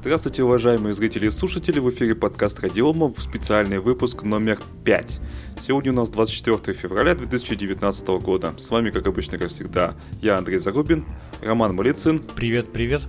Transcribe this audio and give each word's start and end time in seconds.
Здравствуйте, 0.00 0.44
уважаемые 0.44 0.94
зрители 0.94 1.26
и 1.26 1.30
слушатели, 1.30 1.80
в 1.80 1.90
эфире 1.90 2.14
подкаст 2.14 2.60
Радиома, 2.60 3.12
специальный 3.18 3.80
выпуск 3.80 4.22
номер 4.22 4.60
5. 4.84 5.20
Сегодня 5.58 5.90
у 5.90 5.96
нас 5.96 6.08
24 6.08 6.72
февраля 6.72 7.16
2019 7.16 8.08
года. 8.22 8.54
С 8.58 8.70
вами, 8.70 8.90
как 8.90 9.08
обычно, 9.08 9.38
как 9.38 9.48
всегда, 9.48 9.94
я 10.22 10.38
Андрей 10.38 10.58
Зарубин, 10.58 11.04
Роман 11.42 11.74
Малицын. 11.74 12.20
Привет, 12.20 12.70
привет. 12.70 13.02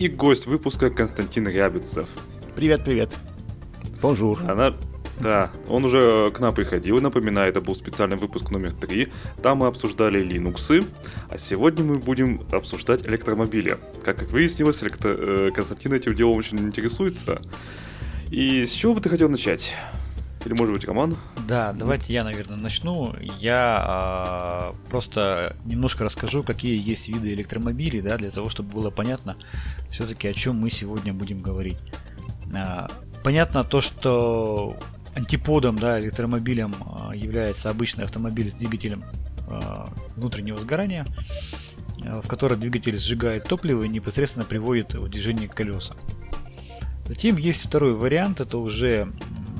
И 0.00 0.08
гость 0.08 0.46
выпуска 0.46 0.90
Константин 0.90 1.46
Рябицев. 1.46 2.08
Привет, 2.56 2.84
привет. 2.84 3.10
Bonjour. 4.02 4.42
Она, 4.50 4.74
да, 5.20 5.50
он 5.68 5.84
уже 5.84 6.30
к 6.30 6.40
нам 6.40 6.54
приходил, 6.54 7.00
напоминаю, 7.00 7.48
это 7.48 7.60
был 7.60 7.74
специальный 7.74 8.16
выпуск 8.16 8.50
номер 8.50 8.72
3. 8.72 9.12
Там 9.42 9.58
мы 9.58 9.66
обсуждали 9.66 10.24
Linux, 10.24 10.86
а 11.28 11.38
сегодня 11.38 11.84
мы 11.84 11.98
будем 11.98 12.44
обсуждать 12.50 13.06
электромобили. 13.06 13.78
Как 14.04 14.22
выяснилось, 14.30 14.82
электро... 14.82 15.14
э, 15.16 15.50
Константин 15.54 15.92
этим 15.92 16.14
делом 16.14 16.36
очень 16.36 16.58
интересуется. 16.58 17.40
И 18.30 18.64
с 18.64 18.72
чего 18.72 18.94
бы 18.94 19.00
ты 19.00 19.08
хотел 19.10 19.28
начать? 19.28 19.74
Или, 20.44 20.54
может 20.58 20.74
быть, 20.74 20.84
Роман? 20.84 21.16
Да, 21.46 21.72
давайте 21.72 22.12
я, 22.12 22.24
наверное, 22.24 22.56
начну. 22.56 23.14
Я 23.38 23.76
а, 23.80 24.72
просто 24.90 25.54
немножко 25.64 26.04
расскажу, 26.04 26.42
какие 26.42 26.82
есть 26.82 27.08
виды 27.08 27.32
электромобилей, 27.32 28.00
да, 28.00 28.16
для 28.16 28.30
того, 28.30 28.48
чтобы 28.48 28.72
было 28.72 28.90
понятно 28.90 29.36
все-таки, 29.88 30.26
о 30.26 30.32
чем 30.32 30.56
мы 30.56 30.70
сегодня 30.70 31.12
будем 31.12 31.42
говорить. 31.42 31.78
А, 32.56 32.90
понятно 33.22 33.62
то, 33.62 33.80
что 33.80 34.76
антиподом, 35.14 35.76
да, 35.78 36.00
электромобилем 36.00 36.74
а, 36.80 37.14
является 37.14 37.70
обычный 37.70 38.04
автомобиль 38.04 38.50
с 38.50 38.54
двигателем 38.54 39.04
а, 39.48 39.88
внутреннего 40.16 40.58
сгорания, 40.58 41.06
а, 42.04 42.22
в 42.22 42.28
который 42.28 42.56
двигатель 42.56 42.96
сжигает 42.96 43.44
топливо 43.44 43.82
и 43.84 43.88
непосредственно 43.88 44.44
приводит 44.44 44.94
в 44.94 45.08
движение 45.08 45.48
колеса. 45.48 45.94
Затем 47.06 47.36
есть 47.36 47.66
второй 47.66 47.94
вариант, 47.94 48.40
это 48.40 48.58
уже 48.58 49.12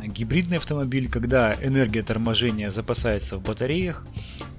гибридный 0.04 0.58
автомобиль, 0.58 1.10
когда 1.10 1.54
энергия 1.54 2.02
торможения 2.02 2.70
запасается 2.70 3.36
в 3.36 3.42
батареях 3.42 4.06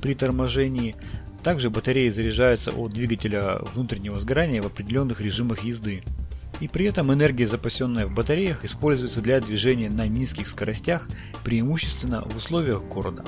при 0.01 0.13
торможении. 0.13 0.95
Также 1.43 1.69
батареи 1.69 2.09
заряжаются 2.09 2.71
от 2.71 2.93
двигателя 2.93 3.59
внутреннего 3.73 4.19
сгорания 4.19 4.61
в 4.61 4.67
определенных 4.67 5.21
режимах 5.21 5.63
езды. 5.63 6.03
И 6.63 6.69
при 6.69 6.85
этом 6.85 7.13
энергия, 7.13 7.45
запасенная 7.45 8.05
в 8.07 8.13
батареях, 8.13 8.63
используется 8.63 9.19
для 9.19 9.41
движения 9.41 9.89
на 9.89 10.07
низких 10.07 10.47
скоростях, 10.47 11.09
преимущественно 11.43 12.21
в 12.21 12.37
условиях 12.37 12.85
города. 12.85 13.25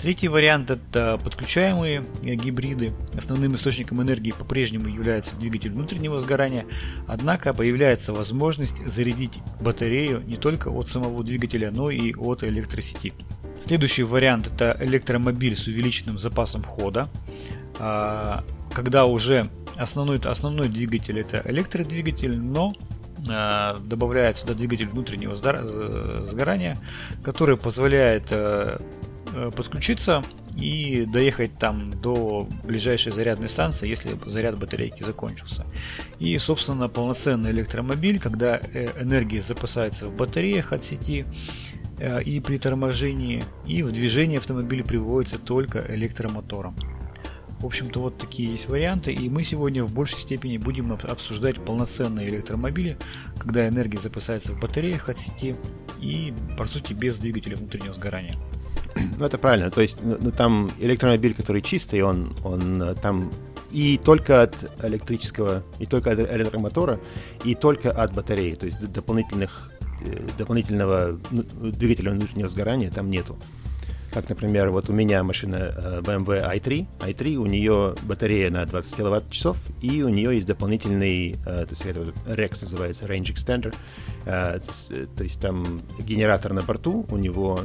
Третий 0.00 0.28
вариант 0.28 0.70
это 0.70 1.20
подключаемые 1.22 2.02
гибриды. 2.22 2.92
Основным 3.14 3.56
источником 3.56 4.00
энергии 4.00 4.30
по-прежнему 4.30 4.88
является 4.88 5.36
двигатель 5.36 5.70
внутреннего 5.70 6.18
сгорания, 6.18 6.64
однако 7.06 7.52
появляется 7.52 8.14
возможность 8.14 8.78
зарядить 8.86 9.40
батарею 9.60 10.22
не 10.22 10.38
только 10.38 10.68
от 10.68 10.88
самого 10.88 11.22
двигателя, 11.22 11.70
но 11.70 11.90
и 11.90 12.14
от 12.14 12.42
электросети. 12.42 13.12
Следующий 13.60 14.04
вариант 14.04 14.46
это 14.46 14.78
электромобиль 14.80 15.56
с 15.56 15.66
увеличенным 15.66 16.18
запасом 16.18 16.64
хода, 16.64 17.06
а, 17.78 18.44
когда 18.72 19.04
уже 19.04 19.46
основной, 19.76 20.18
основной 20.18 20.68
двигатель 20.68 21.18
это 21.18 21.42
электродвигатель, 21.44 22.38
но 22.38 22.74
а, 23.30 23.76
добавляется 23.84 24.42
сюда 24.42 24.54
двигатель 24.54 24.86
внутреннего 24.86 25.34
сгорания, 25.34 26.78
который 27.22 27.56
позволяет 27.56 28.24
э, 28.30 28.78
Э, 29.34 29.50
подключиться 29.54 30.22
и 30.56 31.06
доехать 31.10 31.56
там 31.58 31.90
до 31.90 32.46
ближайшей 32.64 33.12
зарядной 33.12 33.48
станции, 33.48 33.88
если 33.88 34.18
заряд 34.26 34.58
батарейки 34.58 35.02
закончился. 35.02 35.64
И, 36.18 36.36
собственно, 36.36 36.88
полноценный 36.88 37.50
электромобиль, 37.50 38.18
когда 38.20 38.58
э, 38.58 38.90
энергия 39.00 39.40
запасается 39.40 40.08
в 40.08 40.16
батареях 40.16 40.72
от 40.72 40.84
сети 40.84 41.24
э, 41.98 42.22
и 42.22 42.40
при 42.40 42.58
торможении, 42.58 43.42
и 43.64 43.82
в 43.82 43.90
движение 43.92 44.38
автомобиль 44.38 44.84
приводится 44.84 45.38
только 45.38 45.82
электромотором. 45.94 46.76
В 47.62 47.66
общем-то, 47.66 48.00
вот 48.00 48.18
такие 48.18 48.50
есть 48.50 48.68
варианты, 48.68 49.12
и 49.12 49.30
мы 49.30 49.44
сегодня 49.44 49.84
в 49.84 49.94
большей 49.94 50.18
степени 50.18 50.56
будем 50.56 50.92
обсуждать 50.92 51.64
полноценные 51.64 52.28
электромобили, 52.28 52.98
когда 53.38 53.68
энергия 53.68 53.98
запасается 53.98 54.52
в 54.52 54.58
батареях 54.58 55.08
от 55.08 55.16
сети 55.16 55.54
и, 56.00 56.34
по 56.58 56.66
сути, 56.66 56.92
без 56.92 57.18
двигателя 57.18 57.56
внутреннего 57.56 57.94
сгорания. 57.94 58.36
Ну, 59.18 59.24
это 59.24 59.38
правильно. 59.38 59.70
То 59.70 59.80
есть, 59.80 59.98
ну, 60.02 60.16
ну, 60.20 60.32
там 60.32 60.72
электромобиль, 60.80 61.34
который 61.34 61.62
чистый, 61.62 62.02
он, 62.02 62.34
он 62.44 62.82
э, 62.82 62.94
там 62.96 63.30
и 63.70 63.96
только 63.96 64.42
от 64.42 64.54
электрического, 64.82 65.62
и 65.78 65.86
только 65.86 66.10
от 66.10 66.18
электромотора, 66.18 66.98
и 67.44 67.54
только 67.54 67.92
от 67.92 68.12
батареи. 68.12 68.54
То 68.54 68.66
есть 68.66 68.80
дополнительных, 68.92 69.70
э, 70.04 70.28
дополнительного 70.36 71.18
ну, 71.30 71.44
двигателя 71.70 72.10
внутреннего 72.10 72.48
сгорания 72.48 72.90
там 72.90 73.08
нету. 73.08 73.38
Как, 74.12 74.28
например, 74.28 74.70
вот 74.70 74.90
у 74.90 74.92
меня 74.92 75.22
машина 75.22 75.56
э, 75.56 76.00
BMW 76.02 76.46
i3. 76.56 76.86
i3, 77.00 77.34
у 77.36 77.46
нее 77.46 77.94
батарея 78.02 78.50
на 78.50 78.66
20 78.66 78.96
киловатт-часов, 78.96 79.56
и 79.80 80.02
у 80.02 80.08
нее 80.08 80.34
есть 80.34 80.46
дополнительный, 80.46 81.36
то 81.44 81.66
есть 81.70 81.86
это 81.86 82.00
REX 82.26 82.58
называется, 82.60 83.06
Range 83.06 83.32
Extender. 83.32 83.74
То 84.24 85.24
есть 85.24 85.40
там 85.40 85.82
генератор 85.98 86.52
на 86.52 86.62
борту, 86.62 87.06
у 87.10 87.16
него 87.16 87.60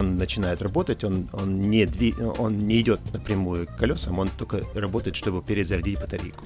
он 0.00 0.16
начинает 0.16 0.62
работать, 0.62 1.04
он, 1.04 1.28
он, 1.32 1.60
не, 1.60 1.86
дви, 1.86 2.14
он 2.38 2.58
не 2.58 2.80
идет 2.80 3.00
напрямую 3.12 3.66
к 3.66 3.76
колесам, 3.76 4.18
он 4.18 4.28
только 4.28 4.62
работает, 4.74 5.16
чтобы 5.16 5.42
перезарядить 5.42 6.00
батарейку. 6.00 6.44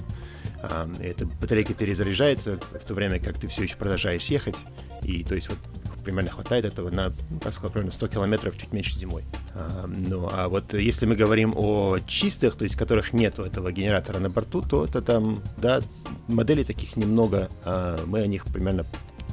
А, 0.63 0.89
эта 0.99 1.25
батарейка 1.25 1.73
перезаряжается 1.73 2.57
в 2.57 2.87
то 2.87 2.93
время, 2.93 3.19
как 3.19 3.37
ты 3.37 3.47
все 3.47 3.63
еще 3.63 3.75
продолжаешь 3.77 4.23
ехать, 4.25 4.55
и 5.03 5.23
то 5.23 5.35
есть 5.35 5.49
вот 5.49 5.57
примерно 6.01 6.31
хватает 6.31 6.65
этого 6.65 6.89
на, 6.89 7.11
как 7.41 7.53
сказал, 7.53 7.71
примерно 7.71 7.91
100 7.91 8.07
километров, 8.07 8.57
чуть 8.57 8.73
меньше 8.73 8.95
зимой. 8.95 9.23
А, 9.53 9.85
ну, 9.87 10.29
а 10.31 10.47
вот 10.47 10.73
если 10.73 11.05
мы 11.05 11.15
говорим 11.15 11.53
о 11.55 11.99
чистых, 11.99 12.55
то 12.55 12.63
есть 12.63 12.75
которых 12.75 13.13
нету 13.13 13.43
этого 13.43 13.71
генератора 13.71 14.19
на 14.19 14.29
борту, 14.29 14.61
то 14.61 14.85
это 14.85 15.01
там, 15.01 15.41
да, 15.57 15.81
моделей 16.27 16.63
таких 16.63 16.95
немного, 16.95 17.49
а, 17.63 18.03
мы 18.05 18.21
о 18.21 18.27
них 18.27 18.45
примерно, 18.45 18.85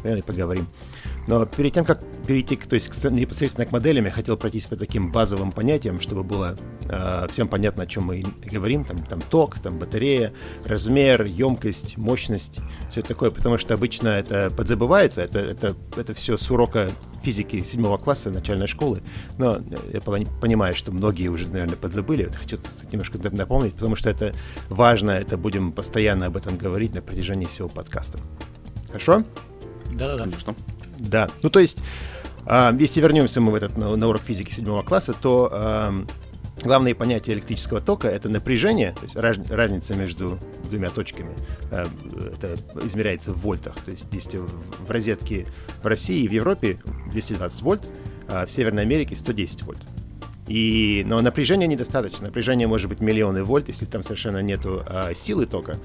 примерно 0.03 0.23
поговорим. 0.23 0.67
Но 1.29 1.45
перед 1.45 1.75
тем, 1.75 1.85
как 1.85 2.03
перейти 2.27 2.57
то 2.57 2.75
есть, 2.75 3.05
непосредственно 3.05 3.67
к 3.67 3.71
моделям, 3.71 4.07
я 4.07 4.11
хотел 4.11 4.39
пройтись 4.39 4.65
по 4.65 4.77
таким 4.77 5.13
базовым 5.13 5.53
понятиям, 5.53 6.01
чтобы 6.01 6.25
было 6.25 6.57
э, 6.89 7.27
всем 7.31 7.49
понятно, 7.49 7.83
о 7.83 7.87
чем 7.87 8.05
мы 8.05 8.25
говорим. 8.51 8.85
Там, 8.85 8.97
там 9.05 9.21
ток, 9.21 9.59
там 9.59 9.79
батарея, 9.79 10.33
размер, 10.65 11.25
емкость, 11.25 11.99
мощность, 11.99 12.61
все 12.91 13.03
такое, 13.03 13.31
потому 13.31 13.59
что 13.59 13.75
обычно 13.75 14.09
это 14.09 14.51
подзабывается, 14.57 15.21
это, 15.21 15.41
это, 15.41 15.75
это 15.97 16.15
все 16.15 16.39
с 16.39 16.51
урока 16.51 16.91
физики 17.23 17.63
седьмого 17.63 17.99
класса 17.99 18.31
начальной 18.31 18.67
школы, 18.67 19.03
но 19.37 19.59
я 19.93 20.01
понимаю, 20.01 20.75
что 20.75 20.93
многие 20.93 21.29
уже, 21.29 21.47
наверное, 21.49 21.77
подзабыли. 21.77 22.31
Хочу 22.41 22.57
немножко 22.91 23.19
напомнить, 23.33 23.75
потому 23.75 23.97
что 23.97 24.09
это 24.09 24.33
важно, 24.71 25.11
это 25.11 25.37
будем 25.37 25.73
постоянно 25.73 26.27
об 26.27 26.39
этом 26.39 26.57
говорить 26.57 26.95
на 26.95 27.03
протяжении 27.03 27.45
всего 27.45 27.69
подкаста. 27.69 28.19
Хорошо? 28.89 29.25
Да-да-да. 29.93 30.25
Конечно. 30.25 30.55
Да, 30.55 30.78
ну 31.43 31.51
то 31.51 31.61
есть, 31.61 31.79
э, 32.47 32.73
если 32.79 33.01
вернемся 33.01 33.41
мы 33.41 33.53
в 33.53 33.55
этот, 33.55 33.77
на, 33.77 33.95
на 33.97 34.09
урок 34.09 34.23
физики 34.23 34.53
седьмого 34.53 34.83
класса, 34.83 35.15
то 35.15 35.49
э, 35.51 35.93
главное 36.63 36.95
понятие 36.95 37.37
электрического 37.37 37.81
тока— 37.81 38.09
это 38.11 38.29
напряжение, 38.29 38.93
то 38.93 39.03
есть 39.03 39.17
раз, 39.17 39.39
разница 39.49 39.95
между 39.95 40.39
двумя 40.71 40.91
точками, 40.91 41.31
э, 41.71 41.87
это 42.35 42.57
измеряется 42.85 43.33
в 43.33 43.39
вольтах, 43.39 43.77
то 43.85 43.91
есть 43.91 44.07
если 44.13 44.39
в, 44.39 44.91
розетке 44.91 45.47
в 45.83 45.87
России 45.87 46.23
и 46.23 46.29
в 46.29 46.33
Европе 46.33 46.79
220 47.11 47.63
вольт, 47.63 47.83
а 48.29 48.47
в 48.47 48.51
Северной 48.51 48.83
Америке 48.83 49.17
110 49.17 49.63
вольт. 49.63 49.81
И, 50.49 51.05
но 51.07 51.21
напряжения 51.21 51.67
недостаточно. 51.67 52.27
Напряжение 52.27 52.67
может 52.67 52.89
быть 52.89 53.01
миллионы 53.01 53.45
вольт, 53.45 53.69
если 53.69 53.85
там 53.85 54.03
совершенно 54.03 54.39
нету 54.39 54.83
а, 54.87 55.13
силы 55.15 55.47
тока 55.47 55.77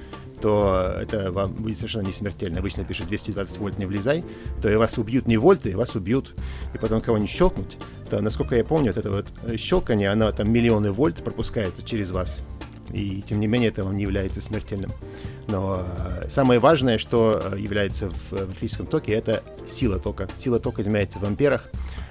то 0.44 0.98
это 1.00 1.32
вам 1.32 1.54
будет 1.54 1.78
совершенно 1.78 2.08
не 2.08 2.12
смертельно. 2.12 2.60
Обычно 2.60 2.84
пишут 2.84 3.08
220 3.08 3.60
вольт 3.60 3.78
не 3.78 3.86
влезай, 3.86 4.26
то 4.62 4.70
и 4.70 4.76
вас 4.76 4.98
убьют 4.98 5.26
не 5.26 5.38
вольты, 5.38 5.78
вас 5.78 5.96
убьют, 5.96 6.36
и 6.74 6.78
потом 6.78 7.00
кого-нибудь 7.00 7.32
щелкнуть. 7.32 7.78
То, 8.10 8.20
насколько 8.20 8.54
я 8.58 8.66
помню, 8.66 8.92
вот 8.94 8.98
это 8.98 9.10
вот 9.10 9.58
щелкание, 9.58 10.10
оно 10.10 10.30
там 10.34 10.52
миллионы 10.52 10.92
вольт 10.92 11.24
пропускается 11.24 11.82
через 11.82 12.12
вас. 12.12 12.46
И 12.92 13.24
тем 13.26 13.40
не 13.40 13.48
менее 13.48 13.70
это 13.70 13.86
вам 13.86 13.96
не 13.96 14.02
является 14.04 14.42
смертельным. 14.42 14.92
Но 15.48 15.82
э, 15.82 16.28
самое 16.28 16.60
важное, 16.60 16.98
что 16.98 17.42
э, 17.42 17.58
является 17.58 18.10
в, 18.10 18.32
в 18.32 18.50
электрическом 18.50 18.88
токе, 18.88 19.14
это 19.14 19.44
сила 19.66 19.98
тока. 19.98 20.28
Сила 20.36 20.60
тока 20.60 20.82
измеряется 20.82 21.20
в 21.20 21.24
амперах. 21.24 21.70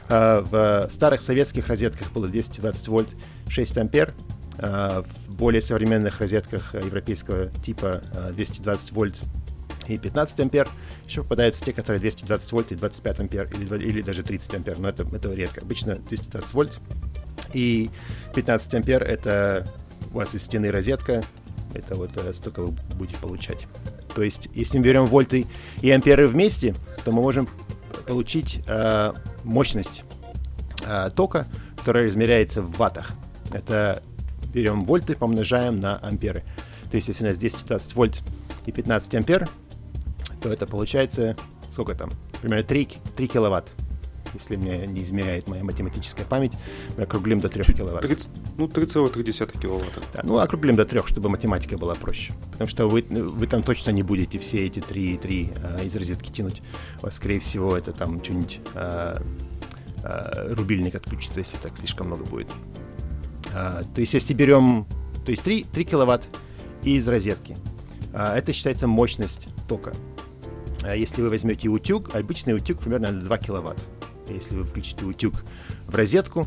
Э, 0.08 0.40
в 0.40 0.88
старых 0.90 1.20
советских 1.20 1.68
розетках 1.68 2.10
было 2.12 2.28
220 2.28 2.88
вольт 2.88 3.08
6 3.48 3.76
ампер. 3.76 4.14
Э, 4.58 5.02
в 5.26 5.34
более 5.34 5.62
современных 5.62 6.20
розетках 6.20 6.74
европейского 6.74 7.48
типа 7.64 8.02
220 8.34 8.90
э, 8.90 8.94
вольт 8.94 9.18
и 9.88 9.98
15 9.98 10.40
ампер. 10.40 10.68
Еще 11.06 11.22
попадаются 11.22 11.64
те, 11.64 11.72
которые 11.72 12.00
220 12.00 12.52
вольт 12.52 12.72
и 12.72 12.74
25 12.74 13.20
ампер, 13.20 13.48
или, 13.52 13.84
или 13.84 14.02
даже 14.02 14.22
30 14.22 14.54
ампер, 14.54 14.78
но 14.78 14.88
это, 14.88 15.06
это 15.12 15.32
редко. 15.32 15.62
Обычно 15.62 15.96
220 15.96 16.54
вольт 16.54 16.78
и 17.52 17.90
15 18.34 18.74
ампер— 18.74 19.02
это 19.04 19.66
у 20.12 20.16
вас 20.16 20.34
из 20.34 20.42
стены 20.42 20.70
розетка, 20.70 21.22
это 21.74 21.94
вот 21.94 22.10
э, 22.16 22.32
столько 22.32 22.62
вы 22.62 22.74
будете 22.96 23.18
получать. 23.18 23.58
То 24.14 24.22
есть, 24.22 24.48
если 24.52 24.78
мы 24.78 24.84
берем 24.84 25.06
вольты 25.06 25.46
и 25.80 25.90
амперы 25.90 26.26
вместе, 26.26 26.74
то 27.04 27.12
мы 27.12 27.22
можем 27.22 27.48
получить 28.06 28.60
э, 28.66 29.12
мощность 29.44 30.04
э, 30.86 31.08
тока, 31.14 31.46
которая 31.78 32.08
измеряется 32.08 32.60
в 32.60 32.76
ваттах. 32.76 33.12
Это 33.52 34.02
берем 34.52 34.84
вольты, 34.84 35.16
помножаем 35.16 35.80
на 35.80 35.98
амперы. 35.98 36.42
То 36.90 36.96
есть, 36.96 37.08
если 37.08 37.24
у 37.24 37.28
нас 37.28 37.38
220 37.38 37.94
вольт 37.94 38.22
и 38.66 38.72
15 38.72 39.14
ампер, 39.14 39.48
то 40.40 40.52
это 40.52 40.66
получается, 40.66 41.36
сколько 41.70 41.94
там, 41.94 42.10
примерно 42.40 42.64
3, 42.64 42.88
3 43.16 43.26
киловатт 43.28 43.68
если 44.34 44.56
мне 44.56 44.86
не 44.86 45.02
измеряет 45.02 45.48
моя 45.48 45.64
математическая 45.64 46.24
память, 46.24 46.52
мы 46.96 47.04
округлим 47.04 47.40
до 47.40 47.48
3 47.48 47.74
киловатт. 47.74 48.02
30, 48.02 48.28
ну, 48.56 48.66
3,3 48.66 49.60
киловатта. 49.60 50.00
Да, 50.12 50.20
ну, 50.22 50.38
округлим 50.38 50.76
до 50.76 50.84
3, 50.84 51.02
чтобы 51.06 51.28
математика 51.28 51.78
была 51.78 51.94
проще. 51.94 52.32
Потому 52.50 52.68
что 52.68 52.88
вы, 52.88 53.04
вы 53.08 53.46
там 53.46 53.62
точно 53.62 53.90
не 53.90 54.02
будете 54.02 54.38
все 54.38 54.66
эти 54.66 54.78
3,3 54.78 55.78
а, 55.80 55.84
из 55.84 55.94
розетки 55.96 56.30
тянуть. 56.30 56.62
У 57.00 57.06
вас, 57.06 57.16
скорее 57.16 57.40
всего, 57.40 57.76
это 57.76 57.92
там 57.92 58.22
что-нибудь 58.22 58.60
а, 58.74 59.22
а, 60.02 60.54
рубильник 60.54 60.94
отключится, 60.94 61.40
если 61.40 61.56
так 61.58 61.76
слишком 61.76 62.08
много 62.08 62.24
будет. 62.24 62.48
А, 63.54 63.82
то 63.94 64.00
есть, 64.00 64.14
если 64.14 64.34
берем, 64.34 64.86
то 65.24 65.30
есть 65.30 65.42
3, 65.42 65.64
3 65.72 65.84
киловатт 65.84 66.24
из 66.82 67.06
розетки, 67.08 67.56
а, 68.12 68.36
это 68.36 68.52
считается 68.52 68.86
мощность 68.86 69.48
тока. 69.68 69.92
А 70.82 70.96
если 70.96 71.22
вы 71.22 71.30
возьмете 71.30 71.68
утюг, 71.68 72.14
обычный 72.14 72.54
утюг 72.54 72.80
примерно 72.80 73.12
2 73.12 73.38
киловатт. 73.38 73.78
Если 74.28 74.56
вы 74.56 74.64
включите 74.64 75.04
утюг 75.04 75.34
в 75.86 75.94
розетку 75.94 76.46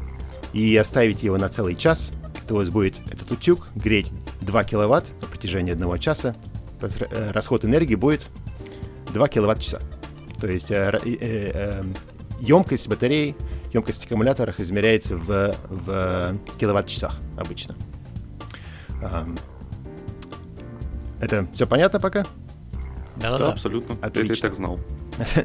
и 0.53 0.75
оставите 0.75 1.27
его 1.27 1.37
на 1.37 1.49
целый 1.49 1.75
час, 1.75 2.11
то 2.47 2.55
у 2.55 2.57
вас 2.57 2.69
будет 2.69 2.95
этот 3.11 3.31
утюг 3.31 3.67
греть 3.75 4.11
2 4.41 4.63
киловатт 4.63 5.05
на 5.21 5.27
протяжении 5.27 5.73
одного 5.73 5.97
часа. 5.97 6.35
Э, 6.81 7.31
расход 7.31 7.65
энергии 7.65 7.95
будет 7.95 8.21
2 9.13 9.27
киловатт-часа. 9.27 9.79
То 10.39 10.47
есть 10.47 10.71
э, 10.71 10.99
э, 11.03 11.83
емкость 12.41 12.87
батареи, 12.87 13.35
емкость 13.75 14.05
аккумулятора 14.05 14.53
измеряется 14.57 15.17
в, 15.17 15.55
в 15.69 16.37
киловатт-часах 16.57 17.19
обычно. 17.37 17.75
Это 21.19 21.47
все 21.53 21.67
понятно 21.67 21.99
пока? 21.99 22.25
Да, 23.17 23.37
да, 23.37 23.51
абсолютно. 23.51 23.95
Отлично. 24.01 24.33
Это 24.33 24.33
я 24.33 24.41
так 24.41 24.55
знал. 24.55 24.79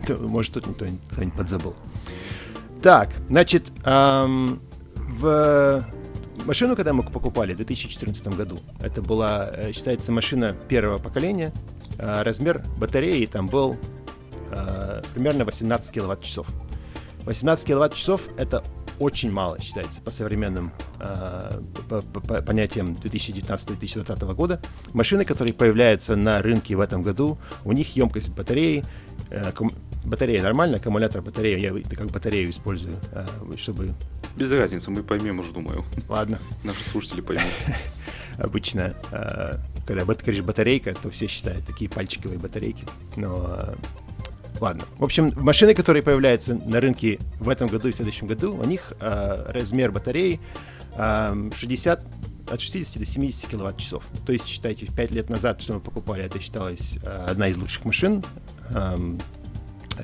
Может, 0.21 0.55
тут 0.55 0.67
кто-нибудь 0.67 1.35
подзабыл. 1.35 1.75
Так, 2.82 3.11
значит, 3.29 3.71
эм, 3.85 4.61
в 4.97 5.85
машину, 6.47 6.77
когда 6.77 6.93
мы 6.93 7.03
покупали 7.03 7.53
в 7.53 7.56
2014 7.56 8.29
году, 8.29 8.59
это 8.81 9.03
была, 9.03 9.50
э, 9.53 9.73
считается, 9.73 10.12
машина 10.12 10.56
первого 10.69 10.99
поколения, 10.99 11.53
э, 11.99 12.23
размер 12.23 12.65
батареи 12.79 13.27
там 13.27 13.49
был 13.49 13.77
э, 14.50 15.03
примерно 15.15 15.44
18 15.44 15.93
киловатт-часов. 15.93 16.47
18 17.31 17.65
киловатт-часов— 17.65 18.23
это 18.38 18.65
очень 18.99 19.31
мало 19.31 19.61
считается 19.61 20.00
по 20.00 20.11
современным 20.11 20.73
э, 20.99 21.61
по, 21.88 22.00
по, 22.00 22.21
по 22.21 22.43
понятиям 22.43 22.94
2019-2020 23.00 24.35
года. 24.35 24.61
Машины, 24.94 25.25
которые 25.25 25.55
появляются 25.55 26.17
на 26.17 26.43
рынке 26.43 26.75
в 26.75 26.81
этом 26.81 27.05
году, 27.05 27.38
у 27.65 27.71
них 27.71 27.94
емкость 27.94 28.31
батареи 28.31 28.85
э, 29.31 29.53
батарея 30.05 30.43
нормально, 30.43 30.79
аккумулятор 30.79 31.23
батарея, 31.23 31.56
я 31.56 31.97
как 31.97 32.11
батарею 32.11 32.50
использую, 32.50 32.97
а, 33.12 33.29
чтобы... 33.56 33.94
Без 34.35 34.50
разницы, 34.50 34.91
мы 34.91 35.05
поймем 35.05 35.38
уже, 35.38 35.53
думаю. 35.53 35.85
Ладно. 36.09 36.41
Наши 36.65 36.82
слушатели 36.82 37.21
поймут. 37.21 37.47
Обычно, 38.38 38.94
а, 39.12 39.61
когда 39.87 40.05
говоришь 40.05 40.43
батарейка, 40.43 40.94
то 41.00 41.11
все 41.11 41.29
считают 41.29 41.65
такие 41.65 41.88
пальчиковые 41.88 42.41
батарейки, 42.41 42.85
но... 43.15 43.77
Ладно. 44.60 44.84
В 44.98 45.04
общем, 45.04 45.32
машины, 45.36 45.74
которые 45.74 46.02
появляются 46.02 46.54
на 46.54 46.80
рынке 46.80 47.18
в 47.38 47.48
этом 47.48 47.68
году 47.68 47.88
и 47.88 47.92
в 47.92 47.96
следующем 47.96 48.26
году, 48.26 48.54
у 48.54 48.64
них 48.64 48.92
размер 49.00 49.90
батареи 49.90 50.38
60 50.96 52.04
от 52.50 52.60
60 52.60 52.98
до 52.98 53.04
70 53.04 53.48
киловатт-часов. 53.48 54.04
То 54.26 54.32
есть, 54.32 54.46
считайте, 54.46 54.86
5 54.86 55.10
лет 55.12 55.30
назад, 55.30 55.62
что 55.62 55.74
мы 55.74 55.80
покупали, 55.80 56.24
это 56.24 56.40
считалось 56.40 56.98
одна 57.04 57.48
из 57.48 57.56
лучших 57.56 57.84
машин 57.84 58.24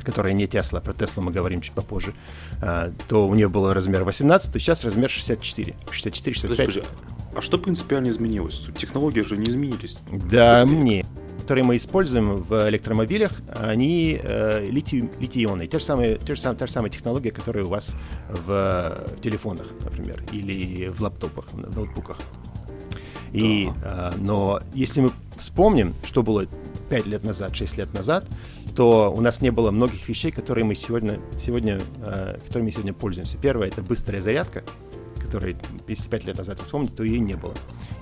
которая 0.04 0.32
не 0.32 0.46
Тесла, 0.46 0.80
про 0.80 0.92
Теслу 0.92 1.22
мы 1.22 1.32
говорим 1.32 1.60
чуть 1.60 1.72
попозже, 1.72 2.14
а, 2.60 2.92
то 3.08 3.26
у 3.26 3.34
нее 3.34 3.48
был 3.48 3.72
размер 3.72 4.04
18, 4.04 4.52
то 4.52 4.58
сейчас 4.58 4.84
размер 4.84 5.10
64. 5.10 5.74
64, 5.90 6.36
65. 6.36 6.84
а 7.34 7.40
что 7.40 7.58
принципиально 7.58 8.10
изменилось? 8.10 8.62
Технологии 8.76 9.22
же 9.22 9.36
не 9.36 9.50
изменились. 9.50 9.96
Да, 10.10 10.64
мне 10.66 11.04
которые 11.46 11.62
мы 11.62 11.76
используем 11.76 12.34
в 12.34 12.68
электромобилях, 12.68 13.30
они 13.54 14.18
э, 14.20 14.68
литий, 14.68 15.08
литий-ионные. 15.20 15.68
Те 15.68 15.78
же 15.78 15.84
самые, 15.84 16.18
те 16.18 16.34
же 16.34 16.40
самые, 16.40 16.58
та 16.58 16.66
же 16.66 16.72
самая 16.72 16.90
технология, 16.90 17.30
которая 17.30 17.64
у 17.64 17.68
вас 17.68 17.94
в, 18.28 18.46
в 18.46 19.20
телефонах, 19.20 19.68
например, 19.84 20.24
или 20.32 20.88
в 20.88 21.00
лаптопах, 21.00 21.44
в 21.52 21.76
ноутбуках. 21.76 22.18
И, 23.32 23.70
да. 23.80 24.12
э, 24.12 24.18
но 24.18 24.60
если 24.74 25.02
мы 25.02 25.12
вспомним, 25.38 25.94
что 26.04 26.24
было 26.24 26.46
5 26.90 27.06
лет 27.06 27.22
назад, 27.22 27.54
6 27.54 27.78
лет 27.78 27.94
назад, 27.94 28.24
то 28.74 29.14
у 29.16 29.20
нас 29.20 29.40
не 29.40 29.50
было 29.50 29.70
многих 29.70 30.08
вещей, 30.08 30.32
которые 30.32 30.64
мы 30.64 30.74
сегодня, 30.74 31.20
сегодня, 31.40 31.80
э, 32.04 32.38
которыми 32.44 32.72
сегодня 32.72 32.92
пользуемся. 32.92 33.38
Первое— 33.38 33.68
это 33.68 33.82
быстрая 33.82 34.20
зарядка, 34.20 34.64
которой, 35.22 35.56
если 35.86 36.08
5 36.08 36.24
лет 36.24 36.38
назад 36.38 36.58
вспомнить, 36.58 36.96
то 36.96 37.04
ее 37.04 37.20
не 37.20 37.34
было. 37.34 37.54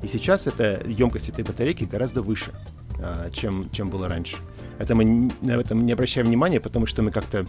И 0.02 0.06
сейчас 0.06 0.46
эта 0.46 0.82
емкость 0.86 1.28
этой 1.28 1.44
батарейки 1.44 1.84
гораздо 1.84 2.22
выше, 2.22 2.52
э, 2.52 2.83
чем, 3.32 3.70
чем 3.70 3.88
было 3.88 4.08
раньше. 4.08 4.36
Это 4.78 4.94
мы 4.94 5.30
на 5.40 5.52
этом 5.52 5.86
не 5.86 5.92
обращаем 5.92 6.26
внимания, 6.26 6.60
потому 6.60 6.86
что 6.86 7.02
мы 7.02 7.10
как-то 7.10 7.46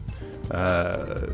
э, 0.49 1.29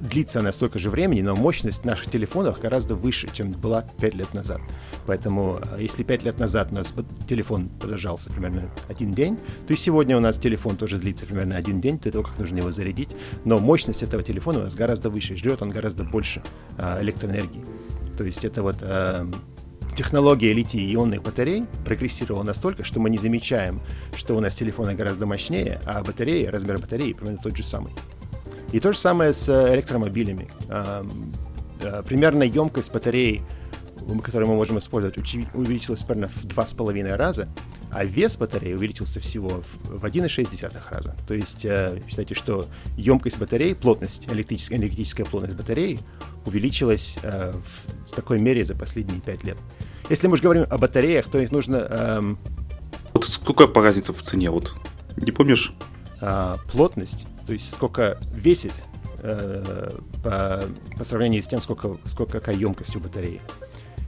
длится 0.00 0.40
она 0.40 0.52
столько 0.52 0.78
же 0.78 0.90
времени, 0.90 1.22
но 1.22 1.34
мощность 1.34 1.84
наших 1.84 2.10
телефонов 2.10 2.60
гораздо 2.60 2.94
выше, 2.94 3.28
чем 3.32 3.50
была 3.52 3.84
5 4.00 4.14
лет 4.14 4.34
назад. 4.34 4.60
Поэтому, 5.06 5.60
э, 5.60 5.82
если 5.82 6.04
5 6.04 6.22
лет 6.24 6.38
назад 6.38 6.68
у 6.70 6.74
нас 6.74 6.94
телефон 7.28 7.68
продолжался 7.80 8.30
примерно 8.30 8.70
один 8.88 9.12
день, 9.12 9.38
то 9.66 9.74
и 9.74 9.76
сегодня 9.76 10.16
у 10.16 10.20
нас 10.20 10.38
телефон 10.38 10.76
тоже 10.76 10.98
длится 10.98 11.26
примерно 11.26 11.56
один 11.56 11.80
день 11.80 11.98
до 11.98 12.10
того, 12.10 12.24
как 12.24 12.38
нужно 12.38 12.58
его 12.58 12.70
зарядить. 12.70 13.10
Но 13.44 13.58
мощность 13.58 14.02
этого 14.02 14.22
телефона 14.22 14.60
у 14.60 14.62
нас 14.62 14.74
гораздо 14.74 15.10
выше, 15.10 15.36
жрет 15.36 15.62
он 15.62 15.70
гораздо 15.70 16.04
больше 16.04 16.42
а, 16.78 17.02
электроэнергии. 17.02 17.64
То 18.16 18.24
есть 18.24 18.44
это 18.44 18.62
вот 18.62 18.76
а, 18.82 19.26
технология 19.94 20.52
литий-ионных 20.52 21.22
батарей 21.22 21.64
прогрессировала 21.84 22.42
настолько, 22.42 22.84
что 22.84 23.00
мы 23.00 23.10
не 23.10 23.18
замечаем, 23.18 23.80
что 24.16 24.34
у 24.36 24.40
нас 24.40 24.54
телефоны 24.54 24.94
гораздо 24.94 25.26
мощнее, 25.26 25.80
а 25.86 26.02
батареи, 26.02 26.46
размер 26.46 26.78
батареи 26.78 27.12
примерно 27.12 27.38
тот 27.42 27.56
же 27.56 27.62
самый. 27.62 27.92
И 28.72 28.80
то 28.80 28.92
же 28.92 28.98
самое 28.98 29.32
с 29.32 29.48
э, 29.48 29.74
электромобилями. 29.74 30.48
Примерно 32.06 32.44
емкость 32.44 32.92
батареи, 32.92 33.42
которую 34.22 34.48
мы 34.48 34.56
можем 34.56 34.78
использовать, 34.78 35.18
увеличилась 35.54 36.02
примерно 36.02 36.28
в 36.28 36.44
два 36.44 36.66
с 36.66 36.72
половиной 36.72 37.16
раза, 37.16 37.48
а 37.90 38.04
вес 38.04 38.36
батареи 38.36 38.74
увеличился 38.74 39.20
всего 39.20 39.62
в 39.84 40.04
1,6 40.04 40.72
раза. 40.90 41.14
То 41.28 41.34
есть 41.34 41.64
э, 41.64 42.00
считайте, 42.08 42.34
что 42.34 42.66
емкость 42.96 43.38
батареи, 43.38 43.74
плотность, 43.74 44.26
электрическая, 44.28 44.78
энергетическая 44.78 45.24
плотность 45.24 45.56
батареи 45.56 46.00
увеличилась 46.46 47.18
э, 47.22 47.52
в 47.52 48.14
такой 48.14 48.38
мере 48.38 48.64
за 48.64 48.74
последние 48.74 49.20
5 49.20 49.44
лет. 49.44 49.58
Если 50.10 50.26
мы 50.28 50.36
же 50.36 50.42
говорим 50.42 50.66
о 50.70 50.78
батареях, 50.78 51.28
то 51.28 51.38
их 51.38 51.50
нужно... 51.50 51.76
Эм... 51.76 52.38
Вот 53.12 53.24
сколько 53.24 53.66
по 53.66 53.80
в 53.80 54.22
цене? 54.22 54.50
Вот 54.50 54.74
не 55.16 55.32
помнишь? 55.32 55.72
Э, 56.20 56.56
плотность 56.70 57.26
то 57.46 57.52
есть 57.52 57.72
сколько 57.72 58.18
весит 58.32 58.72
э, 59.18 59.90
по, 60.22 60.64
по 60.96 61.04
сравнению 61.04 61.42
с 61.42 61.46
тем, 61.46 61.62
сколько, 61.62 61.96
сколько 62.06 62.40
какая 62.40 62.56
емкость 62.56 62.96
у 62.96 63.00
батареи. 63.00 63.40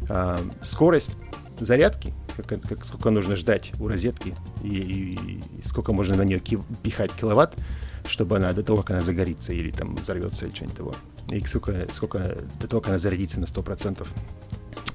Э, 0.08 0.38
скорость 0.62 1.12
зарядки, 1.58 2.12
как, 2.36 2.60
как, 2.62 2.84
сколько 2.84 3.10
нужно 3.10 3.36
ждать 3.36 3.72
у 3.80 3.88
розетки 3.88 4.34
и, 4.62 4.68
и, 4.68 5.40
и 5.58 5.62
сколько 5.62 5.92
можно 5.92 6.16
на 6.16 6.22
нее 6.22 6.38
ки, 6.38 6.58
пихать 6.82 7.12
киловатт, 7.12 7.54
чтобы 8.06 8.36
она 8.36 8.52
до 8.52 8.62
того, 8.62 8.78
как 8.78 8.90
она 8.92 9.02
загорится 9.02 9.52
или 9.52 9.70
там 9.70 9.96
взорвется 9.96 10.46
или 10.46 10.54
что-нибудь 10.54 10.76
того. 10.76 10.94
И 11.28 11.44
сколько, 11.46 11.86
сколько 11.92 12.38
до 12.60 12.68
того, 12.68 12.80
как 12.80 12.90
она 12.90 12.98
зарядится 12.98 13.40
на 13.40 13.44
100%. 13.44 14.06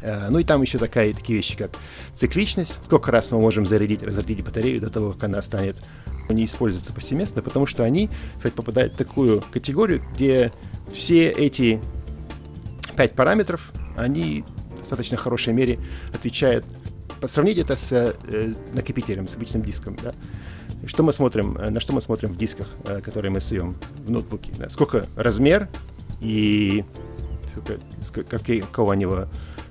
Э, 0.01 0.29
ну 0.29 0.39
и 0.39 0.43
там 0.43 0.61
еще 0.61 0.77
такая, 0.77 1.13
такие 1.13 1.37
вещи, 1.37 1.55
как 1.55 1.71
цикличность, 2.15 2.79
сколько 2.85 3.11
раз 3.11 3.31
мы 3.31 3.39
можем 3.39 3.65
зарядить, 3.65 4.03
разрядить 4.03 4.43
батарею 4.43 4.81
до 4.81 4.89
того, 4.89 5.11
как 5.11 5.25
она 5.25 5.41
станет 5.41 5.77
не 6.29 6.45
используются 6.45 6.93
повсеместно, 6.93 7.41
потому 7.41 7.65
что 7.65 7.83
они, 7.83 8.09
кстати, 8.35 8.53
попадают 8.53 8.93
в 8.93 8.97
такую 8.97 9.43
категорию, 9.51 10.01
где 10.13 10.53
все 10.93 11.29
эти 11.29 11.81
пять 12.95 13.13
параметров, 13.13 13.71
они 13.97 14.45
в 14.69 14.79
достаточно 14.79 15.17
хорошей 15.17 15.53
мере 15.53 15.79
отвечают. 16.13 16.65
Сравнить 17.25 17.57
это 17.57 17.75
с 17.75 17.91
э, 17.91 18.53
накопителем, 18.73 19.27
с 19.27 19.35
обычным 19.35 19.61
диском. 19.61 19.97
Да? 20.01 20.15
Что 20.87 21.03
мы 21.03 21.11
смотрим, 21.11 21.57
э, 21.57 21.69
на 21.69 21.79
что 21.79 21.93
мы 21.93 22.01
смотрим 22.01 22.29
в 22.29 22.37
дисках, 22.37 22.67
которые 23.03 23.31
мы 23.31 23.41
суем 23.41 23.75
в 23.97 24.09
ноутбуке? 24.09 24.51
Да? 24.57 24.69
Сколько 24.69 25.05
размер 25.15 25.69
и 26.21 26.85
сколько, 28.03 28.39
какого 28.39 28.91
у 28.91 28.93
него 28.93 29.27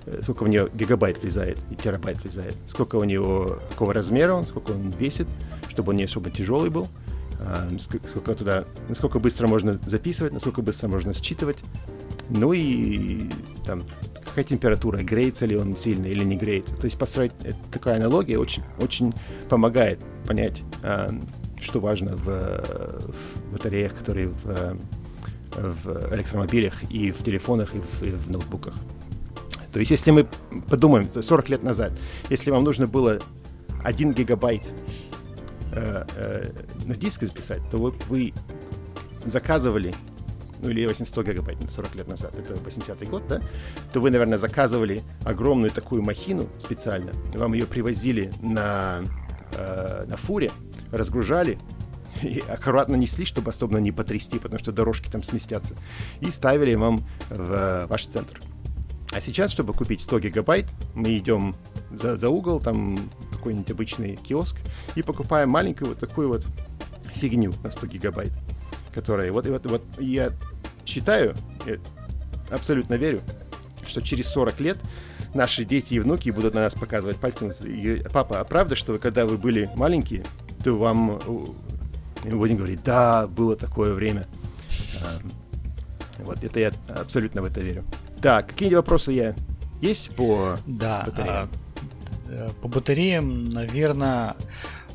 э, 0.06 0.20
сколько 0.22 0.44
в 0.44 0.48
нее 0.48 0.68
гигабайт 0.74 1.22
влезает 1.22 1.58
и 1.70 1.76
терабайт 1.76 2.22
влезает, 2.22 2.56
сколько 2.66 2.96
у 2.96 3.04
него, 3.04 3.58
какого 3.70 3.94
размера 3.94 4.34
он, 4.34 4.44
сколько 4.44 4.72
он 4.72 4.90
весит, 4.90 5.28
чтобы 5.68 5.90
он 5.90 5.96
не 5.96 6.04
особо 6.04 6.30
тяжелый 6.30 6.70
был, 6.70 6.88
а, 7.40 7.68
сколько 7.78 8.34
туда, 8.34 8.64
насколько 8.88 9.18
быстро 9.18 9.48
можно 9.48 9.78
записывать, 9.86 10.32
насколько 10.32 10.60
быстро 10.62 10.88
можно 10.88 11.12
считывать, 11.12 11.58
ну 12.28 12.52
и 12.52 13.30
там 13.64 13.82
какая 14.26 14.44
температура, 14.44 14.98
греется 14.98 15.46
ли 15.46 15.56
он 15.56 15.76
сильно 15.76 16.06
или 16.06 16.22
не 16.22 16.36
греется. 16.36 16.76
То 16.76 16.84
есть 16.84 16.98
построить 16.98 17.32
такая 17.72 17.96
аналогия 17.96 18.38
очень, 18.38 18.62
очень 18.78 19.12
помогает 19.48 20.00
понять, 20.26 20.62
а, 20.82 21.10
что 21.60 21.80
важно 21.80 22.16
в, 22.16 22.26
в 22.26 23.52
батареях, 23.52 23.94
которые 23.94 24.28
в, 24.28 24.76
в 25.60 26.14
электромобилях 26.14 26.82
и 26.90 27.10
в 27.10 27.22
телефонах, 27.22 27.74
и 27.74 27.78
в, 27.78 28.02
и 28.02 28.10
в 28.10 28.30
ноутбуках. 28.30 28.74
То 29.72 29.78
есть, 29.78 29.90
если 29.90 30.10
мы 30.10 30.26
подумаем, 30.68 31.08
40 31.20 31.48
лет 31.48 31.62
назад, 31.62 31.92
если 32.28 32.50
вам 32.50 32.64
нужно 32.64 32.86
было 32.86 33.20
1 33.84 34.12
гигабайт 34.12 34.62
э, 35.72 36.04
э, 36.16 36.50
на 36.86 36.94
диск 36.94 37.22
записать, 37.22 37.60
то 37.70 37.78
вы, 37.78 37.92
вы 38.08 38.32
заказывали, 39.24 39.94
ну 40.60 40.70
или 40.70 40.86
800 40.86 41.26
гигабайт 41.26 41.58
40 41.70 41.94
лет 41.94 42.08
назад, 42.08 42.34
это 42.36 42.54
80-й 42.54 43.06
год, 43.06 43.22
да, 43.28 43.40
то 43.92 44.00
вы, 44.00 44.10
наверное, 44.10 44.38
заказывали 44.38 45.02
огромную 45.24 45.70
такую 45.70 46.02
махину 46.02 46.48
специально, 46.58 47.12
вам 47.34 47.52
ее 47.52 47.66
привозили 47.66 48.32
на, 48.40 49.02
э, 49.52 50.04
на 50.06 50.16
фуре, 50.16 50.50
разгружали, 50.90 51.58
и 52.22 52.40
аккуратно 52.40 52.96
несли, 52.96 53.24
чтобы 53.24 53.50
особенно 53.50 53.78
не 53.78 53.92
потрясти, 53.92 54.38
потому 54.38 54.58
что 54.58 54.72
дорожки 54.72 55.10
там 55.10 55.22
сместятся, 55.22 55.74
и 56.20 56.30
ставили 56.30 56.74
вам 56.74 57.02
в 57.28 57.86
ваш 57.88 58.06
центр. 58.06 58.40
А 59.12 59.20
сейчас, 59.20 59.50
чтобы 59.50 59.72
купить 59.72 60.00
100 60.02 60.20
гигабайт, 60.20 60.66
мы 60.94 61.16
идем 61.16 61.56
за, 61.90 62.16
за 62.16 62.28
угол, 62.28 62.60
там 62.60 62.98
какой-нибудь 63.32 63.70
обычный 63.70 64.16
киоск, 64.16 64.56
и 64.94 65.02
покупаем 65.02 65.50
маленькую 65.50 65.90
вот 65.90 65.98
такую 65.98 66.28
вот 66.28 66.44
фигню 67.12 67.52
на 67.64 67.70
100 67.70 67.86
гигабайт, 67.88 68.32
которая... 68.94 69.32
Вот, 69.32 69.46
вот, 69.46 69.66
вот 69.66 69.82
я 69.98 70.30
считаю, 70.86 71.34
я 71.66 71.76
абсолютно 72.50 72.94
верю, 72.94 73.20
что 73.86 74.00
через 74.00 74.28
40 74.28 74.60
лет 74.60 74.78
наши 75.34 75.64
дети 75.64 75.94
и 75.94 75.98
внуки 76.00 76.30
будут 76.30 76.54
на 76.54 76.60
нас 76.60 76.74
показывать 76.74 77.16
пальцем. 77.16 77.52
И, 77.64 78.04
Папа, 78.12 78.40
а 78.40 78.44
правда, 78.44 78.76
что 78.76 78.98
когда 78.98 79.26
вы 79.26 79.38
были 79.38 79.68
маленькие, 79.74 80.24
то 80.62 80.74
вам... 80.74 81.20
Мы 82.24 82.36
будем 82.36 82.56
говорить, 82.56 82.82
да, 82.84 83.26
было 83.26 83.56
такое 83.56 83.94
время. 83.94 84.26
А, 85.02 85.18
вот, 86.22 86.42
это 86.42 86.60
я 86.60 86.72
абсолютно 86.88 87.42
в 87.42 87.44
это 87.46 87.60
верю. 87.60 87.84
Так, 88.20 88.48
какие 88.48 88.74
вопросы 88.74 89.12
я 89.12 89.34
есть 89.80 90.14
по 90.14 90.56
да, 90.66 91.04
батареям? 91.06 91.50
А, 92.28 92.50
по 92.60 92.68
батареям, 92.68 93.44
наверное, 93.44 94.36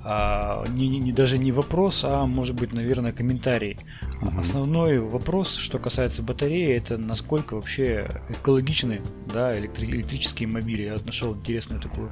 а, 0.07 0.63
не, 0.69 0.87
не, 0.87 1.11
даже 1.11 1.39
не 1.39 1.51
вопрос, 1.51 2.03
а 2.03 2.27
может 2.27 2.55
быть, 2.55 2.71
наверное, 2.71 3.11
комментарий. 3.11 3.79
Mm-hmm. 4.21 4.39
Основной 4.39 4.99
вопрос, 4.99 5.55
что 5.55 5.79
касается 5.79 6.21
батареи, 6.21 6.75
это 6.75 6.97
насколько 6.99 7.55
вообще 7.55 8.07
экологичны 8.29 9.01
да, 9.33 9.57
электри- 9.57 9.89
электрические 9.89 10.47
мобили. 10.47 10.83
Я 10.83 10.97
нашел 11.03 11.35
интересную 11.35 11.81
такую 11.81 12.11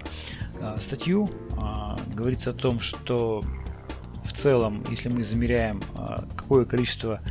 а, 0.60 0.76
статью. 0.78 1.30
А, 1.56 2.00
говорится 2.16 2.50
о 2.50 2.54
том, 2.54 2.80
что 2.80 3.44
в 4.34 4.38
целом, 4.38 4.84
если 4.90 5.10
мы 5.10 5.24
замеряем, 5.24 5.82
а, 5.96 6.24
какое 6.36 6.66
количество 6.66 7.22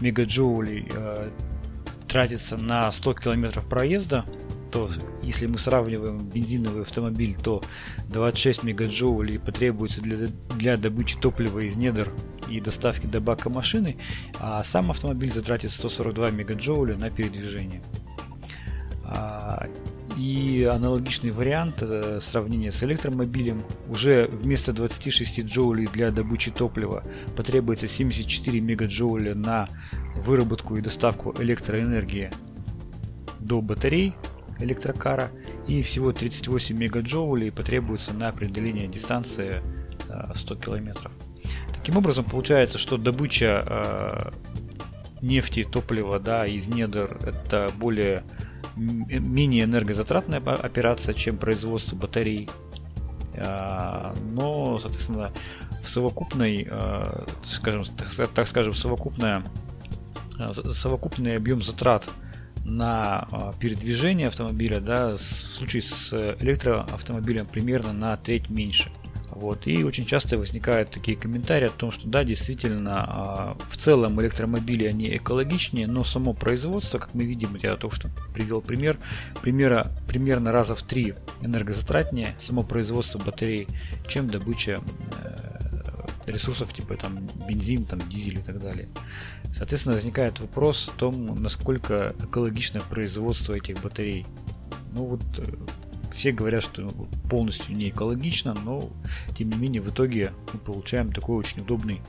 мегаджоулей 0.00 0.88
а, 0.94 1.30
тратится 2.08 2.56
на 2.56 2.90
100 2.90 3.14
километров 3.14 3.66
проезда, 3.66 4.24
то 4.70 4.90
если 5.22 5.46
мы 5.46 5.58
сравниваем 5.58 6.18
бензиновый 6.18 6.82
автомобиль, 6.82 7.36
то 7.40 7.62
26 8.08 8.64
мегаджоулей 8.64 9.38
потребуется 9.38 10.00
для, 10.00 10.28
для 10.56 10.76
добычи 10.76 11.16
топлива 11.18 11.60
из 11.60 11.76
недр 11.76 12.08
и 12.48 12.60
доставки 12.60 13.06
до 13.06 13.20
бака 13.20 13.50
машины, 13.50 13.96
а 14.40 14.62
сам 14.64 14.90
автомобиль 14.90 15.32
затратит 15.32 15.70
142 15.70 16.30
мегаджоуля 16.30 16.96
на 16.96 17.10
передвижение. 17.10 17.82
И 20.16 20.62
аналогичный 20.70 21.30
вариант 21.30 21.82
э, 21.82 22.20
сравнения 22.20 22.70
с 22.70 22.82
электромобилем. 22.84 23.62
Уже 23.88 24.28
вместо 24.28 24.72
26 24.72 25.44
джоулей 25.44 25.86
для 25.86 26.10
добычи 26.10 26.52
топлива 26.52 27.02
потребуется 27.36 27.88
74 27.88 28.60
мегаджоуля 28.60 29.34
на 29.34 29.68
выработку 30.24 30.76
и 30.76 30.80
доставку 30.80 31.34
электроэнергии 31.38 32.30
до 33.40 33.60
батарей 33.60 34.14
электрокара 34.60 35.30
и 35.66 35.82
всего 35.82 36.12
38 36.12 36.76
мегаджоулей 36.76 37.50
потребуется 37.50 38.14
на 38.14 38.28
определение 38.28 38.86
дистанции 38.86 39.62
100 40.34 40.54
э, 40.54 40.58
километров. 40.58 41.12
Таким 41.74 41.96
образом, 41.96 42.24
получается, 42.24 42.78
что 42.78 42.96
добыча 42.96 43.62
э, 43.66 44.30
нефти, 45.22 45.64
топлива 45.64 46.18
да, 46.20 46.46
из 46.46 46.68
недр 46.68 47.18
это 47.26 47.70
более 47.76 48.22
менее 48.76 49.64
энергозатратная 49.64 50.40
операция, 50.40 51.14
чем 51.14 51.36
производство 51.36 51.96
батарей. 51.96 52.48
А, 53.36 54.14
но, 54.32 54.78
соответственно, 54.78 55.32
в 55.82 55.88
совокупной, 55.88 56.66
а, 56.70 57.26
скажем, 57.44 57.84
так 58.34 58.46
скажем, 58.46 58.74
совокупная, 58.74 59.44
а, 60.38 60.52
совокупный 60.52 61.36
объем 61.36 61.62
затрат 61.62 62.08
на 62.64 63.26
передвижение 63.60 64.28
автомобиля, 64.28 64.80
да, 64.80 65.16
в 65.16 65.18
случае 65.18 65.82
с 65.82 66.36
электроавтомобилем 66.40 67.46
примерно 67.46 67.92
на 67.92 68.16
треть 68.16 68.48
меньше. 68.48 68.90
Вот. 69.34 69.66
И 69.66 69.82
очень 69.82 70.06
часто 70.06 70.38
возникают 70.38 70.90
такие 70.90 71.16
комментарии 71.16 71.66
о 71.66 71.70
том, 71.70 71.90
что 71.90 72.06
да, 72.06 72.22
действительно, 72.22 73.04
а, 73.06 73.56
в 73.68 73.76
целом 73.76 74.20
электромобили 74.20 74.86
они 74.86 75.16
экологичнее, 75.16 75.88
но 75.88 76.04
само 76.04 76.34
производство, 76.34 76.98
как 76.98 77.14
мы 77.14 77.24
видим, 77.24 77.56
я 77.56 77.76
только 77.76 77.96
что 77.96 78.10
привел 78.32 78.60
пример, 78.60 78.96
примера, 79.42 79.90
примерно 80.06 80.52
раза 80.52 80.76
в 80.76 80.82
три 80.82 81.14
энергозатратнее 81.42 82.36
само 82.40 82.62
производство 82.62 83.18
батарей, 83.18 83.66
чем 84.06 84.30
добыча 84.30 84.80
э, 85.22 85.54
ресурсов 86.26 86.72
типа 86.72 86.96
там 86.96 87.28
бензин, 87.48 87.86
там 87.86 87.98
дизель 88.08 88.38
и 88.38 88.42
так 88.42 88.60
далее. 88.60 88.88
Соответственно, 89.52 89.96
возникает 89.96 90.38
вопрос 90.38 90.88
о 90.88 90.98
том, 90.98 91.42
насколько 91.42 92.14
экологично 92.22 92.80
производство 92.80 93.52
этих 93.54 93.82
батарей. 93.82 94.26
Ну 94.92 95.06
вот 95.06 95.22
э, 95.38 95.44
все 96.14 96.32
говорят, 96.32 96.62
что 96.62 96.88
полностью 97.28 97.76
не 97.76 97.90
экологично, 97.90 98.54
но 98.64 98.90
тем 99.36 99.50
не 99.50 99.56
менее 99.56 99.82
в 99.82 99.90
итоге 99.90 100.30
мы 100.52 100.60
получаем 100.60 101.12
такой 101.12 101.36
очень 101.36 101.62
удобный 101.62 102.00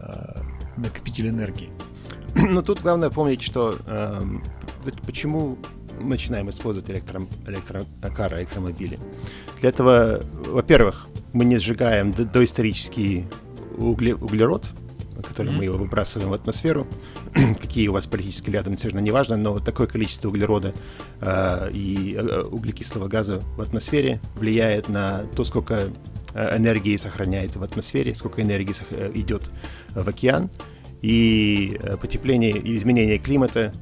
э, 0.00 0.42
накопитель 0.76 1.28
энергии. 1.28 1.70
Но 2.34 2.62
тут 2.62 2.80
главное 2.80 3.10
помнить, 3.10 3.42
что 3.42 3.76
э, 3.86 4.22
почему 5.06 5.58
мы 6.00 6.10
начинаем 6.10 6.48
использовать 6.48 6.90
электро, 6.90 7.22
электрокары, 7.46 8.40
электромобили. 8.40 8.98
Для 9.60 9.68
этого, 9.68 10.20
во-первых, 10.46 11.06
мы 11.32 11.44
не 11.44 11.58
сжигаем 11.58 12.12
доисторический 12.12 13.26
угле, 13.76 14.14
углерод, 14.14 14.64
который 15.22 15.52
mm-hmm. 15.52 15.56
мы 15.56 15.64
его 15.64 15.78
выбрасываем 15.78 16.30
в 16.30 16.34
атмосферу. 16.34 16.86
Какие 17.60 17.88
у 17.88 17.92
вас 17.92 18.06
политические 18.06 18.54
рядом, 18.54 18.76
совершенно 18.76 19.02
неважно, 19.02 19.36
но 19.36 19.58
такое 19.58 19.86
количество 19.86 20.28
углерода 20.28 20.72
э, 21.20 21.70
и 21.72 22.14
э, 22.14 22.42
углекислого 22.42 23.08
газа 23.08 23.42
в 23.56 23.60
атмосфере 23.60 24.20
влияет 24.36 24.88
на 24.88 25.24
то, 25.36 25.44
сколько 25.44 25.90
э, 26.34 26.56
энергии 26.56 26.96
сохраняется 26.96 27.58
в 27.58 27.62
атмосфере, 27.62 28.14
сколько 28.14 28.42
энергии 28.42 28.74
э, 28.90 29.10
идет 29.14 29.50
в 29.94 30.08
океан. 30.08 30.50
И 31.00 31.80
потепление 32.00 32.52
и 32.52 32.76
изменение 32.76 33.18
климата, 33.18 33.72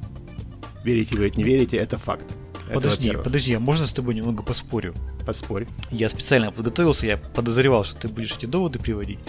верите 0.83 1.15
вы 1.17 1.27
это, 1.27 1.37
не 1.37 1.43
верите, 1.43 1.77
это 1.77 1.97
факт. 1.99 2.25
Подожди, 2.73 3.11
подожди, 3.11 3.53
а 3.53 3.59
можно 3.59 3.85
с 3.85 3.91
тобой 3.91 4.15
немного 4.15 4.43
поспорю? 4.43 4.93
Поспорь. 5.25 5.65
Я 5.91 6.09
специально 6.09 6.51
подготовился, 6.51 7.07
я 7.07 7.17
подозревал, 7.17 7.83
что 7.83 8.01
ты 8.01 8.07
будешь 8.07 8.35
эти 8.35 8.45
доводы 8.45 8.79
приводить. 8.79 9.19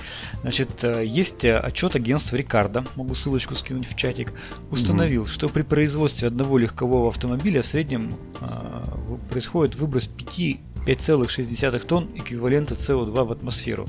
Значит, 0.43 0.83
э, 0.83 1.05
есть 1.05 1.45
э, 1.45 1.59
отчет 1.59 1.97
агентства 1.97 2.37
Рикардо, 2.37 2.85
могу 2.97 3.15
ссылочку 3.15 3.55
скинуть 3.55 3.89
в 3.89 3.97
чатик, 3.97 4.33
установил, 4.71 5.25
mm-hmm. 5.25 5.29
что 5.29 5.49
при 5.49 5.63
производстве 5.63 6.29
одного 6.29 6.59
легкового 6.59 7.09
автомобиля 7.09 7.63
в 7.63 7.67
среднем 7.67 8.15
э, 8.41 9.17
происходит 9.31 9.77
выброс 9.77 10.07
5 10.07 10.61
5,6 10.87 11.87
тонн 11.87 12.09
эквивалента 12.17 12.75
СО2 12.75 13.25
в 13.25 13.33
атмосферу. 13.33 13.89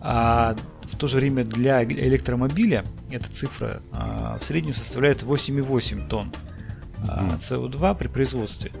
А 0.00 0.56
в 0.90 0.96
то 0.96 1.06
же 1.06 1.18
время 1.18 1.44
для 1.44 1.84
электромобиля 1.84 2.84
эта 3.10 3.30
цифра 3.30 3.82
а, 3.92 4.38
в 4.38 4.44
среднем 4.44 4.74
составляет 4.74 5.22
8,8 5.22 6.08
тонн. 6.08 6.32
СО2 7.04 7.96
при 7.96 8.08
производстве, 8.08 8.72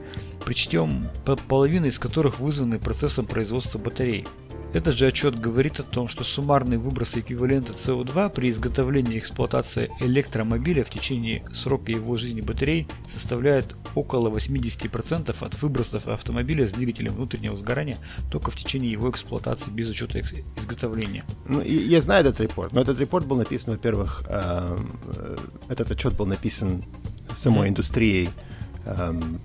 причем 0.44 1.08
половина 1.48 1.86
из 1.86 1.98
которых 1.98 2.40
вызваны 2.40 2.78
процессом 2.78 3.26
производства 3.26 3.78
батарей. 3.78 4.26
Этот 4.72 4.94
же 4.96 5.06
отчет 5.06 5.38
говорит 5.38 5.80
о 5.80 5.82
том, 5.82 6.08
что 6.08 6.24
суммарный 6.24 6.78
выброс 6.78 7.16
эквивалента 7.16 7.74
СО2 7.74 8.30
при 8.30 8.48
изготовлении 8.48 9.16
и 9.16 9.18
эксплуатации 9.18 9.90
электромобиля 10.00 10.82
в 10.82 10.88
течение 10.88 11.44
срока 11.52 11.92
его 11.92 12.16
жизни 12.16 12.40
батарей 12.40 12.88
составляет 13.06 13.76
около 13.94 14.30
80% 14.30 15.36
от 15.38 15.62
выбросов 15.62 16.08
автомобиля 16.08 16.66
с 16.66 16.72
двигателем 16.72 17.12
внутреннего 17.12 17.54
сгорания 17.56 17.98
только 18.30 18.50
в 18.50 18.56
течение 18.56 18.90
его 18.90 19.10
эксплуатации 19.10 19.70
без 19.70 19.90
учета 19.90 20.22
изготовления. 20.56 21.24
Ну, 21.46 21.60
я 21.60 22.00
знаю 22.00 22.22
этот 22.22 22.40
репорт, 22.40 22.72
но 22.72 22.80
этот 22.80 22.98
репорт 22.98 23.26
был 23.26 23.36
написан, 23.36 23.74
во-первых, 23.74 24.24
э, 24.26 24.78
этот 25.68 25.90
отчет 25.90 26.14
был 26.14 26.24
написан 26.24 26.82
самой 27.36 27.68
индустрией 27.68 28.30
эм, 28.86 29.40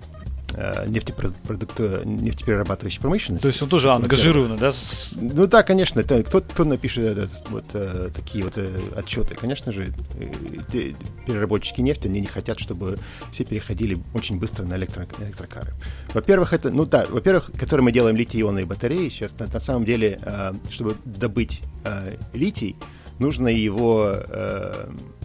Э, 0.54 0.86
нефтепродукты, 0.86 2.00
нефтеперерабатывающей 2.06 3.00
промышленности. 3.02 3.42
То 3.42 3.48
есть 3.48 3.60
он 3.60 3.68
тоже 3.68 3.90
ангажированный, 3.90 4.56
да? 4.56 4.72
Ну 5.14 5.46
да, 5.46 5.62
конечно. 5.62 6.02
Кто, 6.02 6.40
кто 6.40 6.64
напишет 6.64 7.04
это, 7.04 7.28
вот 7.50 7.64
э, 7.74 8.08
такие 8.14 8.44
вот 8.44 8.54
э, 8.56 8.66
отчеты? 8.96 9.34
Конечно 9.34 9.72
же, 9.72 9.92
э, 10.14 10.94
переработчики 11.26 11.82
нефти, 11.82 12.08
они 12.08 12.20
не 12.20 12.26
хотят, 12.26 12.58
чтобы 12.60 12.98
все 13.30 13.44
переходили 13.44 13.98
очень 14.14 14.38
быстро 14.38 14.64
на 14.64 14.76
электро, 14.76 15.06
электрокары. 15.20 15.74
Во-первых, 16.14 16.54
это, 16.54 16.70
ну 16.70 16.86
да, 16.86 17.04
во-первых, 17.06 17.50
которые 17.58 17.84
мы 17.84 17.92
делаем 17.92 18.16
литий-ионные 18.16 18.64
батареи 18.64 19.10
сейчас, 19.10 19.38
на, 19.38 19.48
на 19.48 19.60
самом 19.60 19.84
деле, 19.84 20.18
э, 20.22 20.54
чтобы 20.70 20.96
добыть 21.04 21.60
э, 21.84 22.16
литий, 22.32 22.74
нужно 23.18 23.48
его 23.48 24.16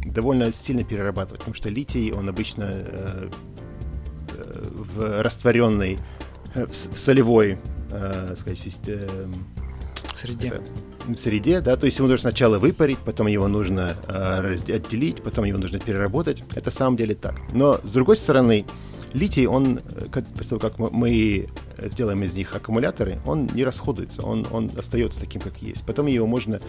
довольно 0.05 0.51
сильно 0.51 0.83
перерабатывать, 0.83 1.39
потому 1.39 1.55
что 1.55 1.69
литий, 1.69 2.11
он 2.11 2.29
обычно 2.29 2.63
э, 2.65 3.29
в 4.31 5.21
растворенной, 5.21 5.99
э, 6.53 6.65
в, 6.65 6.71
в 6.71 6.99
солевой, 6.99 7.57
э, 7.91 8.35
сказать, 8.37 8.79
э, 8.87 9.27
среде. 10.15 10.47
Это, 10.47 10.63
среде, 11.17 11.61
да, 11.61 11.75
то 11.75 11.85
есть 11.85 11.97
его 11.97 12.07
нужно 12.07 12.29
сначала 12.29 12.57
выпарить, 12.57 12.99
потом 12.99 13.27
его 13.27 13.47
нужно 13.47 13.95
э, 14.07 14.55
отделить, 14.73 15.21
потом 15.21 15.45
его 15.45 15.57
нужно 15.57 15.79
переработать. 15.79 16.43
Это 16.51 16.67
на 16.67 16.71
самом 16.71 16.97
деле 16.97 17.15
так. 17.15 17.35
Но 17.51 17.79
с 17.83 17.91
другой 17.91 18.15
стороны, 18.15 18.65
литий, 19.13 19.45
он, 19.45 19.81
как, 20.11 20.25
после 20.27 20.57
того, 20.57 20.59
как 20.59 20.79
мы 20.79 21.47
сделаем 21.77 22.23
из 22.23 22.33
них 22.35 22.55
аккумуляторы, 22.55 23.19
он 23.25 23.49
не 23.53 23.63
расходуется, 23.63 24.23
он, 24.23 24.45
он 24.51 24.71
остается 24.77 25.19
таким, 25.19 25.41
как 25.41 25.57
есть. 25.61 25.85
Потом 25.85 26.07
его 26.07 26.27
можно 26.27 26.59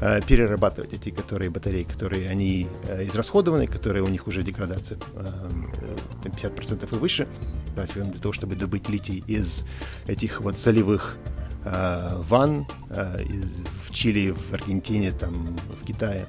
э, 0.00 0.20
перерабатывать, 0.26 0.92
эти 0.92 1.10
которые 1.10 1.50
батареи, 1.50 1.84
которые 1.84 2.28
они 2.28 2.68
э, 2.88 3.06
израсходованы, 3.06 3.66
которые 3.66 4.02
у 4.02 4.08
них 4.08 4.26
уже 4.26 4.42
деградация 4.42 4.98
э, 5.14 6.28
50% 6.28 6.88
и 6.90 6.98
выше, 6.98 7.28
для 7.74 8.20
того, 8.20 8.32
чтобы 8.32 8.54
добыть 8.56 8.88
литий 8.88 9.24
из 9.26 9.66
этих 10.06 10.40
вот 10.40 10.58
солевых 10.58 11.16
э, 11.64 12.20
ванн 12.28 12.66
э, 12.90 13.22
из, 13.24 13.46
в 13.86 13.94
Чили, 13.94 14.30
в 14.30 14.52
Аргентине, 14.52 15.12
там, 15.12 15.56
в 15.80 15.86
Китае. 15.86 16.26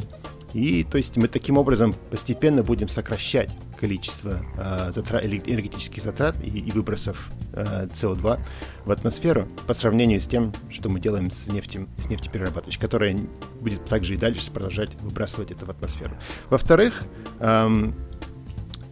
И 0.53 0.83
то 0.83 0.97
есть 0.97 1.17
мы 1.17 1.27
таким 1.27 1.57
образом 1.57 1.95
постепенно 2.11 2.63
будем 2.63 2.87
сокращать 2.87 3.49
количество 3.79 4.45
э, 4.57 4.91
затрат, 4.91 5.25
энергетических 5.25 6.01
затрат 6.01 6.35
и, 6.43 6.59
и 6.59 6.71
выбросов 6.71 7.29
э, 7.53 7.87
СО2 7.87 8.39
в 8.85 8.91
атмосферу 8.91 9.47
по 9.67 9.73
сравнению 9.73 10.19
с 10.19 10.27
тем, 10.27 10.53
что 10.69 10.89
мы 10.89 10.99
делаем 10.99 11.31
с, 11.31 11.47
нефтем, 11.47 11.89
с 11.97 12.07
нефтеперерабатывающей, 12.09 12.79
которая 12.79 13.17
будет 13.59 13.83
также 13.85 14.13
и 14.13 14.17
дальше 14.17 14.51
продолжать 14.51 14.89
выбрасывать 15.01 15.51
это 15.51 15.65
в 15.65 15.69
атмосферу. 15.69 16.11
Во-вторых, 16.49 17.03
эм, 17.39 17.95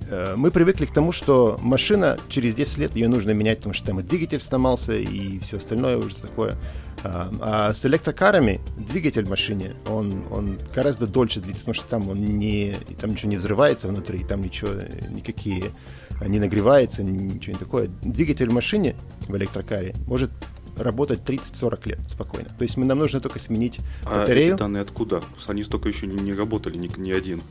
э, 0.09 0.33
мы 0.35 0.49
привыкли 0.51 0.85
к 0.85 0.93
тому, 0.93 1.11
что 1.11 1.59
машина 1.61 2.17
через 2.27 2.55
10 2.55 2.77
лет 2.79 2.95
ее 2.95 3.07
нужно 3.07 3.31
менять, 3.31 3.59
потому 3.59 3.75
что 3.75 3.87
там 3.87 3.99
и 3.99 4.03
двигатель 4.03 4.41
сломался, 4.41 4.93
и 4.93 5.39
все 5.39 5.57
остальное 5.57 5.97
уже 5.97 6.15
такое. 6.15 6.57
А, 7.03 7.29
а 7.41 7.73
с 7.73 7.85
электрокарами 7.85 8.59
двигатель 8.77 9.25
в 9.25 9.29
машине, 9.29 9.75
он, 9.87 10.23
он 10.31 10.59
гораздо 10.73 11.07
дольше 11.07 11.39
длится, 11.39 11.65
потому 11.65 11.73
что 11.73 11.85
там 11.85 12.09
он 12.09 12.19
не, 12.19 12.75
там 12.99 13.11
ничего 13.11 13.29
не 13.29 13.37
взрывается 13.37 13.87
внутри, 13.87 14.23
там 14.23 14.41
ничего, 14.41 14.71
никакие 15.09 15.71
не 16.25 16.39
нагревается, 16.39 17.03
ничего 17.03 17.53
не 17.53 17.59
такое. 17.59 17.89
Двигатель 18.01 18.49
в 18.49 18.53
машине 18.53 18.95
в 19.27 19.35
электрокаре 19.35 19.95
может 20.07 20.31
работать 20.77 21.21
30-40 21.21 21.89
лет 21.89 21.99
спокойно. 22.09 22.49
То 22.57 22.63
есть 22.63 22.77
нам 22.77 22.97
нужно 22.97 23.19
только 23.19 23.39
сменить 23.39 23.79
батарею. 24.05 24.55
А 24.55 24.57
данные 24.57 24.83
откуда? 24.83 25.21
Они 25.47 25.63
столько 25.63 25.89
еще 25.89 26.07
не, 26.07 26.15
не 26.15 26.33
работали, 26.33 26.77
ни, 26.77 26.89
ни 26.99 27.11
один 27.11 27.41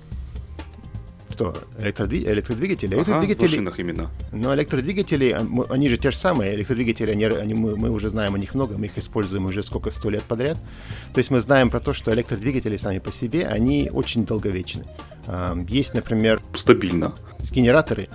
что? 1.40 1.54
Электродвиг... 1.78 2.28
Электродвигатели? 2.28 2.94
Ага, 2.94 3.00
электродвигатели... 3.00 3.46
в 3.46 3.50
машинах 3.50 3.78
именно. 3.78 4.10
Но 4.30 4.54
электродвигатели, 4.54 5.30
а, 5.30 5.46
они 5.70 5.88
же 5.88 5.96
те 5.96 6.10
же 6.10 6.16
самые. 6.16 6.54
Электродвигатели, 6.54 7.10
они, 7.10 7.24
они, 7.24 7.54
мы, 7.54 7.76
мы 7.76 7.90
уже 7.90 8.10
знаем 8.10 8.34
о 8.34 8.38
них 8.38 8.54
много, 8.54 8.76
мы 8.76 8.86
их 8.86 8.98
используем 8.98 9.46
уже 9.46 9.62
сколько, 9.62 9.90
сто 9.90 10.10
лет 10.10 10.22
подряд. 10.22 10.58
То 11.14 11.18
есть 11.18 11.30
мы 11.30 11.40
знаем 11.40 11.70
про 11.70 11.80
то, 11.80 11.94
что 11.94 12.12
электродвигатели 12.12 12.76
сами 12.76 12.98
по 12.98 13.10
себе, 13.10 13.46
они 13.46 13.90
очень 13.90 14.26
долговечны. 14.26 14.84
Есть, 15.68 15.94
например... 15.94 16.42
Стабильно. 16.54 17.14
Генераторы, 17.50 18.10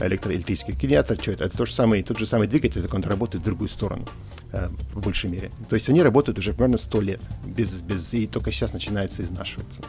электроэлектрический 0.00 0.72
генератор, 0.72 1.18
что 1.20 1.32
это? 1.32 1.44
Это 1.44 1.58
тот 1.58 1.68
же 1.68 1.74
самый, 1.74 2.02
тот 2.02 2.18
же 2.18 2.24
самый 2.24 2.48
двигатель, 2.48 2.80
только 2.80 2.96
он 2.96 3.02
работает 3.02 3.42
в 3.42 3.44
другую 3.44 3.68
сторону, 3.68 4.06
э, 4.52 4.68
в 4.94 5.00
большей 5.00 5.28
мере. 5.28 5.50
То 5.68 5.74
есть 5.74 5.88
они 5.90 6.02
работают 6.02 6.38
уже 6.38 6.54
примерно 6.54 6.78
сто 6.78 7.02
лет, 7.02 7.20
без, 7.44 7.82
без, 7.82 8.14
и 8.14 8.26
только 8.26 8.52
сейчас 8.52 8.72
начинаются 8.72 9.22
изнашиваться 9.22 9.82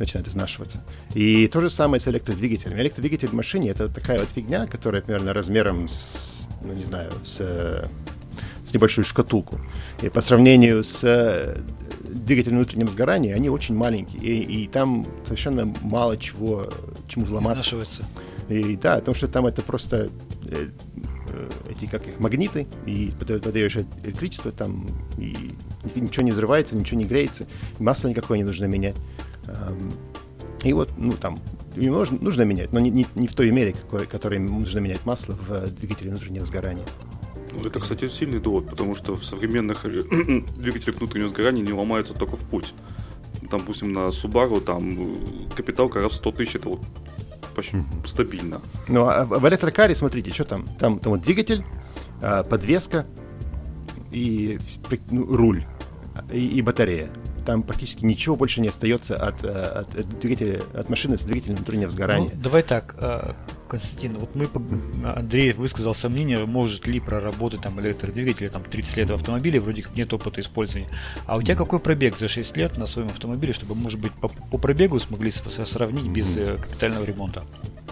начинает 0.00 0.26
изнашиваться. 0.26 0.82
И 1.14 1.46
то 1.46 1.60
же 1.60 1.70
самое 1.70 2.00
с 2.00 2.08
электродвигателем. 2.08 2.78
Электродвигатель 2.78 3.28
в 3.28 3.34
машине— 3.34 3.70
это 3.70 3.88
такая 3.88 4.18
вот 4.18 4.28
фигня, 4.30 4.66
которая 4.66 5.02
примерно 5.02 5.32
размером 5.32 5.86
с, 5.86 6.48
ну, 6.64 6.72
не 6.72 6.82
знаю, 6.82 7.12
с, 7.22 7.36
с 8.64 8.74
небольшую 8.74 9.04
шкатулку. 9.04 9.60
И 10.02 10.08
по 10.08 10.22
сравнению 10.22 10.82
с 10.82 11.04
э, 11.04 11.58
двигателем 12.02 12.56
внутреннего 12.56 12.90
сгорания, 12.90 13.34
они 13.34 13.50
очень 13.50 13.76
маленькие. 13.76 14.22
И, 14.22 14.62
и 14.62 14.68
там 14.68 15.06
совершенно 15.24 15.72
мало 15.82 16.16
чего, 16.16 16.68
чему 17.06 17.26
ломаться. 17.32 17.76
И 18.48 18.76
да, 18.76 18.96
потому 18.96 19.14
что 19.14 19.28
там 19.28 19.46
это 19.46 19.62
просто 19.62 20.08
э, 20.48 20.68
э, 21.28 21.50
эти 21.70 21.86
как 21.86 22.08
их 22.08 22.18
магниты, 22.18 22.66
и 22.86 23.12
подаешь 23.18 23.76
электричество 24.02 24.50
там, 24.50 24.86
и 25.18 25.54
ничего 25.94 26.24
не 26.24 26.32
взрывается, 26.32 26.74
ничего 26.74 26.98
не 26.98 27.06
греется, 27.06 27.46
масло 27.78 28.08
никакое 28.08 28.38
не 28.38 28.44
нужно 28.44 28.64
менять. 28.64 28.96
И 30.62 30.72
вот, 30.72 30.90
ну, 30.98 31.12
там, 31.12 31.38
нужно, 31.74 32.18
нужно 32.20 32.42
менять, 32.42 32.72
но 32.72 32.80
не, 32.80 32.90
не, 32.90 33.06
не 33.14 33.26
в 33.26 33.32
той 33.32 33.50
мере, 33.50 33.72
какой, 33.72 34.06
которой 34.06 34.38
нужно 34.38 34.80
менять 34.80 35.06
масло 35.06 35.32
в 35.32 35.70
двигателе 35.70 36.10
внутреннего 36.10 36.44
сгорания. 36.44 36.84
Ну, 37.52 37.66
это, 37.66 37.80
кстати, 37.80 38.08
сильный 38.08 38.40
довод, 38.40 38.68
потому 38.68 38.94
что 38.94 39.14
в 39.14 39.24
современных 39.24 39.86
э, 39.86 40.02
двигателях 40.56 40.96
внутреннего 40.96 41.28
сгорания 41.28 41.62
не 41.62 41.72
ломаются 41.72 42.12
только 42.12 42.36
в 42.36 42.44
путь. 42.44 42.74
Там, 43.50 43.60
допустим, 43.60 43.92
на 43.92 44.08
Subaru 44.08 44.60
там 44.60 45.14
э, 45.14 45.16
капиталка 45.56 46.00
раз 46.00 46.12
в 46.12 46.16
100 46.16 46.32
тысяч, 46.32 46.56
это 46.56 46.68
вот 46.68 46.80
почти 47.54 47.78
mm-hmm. 47.78 48.06
стабильно. 48.06 48.60
Ну, 48.86 49.06
а 49.06 49.24
в 49.24 49.48
электрокаре, 49.48 49.94
смотрите, 49.94 50.30
что 50.30 50.44
там? 50.44 50.68
Там, 50.78 50.98
там 50.98 51.14
вот 51.14 51.22
двигатель, 51.22 51.64
подвеска 52.20 53.06
и 54.10 54.58
ну, 55.10 55.24
руль 55.24 55.64
и, 56.32 56.46
и 56.46 56.62
батарея 56.62 57.10
там 57.44 57.62
практически 57.62 58.04
ничего 58.04 58.36
больше 58.36 58.60
не 58.60 58.68
остается 58.68 59.16
от, 59.16 59.44
э, 59.44 59.48
от, 59.48 59.94
от 59.94 60.20
двигателя, 60.20 60.62
от 60.74 60.88
машины 60.88 61.16
с 61.16 61.24
двигателем 61.24 61.56
внутреннего 61.56 61.90
сгорания. 61.90 62.30
Ну, 62.34 62.40
давай 62.40 62.62
так, 62.62 62.94
э, 62.98 63.34
Константин, 63.68 64.18
вот 64.18 64.34
мы, 64.34 64.48
Андрей 65.04 65.52
высказал 65.52 65.94
сомнение, 65.94 66.44
может 66.44 66.86
ли 66.86 67.00
проработать 67.00 67.62
там 67.62 67.80
электродвигатель 67.80 68.50
там 68.50 68.64
30 68.64 68.96
лет 68.96 69.10
в 69.10 69.14
автомобиле, 69.14 69.60
вроде 69.60 69.82
как 69.82 69.94
нет 69.94 70.12
опыта 70.12 70.40
использования. 70.40 70.88
А 71.26 71.36
у 71.36 71.42
тебя 71.42 71.54
какой 71.54 71.78
пробег 71.78 72.18
за 72.18 72.28
6 72.28 72.56
лет 72.56 72.76
на 72.78 72.86
своем 72.86 73.08
автомобиле, 73.08 73.52
чтобы, 73.52 73.74
может 73.74 74.00
быть, 74.00 74.12
по, 74.12 74.28
по 74.28 74.58
пробегу 74.58 74.98
смогли 74.98 75.30
сравнить 75.30 76.06
без 76.06 76.36
э, 76.36 76.56
капитального 76.56 77.04
ремонта? 77.04 77.44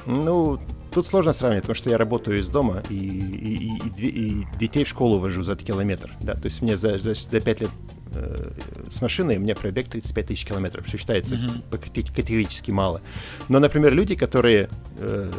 Ну, 0.06 0.58
тут 0.90 1.06
сложно 1.06 1.32
сравнивать, 1.32 1.62
потому 1.64 1.76
что 1.76 1.90
я 1.90 1.98
работаю 1.98 2.40
из 2.40 2.48
дома 2.48 2.82
и, 2.88 2.94
и, 2.94 3.78
и, 3.98 4.06
и 4.06 4.46
детей 4.58 4.84
в 4.84 4.88
школу 4.88 5.18
вожу 5.18 5.42
за 5.42 5.56
километр. 5.56 6.14
Да? 6.20 6.34
То 6.34 6.46
есть 6.46 6.62
мне 6.62 6.76
за, 6.76 6.98
за, 6.98 7.14
за 7.14 7.40
5 7.40 7.60
лет 7.60 7.70
э, 8.14 8.50
с 8.88 9.02
машиной 9.02 9.36
у 9.36 9.40
меня 9.40 9.54
пробег 9.54 9.88
35 9.88 10.26
тысяч 10.26 10.44
километров, 10.44 10.86
что 10.86 10.98
считается 10.98 11.36
mm-hmm. 11.36 12.14
категорически 12.14 12.70
мало. 12.70 13.00
Но, 13.48 13.58
например, 13.58 13.94
люди, 13.94 14.14
которые 14.14 14.68
э, 14.98 15.32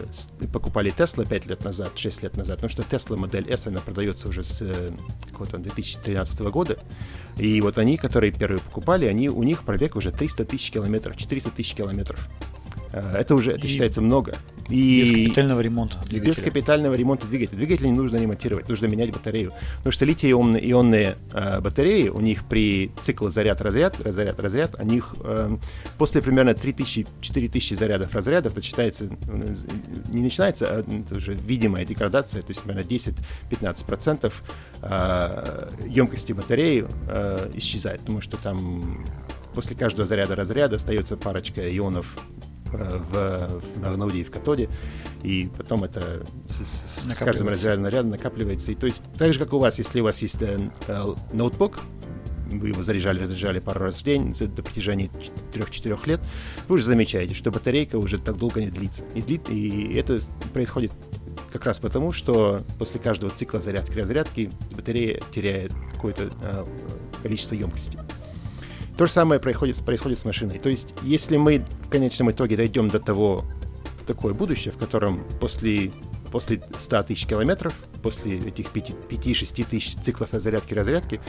покупали 0.51 0.93
Tesla 0.93 1.27
5 1.27 1.45
лет 1.47 1.63
назад, 1.63 1.91
6 1.95 2.23
лет 2.23 2.37
назад, 2.37 2.61
потому 2.61 2.69
что 2.69 2.83
Tesla 2.83 3.17
модель 3.17 3.49
S, 3.49 3.67
она 3.67 3.79
продается 3.79 4.29
уже 4.29 4.43
с 4.43 4.61
э, 4.61 4.91
какого-то 5.31 5.57
2013 5.57 6.39
года, 6.41 6.77
и 7.37 7.61
вот 7.61 7.77
они, 7.77 7.97
которые 7.97 8.31
первые 8.31 8.59
покупали, 8.59 9.05
они, 9.05 9.29
у 9.29 9.43
них 9.43 9.63
пробег 9.63 9.95
уже 9.95 10.11
300 10.11 10.45
тысяч 10.45 10.71
километров, 10.71 11.17
400 11.17 11.51
тысяч 11.51 11.73
километров. 11.73 12.27
Э, 12.91 13.17
это 13.17 13.35
уже 13.35 13.51
это 13.51 13.67
И 13.67 13.69
считается 13.69 14.01
много. 14.01 14.35
Без 14.69 15.09
И 15.09 15.25
капитального 15.25 15.61
ремонта 15.61 15.97
без 15.97 16.09
двигателя. 16.09 16.43
капитального 16.43 16.93
ремонта 16.93 17.27
двигателя. 17.27 17.57
Двигатель 17.57 17.85
не 17.85 17.91
нужно 17.91 18.17
ремонтировать, 18.17 18.69
нужно 18.69 18.85
менять 18.85 19.11
батарею. 19.11 19.51
Потому 19.77 19.91
что 19.93 20.05
литий-ионные 20.05 21.17
э, 21.33 21.59
батареи, 21.59 22.09
у 22.09 22.19
них 22.19 22.45
при 22.45 22.91
цикле 23.01 23.31
заряд-разряд, 23.31 23.99
разряд-разряд, 23.99 24.75
у 24.79 24.83
них 24.85 25.15
э, 25.23 25.57
после 25.97 26.21
примерно 26.21 26.51
3000-4000 26.51 27.75
зарядов 27.75 28.13
разрядов, 28.13 28.53
это 28.53 28.61
считается, 28.61 29.05
э, 29.05 29.55
не 30.11 30.21
начинается, 30.21 30.67
а 30.69 30.79
это 30.81 31.15
уже 31.15 31.33
видимая 31.33 31.85
деградация, 31.85 32.41
то 32.41 32.51
есть 32.51 32.61
примерно 32.61 32.87
10-15% 32.87 34.31
э, 34.81 35.69
емкости 35.87 36.33
батареи 36.33 36.85
э, 37.07 37.51
исчезает, 37.55 38.01
потому 38.01 38.21
что 38.21 38.37
там 38.37 39.03
после 39.53 39.75
каждого 39.75 40.07
заряда 40.07 40.35
разряда 40.35 40.75
остается 40.75 41.17
парочка 41.17 41.61
ионов 41.75 42.17
в, 42.71 43.61
в 43.77 43.85
аноде 43.85 44.19
и 44.19 44.23
в 44.23 44.31
катоде, 44.31 44.69
и 45.23 45.49
потом 45.57 45.83
это 45.83 46.23
с, 46.49 46.55
с- 46.55 47.17
каждым 47.17 47.47
разрядом 47.49 47.83
наряда 47.83 48.07
накапливается. 48.07 48.71
И 48.71 48.75
то 48.75 48.85
есть 48.87 49.03
так 49.17 49.33
же, 49.33 49.39
как 49.39 49.53
у 49.53 49.59
вас, 49.59 49.77
если 49.77 50.01
у 50.01 50.03
вас 50.03 50.21
есть 50.21 50.41
э, 50.41 50.69
э, 50.87 51.05
ноутбук, 51.33 51.79
вы 52.51 52.69
его 52.69 52.81
заряжали, 52.81 53.21
разряжали 53.21 53.59
пару 53.59 53.81
раз 53.81 54.01
в 54.01 54.03
день 54.03 54.33
за, 54.33 54.47
до 54.47 54.63
протяжении 54.63 55.09
3-4 55.53 55.99
лет, 56.07 56.19
вы 56.67 56.75
уже 56.75 56.83
замечаете, 56.85 57.35
что 57.35 57.51
батарейка 57.51 57.97
уже 57.97 58.17
так 58.17 58.37
долго 58.37 58.61
не 58.61 58.71
длится. 58.71 59.03
И, 59.13 59.21
длит, 59.21 59.49
и 59.49 59.93
это 59.93 60.19
происходит 60.53 60.91
как 61.51 61.65
раз 61.65 61.79
потому, 61.79 62.11
что 62.11 62.59
после 62.77 62.99
каждого 62.99 63.31
цикла 63.31 63.59
зарядки-разрядки 63.59 64.51
батарея 64.75 65.21
теряет 65.33 65.73
какое-то 65.93 66.29
э, 66.41 66.65
количество 67.23 67.55
емкости. 67.55 67.97
То 68.99 69.05
же 69.05 69.13
самое 69.13 69.39
происходит, 69.39 69.77
происходит 69.77 70.19
с 70.19 70.25
машиной. 70.25 70.59
То 70.59 70.67
есть, 70.67 70.93
если 71.03 71.37
мы 71.37 71.63
в 71.85 71.89
конечном 71.89 72.31
итоге 72.31 72.57
дойдем 72.57 72.89
до 72.89 72.99
того, 72.99 73.45
такое 74.05 74.33
будущее, 74.33 74.73
в 74.73 74.77
котором 74.77 75.23
после, 75.39 75.93
после 76.33 76.61
100 76.77 77.03
тысяч 77.03 77.25
километров, 77.25 77.73
после 78.03 78.39
этих 78.39 78.73
5-6 78.73 79.63
тысяч 79.69 79.95
циклов 79.95 80.31
зарядки-разрядки, 80.33 81.21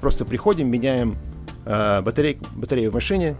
просто 0.00 0.24
приходим, 0.24 0.70
меняем 0.70 1.18
э, 1.66 2.00
батарей- 2.00 2.40
батарею 2.56 2.92
в 2.92 2.94
машине, 2.94 3.36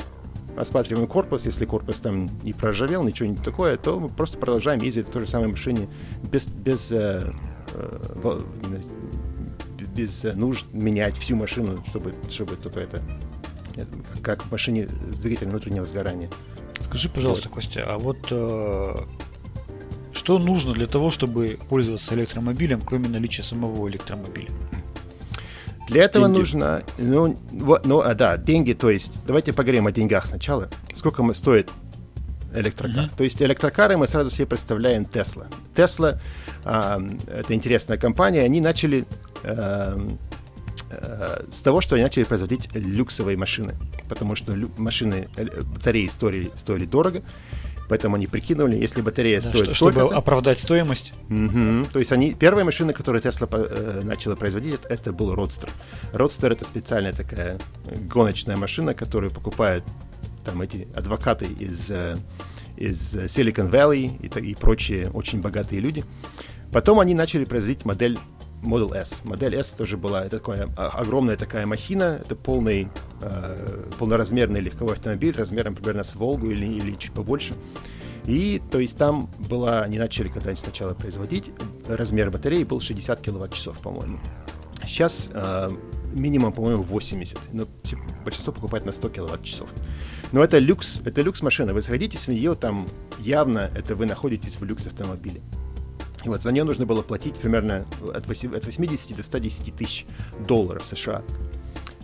осматриваем 0.55 1.07
корпус, 1.07 1.47
если 1.47 1.65
корпус 1.65 1.99
там 2.01 2.29
не 2.43 2.53
проржавел, 2.53 3.05
ничего 3.05 3.31
не 3.31 3.37
такое, 3.37 3.79
то 3.79 3.99
мы 3.99 4.11
просто 4.11 4.37
продолжаем 4.37 4.83
ездить 4.83 5.09
в 5.09 5.13
той 5.13 5.23
же 5.23 5.29
самой 5.29 5.49
машине 5.49 5.89
без, 6.31 6.47
без, 6.47 6.93
э, 6.93 7.33
э, 7.73 8.41
без 9.97 10.25
нужд 10.35 10.67
менять 10.75 11.17
всю 11.17 11.37
машину, 11.37 11.83
чтобы, 11.89 12.13
чтобы 12.29 12.57
только 12.57 12.81
это 12.81 13.01
как 14.23 14.45
в 14.45 14.53
машине 14.53 14.89
с 15.11 15.19
двигателем 15.19 15.51
внутреннего 15.51 15.85
сгорания. 15.85 16.31
Скажи, 16.81 17.09
пожалуйста, 17.09 17.49
Костя, 17.49 17.85
а 17.87 17.99
вот 17.99 18.19
э, 18.31 18.97
что 20.13 20.39
нужно 20.39 20.75
для 20.75 20.87
того, 20.87 21.11
чтобы 21.11 21.59
пользоваться 21.69 22.15
электромобилем, 22.15 22.81
кроме 22.81 23.09
наличия 23.09 23.43
самого 23.43 23.89
электромобиля? 23.89 24.51
Для 25.89 26.05
этого 26.05 26.27
Деньги. 26.27 26.39
нужно, 26.39 26.83
ну, 26.99 27.35
вот, 27.53 27.87
ну, 27.87 28.01
а, 28.01 28.15
да, 28.15 28.37
деньги, 28.37 28.75
то 28.75 28.91
есть, 28.91 29.21
давайте 29.27 29.55
поговорим 29.55 29.87
о 29.87 29.93
деньгах 29.93 30.27
сначала. 30.27 30.69
Сколько 30.93 31.23
мы 31.23 31.35
стоит 31.35 31.71
электрокар? 32.55 33.05
Мгм. 33.05 33.11
То 33.17 33.25
есть 33.25 33.41
электрокары 33.41 33.97
мы 33.97 34.07
сразу 34.07 34.29
себе 34.29 34.47
представляем 34.47 35.05
Tesla. 35.05 35.47
Tesla, 35.75 36.21
а, 36.65 37.01
это 37.27 37.55
интересная 37.55 37.97
компания, 37.97 38.43
они 38.43 38.61
начали 38.61 39.07
а, 39.45 39.99
э, 40.91 41.45
с 41.51 41.61
того, 41.63 41.81
что 41.81 41.95
они 41.97 42.05
начали 42.05 42.25
производить 42.25 42.69
люксовые 42.75 43.37
машины, 43.37 43.75
потому 44.09 44.35
что 44.35 44.53
лю- 44.53 44.71
машины, 44.77 45.29
э, 45.37 45.63
батареи 45.63 46.09
стоили, 46.09 46.51
стоили 46.57 46.87
дорого, 46.87 47.23
поэтому 47.89 48.17
они 48.17 48.27
прикинули, 48.27 48.77
если 48.77 49.01
батарея 49.03 49.41
Да, 49.41 49.49
стоит 49.51 49.65
что- 49.67 49.75
чтобы 49.91 50.15
оправдать 50.15 50.59
стоимость. 50.59 51.13
Мгм. 51.29 51.87
То 51.93 51.99
есть 51.99 52.13
они 52.13 52.35
первая 52.35 52.65
машина, 52.65 52.93
которую 52.93 53.23
Tesla 53.23 53.49
э, 53.53 54.01
начала 54.05 54.37
производить, 54.37 54.75
это, 54.75 54.89
это 54.93 55.13
был 55.13 55.35
Roadster. 55.35 55.71
Roadster 56.13 56.53
это 56.53 56.65
специальная 56.65 57.13
такая 57.13 57.59
гоночная 58.13 58.57
машина, 58.57 58.95
которую 58.95 59.31
покупают 59.31 59.85
там 60.45 60.61
эти 60.63 60.89
адвокаты 60.95 61.47
из 61.47 61.91
э, 61.91 62.17
из 62.77 63.15
Silicon 63.17 63.71
Valley 63.71 64.19
и, 64.23 64.51
и 64.51 64.55
прочие 64.55 65.11
очень 65.11 65.41
богатые 65.41 65.81
люди. 65.81 66.05
Потом 66.71 67.01
они 67.01 67.13
начали 67.15 67.43
производить 67.45 67.85
модель 67.85 68.19
Model 68.63 68.95
S. 68.95 69.25
Модель 69.25 69.57
S 69.57 69.71
тоже 69.71 69.97
была 69.97 70.25
это 70.25 70.39
такая 70.39 70.69
а, 70.77 70.89
огромная 70.89 71.37
такая 71.37 71.67
махина, 71.67 72.21
это 72.21 72.35
полный 72.35 72.89
э, 73.21 73.85
полноразмерный 73.99 74.61
легковой 74.61 74.95
автомобиль 74.95 75.35
размером 75.37 75.75
примерно 75.75 76.03
с 76.03 76.17
Волгу 76.17 76.51
или, 76.51 76.67
или 76.67 76.95
чуть 76.97 77.13
побольше. 77.13 77.55
И, 78.27 78.61
то 78.71 78.79
есть, 78.79 78.99
там 78.99 79.31
была, 79.39 79.83
они 79.83 79.99
начали, 79.99 80.29
когда 80.29 80.51
они 80.51 80.57
сначала 80.57 80.93
производить, 80.93 81.55
размер 81.89 82.31
батареи 82.31 82.63
был 82.63 82.81
60 82.81 83.21
киловатт-часов, 83.23 83.79
по-моему. 83.79 84.21
Сейчас 84.85 85.31
э, 85.33 85.71
минимум, 86.13 86.53
по-моему, 86.53 86.83
80, 86.83 87.39
но 87.53 87.65
все- 87.83 87.99
большинство 88.25 88.53
покупает 88.53 88.85
на 88.85 88.93
100 88.93 89.09
киловатт-часов. 89.09 89.69
Но 90.33 90.45
это 90.45 90.59
люкс, 90.59 91.01
это 91.05 91.23
люкс-машина. 91.23 91.73
Вы 91.73 91.81
садитесь 91.81 92.27
в 92.27 92.29
нее, 92.29 92.55
там 92.55 92.87
явно 93.19 93.71
это 93.75 93.97
вы 93.97 94.05
находитесь 94.05 94.57
в 94.57 94.65
люкс-автомобиле. 94.65 95.41
И 95.68 95.68
вот 96.29 96.43
за 96.43 96.53
нее 96.53 96.65
нужно 96.65 96.87
было 96.87 97.03
платить 97.03 97.35
примерно 97.35 97.87
от 98.15 98.27
8 98.27 98.55
от 98.57 98.65
80 98.65 99.17
до 99.17 99.23
110 99.23 99.75
тысяч 99.75 100.07
долларов 100.47 100.87
США. 100.87 101.23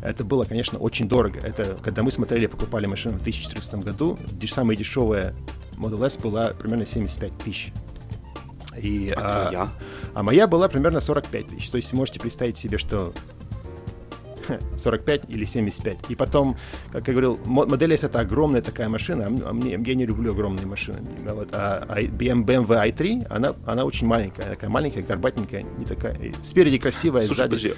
Это 0.00 0.22
было, 0.22 0.44
конечно, 0.44 0.78
очень 0.78 1.08
дорого. 1.08 1.38
Это 1.42 1.76
когда 1.82 2.02
мы 2.02 2.10
смотрели, 2.10 2.46
покупали 2.46 2.86
машину 2.86 3.18
в 3.18 3.22
2014 3.22 3.74
году, 3.76 4.18
самая 4.50 4.76
дешевая 4.76 5.34
Model 5.76 6.04
S 6.04 6.16
была 6.18 6.48
примерно 6.50 6.84
75 6.84 7.38
тысяч. 7.38 7.72
И, 8.76 9.12
А 9.16 9.46
твоя? 9.46 9.68
а 10.14 10.22
моя 10.22 10.46
была 10.46 10.68
примерно 10.68 11.00
45 11.00 11.46
тысяч. 11.46 11.70
То 11.70 11.76
есть 11.76 11.92
можете 11.92 12.20
представить 12.20 12.58
себе, 12.58 12.76
что 12.76 13.14
45 14.76 15.22
или 15.28 15.44
75. 15.44 15.96
И 16.08 16.14
потом, 16.14 16.56
как 16.92 17.06
я 17.08 17.12
говорил, 17.12 17.38
мо- 17.44 17.66
модель 17.66 17.92
S 17.94 18.04
это 18.04 18.20
огромная 18.20 18.62
такая 18.62 18.88
машина, 18.88 19.26
а 19.26 19.50
а 19.50 19.52
мне, 19.52 19.72
я 19.72 19.94
не 19.94 20.06
люблю 20.06 20.32
огромные 20.32 20.66
машины. 20.66 20.98
А, 21.26 21.34
вот, 21.34 21.48
а, 21.52 21.84
а 21.88 22.02
BM, 22.02 22.44
BMW 22.44 22.92
i3, 22.92 23.26
она, 23.30 23.54
она 23.66 23.84
очень 23.84 24.06
маленькая, 24.06 24.50
такая 24.50 24.70
маленькая, 24.70 25.02
горбатенькая, 25.02 25.64
не 25.78 25.84
такая. 25.84 26.16
Спереди 26.42 26.78
красивая, 26.78 27.26
Слушай, 27.26 27.48
сзади. 27.48 27.50
подожди, 27.50 27.74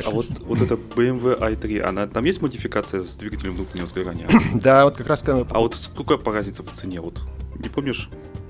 а 0.06 0.10
вот, 0.10 0.26
вот 0.40 0.60
эта 0.60 0.74
BMW 0.74 1.38
i3, 1.38 1.80
она, 1.80 2.06
там 2.06 2.24
есть 2.24 2.42
модификация 2.42 3.00
с 3.00 3.14
двигателем 3.16 3.54
внутреннего 3.54 3.86
сгорания? 3.86 4.28
Да, 4.54 4.84
вот 4.84 4.96
как 4.96 5.06
раз 5.06 5.22
когда 5.22 5.46
А 5.50 5.60
вот 5.60 5.74
сколько 5.74 6.16
поразится 6.16 6.62
в 6.62 6.70
цене? 6.72 7.00
Вот 7.00 7.20
не 7.58 7.68
помнишь? 7.68 8.08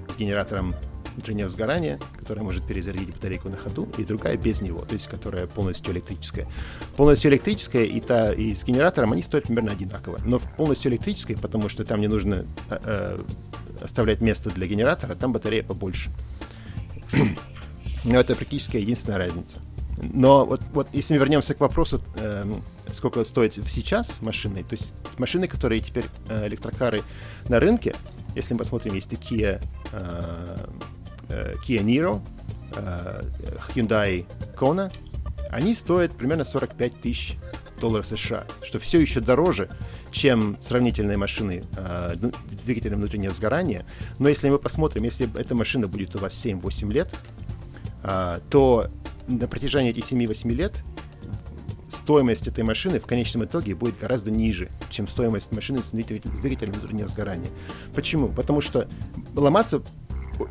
с 0.08 0.16
генератором 0.16 0.74
внутреннего 1.14 1.48
сгорания, 1.48 1.98
которая 2.18 2.44
может 2.44 2.66
перезарядить 2.66 3.14
батарейку 3.14 3.48
на 3.48 3.56
ходу, 3.56 3.88
и 3.96 4.04
другая 4.04 4.36
без 4.36 4.60
него, 4.60 4.84
то 4.84 4.94
есть 4.94 5.08
которая 5.08 5.46
полностью 5.46 5.92
электрическая. 5.92 6.46
Полностью 6.96 7.30
электрическая 7.30 7.84
и 7.84 8.00
та 8.00 8.32
и 8.32 8.54
с 8.54 8.64
генератором 8.64 9.12
они 9.12 9.22
стоят 9.22 9.44
примерно 9.44 9.72
одинаково, 9.72 10.18
но 10.24 10.38
полностью 10.38 10.90
электрической, 10.90 11.36
потому 11.36 11.68
что 11.68 11.84
там 11.84 12.00
не 12.00 12.08
нужно 12.08 12.46
э, 12.70 12.78
э, 12.84 13.18
оставлять 13.82 14.20
место 14.20 14.50
для 14.50 14.66
генератора, 14.66 15.14
там 15.14 15.32
батарея 15.32 15.62
побольше. 15.62 16.10
Но 18.04 18.20
это 18.20 18.34
практически 18.34 18.76
единственная 18.76 19.18
разница. 19.18 19.58
Но 20.02 20.44
вот, 20.44 20.60
вот 20.72 20.88
если 20.92 21.14
мы 21.14 21.20
вернемся 21.20 21.54
к 21.54 21.60
вопросу, 21.60 22.02
эм, 22.16 22.62
сколько 22.90 23.22
стоит 23.24 23.54
сейчас 23.54 24.20
машины, 24.20 24.64
то 24.64 24.72
есть 24.72 24.92
машины, 25.18 25.46
которые 25.46 25.80
теперь 25.80 26.06
э, 26.28 26.48
электрокары 26.48 27.02
на 27.48 27.60
рынке, 27.60 27.94
если 28.34 28.54
мы 28.54 28.58
посмотрим, 28.58 28.94
есть 28.94 29.08
такие 29.08 29.60
э, 29.92 29.98
э, 29.98 30.66
Kia 31.28 31.82
Niro, 31.82 32.20
э, 32.76 33.22
Hyundai 33.74 34.26
Kona, 34.56 34.92
они 35.50 35.74
стоят 35.74 36.12
примерно 36.12 36.44
45 36.44 37.00
тысяч 37.00 37.36
долларов 37.80 38.06
США, 38.06 38.44
что 38.62 38.78
все 38.78 39.00
еще 39.00 39.20
дороже, 39.20 39.68
чем 40.10 40.56
сравнительные 40.60 41.16
машины 41.16 41.62
э, 41.76 42.14
ну, 42.20 42.32
с 42.50 42.64
двигателем 42.64 42.98
внутреннего 42.98 43.32
сгорания. 43.32 43.84
Но 44.18 44.28
если 44.28 44.48
мы 44.48 44.58
посмотрим, 44.58 45.02
если 45.04 45.28
эта 45.38 45.54
машина 45.54 45.88
будет 45.88 46.14
у 46.16 46.18
вас 46.18 46.32
7-8 46.34 46.92
лет, 46.92 47.08
то 48.50 48.90
на 49.28 49.48
протяжении 49.48 49.92
этих 49.92 50.04
7-8 50.04 50.50
лет 50.50 50.84
стоимость 51.88 52.48
этой 52.48 52.64
машины 52.64 53.00
в 53.00 53.06
конечном 53.06 53.44
итоге 53.44 53.74
будет 53.74 53.98
гораздо 53.98 54.30
ниже, 54.30 54.70
чем 54.90 55.08
стоимость 55.08 55.52
машины 55.52 55.82
с 55.82 55.90
двигателем 55.90 56.72
внутреннего 56.72 57.08
сгорания. 57.08 57.48
Почему? 57.94 58.28
Потому 58.28 58.60
что 58.60 58.88
ломаться 59.34 59.82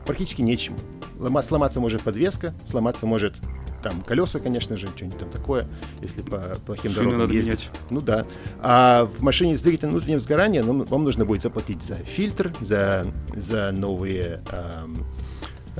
практически 0.06 0.41
нечем. 0.41 0.76
Лома- 1.19 1.43
сломаться 1.43 1.80
может 1.80 2.02
подвеска, 2.02 2.54
сломаться 2.65 3.06
может 3.06 3.36
там 3.84 4.02
колеса, 4.02 4.39
конечно 4.39 4.78
же, 4.78 4.88
что-нибудь 4.88 5.19
там 5.19 5.30
такое, 5.30 5.67
если 6.02 6.22
по 6.22 6.39
плохим 6.65 6.91
Шины 6.91 7.04
дорогам 7.06 7.19
надо 7.19 7.34
ездить. 7.34 7.52
менять. 7.54 7.72
Ну 7.89 8.02
да. 8.02 8.26
А 8.62 9.06
в 9.06 9.22
машине 9.22 9.58
с 9.58 9.62
двигателем 9.62 9.91
внутреннего 9.91 10.19
сгорания 10.19 10.63
ну, 10.63 10.84
вам 10.86 11.04
нужно 11.04 11.26
будет 11.26 11.41
заплатить 11.41 11.84
за 11.84 11.96
фильтр, 11.96 12.54
за, 12.62 13.06
за 13.36 13.72
новые 13.74 14.39
ам, 14.52 15.06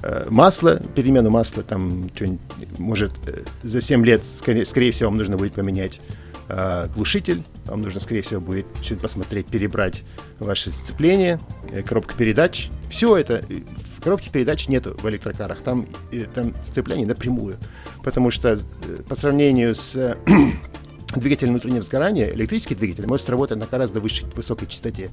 э, 0.04 0.26
масло, 0.30 0.82
перемену 0.96 1.30
масла, 1.30 1.64
там 1.64 2.10
что-нибудь, 2.14 2.42
может, 2.78 3.14
э, 3.26 3.44
за 3.64 3.80
7 3.82 4.06
лет, 4.06 4.24
скорее, 4.26 4.66
скорее 4.66 4.92
всего, 4.92 5.10
вам 5.10 5.18
нужно 5.18 5.38
будет 5.38 5.54
поменять 5.54 6.02
э, 6.50 6.88
глушитель, 6.94 7.44
вам 7.66 7.82
нужно, 7.84 8.02
скорее 8.02 8.22
всего, 8.22 8.42
будет 8.42 8.66
чуть 8.82 9.00
посмотреть, 9.00 9.48
перебрать 9.48 10.04
ваше 10.40 10.72
сцепление, 10.72 11.40
э, 11.72 11.84
коробка 11.84 12.16
передач. 12.16 12.70
Все 12.90 13.16
это 13.16 13.44
в 14.04 14.06
коробке 14.06 14.30
передач 14.30 14.68
нету 14.68 14.98
в 15.02 15.10
электрокарах, 15.10 15.62
там, 15.62 15.88
э, 16.12 16.26
там 16.26 16.54
сцепление 16.62 17.08
напрямую, 17.08 17.56
потому 18.04 18.32
что 18.32 18.50
э, 18.50 18.58
по 19.08 19.16
сравнению 19.16 19.74
с 19.74 19.96
э, 19.96 20.18
двигателем 21.16 21.52
внутреннего 21.52 21.84
сгорания, 21.84 22.30
электрический 22.32 22.76
двигатель 22.76 23.08
может 23.08 23.30
работать 23.30 23.58
на 23.58 23.66
гораздо 23.66 24.02
высшей, 24.02 24.28
высокой 24.36 24.68
частоте. 24.68 25.10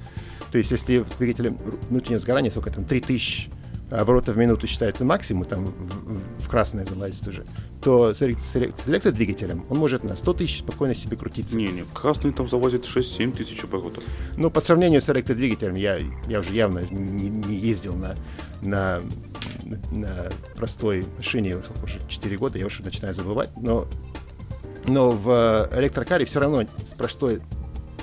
То 0.51 0.59
есть, 0.59 0.73
если 0.73 1.05
в 1.05 1.19
двигателе 1.19 1.51
внутреннего 1.89 2.19
сгорания, 2.19 2.51
сколько 2.51 2.73
там, 2.73 2.85
3000 2.85 3.49
оборотов 3.91 4.37
в 4.37 4.39
минуту 4.39 4.67
считается 4.67 5.05
максимум, 5.05 5.45
там 5.45 5.67
в, 5.67 6.45
в 6.45 6.49
красное 6.49 6.85
залазит 6.85 7.27
уже, 7.27 7.45
то 7.83 8.15
с, 8.15 8.19
с 8.21 8.57
электродвигателем 8.89 9.65
он 9.69 9.79
может 9.79 10.05
на 10.05 10.17
100 10.17 10.35
тысяч 10.35 10.61
спокойно 10.61 10.95
себе 10.95 11.17
крутиться. 11.17 11.57
Не, 11.57 11.69
не, 11.69 11.83
в 11.83 11.93
красный 11.93 12.33
там 12.33 12.49
залазит 12.49 12.85
6-7 12.85 13.37
тысяч 13.37 13.65
оборотов. 13.65 14.05
Ну, 14.37 14.51
по 14.51 14.61
сравнению 14.61 15.01
с 15.01 15.09
электродвигателем, 15.09 15.75
я, 15.75 15.99
я 16.29 16.41
уже 16.41 16.55
явно 16.55 16.81
не, 16.91 17.29
не 17.29 17.57
ездил 17.57 17.95
на, 17.95 18.15
на, 18.63 19.01
на 19.91 20.31
простой 20.57 21.05
машине 21.17 21.57
уже 21.83 22.01
4 22.09 22.37
года, 22.37 22.59
я 22.59 22.67
уже 22.67 22.83
начинаю 22.83 23.15
забывать, 23.15 23.51
но, 23.57 23.87
но 24.87 25.11
в 25.11 25.69
электрокаре 25.73 26.25
все 26.25 26.41
равно 26.41 26.63
с 26.63 26.95
простой 26.97 27.41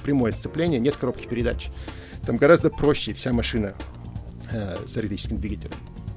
прямое 0.04 0.32
сцепление, 0.32 0.80
нет 0.80 0.96
коробки 0.96 1.28
передач. 1.28 1.70
Там 2.26 2.36
гораздо 2.36 2.70
проще 2.70 3.14
вся 3.14 3.32
машина 3.32 3.74
э, 4.52 4.78
с 4.86 4.98
электрическим 4.98 5.40
двигателем. 5.40 5.76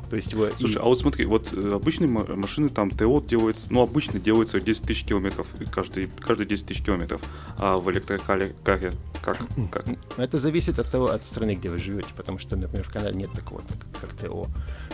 То 0.09 0.17
есть 0.17 0.33
его 0.33 0.49
Слушай, 0.59 0.75
и- 0.75 0.79
а 0.81 0.85
вот 0.87 0.99
смотри, 0.99 1.25
вот 1.25 1.53
э, 1.53 1.73
обычные 1.73 2.09
ма- 2.11 2.25
машины 2.35 2.69
там 2.69 2.91
ТО 2.91 3.21
делается, 3.21 3.69
ну 3.71 3.81
обычно 3.81 4.19
делается 4.19 4.59
10 4.61 4.83
тысяч 4.83 5.05
километров, 5.05 5.47
каждый, 5.73 6.09
каждые 6.19 6.49
10 6.49 6.67
тысяч 6.67 6.83
километров, 6.83 7.21
а 7.59 7.77
в 7.79 7.89
электрокаре 7.93 8.57
каре 8.65 8.93
как? 9.23 9.39
как? 9.71 9.85
Это 10.17 10.41
зависит 10.41 10.81
от 10.81 10.91
того, 10.91 11.11
от 11.13 11.25
страны, 11.25 11.55
где 11.55 11.69
вы 11.71 11.79
живете, 11.79 12.09
потому 12.17 12.41
что, 12.41 12.57
например, 12.57 12.89
в 12.89 12.93
Канаде 12.93 13.17
нет 13.17 13.31
такого, 13.31 13.61
как, 13.61 14.11
как 14.11 14.13
ТО. 14.15 14.49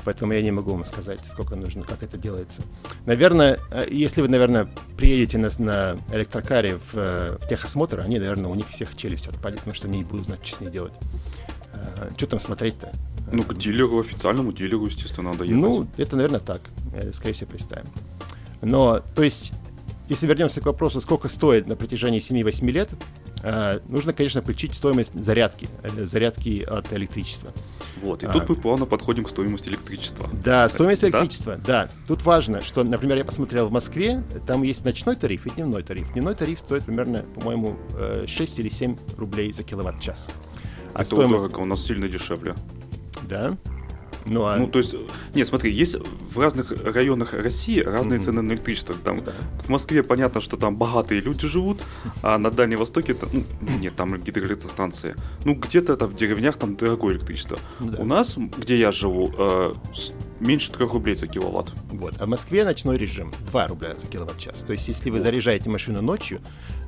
Поэтому 0.05 0.35
я 0.35 0.42
не 0.42 0.51
могу 0.51 0.72
вам 0.72 0.85
сказать, 0.85 1.20
сколько 1.27 1.57
нужно, 1.57 1.83
как 1.85 2.03
это 2.03 2.18
делается. 2.18 2.61
Наверное, 3.07 3.59
э, 3.70 3.87
если 3.90 4.20
вы, 4.20 4.29
наверное, 4.29 4.68
приедете 4.99 5.38
на, 5.38 5.49
на 5.59 5.96
электрокаре 6.12 6.79
в, 6.92 6.99
э, 6.99 7.38
в 7.40 7.49
техосмотр, 7.49 8.01
они, 8.01 8.18
наверное, 8.18 8.51
у 8.51 8.55
них 8.55 8.68
всех 8.68 8.94
челюсть 8.96 9.29
отпадет, 9.29 9.61
потому 9.61 9.75
что 9.75 9.88
они 9.88 9.96
не 10.01 10.05
будут 10.05 10.27
знать, 10.27 10.46
что 10.46 10.59
с 10.59 10.61
ней 10.61 10.68
делать. 10.70 10.92
Что 12.16 12.27
там 12.27 12.40
смотреть-то? 12.40 12.92
Ну, 13.33 13.43
к 13.43 13.57
дилеру, 13.57 14.01
официальному 14.01 14.53
дилеру, 14.53 14.87
естественно, 14.87 15.33
надо 15.33 15.45
ехать. 15.45 15.61
Ну, 15.61 15.87
это, 15.97 16.17
наверное, 16.17 16.41
так. 16.41 16.61
Э, 16.95 17.12
Скорее 17.12 17.33
всего, 17.33 17.51
представим. 17.51 17.87
Но, 18.62 19.01
то 19.15 19.23
есть, 19.23 19.53
если 20.09 20.27
вернемся 20.27 20.61
к 20.61 20.67
вопросу, 20.67 21.01
сколько 21.01 21.29
стоит 21.29 21.67
на 21.67 21.75
протяжении 21.77 22.21
7-8 22.21 22.71
лет, 22.71 22.91
э, 23.43 23.81
нужно, 23.89 24.12
конечно, 24.12 24.43
включить 24.43 24.75
стоимость 24.75 25.12
зарядки, 25.15 25.69
э, 25.83 26.05
зарядки 26.05 26.62
от 26.62 26.93
электричества. 26.93 27.51
вот, 28.03 28.23
и 28.23 28.27
а. 28.27 28.31
тут 28.31 28.49
мы 28.49 28.55
плавно 28.55 28.87
подходим 28.87 29.25
к 29.25 29.31
стоимости 29.31 29.69
электричества. 29.69 30.31
Да, 30.45 30.69
стоимость 30.69 31.03
Да? 31.03 31.09
электричества, 31.09 31.57
да. 31.57 31.89
Тут 32.07 32.23
важно, 32.23 32.62
что, 32.62 32.85
например, 32.85 33.17
я 33.19 33.25
посмотрел 33.25 33.67
в 33.67 33.73
Москве, 33.73 34.23
там 34.47 34.62
есть 34.62 34.85
ночной 34.85 35.17
тариф 35.17 35.47
и 35.47 35.51
дневной 35.51 35.83
тариф. 35.83 36.12
Дневной 36.12 36.35
тариф 36.37 36.61
стоит 36.61 36.85
примерно, 36.85 37.25
по-моему, 37.35 37.77
э, 37.95 38.27
6 38.29 38.61
или 38.61 38.69
7 38.69 38.97
рублей 39.17 39.53
за 39.53 39.65
киловатт-час. 39.65 40.31
А 40.95 41.01
это 41.01 41.07
стоимость... 41.07 41.45
дорого, 41.45 41.61
у 41.62 41.67
нас 41.67 41.85
сильно 41.85 42.09
дешевле. 42.09 42.55
Да? 43.29 43.57
Ну, 44.29 44.45
а... 44.45 44.57
Ну, 44.57 44.67
то 44.67 44.81
есть, 44.81 44.95
нет, 45.35 45.47
смотри, 45.47 45.73
есть 45.73 45.97
в 46.35 46.41
разных 46.41 46.73
районах 46.85 47.33
России 47.33 47.79
разные 47.81 48.17
Мгм. 48.19 48.25
цены 48.25 48.43
на 48.43 48.53
электричество. 48.55 48.95
Там, 48.97 49.21
Да. 49.25 49.33
В 49.62 49.69
Москве 49.69 50.03
понятно, 50.03 50.41
что 50.41 50.57
там 50.57 50.75
богатые 50.75 51.21
люди 51.21 51.47
живут, 51.47 51.81
а 52.23 52.37
на 52.37 52.51
Дальнем 52.51 52.79
Востоке, 52.79 53.15
там, 53.15 53.29
ну, 53.33 53.45
нет, 53.81 53.95
там 53.95 54.21
гидроэлектростанции. 54.21 55.15
Ну, 55.45 55.55
где-то 55.55 55.97
там 55.97 56.09
в 56.09 56.17
деревнях 56.17 56.57
там 56.57 56.75
дорогое 56.77 57.15
электричество. 57.15 57.59
Да. 57.79 58.03
У 58.03 58.05
нас, 58.05 58.37
где 58.37 58.77
я 58.77 58.91
живу, 58.91 59.33
э, 59.39 59.73
меньше 60.41 60.73
3 60.73 60.87
рублей 60.87 61.15
за 61.15 61.29
киловатт. 61.29 61.73
Вот. 61.93 62.15
А 62.19 62.27
в 62.27 62.29
Москве 62.29 62.65
ночной 62.65 62.97
режим 62.97 63.33
2 63.51 63.69
рубля 63.69 63.95
за 63.95 64.07
киловатт-час. 64.09 64.61
То 64.67 64.73
есть, 64.73 64.89
если 64.89 65.11
вы 65.11 65.21
заряжаете 65.21 65.71
машину 65.71 66.03
ночью, 66.03 66.41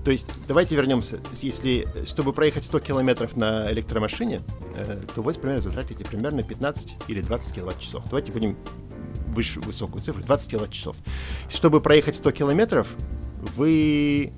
то 0.04 0.10
есть, 0.10 0.26
давайте 0.46 0.74
вернемся. 0.74 1.20
Если, 1.40 1.86
чтобы 2.06 2.32
проехать 2.32 2.64
100 2.64 2.80
километров 2.80 3.36
на 3.36 3.70
электромашине, 3.72 4.40
э, 4.76 5.00
то 5.14 5.22
вы 5.22 5.32
примерно 5.34 5.60
затратите 5.60 6.04
примерно 6.04 6.42
15 6.42 6.94
или 7.08 7.20
20 7.20 7.54
киловатт-часов. 7.54 8.04
Давайте 8.08 8.32
будем 8.32 8.56
выше, 9.28 9.60
высокую 9.60 10.02
цифру, 10.02 10.22
20 10.22 10.50
киловатт-часов. 10.50 10.96
Чтобы 11.48 11.80
проехать 11.80 12.16
100 12.16 12.30
километров, 12.32 12.88
вы 13.56 14.32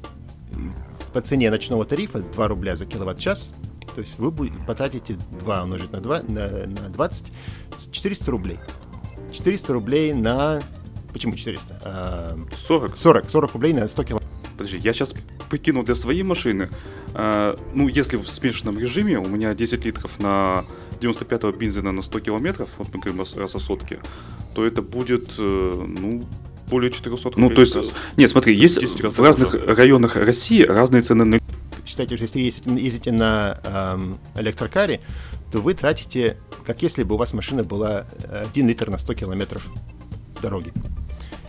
по 1.12 1.20
цене 1.20 1.50
ночного 1.50 1.84
тарифа 1.84 2.20
2 2.20 2.48
рубля 2.48 2.76
за 2.76 2.86
киловатт-час, 2.86 3.52
то 3.94 4.00
есть 4.00 4.18
вы 4.18 4.32
потратите 4.66 5.16
2 5.40 5.62
умножить 5.62 5.92
на, 5.92 6.00
2, 6.00 6.22
на, 6.22 6.48
на 6.66 6.88
20, 6.88 7.32
400 7.90 8.30
рублей. 8.30 8.58
400 9.32 9.72
рублей 9.72 10.12
на... 10.14 10.60
Почему 11.12 11.34
400? 11.34 11.80
А, 11.84 12.38
40. 12.52 12.96
40, 12.96 13.30
40 13.30 13.52
рублей 13.52 13.72
на 13.72 13.88
100 13.88 14.04
километров. 14.04 14.29
Подожди, 14.60 14.78
я 14.84 14.92
сейчас 14.92 15.14
прикинул 15.48 15.84
для 15.84 15.94
своей 15.94 16.22
машины. 16.22 16.68
э, 17.14 17.56
ну, 17.72 17.88
если 17.88 18.18
в 18.18 18.28
смешанном 18.28 18.78
режиме 18.78 19.18
у 19.18 19.26
меня 19.26 19.54
10 19.54 19.86
литров 19.86 20.18
на 20.18 20.66
95-го 21.00 21.50
бензина 21.52 21.92
на 21.92 22.02
100 22.02 22.20
километров, 22.20 22.68
вот 22.76 22.88
мы 22.92 23.00
говорим 23.00 23.20
раз, 23.20 23.34
раз 23.38 23.54
о 23.54 23.58
сотке, 23.58 24.00
то 24.54 24.66
это 24.66 24.82
будет, 24.82 25.30
э, 25.38 25.86
ну, 25.98 26.22
более 26.68 26.90
400 26.90 27.28
рублей. 27.30 27.48
Ну, 27.48 27.54
то 27.54 27.62
есть, 27.62 27.74
раз. 27.74 27.86
нет, 28.18 28.28
смотри, 28.28 28.54
есть 28.54 28.78
10 28.78 29.00
раз 29.00 29.14
в 29.14 29.22
разных 29.22 29.54
районах 29.54 30.16
России 30.16 30.62
разные 30.62 31.00
цены 31.00 31.24
на 31.24 31.38
Считайте, 31.86 32.16
что 32.16 32.24
если 32.24 32.40
ездите, 32.40 32.70
ездите 32.70 33.12
на 33.12 33.58
эм, 33.64 34.18
электрокаре, 34.34 35.00
то 35.50 35.60
вы 35.60 35.72
тратите, 35.72 36.36
как 36.66 36.82
если 36.82 37.02
бы 37.02 37.14
у 37.14 37.18
вас 37.18 37.32
машина 37.32 37.64
была 37.64 38.04
1 38.52 38.68
литр 38.68 38.90
на 38.90 38.98
100 38.98 39.14
километров 39.14 39.66
дороги. 40.42 40.70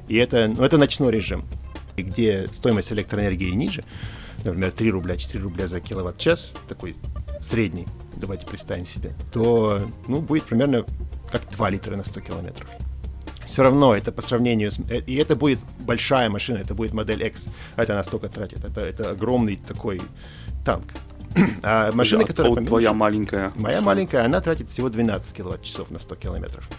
И 0.08 0.15
это, 0.15 0.47
ну, 0.47 0.63
это 0.63 0.78
ночной 0.78 1.12
режим, 1.12 1.43
где 1.97 2.47
стоимость 2.51 2.91
электроэнергии 2.91 3.51
ниже, 3.51 3.84
например, 4.43 4.71
3 4.71 4.91
рубля, 4.91 5.17
4 5.17 5.43
рубля 5.43 5.67
за 5.67 5.80
киловатт-час, 5.80 6.54
такой 6.67 6.95
средний, 7.41 7.88
давайте 8.15 8.45
представим 8.45 8.86
себе, 8.86 9.13
то 9.32 9.82
ну, 10.08 10.21
будет 10.21 10.43
примерно 10.45 10.86
как 11.32 11.41
2 11.51 11.69
литра 11.69 11.95
на 11.95 12.04
100 12.04 12.21
километров. 12.21 12.67
Все 13.45 13.63
равно 13.63 13.95
это 13.95 14.12
по 14.12 14.21
сравнению 14.21 14.71
с... 14.71 14.80
э, 14.89 15.01
И 15.08 15.15
это 15.15 15.36
будет 15.36 15.60
большая 15.80 16.30
машина, 16.30 16.60
это 16.60 16.73
будет 16.73 16.93
модель 16.93 17.23
X. 17.23 17.47
Это 17.75 17.95
настолько 17.95 18.30
тратит. 18.30 18.63
Это, 18.63 18.82
это 18.82 19.10
огромный 19.12 19.56
такой 19.58 20.01
танк. 20.63 20.86
А 21.63 21.91
машина, 21.91 22.23
А 22.23 22.27
которая 22.27 22.49
вот 22.51 22.58
поменьше- 22.60 22.67
твоя 22.69 22.93
маленькая. 22.93 23.51
Моя 23.56 23.82
маленькая, 23.82 24.25
она 24.25 24.39
тратит 24.41 24.69
всего 24.69 24.89
12 24.89 25.36
киловатт-часов 25.36 25.89
на 25.91 25.99
100 25.99 26.15
километров. 26.15 26.69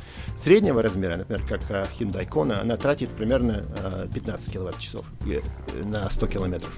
Среднего 0.43 0.83
размера, 0.83 1.17
например, 1.17 1.47
как 1.47 1.61
а, 1.71 1.87
Hyundai 1.99 2.29
Kona, 2.29 2.61
она 2.61 2.77
тратит 2.77 3.11
примерно 3.11 3.65
а, 3.79 4.09
15 4.13 4.53
киловатт-часов 4.53 5.05
э, 5.25 5.41
на 5.85 6.11
100 6.11 6.27
километров. 6.27 6.77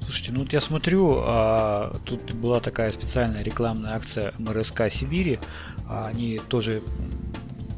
Слушайте, 0.00 0.32
ну 0.32 0.40
вот 0.40 0.52
я 0.54 0.62
смотрю, 0.62 1.18
а, 1.18 1.94
тут 2.06 2.32
была 2.32 2.60
такая 2.60 2.90
специальная 2.90 3.42
рекламная 3.42 3.94
акция 3.94 4.32
МРСК 4.38 4.84
Сибири. 4.90 5.38
А, 5.86 6.06
Они 6.06 6.38
тоже 6.38 6.82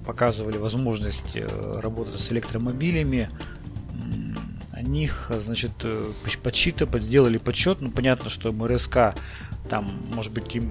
показывали 0.06 0.56
возможность 0.56 1.34
э, 1.34 1.48
работать 1.80 2.20
с 2.20 2.30
электромобилями. 2.30 3.28
О 4.72 4.82
них, 4.82 5.32
значит, 5.36 5.72
э, 5.82 6.12
подсчитали, 6.44 7.00
сделали 7.00 7.38
подсчет. 7.38 7.78
Ну, 7.80 7.90
понятно, 7.90 8.30
что 8.30 8.52
МРСК 8.52 9.16
там, 9.68 9.90
может 10.14 10.32
быть, 10.32 10.54
им 10.54 10.70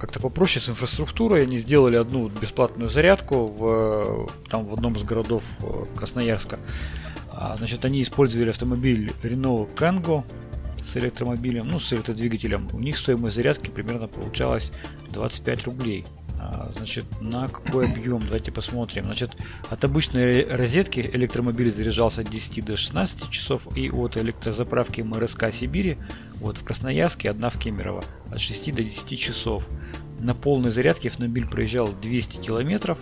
как-то 0.00 0.18
попроще 0.18 0.64
с 0.64 0.68
инфраструктурой. 0.68 1.42
Они 1.42 1.56
сделали 1.58 1.96
одну 1.96 2.28
бесплатную 2.28 2.88
зарядку 2.88 3.46
в, 3.46 4.30
там, 4.48 4.64
в 4.64 4.72
одном 4.72 4.94
из 4.94 5.04
городов 5.04 5.44
э, 5.60 5.84
Красноярска. 5.94 6.58
А, 7.30 7.54
Значит, 7.56 7.84
они 7.84 8.00
использовали 8.02 8.50
автомобиль 8.50 9.12
Renault 9.22 9.74
Kangoo 9.74 10.24
с 10.82 10.96
электромобилем, 10.96 11.68
ну, 11.68 11.78
с 11.78 11.92
электродвигателем. 11.92 12.68
У 12.72 12.78
них 12.80 12.98
стоимость 12.98 13.36
зарядки 13.36 13.68
примерно 13.68 14.08
получалась 14.08 14.72
25 15.12 15.64
рублей. 15.64 16.06
А, 16.38 16.70
Значит, 16.72 17.04
на 17.20 17.48
какой 17.48 17.84
объем? 17.86 18.22
Давайте 18.22 18.50
посмотрим. 18.52 19.04
Значит, 19.04 19.32
от 19.68 19.84
обычной 19.84 20.44
розетки 20.44 21.00
электромобиль 21.12 21.70
заряжался 21.70 22.22
от 22.22 22.30
10 22.30 22.64
до 22.64 22.76
16 22.76 23.30
часов, 23.30 23.68
и 23.76 23.90
от 23.90 24.16
электрозаправки 24.16 25.02
МРСК 25.02 25.52
Сибири, 25.52 25.98
вот 26.36 26.56
в 26.56 26.64
Красноярске, 26.64 27.28
одна 27.28 27.50
в 27.50 27.58
Кемерово, 27.58 28.02
от 28.30 28.40
6 28.40 28.74
до 28.74 28.82
10 28.82 29.18
часов. 29.20 29.66
На 30.20 30.34
полной 30.34 30.70
зарядке 30.70 31.08
автомобиль 31.08 31.46
проезжал 31.46 31.88
200 31.88 32.38
километров, 32.38 32.98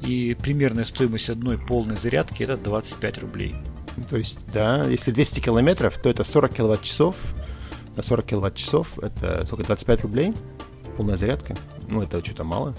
и 0.00 0.36
примерная 0.40 0.84
стоимость 0.84 1.30
одной 1.30 1.58
полной 1.58 1.96
зарядки 1.96 2.42
это 2.42 2.56
25 2.56 3.18
рублей. 3.18 3.56
То 4.08 4.16
есть, 4.16 4.38
да, 4.52 4.84
если 4.84 5.10
200 5.10 5.40
километров, 5.40 5.98
то 6.00 6.10
это 6.10 6.22
40 6.22 6.54
киловатт-часов. 6.54 7.16
На 7.96 8.02
40 8.02 8.26
киловатт-часов 8.26 8.98
это 8.98 9.44
сколько, 9.46 9.64
25 9.64 10.02
рублей? 10.02 10.34
Полная 10.96 11.16
зарядка? 11.16 11.56
Ну, 11.88 12.02
это 12.02 12.24
что-то 12.24 12.44
мало. 12.44 12.74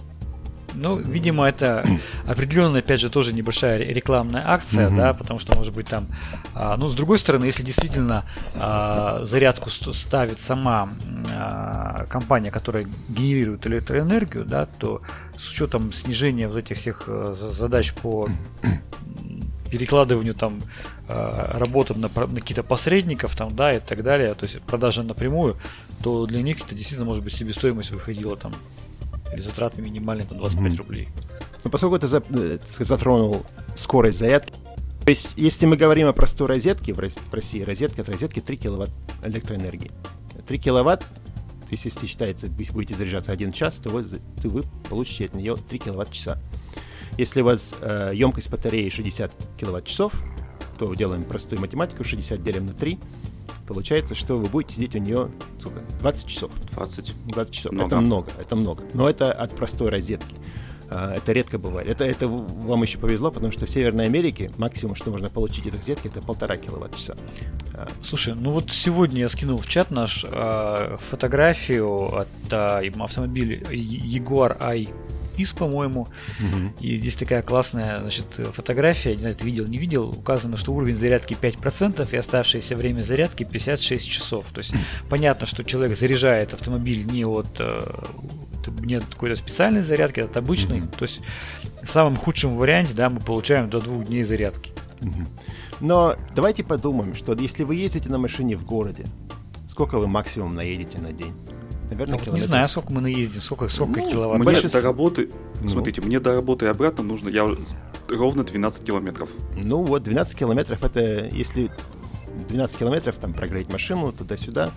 Ну, 0.80 0.98
видимо, 0.98 1.46
это 1.46 1.86
определенно, 2.28 2.80
опять 2.80 3.00
же, 3.00 3.10
тоже 3.10 3.34
небольшая 3.34 3.80
рекламная 3.80 4.44
акция, 4.46 4.90
mm-hmm. 4.90 4.98
да, 4.98 5.14
потому 5.14 5.40
что, 5.40 5.56
может 5.56 5.74
быть, 5.74 5.88
там... 5.88 6.08
А, 6.54 6.78
ну, 6.78 6.90
с 6.90 6.96
другой 6.96 7.20
стороны, 7.20 7.46
если 7.46 7.64
действительно 7.64 8.26
а, 8.56 9.24
зарядку 9.24 9.70
ставит 9.70 10.40
сама 10.40 10.90
а, 11.30 12.06
компания, 12.10 12.52
которая 12.52 12.86
генерирует 13.10 13.66
электроэнергию, 13.68 14.46
да, 14.46 14.66
то 14.66 15.02
с 15.36 15.50
учетом 15.52 15.92
снижения 15.92 16.48
вот 16.48 16.58
этих 16.58 16.78
всех 16.78 17.04
э, 17.08 17.32
задач 17.34 17.94
по 17.94 18.28
перекладыванию 19.72 20.34
там 20.34 20.62
э, 21.08 21.58
работам 21.58 22.02
на, 22.02 22.08
на 22.08 22.40
каких-то 22.40 22.64
посредников 22.64 23.36
там, 23.36 23.56
да, 23.56 23.74
и 23.74 23.80
так 23.80 24.04
далее, 24.04 24.34
то 24.34 24.44
есть 24.44 24.62
продажа 24.62 25.04
напрямую, 25.04 25.58
то 26.02 26.26
для 26.26 26.42
них 26.42 26.62
это 26.62 26.74
действительно 26.74 27.06
может 27.06 27.24
быть 27.24 27.36
себестоимость 27.36 27.92
выходила 27.92 28.36
там 28.36 28.54
или 29.34 29.42
затраты 29.42 29.82
минимальные 29.82 30.28
там 30.28 30.38
25 30.38 30.72
mm-hmm. 30.72 30.78
рублей. 30.78 31.10
Ну, 31.64 31.70
поскольку 31.70 32.00
ты 32.00 32.08
э, 32.08 32.60
затронул 32.80 33.46
скорость 33.76 34.20
зарядки, 34.20 34.54
то 35.08 35.12
есть, 35.12 35.34
если 35.38 35.66
мы 35.66 35.78
говорим 35.78 36.08
о 36.08 36.14
простой 36.14 36.48
розетке, 36.48 36.94
в 36.94 37.00
России 37.34 37.62
розетка 37.62 38.02
от 38.02 38.10
розетки 38.10 38.42
3 38.42 38.58
киловатт 38.58 38.92
электроэнергии. 39.24 39.90
3 40.46 40.60
киловатт, 40.60 41.00
то 41.00 41.72
есть, 41.72 41.86
если 41.86 42.08
считается, 42.08 42.48
если 42.48 42.74
будете 42.74 42.94
заряжаться 42.94 43.32
1 43.32 43.54
час, 43.54 43.80
то 43.80 43.90
вы, 43.90 44.04
то 44.04 44.50
вы 44.50 44.64
получите 44.90 45.28
от 45.28 45.34
нее 45.34 45.56
3 45.56 45.80
киловатт-часа. 45.80 46.38
Если 47.18 47.42
у 47.42 47.46
вас 47.46 47.74
э, 47.80 48.12
емкость 48.16 48.50
батареи 48.50 48.90
60 48.90 49.32
киловатт-часов, 49.58 50.12
то 50.78 50.94
делаем 50.94 51.24
простую 51.24 51.62
математику, 51.62 52.04
60 52.04 52.44
делим 52.44 52.66
на 52.66 52.74
3, 52.74 53.00
получается, 53.68 54.16
что 54.16 54.38
вы 54.38 54.48
будете 54.48 54.76
сидеть 54.76 54.96
у 54.96 55.00
нее 55.00 55.30
сколько? 55.60 55.82
20 56.00 56.28
часов. 56.28 56.52
20. 56.72 57.14
20 57.28 57.54
часов. 57.54 57.72
Много. 57.72 57.88
Это 57.88 58.02
много, 58.02 58.32
это 58.40 58.56
много. 58.56 58.84
Но 58.94 59.10
это 59.10 59.32
от 59.32 59.56
простой 59.56 59.90
розетки. 59.90 60.36
А, 60.90 61.16
это 61.16 61.34
редко 61.34 61.58
бывает. 61.58 61.90
Это, 61.90 62.06
это 62.06 62.28
вам 62.28 62.82
еще 62.82 62.98
повезло, 62.98 63.30
потому 63.32 63.52
что 63.52 63.66
в 63.66 63.70
Северной 63.70 64.06
Америке 64.06 64.52
максимум, 64.58 64.96
что 64.96 65.12
можно 65.12 65.30
получить 65.30 65.68
от 65.68 65.76
розетки, 65.76 66.08
это 66.08 66.22
полтора 66.22 66.58
киловатт-часа. 66.58 67.16
А. 67.74 67.88
Слушай, 68.02 68.36
ну 68.40 68.52
вот 68.52 68.72
сегодня 68.72 69.20
я 69.20 69.30
скинул 69.30 69.58
в 69.58 69.68
чат 69.68 69.92
наш 69.92 70.26
э, 70.30 70.98
фотографию 71.10 72.20
от 72.20 72.28
э, 72.52 72.90
автомобиля 73.00 73.58
Jaguar 73.70 74.58
i 74.62 74.88
из, 75.38 75.54
по-моему. 75.54 76.02
Угу. 76.40 76.82
И 76.82 76.98
здесь 76.98 77.16
такая 77.16 77.42
классная 77.42 78.02
значит, 78.02 78.26
фотография, 78.54 79.12
не 79.12 79.20
знаю, 79.20 79.36
ты 79.36 79.46
видел, 79.46 79.68
не 79.68 79.78
видел, 79.78 80.10
указано, 80.10 80.58
что 80.58 80.74
уровень 80.74 80.96
зарядки 80.96 81.34
5% 81.40 82.08
и 82.12 82.18
оставшееся 82.18 82.76
время 82.76 83.02
зарядки 83.02 83.44
56 83.44 84.10
часов. 84.10 84.48
То 84.52 84.60
есть 84.60 84.74
понятно, 85.10 85.48
что 85.48 85.64
человек 85.64 85.98
заряжает 85.98 86.54
автомобиль 86.54 87.06
не 87.06 87.26
от 87.26 87.60
э, 87.60 87.82
нет 88.82 89.04
какой-то 89.06 89.36
специальной 89.36 89.82
зарядки, 89.82 90.20
от 90.20 90.36
обычной. 90.38 90.80
Mm-hmm. 90.80 90.98
То 90.98 91.04
есть 91.04 91.22
в 91.84 91.90
самом 91.90 92.16
худшем 92.16 92.56
варианте, 92.56 92.94
да, 92.94 93.10
мы 93.10 93.20
получаем 93.20 93.70
до 93.70 93.80
двух 93.80 94.06
дней 94.06 94.24
зарядки. 94.24 94.72
Mm-hmm. 95.00 95.28
Но 95.80 96.16
давайте 96.36 96.64
подумаем, 96.64 97.14
что 97.14 97.34
если 97.34 97.64
вы 97.64 97.76
ездите 97.76 98.10
на 98.10 98.18
машине 98.18 98.58
в 98.58 98.66
городе, 98.66 99.06
сколько 99.68 100.00
вы 100.00 100.08
максимум 100.08 100.56
наедете 100.56 100.98
на 101.00 101.14
день? 101.14 101.34
Наверное, 101.90 102.20
ну, 102.26 102.34
не 102.34 102.42
знаю, 102.42 102.68
сколько 102.68 102.92
мы 102.92 103.02
наездим, 103.02 103.42
сколько, 103.42 103.70
сколько 103.70 104.02
ну, 104.02 104.10
киловатт. 104.10 104.40
Мне 104.40 104.46
Больше... 104.46 104.70
до 104.70 104.82
работы, 104.82 105.30
ну. 105.62 105.70
смотрите, 105.70 106.02
мне 106.02 106.20
до 106.20 106.36
работы 106.36 106.66
и 106.66 106.68
обратно 106.68 107.04
нужно, 107.04 107.30
я 107.30 107.50
ровно 108.10 108.44
12 108.44 108.84
километров. 108.84 109.30
Ну 109.56 109.84
вот, 109.84 110.04
12 110.04 110.38
километров, 110.38 110.84
это 110.84 111.28
если 111.28 111.72
12 112.50 112.78
километров 112.78 113.16
там 113.16 113.34
прогреть 113.34 113.72
машину 113.72 114.12
туда-сюда, 114.12 114.72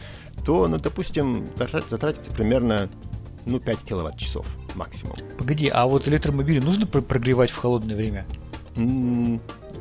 то, 0.44 0.68
ну, 0.68 0.78
допустим, 0.78 1.46
затратится 1.56 2.30
примерно 2.30 2.88
ну, 3.44 3.58
5 3.58 3.78
киловатт-часов 3.78 4.46
максимум. 4.74 5.16
Погоди, 5.38 5.68
а 5.68 5.86
вот 5.86 6.08
электромобили 6.08 6.60
нужно 6.60 6.86
прогревать 6.86 7.50
в 7.50 7.56
холодное 7.56 7.96
время? 7.96 8.26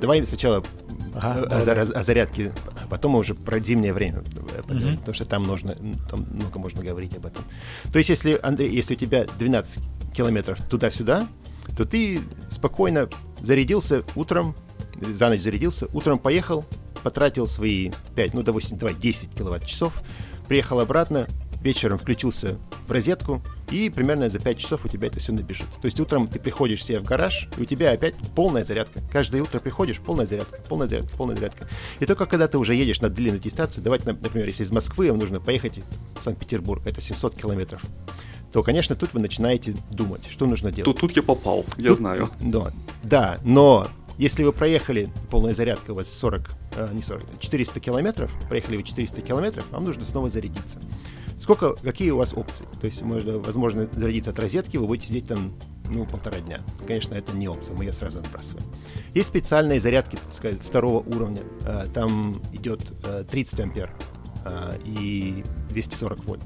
Давай 0.01 0.25
сначала 0.25 0.63
ага, 1.15 1.41
о, 1.43 1.65
да, 1.65 1.73
о, 1.73 1.81
о 1.81 2.03
зарядке, 2.03 2.53
потом 2.89 3.13
мы 3.13 3.19
уже 3.19 3.33
про 3.35 3.59
зимнее 3.59 3.93
время, 3.93 4.19
угу. 4.19 4.97
потому 4.97 5.13
что 5.13 5.25
там 5.25 5.43
нужно, 5.43 5.75
там 6.09 6.25
много 6.31 6.59
можно 6.59 6.83
говорить 6.83 7.15
об 7.17 7.25
этом. 7.25 7.43
То 7.91 7.97
есть, 7.97 8.09
если, 8.09 8.39
Андрей, 8.41 8.69
если 8.69 8.95
у 8.95 8.97
тебя 8.97 9.25
12 9.37 9.83
километров 10.13 10.59
туда-сюда, 10.67 11.27
то 11.77 11.85
ты 11.85 12.21
спокойно 12.49 13.07
зарядился 13.41 14.03
утром, 14.15 14.55
за 15.01 15.29
ночь 15.29 15.41
зарядился, 15.41 15.87
утром 15.93 16.19
поехал, 16.19 16.65
потратил 17.03 17.47
свои 17.47 17.91
5, 18.15 18.33
ну, 18.33 18.43
допустим, 18.43 18.77
давай 18.77 18.95
10 18.95 19.33
киловатт-часов, 19.33 19.93
приехал 20.47 20.79
обратно, 20.79 21.27
вечером 21.61 21.97
включился 21.97 22.57
в 22.87 22.91
розетку, 22.91 23.41
и 23.71 23.89
примерно 23.89 24.29
за 24.29 24.39
5 24.39 24.57
часов 24.57 24.85
у 24.85 24.87
тебя 24.87 25.07
это 25.07 25.19
все 25.19 25.31
набежит. 25.31 25.67
То 25.81 25.85
есть 25.85 25.99
утром 25.99 26.27
ты 26.27 26.39
приходишь 26.39 26.83
себе 26.83 26.99
в 26.99 27.03
гараж, 27.03 27.47
и 27.57 27.61
у 27.61 27.65
тебя 27.65 27.91
опять 27.91 28.15
полная 28.35 28.63
зарядка. 28.63 29.01
Каждое 29.11 29.41
утро 29.41 29.59
приходишь, 29.59 29.99
полная 29.99 30.25
зарядка, 30.25 30.61
полная 30.67 30.87
зарядка, 30.87 31.15
полная 31.17 31.35
зарядка. 31.35 31.67
И 31.99 32.05
только 32.05 32.25
когда 32.25 32.47
ты 32.47 32.57
уже 32.57 32.75
едешь 32.75 33.01
на 33.01 33.09
длинную 33.09 33.41
дистанцию, 33.41 33.83
давайте, 33.83 34.11
например, 34.11 34.47
если 34.47 34.63
из 34.63 34.71
Москвы 34.71 35.09
вам 35.09 35.19
нужно 35.19 35.39
поехать 35.39 35.79
в 36.19 36.23
Санкт-Петербург, 36.23 36.85
это 36.85 37.01
700 37.01 37.35
километров, 37.35 37.83
то, 38.51 38.63
конечно, 38.63 38.95
тут 38.95 39.13
вы 39.13 39.19
начинаете 39.19 39.75
думать, 39.91 40.27
что 40.29 40.45
нужно 40.45 40.71
делать. 40.71 40.85
Тут, 40.85 40.99
тут 40.99 41.15
я 41.15 41.21
попал, 41.21 41.65
я 41.77 41.89
тут, 41.89 41.97
знаю. 41.97 42.31
Да, 42.39 42.71
да, 43.03 43.37
но 43.43 43.87
если 44.17 44.43
вы 44.43 44.51
проехали, 44.51 45.07
полная 45.29 45.53
зарядка 45.53 45.91
у 45.91 45.93
вас 45.93 46.11
40, 46.11 46.49
э, 46.75 46.89
не 46.93 47.03
40, 47.03 47.23
400 47.39 47.79
километров, 47.79 48.31
проехали 48.49 48.75
вы 48.75 48.83
400 48.83 49.21
километров, 49.21 49.65
вам 49.71 49.85
нужно 49.85 50.03
снова 50.03 50.27
зарядиться. 50.29 50.79
Сколько, 51.39 51.73
какие 51.75 52.11
у 52.11 52.17
вас 52.17 52.33
опции? 52.33 52.67
То 52.81 52.85
есть, 52.85 53.01
можно, 53.01 53.39
возможно, 53.39 53.87
зарядиться 53.93 54.31
от 54.31 54.39
розетки, 54.39 54.75
вы 54.75 54.87
будете 54.87 55.07
сидеть 55.07 55.25
там, 55.29 55.53
ну, 55.89 56.05
полтора 56.05 56.41
дня. 56.41 56.59
Конечно, 56.85 57.15
это 57.15 57.35
не 57.35 57.47
опция, 57.47 57.75
мы 57.77 57.85
ее 57.85 57.93
сразу 57.93 58.19
отбрасываем. 58.19 58.65
Есть 59.13 59.29
специальные 59.29 59.79
зарядки, 59.79 60.17
так 60.17 60.33
сказать, 60.33 60.59
второго 60.61 60.97
уровня. 60.97 61.41
Э, 61.65 61.85
там 61.93 62.41
идет 62.51 62.81
30 63.29 63.57
э, 63.59 63.63
ампер 63.63 63.95
э, 64.43 64.79
и 64.83 65.45
240 65.69 66.25
вольт. 66.25 66.41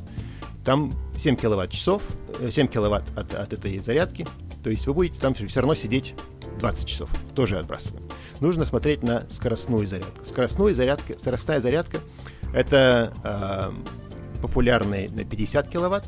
Там 0.64 0.94
7 1.18 1.38
киловатт-часов, 1.38 2.04
7 2.48 2.68
киловатт 2.68 3.18
от, 3.18 3.34
от 3.34 3.52
этой 3.52 3.80
зарядки. 3.80 4.28
То 4.64 4.70
есть 4.70 4.86
вы 4.86 4.94
будете 4.94 5.20
там 5.20 5.34
все 5.34 5.60
равно 5.60 5.74
сидеть 5.74 6.14
20 6.60 6.88
часов. 6.88 7.10
Тоже 7.34 7.58
отбрасываем. 7.58 8.04
Нужно 8.42 8.64
смотреть 8.66 9.02
на 9.02 9.28
скоростную 9.30 9.88
зарядку. 9.88 10.24
Скоростную 10.24 10.76
зарядка, 10.76 11.18
скоростная 11.18 11.60
зарядка— 11.60 11.98
это 12.54 13.74
популярный 14.44 15.08
на 15.08 15.24
50 15.24 15.70
киловатт. 15.70 16.06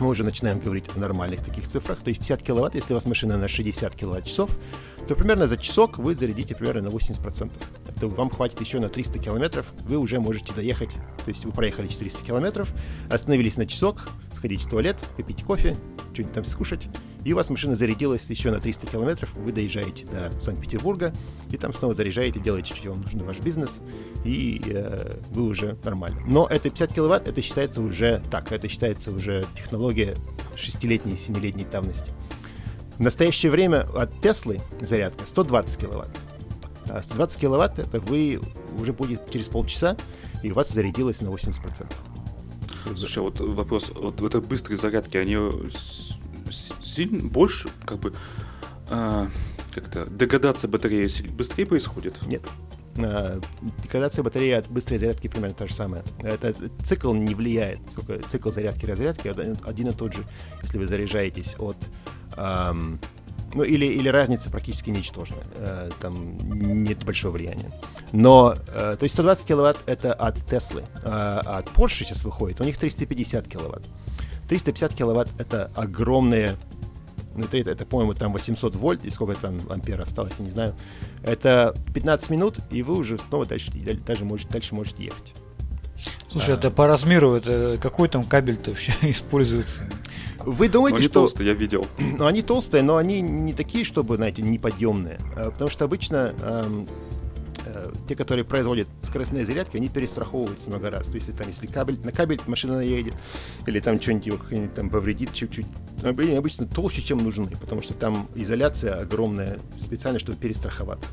Мы 0.00 0.08
уже 0.08 0.24
начинаем 0.24 0.58
говорить 0.58 0.86
о 0.96 0.98
нормальных 0.98 1.44
таких 1.44 1.68
цифрах. 1.68 2.02
То 2.02 2.08
есть 2.08 2.18
50 2.18 2.42
киловатт, 2.42 2.74
если 2.74 2.92
у 2.92 2.96
вас 2.96 3.06
машина 3.06 3.38
на 3.38 3.46
60 3.46 3.94
киловатт-часов, 3.94 4.50
то 5.06 5.14
примерно 5.14 5.46
за 5.46 5.56
часок 5.56 5.98
вы 5.98 6.16
зарядите 6.16 6.56
примерно 6.56 6.82
на 6.82 6.88
80%. 6.88 7.52
Это 7.88 8.08
вам 8.08 8.30
хватит 8.30 8.60
еще 8.60 8.80
на 8.80 8.88
300 8.88 9.20
километров, 9.20 9.66
вы 9.86 9.96
уже 9.96 10.18
можете 10.18 10.52
доехать. 10.52 10.90
То 11.24 11.28
есть 11.28 11.44
вы 11.44 11.52
проехали 11.52 11.86
400 11.86 12.26
километров, 12.26 12.68
остановились 13.08 13.56
на 13.56 13.66
часок, 13.66 14.08
сходить 14.34 14.62
в 14.62 14.68
туалет, 14.68 14.96
попить 15.16 15.44
кофе, 15.44 15.76
что-нибудь 16.12 16.34
там 16.34 16.44
скушать, 16.44 16.88
и 17.24 17.32
у 17.32 17.36
вас 17.36 17.50
машина 17.50 17.74
зарядилась 17.74 18.28
еще 18.28 18.50
на 18.50 18.60
300 18.60 18.86
километров, 18.86 19.32
вы 19.34 19.52
доезжаете 19.52 20.06
до 20.06 20.32
Санкт-Петербурга, 20.40 21.14
и 21.50 21.56
там 21.56 21.72
снова 21.72 21.94
заряжаете, 21.94 22.40
делаете, 22.40 22.74
что 22.74 22.90
вам 22.90 23.02
нужно, 23.02 23.24
ваш 23.24 23.38
бизнес, 23.38 23.80
и 24.24 24.60
э, 24.66 25.16
вы 25.30 25.44
уже 25.44 25.76
нормально. 25.84 26.20
Но 26.26 26.46
это 26.48 26.70
50 26.70 26.92
киловатт, 26.92 27.28
это 27.28 27.42
считается 27.42 27.80
уже 27.80 28.22
так, 28.30 28.50
это 28.52 28.68
считается 28.68 29.10
уже 29.10 29.44
технология 29.54 30.16
шестилетней, 30.56 31.16
семилетней 31.16 31.64
давности. 31.64 32.10
В 32.98 33.00
настоящее 33.00 33.50
время 33.50 33.88
от 33.94 34.20
Теслы 34.20 34.60
зарядка 34.80 35.26
120 35.26 35.80
киловатт. 35.80 36.10
А 36.90 37.02
120 37.02 37.40
киловатт 37.40 37.78
это 37.78 38.00
вы 38.00 38.40
уже 38.78 38.92
будет 38.92 39.30
через 39.30 39.48
полчаса, 39.48 39.96
и 40.42 40.50
у 40.50 40.54
вас 40.54 40.70
зарядилось 40.70 41.20
на 41.20 41.28
80%. 41.28 41.86
Слушай, 42.96 43.18
а 43.18 43.22
вот 43.22 43.40
вопрос, 43.40 43.92
вот 43.94 44.20
в 44.20 44.26
этой 44.26 44.40
быстрой 44.40 44.76
зарядке, 44.76 45.20
они 45.20 45.36
сильно 46.52 47.28
больше, 47.28 47.70
как 47.84 47.98
бы, 47.98 48.14
э, 48.90 49.28
как-то 49.74 50.06
деградация 50.06 50.68
батареи 50.68 51.08
быстрее 51.30 51.66
происходит? 51.66 52.14
Нет. 52.26 52.42
А, 52.98 53.40
деградация 53.82 54.22
батареи 54.22 54.52
от 54.52 54.68
быстрой 54.68 54.98
зарядки 54.98 55.26
примерно 55.28 55.54
то 55.54 55.66
же 55.66 55.74
самое. 55.74 56.02
Это 56.18 56.54
цикл 56.84 57.12
не 57.14 57.34
влияет. 57.34 57.80
Сколько, 57.90 58.18
цикл 58.28 58.50
зарядки 58.50 58.84
разрядки 58.86 59.28
один, 59.28 59.88
и 59.88 59.92
тот 59.92 60.14
же, 60.14 60.24
если 60.62 60.78
вы 60.78 60.86
заряжаетесь 60.86 61.56
от 61.58 61.78
эм, 62.36 63.00
ну, 63.54 63.64
или, 63.64 63.86
или 63.86 64.08
разница 64.08 64.50
практически 64.50 64.90
ничтожная. 64.90 65.44
Э, 65.56 65.90
там 66.00 66.38
нет 66.82 67.04
большого 67.04 67.32
влияния. 67.32 67.70
Но, 68.12 68.54
э, 68.68 68.96
то 68.98 69.02
есть 69.02 69.14
120 69.14 69.46
киловатт 69.46 69.78
это 69.86 70.12
от 70.12 70.44
Теслы. 70.46 70.84
Э, 71.02 71.40
от 71.44 71.66
Porsche 71.68 72.04
сейчас 72.04 72.24
выходит, 72.24 72.60
у 72.60 72.64
них 72.64 72.78
350 72.78 73.48
киловатт. 73.48 73.84
350 74.52 74.92
киловатт 74.92 75.28
это 75.38 75.70
огромные 75.74 76.56
ну, 77.34 77.44
это, 77.44 77.56
это, 77.56 77.70
это 77.70 77.86
по-моему, 77.86 78.12
там 78.12 78.30
800 78.34 78.76
вольт, 78.76 79.06
и 79.06 79.10
сколько 79.10 79.34
там 79.40 79.58
ампер 79.70 79.98
осталось, 80.02 80.34
я 80.38 80.44
не 80.44 80.50
знаю. 80.50 80.74
Это 81.22 81.74
15 81.94 82.28
минут, 82.28 82.58
и 82.70 82.82
вы 82.82 82.94
уже 82.94 83.16
снова 83.16 83.46
дальше, 83.46 83.72
даже 84.06 84.26
можете, 84.26 84.52
дальше 84.52 84.74
можете 84.74 85.04
ехать. 85.04 85.32
Слушай, 86.30 86.56
а, 86.56 86.58
это 86.58 86.70
по 86.70 86.86
размеру, 86.86 87.32
это 87.32 87.78
какой 87.80 88.10
там 88.10 88.24
кабель-то 88.24 88.72
вообще 88.72 88.92
используется? 89.10 89.80
Вы 90.44 90.68
думаете, 90.68 90.98
они 90.98 91.06
что... 91.06 91.14
толстые, 91.14 91.48
я 91.48 91.54
видел. 91.54 91.86
Ну, 91.96 92.26
они 92.26 92.42
толстые, 92.42 92.82
но 92.82 92.98
они 92.98 93.22
не 93.22 93.54
такие, 93.54 93.86
чтобы, 93.86 94.16
знаете, 94.16 94.42
неподъемные. 94.42 95.18
А, 95.34 95.50
Потому 95.50 95.70
что 95.70 95.86
обычно 95.86 96.34
эм, 96.42 96.86
э, 97.64 97.92
те, 98.08 98.16
которые 98.16 98.44
производят 98.44 98.88
скоростные 99.02 99.44
зарядки, 99.44 99.76
они 99.76 99.88
перестраховываются 99.88 100.70
много 100.70 100.90
раз. 100.90 101.08
То 101.08 101.14
есть, 101.14 101.34
там, 101.36 101.48
если 101.48 101.66
кабель, 101.66 101.98
на 102.04 102.12
кабель 102.12 102.40
машина 102.46 102.76
наедет, 102.76 103.14
или 103.66 103.80
там 103.80 104.00
что-нибудь 104.00 104.26
его 104.26 104.38
как-нибудь 104.38 104.74
там 104.74 104.90
повредит 104.90 105.32
чуть-чуть, 105.32 105.66
они 106.02 106.34
обычно 106.34 106.66
толще, 106.66 107.02
чем 107.02 107.18
нужны, 107.18 107.50
потому 107.60 107.82
что 107.82 107.94
там 107.94 108.28
изоляция 108.34 109.00
огромная, 109.00 109.58
специально, 109.78 110.18
чтобы 110.18 110.38
перестраховаться. 110.38 111.08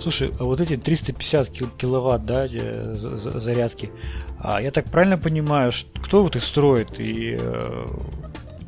Слушай, 0.00 0.32
а 0.38 0.44
вот 0.44 0.60
эти 0.60 0.76
350 0.76 1.48
кил- 1.50 1.70
киловатт, 1.78 2.26
да, 2.26 2.46
э, 2.46 2.94
за- 2.94 3.16
за- 3.16 3.40
зарядки, 3.40 3.90
а 4.38 4.60
я 4.60 4.70
так 4.70 4.86
правильно 4.90 5.16
понимаю, 5.16 5.72
что, 5.72 5.88
кто 6.00 6.22
вот 6.22 6.36
их 6.36 6.44
строит 6.44 6.98
и, 6.98 7.38
э, 7.40 7.86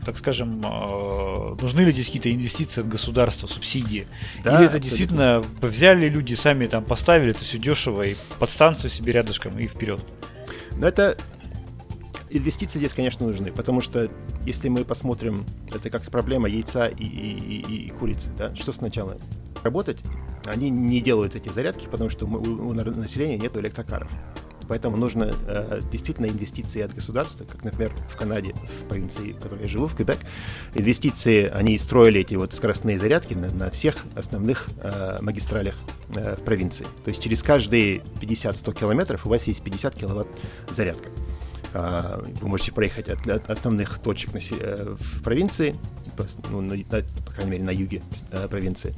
так 0.07 0.17
скажем, 0.19 0.63
э, 0.65 1.57
нужны 1.61 1.81
ли 1.81 1.91
здесь 1.93 2.07
какие-то 2.07 2.33
инвестиции 2.33 2.81
от 2.81 2.89
государства, 2.89 3.47
субсидии? 3.49 4.07
Да, 4.45 4.51
Или 4.57 4.67
это 4.67 4.77
абсолютно. 4.77 4.81
действительно 4.81 5.45
взяли 5.61 6.09
люди, 6.09 6.35
сами 6.35 6.67
там 6.67 6.85
поставили, 6.85 7.33
это 7.33 7.41
все 7.41 7.59
дешево, 7.59 8.03
и 8.03 8.15
подстанцию 8.39 8.89
себе 8.89 9.13
рядышком, 9.13 9.59
и 9.59 9.67
вперед? 9.67 10.01
Но 10.79 10.87
это 10.87 11.19
инвестиции 12.31 12.79
здесь, 12.79 12.95
конечно, 12.95 13.27
нужны, 13.27 13.51
потому 13.51 13.81
что 13.81 14.09
если 14.45 14.69
мы 14.69 14.85
посмотрим, 14.85 15.45
это 15.75 15.91
как 15.91 16.03
проблема 16.11 16.49
яйца 16.49 16.87
и, 16.87 17.05
и- 17.05 17.61
и- 17.69 17.87
и 17.87 17.91
курицы, 17.91 18.31
да, 18.39 18.55
что 18.55 18.73
сначала 18.73 19.17
работать, 19.65 19.99
они 20.45 20.71
не 20.71 21.01
делают 21.01 21.35
эти 21.35 21.49
зарядки, 21.49 21.87
потому 21.91 22.11
что 22.11 22.27
мы- 22.29 22.39
у, 22.39 22.69
у 22.69 22.73
населения 22.75 23.39
нет 23.39 23.57
электрокаров. 23.57 24.11
Поэтому 24.69 24.97
нужно 24.97 25.33
э, 25.47 25.81
действительно 25.91 26.27
инвестиции 26.27 26.83
от 26.83 26.95
государства, 26.95 27.45
как, 27.45 27.65
например, 27.65 27.93
в 28.11 28.17
Канаде, 28.17 28.55
в 28.55 28.89
провинции, 28.89 29.33
в 29.33 29.41
которой 29.41 29.63
я 29.63 29.69
живу, 29.69 29.87
в 29.87 29.95
Квебек. 29.95 30.19
Инвестиции, 30.75 31.49
они 31.49 31.79
строили 31.79 32.21
эти 32.21 32.35
вот 32.35 32.53
скоростные 32.53 32.99
зарядки 32.99 33.35
на, 33.35 33.51
на 33.51 33.71
всех 33.71 33.97
основных 34.15 34.69
э, 34.83 35.19
магистралях 35.21 35.75
э, 36.15 36.37
в 36.37 36.43
провинции. 36.43 36.87
То 37.05 37.09
есть 37.09 37.23
через 37.23 37.43
каждые 37.43 37.99
50-100 38.21 38.79
километров 38.79 39.27
у 39.27 39.29
вас 39.29 39.45
есть 39.45 39.63
50 39.63 39.95
киловатт 39.95 40.29
зарядка. 40.71 41.09
А, 41.79 42.25
Вы 42.41 42.49
можете 42.49 42.73
проехать 42.73 43.11
от, 43.11 43.27
от 43.29 43.51
основных 43.51 43.99
точек 43.99 44.33
на 44.33 44.39
э, 44.39 44.95
в 44.99 45.23
провинции, 45.23 45.75
ну, 46.51 46.63
на- 46.63 46.77
по 47.27 47.33
крайней 47.33 47.51
мере, 47.53 47.65
на 47.65 47.71
юге 47.71 48.03
э, 48.31 48.49
провинции, 48.49 48.95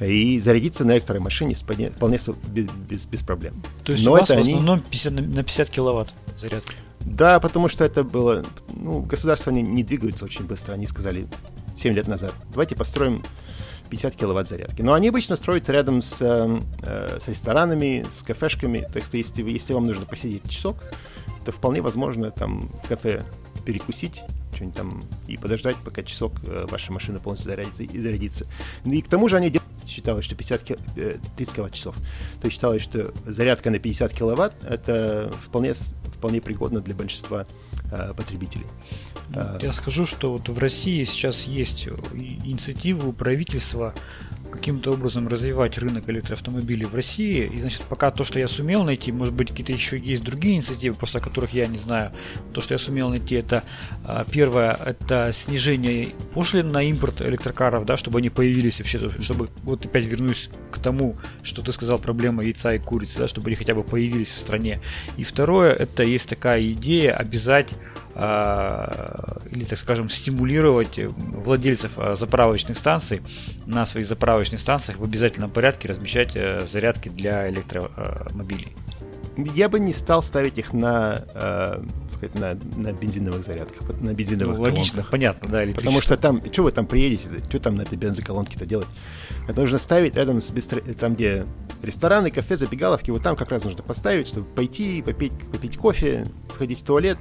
и 0.00 0.40
зарядиться 0.40 0.84
на 0.86 0.92
электромашине 0.92 1.54
вполне, 1.54 2.18
без, 2.48 2.66
без- 2.88 3.04
без 3.06 3.22
проблем. 3.22 3.54
То 3.84 3.92
есть 3.92 4.04
Но 4.04 4.12
у 4.12 4.14
вас 4.14 4.30
это 4.30 4.36
в 4.40 4.42
они- 4.44 4.52
основном 4.54 4.80
50 4.80 5.12
на- 5.12 5.20
на 5.22 5.42
50 5.42 5.68
киловатт 5.68 6.14
зарядка. 6.38 6.72
Да, 7.00 7.38
потому 7.40 7.68
что 7.68 7.84
это 7.84 8.02
было... 8.04 8.42
Ну, 8.74 9.00
государства 9.02 9.50
не, 9.50 9.60
не 9.60 9.82
двигаются 9.82 10.24
очень 10.24 10.46
быстро. 10.46 10.72
Они 10.72 10.86
сказали 10.86 11.26
7 11.76 11.92
лет 11.92 12.08
назад, 12.08 12.32
давайте 12.50 12.74
построим 12.76 13.22
50 13.90 14.16
киловатт 14.16 14.48
зарядки. 14.48 14.80
Но 14.80 14.94
они 14.94 15.08
обычно 15.08 15.36
строятся 15.36 15.72
рядом 15.72 16.00
с, 16.00 16.22
э, 16.22 17.18
с 17.20 17.28
ресторанами, 17.28 18.06
с 18.10 18.22
кафешками. 18.22 18.88
То 18.90 18.98
есть 19.00 19.12
если, 19.12 19.42
если 19.50 19.74
вам 19.74 19.86
нужно 19.86 20.06
посидеть 20.06 20.48
часок, 20.48 20.76
то 21.44 21.52
вполне 21.52 21.80
возможно 21.82 22.30
там 22.30 22.68
в 22.82 22.88
кафе 22.88 23.24
перекусить 23.64 24.20
что-нибудь 24.54 24.76
там 24.76 25.02
и 25.26 25.36
подождать, 25.36 25.76
пока 25.84 26.02
часок 26.04 26.34
э, 26.46 26.66
ваша 26.70 26.92
машина 26.92 27.18
полностью 27.18 27.50
зарядится 27.50 27.82
и 27.82 27.98
зарядится. 28.00 28.46
Ну 28.84 28.92
и 28.92 29.00
к 29.02 29.08
тому 29.08 29.28
же 29.28 29.36
они 29.36 29.52
считалось, 29.84 30.24
что 30.24 30.36
50 30.36 30.62
ки- 30.62 30.76
э, 30.96 31.16
30 31.36 31.54
киловатт-часов. 31.56 31.96
То 32.40 32.44
есть 32.46 32.52
считалось, 32.54 32.80
что 32.82 33.12
зарядка 33.26 33.70
на 33.70 33.80
50 33.80 34.12
киловатт 34.12 34.54
это 34.64 35.32
вполне, 35.44 35.72
вполне 35.74 36.40
пригодно 36.40 36.80
для 36.80 36.94
большинства 36.94 37.46
э, 37.90 38.12
потребителей. 38.16 38.66
Я 39.60 39.72
скажу, 39.72 40.06
что 40.06 40.30
вот 40.32 40.48
в 40.48 40.58
России 40.58 41.02
сейчас 41.02 41.44
есть 41.44 41.88
и- 42.14 42.38
инициатива 42.44 43.08
у 43.08 43.12
правительства 43.12 43.92
каким-то 44.54 44.92
образом 44.92 45.28
развивать 45.28 45.78
рынок 45.78 46.08
электроавтомобилей 46.08 46.86
в 46.86 46.94
России. 46.94 47.50
И, 47.52 47.60
значит, 47.60 47.82
пока 47.82 48.10
то, 48.10 48.24
что 48.24 48.38
я 48.38 48.48
сумел 48.48 48.84
найти, 48.84 49.12
может 49.12 49.34
быть, 49.34 49.50
какие-то 49.50 49.72
еще 49.72 49.98
есть 49.98 50.22
другие 50.22 50.56
инициативы, 50.56 50.96
просто 50.96 51.18
о 51.18 51.20
которых 51.20 51.52
я 51.52 51.66
не 51.66 51.78
знаю. 51.78 52.12
То, 52.52 52.60
что 52.60 52.74
я 52.74 52.78
сумел 52.78 53.10
найти, 53.10 53.34
это 53.34 53.62
а, 54.06 54.24
первое, 54.24 54.72
это 54.74 55.30
снижение 55.32 56.12
пошлин 56.32 56.68
на 56.68 56.82
импорт 56.82 57.22
электрокаров, 57.22 57.84
да, 57.84 57.96
чтобы 57.96 58.18
они 58.18 58.30
появились 58.30 58.78
вообще, 58.78 59.10
чтобы, 59.20 59.50
вот 59.62 59.84
опять 59.84 60.04
вернусь 60.04 60.50
к 60.70 60.78
тому, 60.78 61.16
что 61.42 61.62
ты 61.62 61.72
сказал, 61.72 61.98
проблема 61.98 62.42
яйца 62.42 62.74
и 62.74 62.78
курицы, 62.78 63.18
да, 63.18 63.28
чтобы 63.28 63.48
они 63.48 63.56
хотя 63.56 63.74
бы 63.74 63.82
появились 63.82 64.28
в 64.28 64.38
стране. 64.38 64.80
И 65.16 65.24
второе, 65.24 65.72
это 65.72 66.02
есть 66.02 66.28
такая 66.28 66.62
идея 66.72 67.12
обязать 67.12 67.68
или, 68.16 69.64
так 69.64 69.78
скажем, 69.78 70.08
стимулировать 70.08 70.98
владельцев 70.98 71.92
а, 71.96 72.14
заправочных 72.14 72.78
станций 72.78 73.22
на 73.66 73.84
своих 73.84 74.06
заправочных 74.06 74.60
станциях 74.60 74.98
в 74.98 75.04
обязательном 75.04 75.50
порядке 75.50 75.88
размещать 75.88 76.36
э, 76.36 76.62
зарядки 76.70 77.08
для 77.08 77.48
электромобилей. 77.50 78.72
Я 79.36 79.68
бы 79.68 79.80
не 79.80 79.92
стал 79.92 80.22
ставить 80.22 80.58
их 80.58 80.72
на, 80.72 81.24
э, 81.34 81.82
сказать, 82.12 82.34
на, 82.36 82.56
на 82.76 82.92
бензиновых 82.92 83.44
зарядках, 83.44 83.88
на 84.00 84.10
Ну, 84.10 84.14
бензиновых 84.14 84.58
логично, 84.58 85.02
колонках. 85.02 85.10
понятно, 85.10 85.48
да, 85.48 85.64
Потому 85.74 86.00
что 86.00 86.16
там, 86.16 86.40
что 86.52 86.62
вы 86.62 86.70
там 86.70 86.86
приедете, 86.86 87.28
что 87.48 87.58
там 87.58 87.74
на 87.74 87.82
этой 87.82 87.98
бензоколонке-то 87.98 88.64
делать? 88.64 88.86
Это 89.48 89.60
нужно 89.60 89.78
ставить 89.78 90.14
рядом 90.14 90.40
с 90.40 90.50
быстро... 90.50 90.80
там, 90.80 91.16
где 91.16 91.46
рестораны, 91.82 92.30
кафе, 92.30 92.56
забегаловки, 92.56 93.10
вот 93.10 93.24
там 93.24 93.34
как 93.34 93.50
раз 93.50 93.64
нужно 93.64 93.82
поставить, 93.82 94.28
чтобы 94.28 94.46
пойти, 94.46 95.02
попить, 95.02 95.32
попить 95.50 95.76
кофе, 95.76 96.26
сходить 96.54 96.80
в 96.80 96.84
туалет, 96.84 97.18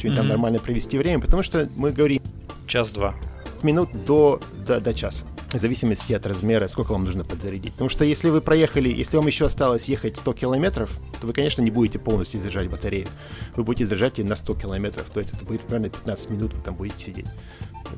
что-нибудь 0.00 0.18
там 0.18 0.26
нормально 0.28 0.58
провести 0.58 0.98
время, 0.98 1.20
потому 1.20 1.42
что 1.42 1.68
мы 1.76 1.92
говорим 1.92 2.20
Час-два. 2.66 3.14
минут 3.62 3.90
до, 4.06 4.40
до, 4.66 4.80
до 4.80 4.92
часа. 4.94 5.24
В 5.52 5.58
зависимости 5.58 6.12
от 6.12 6.24
размера, 6.26 6.68
сколько 6.68 6.92
вам 6.92 7.04
нужно 7.04 7.24
подзарядить. 7.24 7.72
Потому 7.72 7.90
что 7.90 8.04
если 8.04 8.30
вы 8.30 8.40
проехали, 8.40 8.88
если 8.88 9.16
вам 9.16 9.26
еще 9.26 9.46
осталось 9.46 9.88
ехать 9.88 10.16
100 10.16 10.32
километров, 10.34 10.96
то 11.20 11.26
вы, 11.26 11.32
конечно, 11.32 11.60
не 11.60 11.72
будете 11.72 11.98
полностью 11.98 12.38
заряжать 12.40 12.70
батарею. 12.70 13.08
Вы 13.56 13.64
будете 13.64 13.86
заряжать 13.86 14.18
ее 14.18 14.26
на 14.26 14.36
100 14.36 14.54
километров. 14.54 15.06
То 15.12 15.18
есть 15.18 15.32
это 15.34 15.44
будет 15.44 15.62
примерно 15.62 15.88
15 15.90 16.30
минут, 16.30 16.54
вы 16.54 16.62
там 16.62 16.76
будете 16.76 17.04
сидеть. 17.04 17.26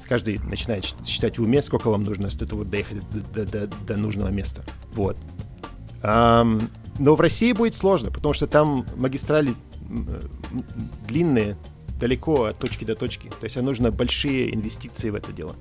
Каждый 0.09 0.39
начинает 0.39 0.87
считать 1.07 1.39
в 1.39 1.43
уме, 1.43 1.61
сколько 1.61 1.91
вам 1.91 2.05
нужно, 2.05 2.31
чтобы 2.31 2.65
доехать 2.65 3.03
до, 3.11 3.45
до- 3.45 3.67
до- 3.67 3.77
до 3.87 3.97
нужного 3.99 4.29
места. 4.29 4.65
Вот. 4.95 5.19
Ам, 6.03 6.71
но 6.99 7.15
в 7.15 7.21
России 7.21 7.53
будет 7.53 7.75
сложно, 7.75 8.11
потому 8.11 8.33
что 8.33 8.47
там 8.47 8.87
магистрали 8.97 9.53
длинные, 11.07 11.57
далеко 12.03 12.47
от 12.47 12.59
точки 12.59 12.85
до 12.85 12.97
точки. 12.97 13.29
То 13.29 13.45
есть 13.45 13.57
а 13.57 13.63
нужно 13.63 13.93
большие 13.93 14.53
инвестиции 14.53 15.11
в 15.11 15.15
это 15.15 15.33
дело. 15.33 15.55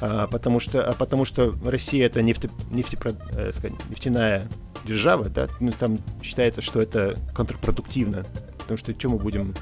А, 0.00 0.26
потому, 0.26 0.58
что, 0.58 0.84
а 0.84 0.92
потому 0.92 1.24
что 1.24 1.54
Россия 1.64 2.04
это 2.06 2.20
нефте, 2.20 2.50
нефтепро- 2.70 3.16
э, 3.36 3.52
сказать, 3.52 3.74
нефтяная 3.88 4.42
держава, 4.84 5.28
да, 5.28 5.46
ну, 5.60 5.72
там 5.72 5.98
считается, 6.20 6.62
что 6.62 6.82
это 6.82 7.16
контрпродуктивно. 7.32 8.26
Потому 8.58 8.76
что 8.76 8.92
что 8.98 9.08
мы 9.08 9.18
будем, 9.18 9.54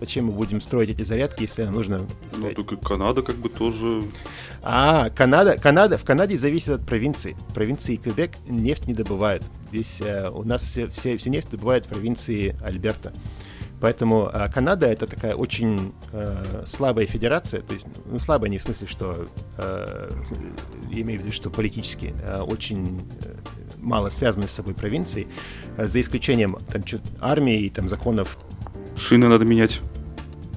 зачем 0.00 0.26
мы 0.26 0.32
будем 0.32 0.62
строить 0.62 0.88
эти 0.88 1.02
зарядки, 1.02 1.42
если 1.42 1.64
нам 1.64 1.74
нужно... 1.74 1.98
Ну, 1.98 2.28
сказать, 2.30 2.56
только 2.56 2.76
Канада 2.78 3.20
как 3.20 3.36
бы 3.36 3.50
тоже... 3.50 4.04
а, 4.62 5.10
Канада, 5.10 5.58
Канада, 5.58 5.98
в 5.98 6.04
Канаде 6.04 6.38
зависит 6.38 6.70
от 6.70 6.86
провинции. 6.86 7.36
В 7.50 7.54
провинции 7.54 7.96
Квебек 7.96 8.30
нефть 8.48 8.86
не 8.86 8.94
добывают. 8.94 9.44
Здесь 9.68 10.00
э, 10.00 10.30
у 10.30 10.44
нас 10.44 10.62
все, 10.62 10.86
все, 10.86 11.18
всю 11.18 11.28
нефть 11.28 11.50
добывают 11.50 11.84
в 11.84 11.88
провинции 11.90 12.56
Альберта. 12.64 13.12
Поэтому 13.80 14.28
э, 14.32 14.48
Канада 14.52 14.86
это 14.86 15.06
такая 15.06 15.34
очень 15.34 15.92
э, 16.12 16.62
слабая 16.66 17.06
федерация, 17.06 17.62
то 17.62 17.74
есть 17.74 17.86
ну, 18.06 18.18
слабая 18.18 18.50
не 18.50 18.58
в 18.58 18.62
смысле, 18.62 18.86
что 18.88 19.26
э, 19.56 20.10
я 20.90 21.00
имею 21.02 21.20
в 21.20 21.22
виду, 21.22 21.32
что 21.32 21.50
политически 21.50 22.14
э, 22.22 22.40
очень 22.40 23.00
э, 23.22 23.34
мало 23.78 24.08
связаны 24.08 24.48
с 24.48 24.52
собой 24.52 24.74
провинцией, 24.74 25.28
э, 25.76 25.86
за 25.86 26.00
исключением 26.00 26.56
там, 26.72 26.82
армии 27.20 27.60
и 27.60 27.70
там 27.70 27.88
законов 27.88 28.36
Шины 28.96 29.28
надо 29.28 29.44
менять. 29.44 29.80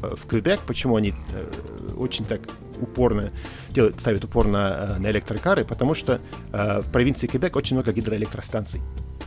э, 0.02 0.16
в 0.16 0.26
Квебек, 0.26 0.62
почему 0.62 0.96
они 0.96 1.14
э, 1.34 1.94
очень 1.98 2.26
так 2.26 2.42
упорно 2.82 3.32
делают, 3.70 4.00
ставят 4.00 4.24
упор 4.24 4.48
на, 4.48 4.96
э, 4.98 5.00
на 5.00 5.12
электрокары, 5.12 5.64
потому 5.64 5.94
что 5.94 6.20
э, 6.52 6.82
в 6.82 6.92
провинции 6.92 7.28
Квебек 7.28 7.56
очень 7.56 7.76
много 7.76 7.92
гидроэлектростанций. 7.92 8.82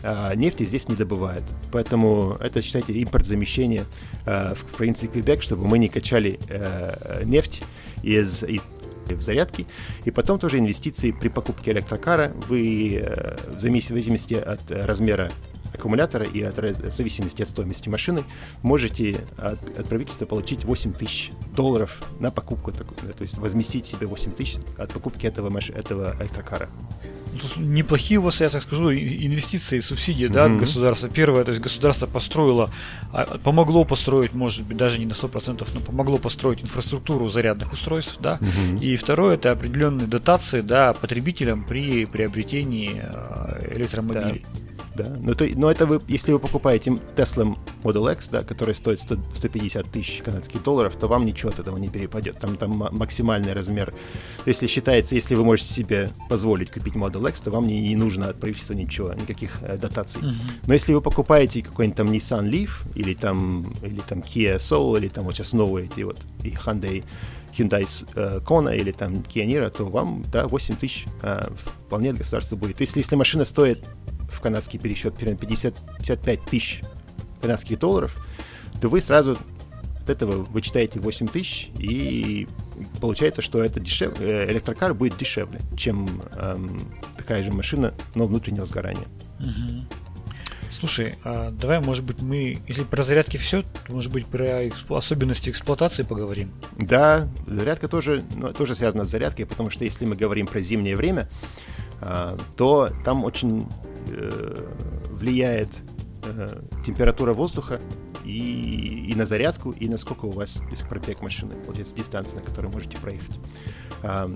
А 0.06 0.34
нефти 0.34 0.64
здесь 0.64 0.86
не 0.88 0.96
добывают. 0.96 1.44
Поэтому 1.72 2.36
это, 2.38 2.60
считайте, 2.60 2.92
импорт 2.92 3.24
замещения 3.24 3.86
э, 4.26 4.54
в 4.54 4.76
провинции 4.76 5.06
Квебек, 5.06 5.42
чтобы 5.42 5.66
мы 5.66 5.78
не 5.78 5.88
качали 5.88 6.38
э, 6.50 7.22
нефть 7.24 7.62
из, 8.02 8.42
в 8.42 9.20
зарядки, 9.22 9.66
и 10.04 10.10
потом 10.10 10.38
тоже 10.38 10.58
инвестиции 10.58 11.10
при 11.10 11.28
покупке 11.28 11.70
электрокара 11.70 12.32
вы 12.48 13.00
э, 13.02 13.36
в 13.48 13.56
завис- 13.56 13.86
в 13.86 13.88
зависимости 13.88 14.34
от 14.34 14.70
размера 14.70 15.32
аккумулятора 15.72 16.26
и 16.26 16.42
от, 16.42 16.58
в 16.58 16.92
зависимости 16.92 17.40
от 17.42 17.48
стоимости 17.48 17.88
машины 17.88 18.24
можете 18.60 19.16
от, 19.38 19.58
от 19.78 19.86
правительства 19.86 20.26
получить 20.26 20.64
8 20.64 20.92
тысяч 20.92 21.30
долларов 21.56 22.02
на 22.20 22.30
покупку, 22.30 22.72
то 22.72 22.84
есть 23.20 23.38
возместить 23.38 23.86
себе 23.86 24.06
8 24.06 24.32
тысяч 24.32 24.58
от 24.76 24.92
покупки 24.92 25.26
этого, 25.26 25.50
этого 25.74 26.14
электрокара. 26.20 26.68
Неплохие 27.56 28.20
у 28.20 28.22
вас, 28.22 28.40
я 28.40 28.48
так 28.48 28.62
скажу, 28.62 28.92
инвестиции, 28.92 29.80
субсидии, 29.80 30.26
да, 30.26 30.46
от 30.46 30.56
государства. 30.56 31.08
Первое, 31.08 31.44
то 31.44 31.50
есть 31.50 31.60
государство 31.60 32.06
построило, 32.06 32.70
а, 33.12 33.38
помогло 33.38 33.84
построить, 33.84 34.32
может 34.32 34.64
быть, 34.64 34.76
даже 34.76 34.98
не 34.98 35.06
на 35.06 35.12
100%, 35.14 35.66
но 35.74 35.80
помогло 35.80 36.16
построить 36.16 36.62
инфраструктуру 36.62 37.28
зарядных 37.28 37.72
устройств, 37.72 38.18
да. 38.20 38.38
И 38.80 38.96
второе, 38.96 39.34
это 39.34 39.52
определенные 39.52 40.06
дотации, 40.06 40.60
да, 40.60 40.92
потребителям 40.92 41.64
при 41.64 42.06
приобретении 42.06 43.02
э, 43.02 43.76
электромобилей. 43.76 44.44
Да. 44.52 44.74
Да, 44.94 45.06
но, 45.20 45.34
то, 45.34 45.44
но 45.56 45.70
это 45.70 45.86
вы, 45.86 46.00
если 46.06 46.32
вы 46.32 46.38
покупаете 46.38 46.90
Tesla 47.16 47.56
Model 47.82 48.12
X, 48.12 48.28
да, 48.28 48.42
который 48.42 48.76
стоит 48.76 49.00
100, 49.00 49.16
150 49.34 49.86
тысяч 49.86 50.22
канадских 50.22 50.62
долларов, 50.62 50.94
то 50.94 51.08
вам 51.08 51.26
ничего 51.26 51.50
от 51.50 51.58
этого 51.58 51.76
не 51.78 51.88
перепадет. 51.88 52.38
Там, 52.38 52.56
там 52.56 52.88
максимальный 52.92 53.52
размер. 53.52 53.92
Если 54.46 54.68
считается, 54.68 55.16
если 55.16 55.34
вы 55.34 55.44
можете 55.44 55.72
себе 55.72 56.10
позволить 56.28 56.70
купить 56.70 56.94
Model 56.94 57.23
X, 57.26 57.40
то 57.40 57.50
вам 57.50 57.66
не, 57.66 57.80
не 57.80 57.96
нужно 57.96 58.28
от 58.28 58.40
правительства 58.40 58.74
ничего, 58.74 59.12
никаких 59.12 59.50
э, 59.62 59.76
дотаций. 59.76 60.22
Uh-huh. 60.22 60.34
Но 60.66 60.74
если 60.74 60.94
вы 60.94 61.00
покупаете 61.00 61.62
какой-нибудь 61.62 61.96
там 61.96 62.08
Nissan 62.08 62.50
Leaf 62.50 62.70
или 62.94 63.14
там, 63.14 63.72
или 63.82 64.00
там 64.00 64.20
Kia 64.20 64.56
Soul, 64.56 64.98
или 64.98 65.08
там 65.08 65.24
вот 65.24 65.34
сейчас 65.34 65.52
новые 65.52 65.86
эти 65.86 66.02
вот 66.02 66.18
и 66.42 66.50
Hyundai 66.50 67.04
Hyundai 67.56 67.86
э, 68.14 68.40
Kona 68.44 68.76
или 68.76 68.92
там 68.92 69.14
Kia 69.14 69.46
Niro, 69.46 69.70
то 69.70 69.86
вам, 69.86 70.24
да, 70.32 70.46
8 70.46 70.76
тысяч 70.76 71.06
э, 71.22 71.48
вполне 71.56 72.10
от 72.10 72.18
государства 72.18 72.56
будет. 72.56 72.76
То 72.76 72.82
есть, 72.82 72.96
если 72.96 73.16
машина 73.16 73.44
стоит 73.44 73.86
в 74.30 74.40
канадский 74.40 74.78
пересчет 74.78 75.14
примерно 75.14 75.38
50, 75.38 75.74
55 75.98 76.44
тысяч 76.44 76.82
канадских 77.40 77.78
долларов, 77.78 78.16
то 78.80 78.88
вы 78.88 79.00
сразу 79.00 79.38
от 80.02 80.10
этого 80.10 80.42
вычитаете 80.42 81.00
8 81.00 81.28
тысяч, 81.28 81.70
и 81.78 82.46
получается, 83.00 83.40
что 83.40 83.62
это 83.62 83.80
дешев... 83.80 84.12
Э, 84.20 84.50
электрокар 84.50 84.92
будет 84.92 85.16
дешевле, 85.16 85.60
чем 85.76 86.22
эм, 86.36 86.92
такая 87.24 87.42
же 87.42 87.52
машина, 87.52 87.94
но 88.14 88.26
внутреннего 88.26 88.66
сгорания. 88.66 89.06
Угу. 89.40 89.86
Слушай, 90.70 91.14
а 91.24 91.50
давай, 91.50 91.80
может 91.80 92.04
быть, 92.04 92.20
мы, 92.20 92.58
если 92.68 92.82
про 92.82 93.02
зарядки 93.02 93.38
все, 93.38 93.62
то, 93.62 93.92
может 93.92 94.12
быть, 94.12 94.26
про 94.26 94.68
эксп... 94.68 94.92
особенности 94.92 95.48
эксплуатации 95.48 96.02
поговорим? 96.02 96.50
Да, 96.76 97.28
зарядка 97.46 97.88
тоже, 97.88 98.22
ну, 98.36 98.52
тоже 98.52 98.74
связана 98.74 99.04
с 99.04 99.10
зарядкой, 99.10 99.46
потому 99.46 99.70
что 99.70 99.84
если 99.84 100.04
мы 100.04 100.16
говорим 100.16 100.46
про 100.46 100.60
зимнее 100.60 100.96
время, 100.96 101.28
а, 102.00 102.36
то 102.56 102.90
там 103.04 103.24
очень 103.24 103.66
э, 104.10 104.68
влияет 105.10 105.70
э, 106.24 106.60
температура 106.84 107.32
воздуха 107.32 107.80
и, 108.24 109.10
и 109.10 109.14
на 109.14 109.24
зарядку, 109.24 109.70
и 109.70 109.88
насколько 109.88 110.26
у 110.26 110.30
вас 110.30 110.60
есть 110.70 110.86
пробег 110.88 111.22
машины, 111.22 111.54
получается, 111.64 111.94
дистанция, 111.94 112.40
на 112.40 112.44
которой 112.44 112.66
можете 112.66 112.98
проехать. 112.98 113.40
А, 114.02 114.30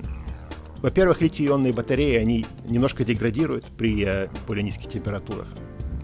во-первых, 0.82 1.20
литий-ионные 1.20 1.72
батареи, 1.72 2.16
они 2.16 2.46
немножко 2.68 3.04
деградируют 3.04 3.64
при 3.64 4.04
э, 4.04 4.28
более 4.46 4.62
низких 4.62 4.88
температурах. 4.90 5.48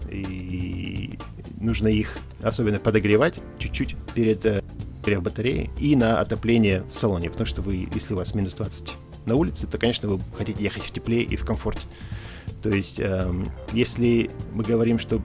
И 0.09 1.17
нужно 1.59 1.87
их 1.87 2.17
особенно 2.41 2.79
подогревать 2.79 3.39
чуть-чуть 3.59 3.95
перед 4.13 4.63
перед 5.05 5.21
батареей 5.21 5.69
и 5.79 5.95
на 5.95 6.19
отопление 6.19 6.83
в 6.91 6.95
салоне, 6.95 7.29
потому 7.29 7.45
что 7.45 7.61
вы, 7.61 7.87
если 7.93 8.15
у 8.15 8.17
вас 8.17 8.33
минус 8.33 8.53
20 8.55 8.93
на 9.25 9.35
улице, 9.35 9.67
то, 9.67 9.77
конечно, 9.77 10.09
вы 10.09 10.19
хотите 10.35 10.63
ехать 10.63 10.83
в 10.83 10.91
тепле 10.91 11.21
и 11.21 11.35
в 11.35 11.45
комфорте. 11.45 11.81
То 12.63 12.69
есть, 12.69 12.99
э, 12.99 13.31
если 13.71 14.29
мы 14.53 14.63
говорим, 14.63 14.99
что 14.99 15.21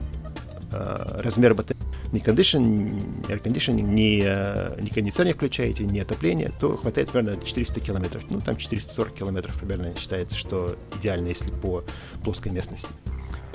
э, 0.71 1.21
размер 1.21 1.55
батареи 1.55 1.81
ни 2.11 2.19
condition, 2.19 3.23
air 3.27 3.41
conditioning, 3.41 3.81
ни, 3.81 4.21
э, 4.23 4.81
ни 4.81 4.89
кондиционер 4.89 5.35
включаете, 5.35 5.85
ни 5.85 5.99
отопление, 5.99 6.51
то 6.59 6.77
хватает 6.77 7.11
примерно 7.11 7.41
400 7.43 7.79
километров. 7.79 8.23
Ну, 8.29 8.41
там 8.41 8.57
440 8.57 9.13
километров 9.13 9.55
примерно 9.57 9.95
считается, 9.97 10.37
что 10.37 10.75
идеально, 10.99 11.29
если 11.29 11.51
по 11.51 11.83
плоской 12.23 12.51
местности. 12.51 12.89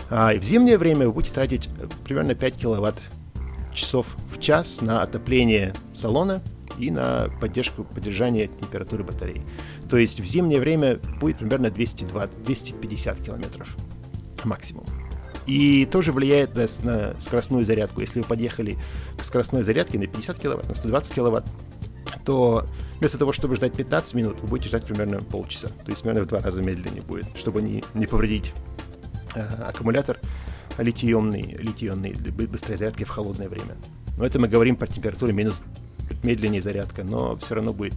А 0.09 0.35
в 0.35 0.43
зимнее 0.43 0.79
время 0.79 1.07
вы 1.07 1.13
будете 1.13 1.35
тратить 1.35 1.69
примерно 2.05 2.35
5 2.35 2.57
киловатт 2.57 2.97
часов 3.75 4.17
в 4.31 4.41
час 4.41 4.81
на 4.81 5.03
отопление 5.03 5.75
салона 5.93 6.43
и 6.79 6.91
на 6.91 7.29
поддержку, 7.41 7.85
поддержание 7.85 8.49
температуры 8.49 9.05
батареи. 9.05 9.43
То 9.89 9.99
есть 9.99 10.21
в 10.21 10.25
зимнее 10.25 10.61
время 10.61 10.97
будет 11.21 11.39
примерно 11.39 11.67
220-250 11.67 13.25
километров 13.25 13.77
максимум. 14.45 14.87
И 15.47 15.87
тоже 15.87 16.13
влияет 16.13 16.55
на, 16.55 16.67
на 16.83 17.21
скоростную 17.21 17.65
зарядку. 17.65 18.01
Если 18.01 18.21
вы 18.21 18.27
подъехали 18.27 18.77
к 19.17 19.23
скоростной 19.23 19.63
зарядке 19.63 19.99
на 19.99 20.07
50 20.07 20.39
киловатт, 20.39 20.69
на 20.69 20.75
120 20.75 21.15
киловатт, 21.15 21.47
то 22.25 22.67
вместо 22.99 23.19
того, 23.19 23.33
чтобы 23.33 23.57
ждать 23.57 23.75
15 23.75 24.15
минут, 24.15 24.41
вы 24.41 24.49
будете 24.49 24.69
ждать 24.69 24.85
примерно 24.85 25.19
полчаса. 25.19 25.69
То 25.69 25.91
есть 25.91 26.03
примерно 26.03 26.25
в 26.25 26.27
два 26.27 26.41
раза 26.41 26.63
медленнее 26.63 27.03
будет, 27.03 27.27
чтобы 27.37 27.63
не, 27.63 27.85
не 27.95 28.07
повредить 28.07 28.53
э, 29.35 29.41
аккумулятор 29.65 30.19
литий-ионный, 30.79 31.57
литий-ионный 31.59 32.13
быстрой 32.13 32.77
зарядки 32.77 33.05
в 33.05 33.09
холодное 33.09 33.49
время. 33.49 33.77
Но 34.17 34.27
это 34.27 34.39
мы 34.39 34.49
говорим 34.49 34.77
про 34.77 34.87
температуру 34.87 35.33
минус 35.33 35.63
медленнее 36.23 36.61
зарядка, 36.61 37.05
но 37.05 37.37
все 37.37 37.55
равно 37.55 37.73
будет. 37.73 37.95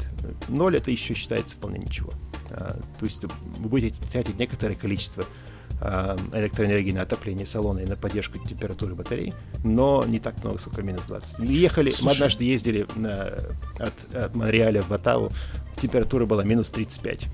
Ноль 0.48 0.78
это 0.78 0.92
еще 0.92 1.14
считается 1.14 1.58
вполне 1.58 1.80
ничего. 1.80 2.12
А, 2.52 2.80
то 3.00 3.06
есть 3.06 3.24
вы 3.24 3.70
будете 3.70 3.96
тратить 4.12 4.38
некоторое 4.40 4.76
количество 4.76 5.26
электроэнергии 5.82 6.92
на 6.92 7.04
отопление 7.04 7.46
салона 7.46 7.80
и 7.80 7.86
на 7.86 7.96
поддержку 7.96 8.38
температуры 8.40 8.96
батарей, 8.96 9.34
но 9.64 10.04
не 10.06 10.20
так 10.20 10.44
много, 10.44 10.60
сколько 10.60 10.82
минус 10.82 11.04
20. 11.08 11.40
Ехали, 11.40 11.90
Слушай. 11.90 12.04
мы 12.04 12.12
однажды 12.12 12.44
ездили 12.44 12.86
на, 12.96 13.34
от, 13.80 14.16
от 14.16 14.36
Монреаля 14.36 14.82
в 14.82 14.90
Ватаву, 14.90 15.32
температура 15.82 16.26
была 16.26 16.44
минус 16.44 16.70
35. 16.72 17.28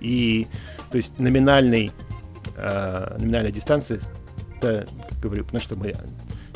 И, 0.00 0.46
то 0.90 0.96
есть, 0.96 1.18
номинальный, 1.18 1.92
э, 2.56 3.16
номинальная 3.18 3.52
дистанция, 3.52 4.00
как 4.60 4.88
говорю, 5.20 5.44
потому 5.44 5.60
что 5.60 5.76
мы 5.76 5.94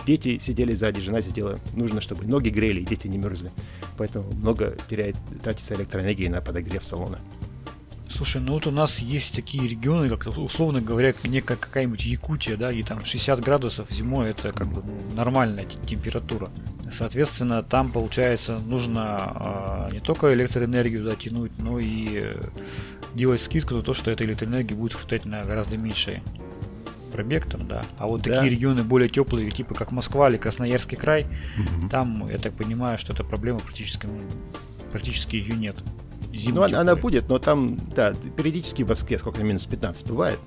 Дети 0.06 0.38
сидели 0.38 0.72
сзади, 0.72 1.00
жена 1.00 1.20
сидела. 1.20 1.58
Нужно, 1.74 2.00
чтобы 2.00 2.24
ноги 2.26 2.48
грели, 2.48 2.80
и 2.80 2.84
дети 2.84 3.08
не 3.08 3.18
мерзли. 3.18 3.50
Поэтому 3.98 4.32
много 4.34 4.76
теряет, 4.88 5.16
тратится 5.42 5.74
электроэнергии 5.74 6.28
на 6.28 6.40
подогрев 6.40 6.84
салона. 6.84 7.18
Слушай, 8.16 8.40
ну 8.40 8.54
вот 8.54 8.66
у 8.66 8.70
нас 8.70 8.98
есть 8.98 9.36
такие 9.36 9.68
регионы, 9.68 10.08
как 10.08 10.26
условно 10.38 10.80
говоря, 10.80 11.12
некая 11.24 11.56
какая-нибудь 11.56 12.06
Якутия, 12.06 12.56
да, 12.56 12.72
и 12.72 12.82
там 12.82 13.04
60 13.04 13.40
градусов 13.40 13.90
зимой 13.90 14.30
это 14.30 14.52
как 14.52 14.68
бы 14.68 14.82
нормальная 15.14 15.66
температура. 15.86 16.50
Соответственно, 16.90 17.62
там 17.62 17.92
получается 17.92 18.58
нужно 18.58 19.86
э, 19.88 19.92
не 19.92 20.00
только 20.00 20.32
электроэнергию 20.32 21.02
затянуть, 21.02 21.52
но 21.58 21.78
и 21.78 22.30
э, 22.30 22.42
делать 23.14 23.42
скидку 23.42 23.74
на 23.74 23.82
то, 23.82 23.92
что 23.92 24.10
эта 24.10 24.24
электроэнергия 24.24 24.76
будет 24.76 24.94
хватать 24.94 25.26
на 25.26 25.42
гораздо 25.42 25.76
меньшее 25.76 26.22
пробег 27.12 27.46
там, 27.50 27.68
да. 27.68 27.82
А 27.98 28.06
вот 28.06 28.22
да. 28.22 28.36
такие 28.36 28.50
регионы 28.50 28.82
более 28.82 29.10
теплые, 29.10 29.50
типа 29.50 29.74
как 29.74 29.92
Москва 29.92 30.30
или 30.30 30.38
Красноярский 30.38 30.96
край, 30.96 31.26
угу. 31.58 31.90
там, 31.90 32.26
я 32.30 32.38
так 32.38 32.54
понимаю, 32.54 32.96
что 32.96 33.12
эта 33.12 33.24
проблема 33.24 33.58
практически, 33.58 34.08
практически 34.90 35.36
ее 35.36 35.54
нет. 35.54 35.76
Зиму 36.36 36.56
ну, 36.56 36.62
она, 36.62 36.80
она 36.80 36.96
будет, 36.96 37.28
но 37.28 37.38
там, 37.38 37.78
да, 37.94 38.14
периодически 38.36 38.82
в 38.82 38.88
Москве 38.88 39.18
сколько 39.18 39.42
минус 39.42 39.64
15 39.66 40.06
бывает. 40.06 40.38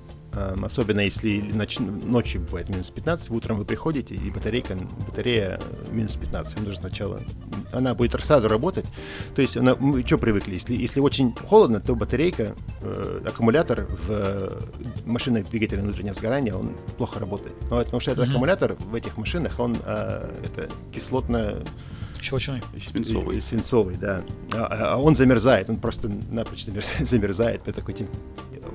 Особенно 0.62 1.00
если 1.00 1.40
ноч, 1.40 1.78
ночью 1.80 2.42
бывает 2.42 2.68
минус 2.68 2.90
15, 2.90 3.30
утром 3.30 3.58
вы 3.58 3.64
приходите, 3.64 4.14
и 4.14 4.30
батарейка, 4.30 4.76
батарея 5.06 5.60
минус 5.90 6.14
15. 6.14 6.54
Вам 6.54 6.64
нужно 6.66 6.82
сначала... 6.82 7.20
Она 7.72 7.94
будет 7.94 8.12
сразу 8.24 8.48
работать. 8.48 8.84
То 9.34 9.42
есть 9.42 9.56
она, 9.56 9.74
мы 9.74 10.06
что 10.06 10.18
привыкли? 10.18 10.54
Если, 10.54 10.74
если 10.74 11.00
очень 11.00 11.34
холодно, 11.34 11.80
то 11.80 11.96
батарейка, 11.96 12.54
э, 12.82 13.20
аккумулятор 13.26 13.86
в 13.86 14.10
э, 14.10 14.60
машинах 15.04 15.50
двигателя 15.50 15.82
внутреннего 15.82 16.14
сгорания, 16.14 16.54
он 16.54 16.76
плохо 16.96 17.18
работает. 17.18 17.54
Но, 17.68 17.78
потому 17.80 18.00
что 18.00 18.12
этот 18.12 18.26
mm-hmm. 18.26 18.30
аккумулятор 18.30 18.74
в 18.74 18.94
этих 18.94 19.16
машинах, 19.16 19.58
он 19.58 19.76
э, 19.84 20.32
это 20.44 20.68
кислотно 20.92 21.56
Щелочной. 22.20 22.62
Свинцовый. 22.84 23.40
Свинцовый, 23.40 23.96
да. 23.96 24.22
А, 24.52 24.66
а, 24.66 24.94
а 24.94 24.96
он 24.98 25.16
замерзает, 25.16 25.70
он 25.70 25.76
просто 25.76 26.10
напрочь 26.30 26.64
замерзает 27.00 27.62
при 27.62 27.72
такой 27.72 27.94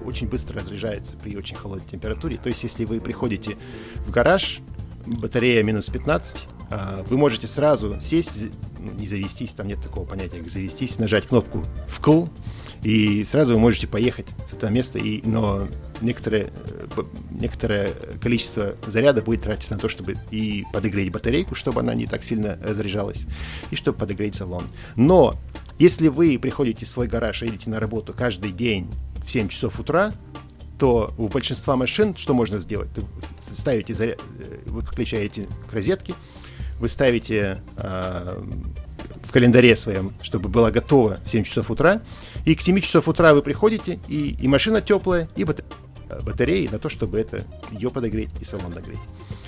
очень 0.06 0.28
быстро 0.28 0.60
разряжается 0.60 1.16
при 1.18 1.36
очень 1.36 1.56
холодной 1.56 1.88
температуре. 1.88 2.38
То 2.38 2.50
есть, 2.50 2.64
если 2.64 2.86
вы 2.86 3.02
приходите 3.02 3.58
в 4.06 4.12
гараж, 4.12 4.62
батарея 5.06 5.64
минус 5.64 5.86
15, 5.86 6.48
а, 6.70 7.04
вы 7.10 7.18
можете 7.18 7.48
сразу 7.48 8.00
сесть, 8.02 8.46
ну, 8.80 8.92
не 8.98 9.08
завестись, 9.08 9.54
там 9.54 9.68
нет 9.68 9.82
такого 9.82 10.06
понятия, 10.06 10.38
как 10.40 10.50
завестись, 10.50 11.00
нажать 11.00 11.28
кнопку 11.28 11.64
«вкл», 11.88 12.28
и 12.84 13.24
сразу 13.24 13.54
вы 13.54 13.60
можете 13.60 13.88
поехать 13.88 14.28
с 14.50 14.54
этого 14.54 14.70
места, 14.70 15.00
и, 15.00 15.22
но 15.28 15.68
некоторое, 16.02 16.48
э, 16.48 17.04
некоторое 17.32 17.92
количество 18.22 18.76
заряда 18.88 19.22
будет 19.22 19.44
тратиться 19.44 19.74
на 19.74 19.80
то, 19.80 19.90
чтобы 19.90 20.16
и 20.32 20.66
подогреть 20.74 21.12
батарейку, 21.12 21.56
чтобы 21.56 21.82
она 21.82 21.94
не 21.96 22.08
так 22.08 22.24
сильно 22.24 22.58
заряжалась, 22.74 23.26
и 23.72 23.76
чтобы 23.76 23.98
подогреть 23.98 24.36
салон. 24.36 24.64
Но 24.96 25.36
если 25.80 26.08
вы 26.08 26.40
приходите 26.40 26.86
в 26.86 26.90
свой 26.90 27.08
гараж 27.08 27.44
и 27.44 27.46
едете 27.46 27.70
на 27.70 27.80
работу 27.80 28.14
каждый 28.14 28.52
день 28.52 28.90
в 29.26 29.30
7 29.30 29.50
часов 29.50 29.80
утра, 29.80 30.14
то 30.78 31.12
у 31.18 31.28
большинства 31.28 31.76
машин 31.76 32.16
что 32.16 32.34
можно 32.34 32.60
сделать? 32.60 32.90
Вы 32.96 33.56
ставите 33.56 33.94
заряд, 33.94 34.20
э, 34.40 34.60
вы 34.68 34.82
подключаете 34.82 35.48
к 35.70 35.74
розетке, 35.74 36.14
вы 36.80 36.90
ставите 36.90 37.62
э, 37.78 38.44
в 39.24 39.32
календаре 39.32 39.76
своем, 39.76 40.14
чтобы 40.22 40.50
было 40.50 40.72
готово 40.72 41.18
в 41.24 41.30
7 41.30 41.44
часов 41.44 41.72
утра, 41.72 42.02
и 42.46 42.56
к 42.56 42.62
7 42.62 42.80
часов 42.82 43.08
утра 43.08 43.34
вы 43.34 43.42
приходите, 43.42 44.00
и, 44.08 44.36
и 44.40 44.48
машина 44.48 44.82
теплая, 44.82 45.28
и 45.36 45.44
батарея 45.44 45.70
батареи 46.24 46.68
на 46.68 46.80
то, 46.80 46.90
чтобы 46.90 47.20
это 47.20 47.44
ее 47.72 47.90
подогреть 47.90 48.30
и 48.40 48.46
салон 48.46 48.74
нагреть. 48.74 49.00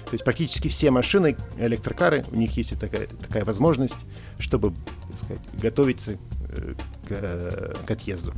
То 0.06 0.14
есть 0.14 0.24
практически 0.24 0.68
все 0.68 0.92
машины, 0.92 1.38
электрокары, 1.58 2.24
у 2.32 2.36
них 2.36 2.56
есть 2.58 2.80
такая, 2.80 3.08
такая 3.08 3.44
возможность, 3.44 4.00
чтобы 4.40 4.74
так 5.10 5.18
сказать, 5.18 5.44
готовиться 5.62 6.18
э, 6.50 6.74
к, 7.08 7.86
к 7.86 7.92
отъезду. 7.92 8.34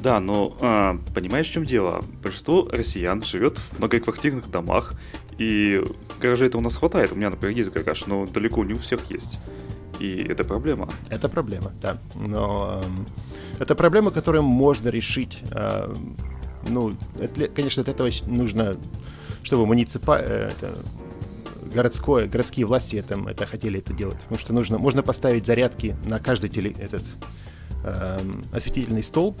Да, 0.00 0.20
но 0.20 0.54
а, 0.60 0.98
понимаешь, 1.14 1.48
в 1.48 1.52
чем 1.52 1.64
дело? 1.64 2.04
Большинство 2.22 2.68
россиян 2.70 3.22
живет 3.22 3.56
в 3.58 3.78
многоквартирных 3.78 4.50
домах, 4.50 4.92
и 5.38 5.82
гаражей 6.20 6.48
это 6.48 6.58
у 6.58 6.60
нас 6.60 6.76
хватает. 6.76 7.12
У 7.12 7.14
меня, 7.14 7.30
например, 7.30 7.56
есть 7.56 7.70
гараж, 7.70 8.06
но 8.06 8.26
далеко 8.26 8.64
не 8.64 8.74
у 8.74 8.78
всех 8.78 9.10
есть. 9.10 9.38
И 9.98 10.26
это 10.28 10.44
проблема. 10.44 10.90
Это 11.08 11.28
проблема, 11.28 11.72
да. 11.80 11.98
Но 12.16 12.82
э, 12.84 13.62
это 13.62 13.74
проблема, 13.74 14.10
которую 14.10 14.42
можно 14.42 14.88
решить. 14.88 15.38
Э, 15.52 15.92
ну, 16.68 16.92
это, 17.18 17.48
конечно, 17.48 17.82
от 17.82 17.88
этого 17.88 18.10
нужно 18.26 18.76
чтобы 19.44 19.66
муниципа... 19.66 20.18
Э, 20.20 20.50
это, 20.50 20.78
городское, 21.72 22.28
городские 22.28 22.66
власти 22.66 22.96
это, 22.96 23.18
это 23.28 23.46
хотели 23.46 23.78
это 23.80 23.92
делать. 23.92 24.18
Потому 24.20 24.38
что 24.38 24.52
нужно, 24.52 24.78
можно 24.78 25.02
поставить 25.02 25.46
зарядки 25.46 25.96
на 26.04 26.18
каждый 26.18 26.48
теле, 26.48 26.74
этот 26.78 27.02
э, 27.84 28.18
осветительный 28.52 29.02
столб. 29.02 29.38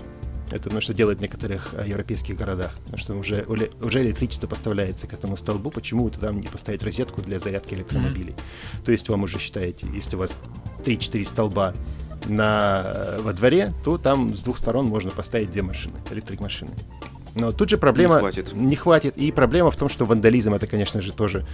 Это 0.50 0.70
ну, 0.70 0.80
что 0.80 0.92
делают 0.92 1.20
в 1.20 1.22
некоторых 1.22 1.74
э, 1.74 1.84
европейских 1.86 2.36
городах. 2.36 2.76
Потому 2.80 2.98
что 2.98 3.14
уже, 3.14 3.44
уже 3.80 4.02
электричество 4.02 4.46
поставляется 4.46 5.06
к 5.06 5.12
этому 5.12 5.36
столбу. 5.36 5.70
Почему 5.70 6.10
туда 6.10 6.32
не 6.32 6.48
поставить 6.48 6.82
розетку 6.82 7.22
для 7.22 7.38
зарядки 7.38 7.74
электромобилей? 7.74 8.32
Mm-hmm. 8.32 8.84
То 8.84 8.92
есть 8.92 9.08
вам 9.08 9.22
уже 9.22 9.38
считаете, 9.38 9.86
если 9.94 10.16
у 10.16 10.18
вас 10.18 10.36
3-4 10.84 11.24
столба 11.24 11.74
на, 12.26 12.82
э, 12.84 13.18
во 13.22 13.32
дворе, 13.32 13.72
то 13.84 13.98
там 13.98 14.36
с 14.36 14.42
двух 14.42 14.58
сторон 14.58 14.86
можно 14.86 15.10
поставить 15.10 15.50
две 15.50 15.62
машины, 15.62 15.94
электрик 16.10 16.40
машины. 16.40 16.70
Но 17.34 17.52
тут 17.52 17.68
же 17.68 17.78
проблема... 17.78 18.16
Не 18.16 18.20
хватит. 18.20 18.52
Не 18.52 18.76
хватит. 18.76 19.16
И 19.16 19.32
проблема 19.32 19.70
в 19.70 19.76
том, 19.76 19.88
что 19.88 20.06
вандализм 20.06 20.54
это, 20.54 20.66
конечно 20.66 21.02
же, 21.02 21.12
тоже 21.12 21.44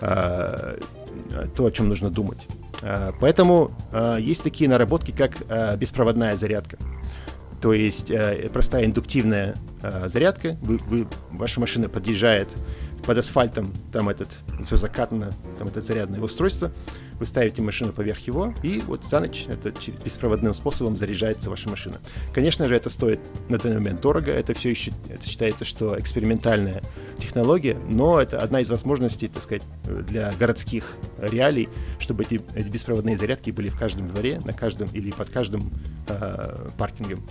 э, 0.00 0.78
то, 1.56 1.64
о 1.64 1.70
чем 1.70 1.88
нужно 1.88 2.10
думать. 2.10 2.46
Э, 2.82 3.12
поэтому 3.20 3.70
э, 3.92 4.18
есть 4.20 4.42
такие 4.42 4.68
наработки, 4.68 5.12
как 5.12 5.36
э, 5.48 5.76
беспроводная 5.76 6.36
зарядка. 6.36 6.76
То 7.60 7.72
есть 7.72 8.10
э, 8.10 8.48
простая 8.52 8.84
индуктивная 8.84 9.54
э, 9.82 10.08
зарядка. 10.08 10.56
Вы, 10.60 10.78
вы, 10.78 11.06
ваша 11.30 11.60
машина 11.60 11.88
подъезжает 11.88 12.48
под 13.06 13.18
асфальтом, 13.18 13.72
там 13.92 14.08
этот, 14.08 14.28
все 14.66 14.76
закатано, 14.76 15.32
там 15.58 15.68
это 15.68 15.80
зарядное 15.80 16.20
устройство 16.20 16.72
вы 17.18 17.26
ставите 17.26 17.62
машину 17.62 17.92
поверх 17.92 18.20
его, 18.20 18.54
и 18.62 18.80
вот 18.86 19.04
за 19.04 19.20
ночь 19.20 19.46
это 19.48 19.72
беспроводным 20.04 20.54
способом 20.54 20.96
заряжается 20.96 21.50
ваша 21.50 21.68
машина. 21.68 21.96
Конечно 22.32 22.68
же, 22.68 22.76
это 22.76 22.90
стоит 22.90 23.20
на 23.48 23.58
данный 23.58 23.78
момент 23.78 24.00
дорого, 24.00 24.30
это 24.30 24.54
все 24.54 24.70
еще 24.70 24.92
это 25.08 25.28
считается, 25.28 25.64
что 25.64 25.98
экспериментальная 25.98 26.82
технология, 27.18 27.76
но 27.88 28.20
это 28.20 28.40
одна 28.40 28.60
из 28.60 28.70
возможностей, 28.70 29.28
так 29.28 29.42
сказать, 29.42 29.64
для 29.84 30.32
городских 30.38 30.96
реалий, 31.18 31.68
чтобы 31.98 32.22
эти, 32.22 32.40
эти 32.54 32.68
беспроводные 32.68 33.16
зарядки 33.16 33.50
были 33.50 33.68
в 33.68 33.78
каждом 33.78 34.08
дворе, 34.08 34.40
на 34.44 34.52
каждом 34.52 34.88
или 34.92 35.10
под 35.10 35.30
каждым 35.30 35.72
э, 36.08 36.68
паркингом 36.76 37.24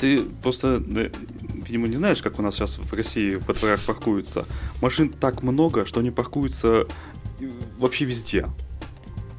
ты 0.00 0.22
просто, 0.42 0.82
видимо, 1.66 1.86
не 1.86 1.96
знаешь, 1.96 2.22
как 2.22 2.38
у 2.38 2.42
нас 2.42 2.54
сейчас 2.54 2.78
в 2.78 2.92
России 2.94 3.34
во 3.34 3.52
дворах 3.52 3.80
паркуются. 3.80 4.46
Машин 4.80 5.10
так 5.10 5.42
много, 5.42 5.84
что 5.84 6.00
они 6.00 6.10
паркуются 6.10 6.86
вообще 7.78 8.04
везде. 8.04 8.46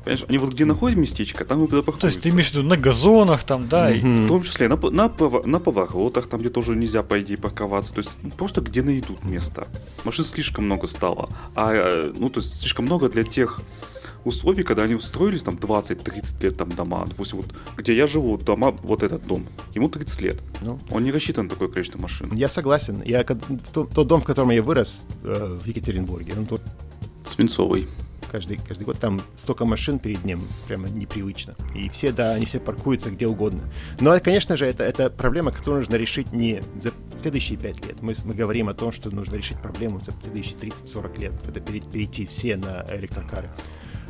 Понимаешь, 0.03 0.25
они 0.27 0.37
вот 0.39 0.53
где 0.53 0.65
находят 0.65 0.97
местечко, 0.97 1.45
там 1.45 1.63
и 1.63 1.67
туда 1.67 1.91
То 1.91 2.07
есть 2.07 2.21
ты 2.21 2.29
имеешь 2.29 2.49
в 2.49 2.53
виду 2.53 2.63
на 2.63 2.75
газонах 2.75 3.43
там, 3.43 3.67
да? 3.67 3.91
Mm-hmm. 3.91 4.21
И... 4.21 4.23
В 4.23 4.27
том 4.27 4.41
числе 4.41 4.67
на, 4.67 4.75
на, 4.75 5.13
на 5.45 5.59
поворотах, 5.59 6.27
там 6.27 6.39
где 6.39 6.49
тоже 6.49 6.75
нельзя, 6.75 7.03
по 7.03 7.21
идее, 7.21 7.37
парковаться. 7.37 7.93
То 7.93 7.99
есть 7.99 8.17
ну, 8.23 8.31
просто 8.31 8.61
где 8.61 8.81
найдут 8.81 9.23
место. 9.23 9.67
Машин 10.03 10.25
слишком 10.25 10.65
много 10.65 10.87
стало. 10.87 11.29
А, 11.55 11.71
э, 11.71 12.13
ну, 12.17 12.29
то 12.29 12.39
есть 12.39 12.61
слишком 12.61 12.85
много 12.85 13.09
для 13.09 13.23
тех 13.23 13.61
условий, 14.25 14.63
когда 14.63 14.83
они 14.83 14.95
устроились 14.95 15.43
там 15.43 15.55
20-30 15.55 16.43
лет 16.43 16.57
там 16.57 16.71
дома. 16.71 17.05
Допустим, 17.07 17.37
вот 17.37 17.53
где 17.77 17.95
я 17.95 18.07
живу, 18.07 18.37
дома, 18.37 18.71
вот 18.83 19.03
этот 19.03 19.27
дом, 19.27 19.45
ему 19.75 19.89
30 19.89 20.21
лет. 20.21 20.41
Ну, 20.61 20.79
Он 20.89 21.03
не 21.03 21.11
рассчитан 21.11 21.45
на 21.45 21.51
такое 21.51 21.67
количество 21.67 21.99
машин. 21.99 22.31
Я 22.33 22.49
согласен. 22.49 23.03
Я, 23.05 23.23
тот, 23.23 23.91
тот 23.91 24.07
дом, 24.07 24.21
в 24.21 24.25
котором 24.25 24.49
я 24.49 24.63
вырос 24.63 25.05
э, 25.23 25.59
в 25.61 25.67
Екатеринбурге, 25.67 26.33
он 26.37 26.47
тут 26.47 26.61
Свинцовый. 27.31 27.87
Каждый, 28.31 28.57
каждый 28.65 28.83
год 28.83 28.97
там 28.97 29.21
столько 29.35 29.65
машин 29.65 29.99
перед 29.99 30.23
ним, 30.23 30.41
прямо 30.67 30.89
непривычно. 30.89 31.55
И 31.75 31.89
все, 31.89 32.13
да, 32.13 32.31
они 32.31 32.45
все 32.45 32.59
паркуются 32.59 33.11
где 33.11 33.27
угодно. 33.27 33.63
Но, 33.99 34.17
конечно 34.21 34.55
же, 34.55 34.65
это, 34.65 34.83
это 34.83 35.09
проблема, 35.09 35.51
которую 35.51 35.79
нужно 35.79 35.95
решить 35.95 36.31
не 36.31 36.61
за 36.79 36.93
следующие 37.19 37.57
пять 37.57 37.85
лет. 37.85 38.01
Мы, 38.01 38.15
мы 38.23 38.33
говорим 38.33 38.69
о 38.69 38.73
том, 38.73 38.91
что 38.91 39.13
нужно 39.13 39.35
решить 39.35 39.61
проблему 39.61 39.99
за 39.99 40.13
следующие 40.13 40.57
30-40 40.59 41.19
лет, 41.19 41.33
когда 41.43 41.59
перейти 41.59 42.25
все 42.25 42.55
на 42.55 42.85
электрокары. 42.91 43.49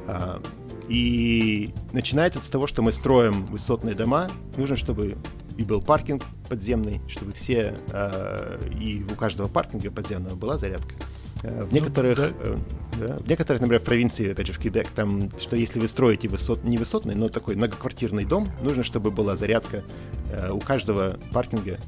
А, 0.07 0.41
и 0.87 1.73
начинается 1.93 2.43
с 2.43 2.49
того, 2.49 2.67
что 2.67 2.81
мы 2.81 2.91
строим 2.91 3.45
высотные 3.47 3.95
дома. 3.95 4.29
Нужно, 4.57 4.75
чтобы 4.75 5.15
и 5.57 5.63
был 5.63 5.81
паркинг 5.81 6.23
подземный, 6.49 7.01
чтобы 7.07 7.33
все, 7.33 7.75
а, 7.91 8.59
и 8.79 9.03
у 9.03 9.15
каждого 9.15 9.47
паркинга 9.47 9.91
подземного 9.91 10.35
была 10.35 10.57
зарядка. 10.57 10.95
Э, 11.43 11.63
в 11.63 11.73
некоторых, 11.73 12.17
ну, 12.17 12.25
да. 12.25 12.33
Э, 12.39 12.57
да, 12.99 13.15
в 13.17 13.27
некоторых, 13.27 13.61
например, 13.61 13.81
в 13.81 13.85
провинции, 13.85 14.31
опять 14.31 14.47
же, 14.47 14.53
в 14.53 14.59
Квебек, 14.59 14.89
там, 14.89 15.29
что 15.39 15.55
если 15.55 15.79
вы 15.79 15.87
строите 15.87 16.27
высот, 16.27 16.63
не 16.63 16.77
высотный, 16.77 17.15
но 17.15 17.29
такой 17.29 17.55
многоквартирный 17.55 18.25
дом, 18.25 18.47
нужно, 18.61 18.83
чтобы 18.83 19.11
была 19.11 19.35
зарядка 19.35 19.83
э, 20.31 20.51
у 20.51 20.59
каждого 20.59 21.17
паркинга, 21.33 21.79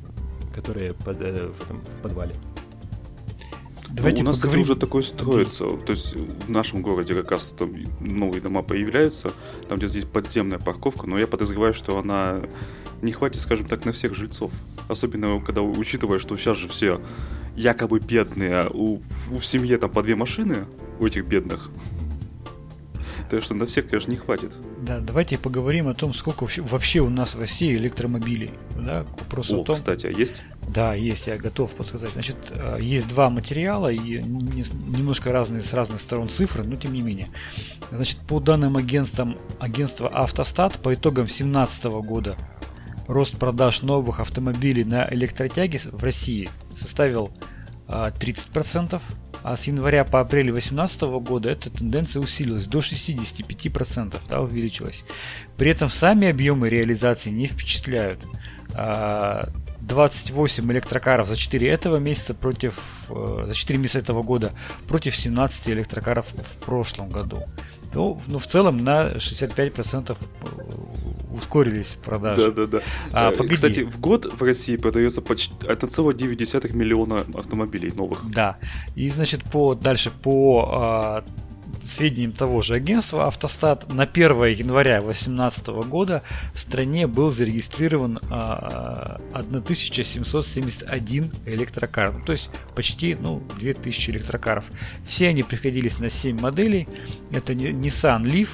который 0.56 0.94
под, 0.94 1.22
э, 1.22 1.50
в, 1.50 1.64
этом, 1.64 1.82
в 1.82 2.02
подвале. 2.02 2.34
Давайте 3.90 4.24
ну, 4.24 4.30
у 4.30 4.32
нас, 4.32 4.40
поговорим... 4.40 4.64
кстати, 4.64 4.72
уже 4.72 4.80
такое 4.80 5.04
строится. 5.04 5.66
То 5.86 5.92
есть 5.92 6.16
в 6.16 6.50
нашем 6.50 6.82
городе 6.82 7.14
как 7.14 7.30
раз 7.30 7.54
там 7.58 7.76
новые 8.00 8.42
дома 8.42 8.64
появляются, 8.64 9.32
там 9.70 9.78
где 9.78 9.88
здесь 9.88 10.06
подземная 10.06 10.58
парковка, 10.58 11.06
но 11.06 11.20
я 11.20 11.28
подозреваю, 11.28 11.76
что 11.76 12.00
она 12.00 12.42
не 13.04 13.12
хватит, 13.12 13.40
скажем 13.40 13.68
так, 13.68 13.86
на 13.86 13.92
всех 13.92 14.16
жильцов. 14.16 14.52
Особенно, 14.88 15.40
когда 15.42 15.62
учитывая, 15.62 16.18
что 16.18 16.36
сейчас 16.38 16.58
же 16.58 16.68
все 16.68 17.00
якобы 17.56 18.00
бедные, 18.00 18.62
а 18.62 18.70
у, 18.70 19.02
у 19.32 19.40
в 19.40 19.46
семье 19.46 19.78
там 19.78 19.90
по 19.90 20.04
две 20.04 20.16
машины 20.16 20.66
у 21.00 21.06
этих 21.06 21.26
бедных. 21.28 21.70
Так 23.30 23.42
что 23.42 23.56
на 23.56 23.66
всех, 23.66 23.90
конечно, 23.90 24.12
не 24.12 24.18
хватит. 24.18 24.54
Да, 24.82 25.00
давайте 25.00 25.38
поговорим 25.38 25.88
о 25.88 25.96
том, 25.96 26.14
сколько 26.14 26.46
вообще 26.58 27.00
у 27.00 27.10
нас 27.10 27.34
в 27.34 27.40
России 27.40 27.76
электромобилей. 27.76 28.52
Да, 28.76 29.06
вопрос 29.20 29.50
о, 29.50 29.62
о 29.62 29.64
том... 29.64 29.76
кстати, 29.76 30.06
а 30.06 30.12
есть? 30.12 30.44
Да, 30.68 30.94
есть, 30.94 31.28
я 31.28 31.36
готов 31.36 31.72
подсказать. 31.72 32.12
Значит, 32.12 32.36
э, 32.52 32.78
есть 32.80 33.08
два 33.08 33.30
материала 33.30 33.92
и 33.92 34.22
немножко 34.22 35.32
разные 35.32 35.64
с 35.64 35.74
разных 35.74 36.00
сторон 36.00 36.30
цифры, 36.30 36.64
но 36.64 36.76
тем 36.76 36.94
не 36.94 37.02
менее. 37.02 37.28
Значит, 37.92 38.20
по 38.20 38.40
данным 38.40 38.78
агентством, 38.78 39.38
агентства 39.60 40.10
Автостат, 40.10 40.74
по 40.74 40.94
итогам 40.94 41.26
2017 41.26 41.86
года 41.86 42.38
рост 43.08 43.38
продаж 43.38 43.82
новых 43.82 44.20
автомобилей 44.20 44.84
на 44.84 45.08
электротяге 45.12 45.80
в 45.92 46.04
России 46.04 46.50
составил 46.84 47.32
30%, 47.88 49.02
а 49.44 49.58
с 49.58 49.68
января 49.68 50.06
по 50.06 50.22
апрель 50.22 50.52
2018 50.52 51.02
года 51.02 51.50
эта 51.50 51.70
тенденция 51.70 52.22
усилилась 52.22 52.66
до 52.66 52.80
65%, 52.80 54.16
да, 54.30 54.42
увеличилась. 54.42 55.04
При 55.58 55.72
этом 55.72 55.90
сами 55.90 56.30
объемы 56.30 56.70
реализации 56.70 57.30
не 57.30 57.48
впечатляют. 57.48 58.20
28 59.82 60.72
электрокаров 60.72 61.28
за 61.28 61.36
4 61.36 61.70
этого 61.70 61.98
месяца 61.98 62.34
против 62.34 62.80
э, 63.10 63.46
за 63.48 63.54
4 63.54 63.78
месяца 63.80 64.00
этого 64.00 64.24
года 64.24 64.52
против 64.88 65.16
17 65.16 65.70
электрокаров 65.70 66.28
в 66.32 66.66
прошлом 66.66 67.10
году. 67.10 67.44
Ну, 67.94 68.20
ну 68.28 68.40
в 68.40 68.48
целом 68.48 68.78
на 68.78 69.12
65% 69.12 70.18
ускорились 71.34 71.98
продажи. 72.04 72.52
Да, 72.52 72.66
да, 72.66 72.68
да. 72.68 72.82
А, 73.12 73.32
э, 73.32 73.36
погоди. 73.36 73.56
Кстати, 73.56 73.80
в 73.82 74.00
год 74.00 74.32
в 74.32 74.42
России 74.44 74.76
продается 74.78 75.22
почти 75.22 75.54
1,9 75.66 76.76
миллиона 76.76 77.26
автомобилей 77.36 77.92
новых. 77.96 78.30
Да. 78.30 78.58
И, 78.96 79.10
значит, 79.10 79.44
по 79.44 79.76
дальше 79.76 80.12
по 80.12 80.70
а, 80.72 81.24
сведениям 81.84 82.32
того 82.32 82.62
же 82.62 82.76
агентства 82.76 83.28
Автостат, 83.28 83.92
на 83.94 84.04
1 84.04 84.46
января 84.46 85.02
2018 85.02 85.68
года 85.88 86.24
в 86.54 86.60
стране 86.60 87.08
был 87.08 87.32
зарегистрирован 87.32 88.20
а, 88.30 89.20
1771 89.34 91.32
электрокар. 91.46 92.14
Ну, 92.14 92.24
то 92.26 92.32
есть 92.34 92.50
почти 92.76 93.16
ну, 93.20 93.42
2000 93.60 94.12
электрокаров. 94.12 94.66
Все 95.08 95.30
они 95.30 95.44
приходились 95.44 95.98
на 96.00 96.10
7 96.10 96.40
моделей. 96.40 96.88
Это 97.32 97.54
Nissan 97.54 98.24
Leaf, 98.24 98.50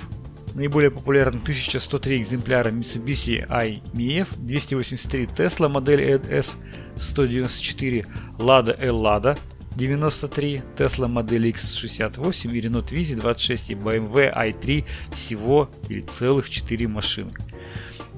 наиболее 0.56 0.92
популярным 0.92 1.42
1103 1.42 2.22
экземпляра 2.22 2.72
Mitsubishi 2.72 3.46
i-MiEV, 3.50 4.28
283 4.38 5.26
Tesla 5.26 5.70
модель 5.70 6.22
S 6.30 6.56
194, 6.98 8.06
Lada 8.38 8.76
L 8.80 8.96
Lada 8.96 9.38
93, 9.76 10.62
Tesla 10.76 11.08
Model 11.08 11.52
X68 11.52 12.52
и 12.52 12.60
Renault 12.60 12.90
Twizy 12.90 13.16
26 13.16 13.70
и 13.70 13.74
BMW 13.76 14.34
i3 14.36 14.86
всего 15.14 15.70
или 15.88 16.02
целых 16.02 16.50
4 16.50 16.88
машины. 16.88 17.32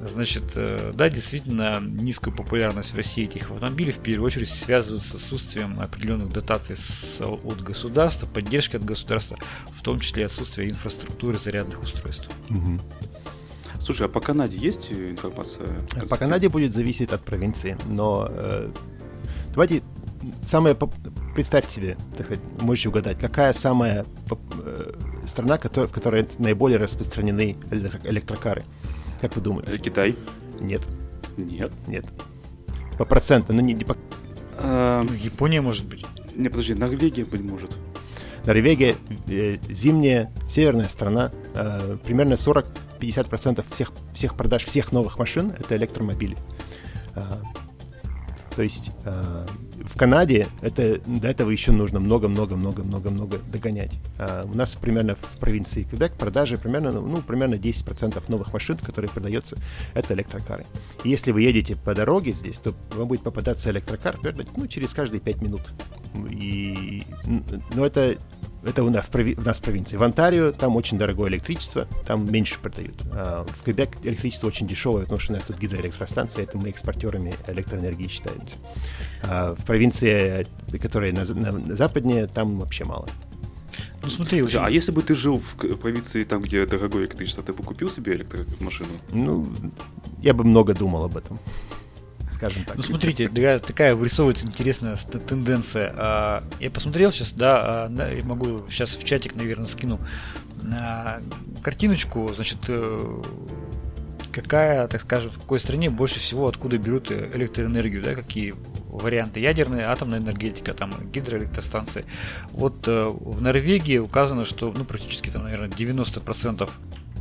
Значит, 0.07 0.43
э, 0.55 0.91
да, 0.95 1.09
действительно, 1.09 1.79
низкую 1.79 2.35
популярность 2.35 2.93
в 2.93 2.97
России 2.97 3.25
этих 3.25 3.51
автомобилей 3.51 3.91
в 3.91 3.99
первую 3.99 4.25
очередь 4.25 4.49
связывают 4.49 5.03
с 5.03 5.13
отсутствием 5.13 5.79
определенных 5.79 6.33
дотаций 6.33 6.75
с, 6.75 7.21
от 7.21 7.61
государства, 7.61 8.25
поддержки 8.25 8.77
от 8.77 8.83
государства, 8.83 9.37
в 9.77 9.83
том 9.83 9.99
числе 9.99 10.25
отсутствие 10.25 10.71
инфраструктуры 10.71 11.37
зарядных 11.37 11.81
устройств. 11.81 12.29
Угу. 12.49 12.79
Слушай, 13.81 14.07
а 14.07 14.09
по 14.09 14.21
Канаде 14.21 14.57
есть 14.57 14.91
информация? 14.91 15.67
По 16.09 16.17
Канаде 16.17 16.49
будет 16.49 16.73
зависеть 16.73 17.11
от 17.11 17.23
провинции, 17.23 17.77
но 17.87 18.27
э, 18.29 18.71
давайте 19.53 19.83
самое 20.43 20.77
представьте 21.35 21.71
себе, 21.71 21.97
так 22.17 22.25
сказать, 22.25 22.43
можете 22.59 22.89
угадать, 22.89 23.19
какая 23.19 23.53
самая 23.53 24.05
э, 24.65 24.93
страна, 25.25 25.57
в 25.57 25.91
которой 25.91 26.27
наиболее 26.39 26.77
распространены 26.77 27.55
электрокары? 28.03 28.63
Как 29.21 29.35
вы 29.35 29.41
думаете? 29.41 29.77
Китай? 29.77 30.17
Нет. 30.59 30.81
Нет. 31.37 31.71
Нет. 31.87 32.05
По 32.97 33.05
процентам, 33.05 33.55
но 33.55 33.61
не, 33.61 33.73
не 33.73 33.83
по... 33.83 33.95
А, 34.57 35.03
ну, 35.03 35.13
Япония, 35.13 35.61
может 35.61 35.87
быть. 35.87 36.05
Не, 36.35 36.49
подожди, 36.49 36.73
Норвегия, 36.73 37.23
быть 37.23 37.41
может. 37.41 37.71
Норвегия 38.45 38.95
э, 39.27 39.57
зимняя 39.69 40.31
северная 40.49 40.89
страна. 40.89 41.31
Э, 41.53 41.97
примерно 42.03 42.33
40-50% 42.33 43.63
всех, 43.71 43.91
всех 44.13 44.35
продаж 44.35 44.65
всех 44.65 44.91
новых 44.91 45.19
машин 45.19 45.53
это 45.57 45.77
электромобили. 45.77 46.35
Э, 47.15 47.21
то 48.55 48.63
есть 48.63 48.91
э, 49.05 49.45
в 49.85 49.97
Канаде 49.97 50.47
это, 50.61 50.99
до 51.05 51.27
этого 51.27 51.49
еще 51.49 51.71
нужно 51.71 51.99
много-много-много-много-много 51.99 53.39
догонять. 53.51 53.93
А 54.17 54.47
у 54.51 54.55
нас 54.55 54.75
примерно 54.75 55.15
в 55.15 55.37
провинции 55.39 55.83
Квебек 55.83 56.13
продажи 56.13 56.57
примерно, 56.57 56.91
ну, 56.91 57.21
примерно 57.21 57.55
10% 57.55 58.23
новых 58.27 58.53
машин, 58.53 58.77
которые 58.77 59.09
продаются, 59.09 59.57
это 59.93 60.13
электрокары. 60.13 60.65
И 61.03 61.09
если 61.09 61.31
вы 61.31 61.41
едете 61.41 61.75
по 61.75 61.93
дороге 61.93 62.33
здесь, 62.33 62.59
то 62.59 62.73
вам 62.95 63.07
будет 63.07 63.23
попадаться 63.23 63.71
электрокар 63.71 64.17
ну, 64.55 64.67
через 64.67 64.93
каждые 64.93 65.19
5 65.19 65.41
минут. 65.41 65.61
И, 66.29 67.03
но 67.73 67.85
это 67.85 68.17
это 68.63 68.83
у 68.83 68.89
нас, 68.89 69.05
в, 69.05 69.45
нас 69.45 69.59
в 69.59 69.61
провинции. 69.61 69.97
В 69.97 70.03
Онтарио 70.03 70.51
там 70.51 70.75
очень 70.75 70.97
дорогое 70.97 71.29
электричество, 71.29 71.87
там 72.05 72.31
меньше 72.31 72.59
продают. 72.59 72.95
А 73.11 73.45
в 73.47 73.63
Квебек 73.63 73.97
электричество 74.03 74.47
очень 74.47 74.67
дешевое, 74.67 75.03
потому 75.03 75.19
что 75.19 75.33
у 75.33 75.35
нас 75.35 75.45
тут 75.45 75.57
гидроэлектростанция, 75.57 76.43
это 76.43 76.57
мы 76.57 76.69
экспортерами 76.69 77.33
электроэнергии 77.47 78.07
считаемся. 78.07 78.55
А 79.23 79.55
в 79.55 79.65
провинции, 79.65 80.45
которая 80.81 81.11
на, 81.11 81.23
на, 81.25 81.51
на 81.51 81.75
западнее, 81.75 82.27
там 82.27 82.59
вообще 82.59 82.85
мало. 82.85 83.07
Ну 84.03 84.09
смотри, 84.09 84.41
очень... 84.41 84.59
а 84.59 84.69
если 84.69 84.91
бы 84.91 85.01
ты 85.01 85.15
жил 85.15 85.37
в 85.37 85.55
провинции, 85.77 86.23
там, 86.23 86.41
где 86.41 86.65
дорогое 86.65 87.03
электричество, 87.03 87.43
ты 87.43 87.53
бы 87.53 87.63
купил 87.63 87.89
себе 87.89 88.13
электромашину? 88.13 88.89
Ну, 89.11 89.47
я 90.21 90.33
бы 90.33 90.43
много 90.43 90.73
думал 90.73 91.05
об 91.05 91.17
этом 91.17 91.39
скажем 92.41 92.65
так. 92.65 92.75
Ну, 92.75 92.81
смотрите, 92.81 93.29
такая 93.59 93.95
вырисовывается 93.95 94.47
интересная 94.47 94.95
тенденция. 94.95 95.93
А, 95.95 96.43
я 96.59 96.71
посмотрел 96.71 97.11
сейчас, 97.11 97.33
да, 97.33 97.85
а, 97.85 98.21
могу 98.23 98.65
сейчас 98.69 98.95
в 98.95 99.03
чатик, 99.03 99.35
наверное, 99.35 99.67
скину 99.67 99.99
картиночку, 101.63 102.29
значит, 102.35 102.59
э, 102.67 103.21
какая, 104.31 104.87
так 104.87 105.01
скажем, 105.01 105.31
в 105.31 105.39
какой 105.39 105.59
стране 105.59 105.89
больше 105.89 106.19
всего 106.19 106.47
откуда 106.47 106.77
берут 106.77 107.11
электроэнергию, 107.11 108.03
да, 108.03 108.13
какие 108.13 108.53
варианты 108.91 109.39
ядерная, 109.39 109.89
атомная 109.89 110.19
энергетика, 110.19 110.75
там 110.75 110.91
гидроэлектростанции. 111.11 112.05
Вот 112.51 112.87
э, 112.87 113.07
в 113.07 113.41
Норвегии 113.41 113.97
указано, 113.97 114.45
что 114.45 114.71
ну, 114.71 114.85
практически 114.85 115.31
там, 115.31 115.45
наверное, 115.45 115.69
90% 115.69 116.69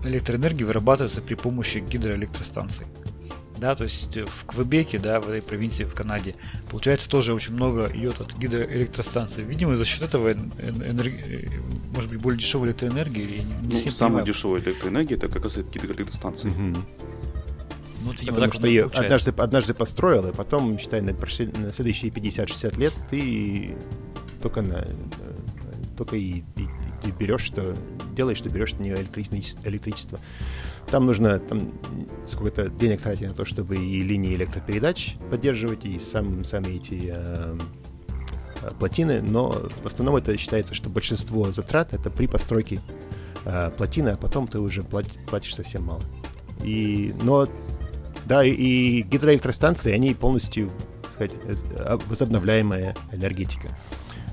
электроэнергии 0.05 0.65
вырабатывается 0.65 1.23
при 1.23 1.35
помощи 1.35 1.79
гидроэлектростанций 1.79 2.87
да, 3.61 3.75
то 3.75 3.85
есть 3.85 4.17
э, 4.17 4.25
в 4.25 4.47
Квебеке, 4.47 4.99
да, 4.99 5.21
в 5.21 5.29
этой 5.29 5.43
провинции 5.43 5.85
в 5.85 5.95
Канаде, 5.95 6.35
получается 6.71 7.09
тоже 7.09 7.35
очень 7.35 7.53
много 7.53 7.87
идет 7.95 8.21
от 8.21 8.37
гидроэлектростанций. 8.37 9.45
Видимо, 9.45 9.77
за 9.77 9.85
счет 9.85 10.03
этого 10.03 10.33
энерги... 10.33 11.49
Э, 11.55 11.61
может 11.95 12.11
быть, 12.11 12.21
более 12.21 12.39
дешевая 12.39 12.71
электроэнергия 12.71 13.23
или 13.23 13.39
не 13.63 13.85
ну, 13.85 13.91
самая 13.91 14.25
дешевая 14.25 14.61
электроэнергия 14.61 15.17
это 15.19 15.29
как 15.29 15.43
раз 15.45 15.57
гидроэлектростанции. 15.59 16.49
Угу. 16.49 16.59
Ну, 18.03 18.13
видимо, 18.13 18.35
Потому 18.35 18.53
что 18.53 18.67
ее 18.67 18.91
однажды, 18.95 19.35
однажды 19.37 19.75
построил, 19.75 20.27
и 20.29 20.33
потом, 20.33 20.79
считай, 20.79 21.03
на, 21.03 21.13
на 21.13 21.73
следующие 21.73 22.11
50-60 22.11 22.79
лет 22.79 22.95
ты 23.11 23.77
только 24.41 24.63
на 24.63 24.89
только 25.99 26.17
и, 26.17 26.43
и, 26.57 26.67
и 27.05 27.11
берешь, 27.11 27.43
что 27.43 27.77
делаешь, 28.17 28.39
что 28.39 28.49
берешь 28.49 28.73
на 28.73 28.85
нее 28.85 29.07
электричество. 29.65 30.19
Там 30.89 31.07
нужно 31.07 31.39
там, 31.39 31.73
сколько-то 32.27 32.69
денег 32.69 33.03
тратить 33.03 33.29
на 33.29 33.35
то, 33.35 33.45
чтобы 33.45 33.77
и 33.77 34.03
линии 34.03 34.35
электропередач 34.35 35.17
поддерживать, 35.31 35.85
и 35.85 35.99
сам, 35.99 36.45
сами 36.45 36.77
эти 36.77 37.13
э, 37.15 37.59
э, 38.63 38.71
плотины, 38.79 39.23
но 39.23 39.51
в 39.83 39.87
основном 39.87 40.17
это 40.17 40.37
считается, 40.37 40.75
что 40.75 40.91
большинство 40.91 41.53
затрат 41.53 41.95
это 41.95 42.11
при 42.11 42.27
постройке 42.27 42.81
э, 43.45 43.71
плотины, 43.77 44.11
а 44.11 44.17
потом 44.17 44.49
ты 44.49 44.59
уже 44.59 44.83
платишь, 44.83 45.13
платишь 45.29 45.55
совсем 45.55 45.85
мало. 45.85 46.03
И, 46.65 47.15
но 47.23 47.47
да, 48.27 48.45
и, 48.45 48.53
и 48.53 49.03
гидроэлектростанции, 49.03 49.93
они 49.93 50.15
полностью, 50.15 50.71
сказать, 51.13 51.33
э, 51.45 51.99
возобновляемая 52.07 52.97
энергетика. 53.13 53.69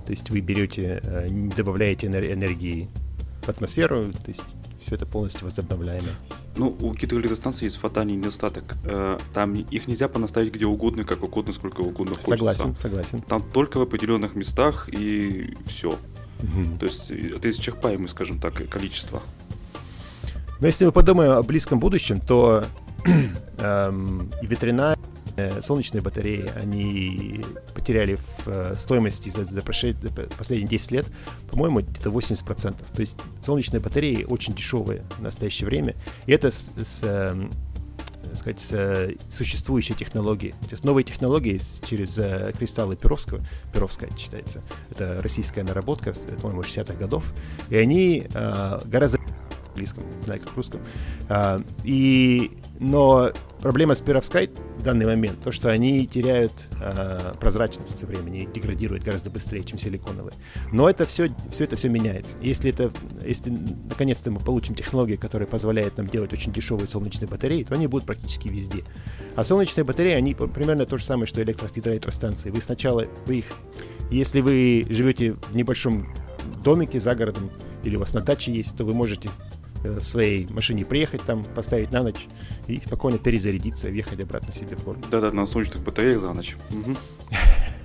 То 0.05 0.11
есть 0.11 0.29
вы 0.29 0.39
берете, 0.39 1.01
э, 1.03 1.27
добавляете 1.55 2.07
энергии 2.07 2.89
в 3.43 3.49
атмосферу, 3.49 4.05
то 4.05 4.29
есть 4.29 4.43
все 4.81 4.95
это 4.95 5.05
полностью 5.05 5.45
возобновляемо. 5.45 6.09
Ну, 6.57 6.75
у 6.81 6.93
гидроэлектростанций 6.93 7.65
есть 7.65 7.77
фатальный 7.77 8.15
недостаток. 8.15 8.75
Э, 8.83 9.17
там 9.33 9.53
их 9.53 9.87
нельзя 9.87 10.07
понаставить 10.07 10.53
где 10.53 10.65
угодно, 10.65 11.03
как 11.03 11.23
угодно, 11.23 11.53
сколько 11.53 11.81
угодно 11.81 12.15
хочется. 12.15 12.35
Согласен, 12.35 12.77
согласен. 12.77 13.21
Там 13.21 13.41
только 13.41 13.77
в 13.77 13.81
определенных 13.81 14.35
местах 14.35 14.89
и 14.89 15.55
все. 15.65 15.89
Угу. 15.89 16.79
То 16.79 16.85
есть 16.85 17.11
это 17.11 17.49
исчерпаемое, 17.49 18.07
скажем 18.07 18.39
так, 18.39 18.67
количество. 18.69 19.21
Но 20.59 20.67
если 20.67 20.85
мы 20.85 20.91
подумаем 20.91 21.33
о 21.33 21.43
близком 21.43 21.79
будущем, 21.79 22.19
то 22.19 22.63
эм, 23.59 24.31
ветряная 24.41 24.95
Э, 24.95 25.16
солнечные 25.61 26.01
батареи, 26.01 26.49
они 26.55 27.43
потеряли 27.73 28.15
в 28.15 28.47
э, 28.47 28.75
стоимости 28.77 29.29
за, 29.29 29.45
за, 29.45 29.61
последние 29.61 30.67
10 30.67 30.91
лет, 30.91 31.05
по-моему, 31.49 31.81
где-то 31.81 32.09
80%. 32.09 32.75
То 32.93 32.99
есть 32.99 33.17
солнечные 33.43 33.79
батареи 33.79 34.23
очень 34.23 34.53
дешевые 34.53 35.03
в 35.17 35.21
настоящее 35.21 35.67
время. 35.67 35.95
И 36.25 36.31
это 36.31 36.51
с, 36.51 36.71
с 36.75 37.03
эм, 37.03 37.51
сказать, 38.35 38.59
с 38.59 39.15
существующей 39.29 39.93
технологией. 39.93 40.53
То 40.53 40.71
есть 40.71 40.83
новые 40.83 41.03
технологии 41.03 41.59
через 41.85 42.17
э, 42.17 42.53
кристаллы 42.57 42.95
Перовского, 42.95 43.41
Перовская 43.73 44.09
считается, 44.17 44.61
это 44.89 45.21
российская 45.21 45.63
наработка, 45.63 46.13
по-моему, 46.41 46.61
60-х 46.61 46.93
годов, 46.95 47.33
и 47.69 47.77
они 47.77 48.27
э, 48.33 48.79
гораздо 48.85 49.19
английском, 49.77 50.03
знаю, 50.25 50.41
как 50.41 50.55
русском. 50.55 50.81
А, 51.29 51.61
и, 51.83 52.51
но 52.79 53.31
проблема 53.61 53.93
с 53.93 54.01
Перовскай 54.01 54.49
в 54.77 54.83
данный 54.83 55.05
момент, 55.05 55.39
то, 55.41 55.51
что 55.51 55.69
они 55.69 56.05
теряют 56.07 56.67
а, 56.81 57.35
прозрачность 57.39 57.97
со 57.97 58.05
временем, 58.07 58.51
деградируют 58.51 59.03
гораздо 59.03 59.29
быстрее, 59.29 59.63
чем 59.63 59.77
силиконовые. 59.77 60.33
Но 60.71 60.89
это 60.89 61.05
все, 61.05 61.29
все 61.51 61.65
это 61.65 61.75
все 61.75 61.89
меняется. 61.89 62.35
Если 62.41 62.71
это, 62.71 62.91
если 63.23 63.51
наконец-то 63.85 64.31
мы 64.31 64.39
получим 64.39 64.75
технологию, 64.75 65.19
которая 65.19 65.47
позволяет 65.47 65.97
нам 65.97 66.07
делать 66.07 66.33
очень 66.33 66.51
дешевые 66.51 66.87
солнечные 66.87 67.27
батареи, 67.27 67.63
то 67.63 67.75
они 67.75 67.87
будут 67.87 68.05
практически 68.05 68.47
везде. 68.47 68.83
А 69.35 69.43
солнечные 69.43 69.83
батареи, 69.83 70.13
они 70.13 70.33
примерно 70.33 70.85
то 70.85 70.97
же 70.97 71.03
самое, 71.03 71.27
что 71.27 71.41
электрогидроэлектростанции. 71.43 72.49
Вы 72.49 72.61
сначала, 72.61 73.05
вы 73.27 73.39
их, 73.39 73.45
если 74.09 74.41
вы 74.41 74.85
живете 74.89 75.33
в 75.33 75.55
небольшом 75.55 76.07
домике 76.63 76.99
за 76.99 77.13
городом, 77.13 77.51
или 77.83 77.95
у 77.95 77.99
вас 77.99 78.13
на 78.13 78.21
даче 78.21 78.51
есть, 78.51 78.75
то 78.75 78.85
вы 78.85 78.93
можете 78.93 79.29
в 79.83 80.01
своей 80.01 80.47
машине 80.51 80.85
приехать 80.85 81.21
там, 81.23 81.43
поставить 81.43 81.91
на 81.91 82.03
ночь 82.03 82.27
и 82.67 82.77
спокойно 82.77 83.17
перезарядиться, 83.17 83.89
въехать 83.89 84.19
обратно 84.19 84.53
себе 84.53 84.75
в 84.75 84.83
город. 84.83 85.05
Да-да, 85.11 85.31
на 85.31 85.45
солнечных 85.45 85.83
батареях 85.83 86.21
за 86.21 86.33
ночь. 86.33 86.55
Угу. 86.71 86.95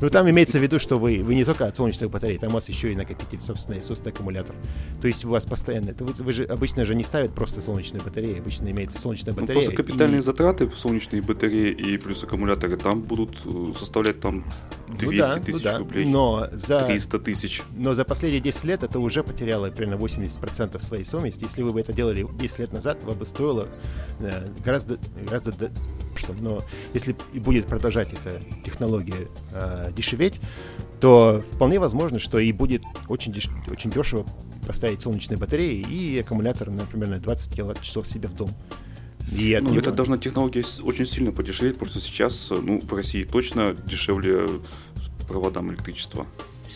Ну, 0.00 0.10
там 0.10 0.28
имеется 0.30 0.58
в 0.58 0.62
виду, 0.62 0.78
что 0.78 0.98
вы, 0.98 1.22
вы 1.22 1.34
не 1.34 1.44
только 1.44 1.66
от 1.66 1.76
солнечных 1.76 2.10
батарей, 2.10 2.38
там 2.38 2.50
у 2.50 2.52
вас 2.54 2.68
еще 2.68 2.92
и 2.92 2.96
накопитель, 2.96 3.40
собственно, 3.40 3.76
и 3.76 3.80
собственный 3.80 4.12
аккумулятор. 4.12 4.54
То 5.00 5.08
есть 5.08 5.24
у 5.24 5.30
вас 5.30 5.44
постоянно... 5.44 5.90
Это, 5.90 6.04
вы, 6.04 6.12
вы 6.12 6.32
же 6.32 6.44
обычно 6.44 6.84
же 6.84 6.94
не 6.94 7.04
ставят 7.04 7.34
просто 7.34 7.60
солнечные 7.60 8.02
батареи, 8.02 8.38
обычно 8.38 8.70
имеется 8.70 8.98
солнечная 8.98 9.34
ну, 9.34 9.40
батарея. 9.40 9.64
Ну, 9.64 9.70
просто 9.70 9.82
капитальные 9.82 10.20
и... 10.20 10.22
затраты 10.22 10.70
солнечные 10.76 11.22
батареи 11.22 11.72
и 11.72 11.96
плюс 11.98 12.22
аккумуляторы 12.22 12.76
там 12.76 13.02
будут 13.02 13.38
э, 13.44 13.72
составлять 13.78 14.20
там 14.20 14.44
200 14.88 15.04
ну, 15.04 15.12
да, 15.12 15.38
тысяч 15.38 15.64
ну, 15.64 15.70
да. 15.70 15.78
рублей. 15.78 16.06
Но 16.06 16.48
за... 16.52 16.80
300 16.80 17.18
тысяч. 17.20 17.62
Но 17.76 17.94
за 17.94 18.04
последние 18.04 18.40
10 18.40 18.64
лет 18.64 18.82
это 18.82 18.98
уже 19.00 19.22
потеряло 19.22 19.70
примерно 19.70 20.00
80% 20.00 20.80
своей 20.82 21.04
стоимости. 21.04 21.44
Если 21.44 21.62
вы 21.62 21.72
бы 21.72 21.80
это 21.80 21.92
делали 21.92 22.26
10 22.38 22.58
лет 22.58 22.72
назад, 22.72 23.02
вам 23.04 23.16
бы 23.16 23.26
стоило 23.26 23.68
э, 24.20 24.48
гораздо, 24.64 24.98
гораздо 25.24 25.52
что, 26.18 26.34
но 26.40 26.62
если 26.94 27.16
будет 27.34 27.66
продолжать 27.66 28.12
эта 28.12 28.40
технология 28.64 29.28
э, 29.52 29.77
дешеветь, 29.96 30.40
то 31.00 31.42
вполне 31.52 31.78
возможно, 31.78 32.18
что 32.18 32.38
и 32.38 32.52
будет 32.52 32.82
очень, 33.08 33.32
деш... 33.32 33.48
очень 33.70 33.90
дешево 33.90 34.26
поставить 34.66 35.00
солнечные 35.00 35.38
батареи 35.38 35.80
и 35.80 36.18
аккумулятор, 36.18 36.70
например, 36.70 37.08
на 37.08 37.18
20 37.18 37.54
киловатт-часов 37.54 38.06
себе 38.08 38.28
в 38.28 38.34
дом. 38.34 38.50
И 39.32 39.52
от 39.54 39.62
Ну, 39.62 39.70
него- 39.70 39.80
это 39.80 39.92
должна 39.92 40.16
технология 40.18 40.64
очень 40.82 41.06
сильно 41.06 41.32
подешеветь, 41.32 41.78
просто 41.78 42.00
сейчас, 42.00 42.50
ну, 42.50 42.80
в 42.80 42.92
России 42.92 43.24
точно 43.24 43.74
дешевле 43.86 44.46
проводам 45.28 45.70
электричества. 45.70 46.26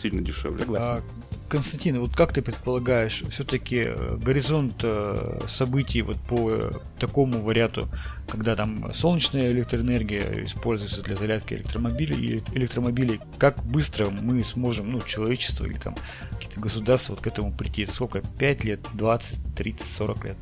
Сильно 0.03 0.21
дешевле. 0.21 0.59
Согласен. 0.59 0.85
А, 0.85 1.01
Константин, 1.47 2.01
вот 2.01 2.13
как 2.13 2.33
ты 2.33 2.41
предполагаешь, 2.41 3.23
все-таки 3.29 3.91
горизонт 4.17 4.81
э, 4.83 5.39
событий 5.47 6.01
вот 6.01 6.17
по 6.17 6.51
э, 6.51 6.71
такому 6.99 7.41
варианту, 7.41 7.87
когда 8.27 8.53
там 8.53 8.93
солнечная 8.93 9.49
электроэнергия 9.49 10.43
используется 10.43 11.01
для 11.03 11.15
зарядки 11.15 11.53
электромобилей 11.53 12.35
и 12.35 12.43
электромобилей, 12.53 13.21
как 13.37 13.63
быстро 13.63 14.09
мы 14.09 14.43
сможем, 14.43 14.91
ну, 14.91 15.01
человечество 15.01 15.63
или 15.63 15.77
там 15.77 15.95
какие-то 16.31 16.59
государства 16.59 17.13
вот 17.13 17.21
к 17.21 17.27
этому 17.27 17.53
прийти? 17.53 17.85
Сколько? 17.85 18.21
5 18.39 18.63
лет, 18.65 18.81
20, 18.95 19.55
30, 19.55 19.87
40 19.89 20.25
лет? 20.25 20.37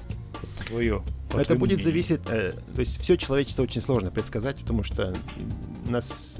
Твое. 0.65 1.03
Это 1.33 1.55
будет 1.55 1.73
мнению. 1.73 1.83
зависеть, 1.83 2.21
э, 2.29 2.53
то 2.73 2.79
есть 2.79 2.99
все 2.99 3.15
человечество 3.15 3.61
очень 3.61 3.81
сложно 3.81 4.09
предсказать, 4.09 4.59
потому 4.61 4.83
что 4.83 5.13
нас, 5.87 6.30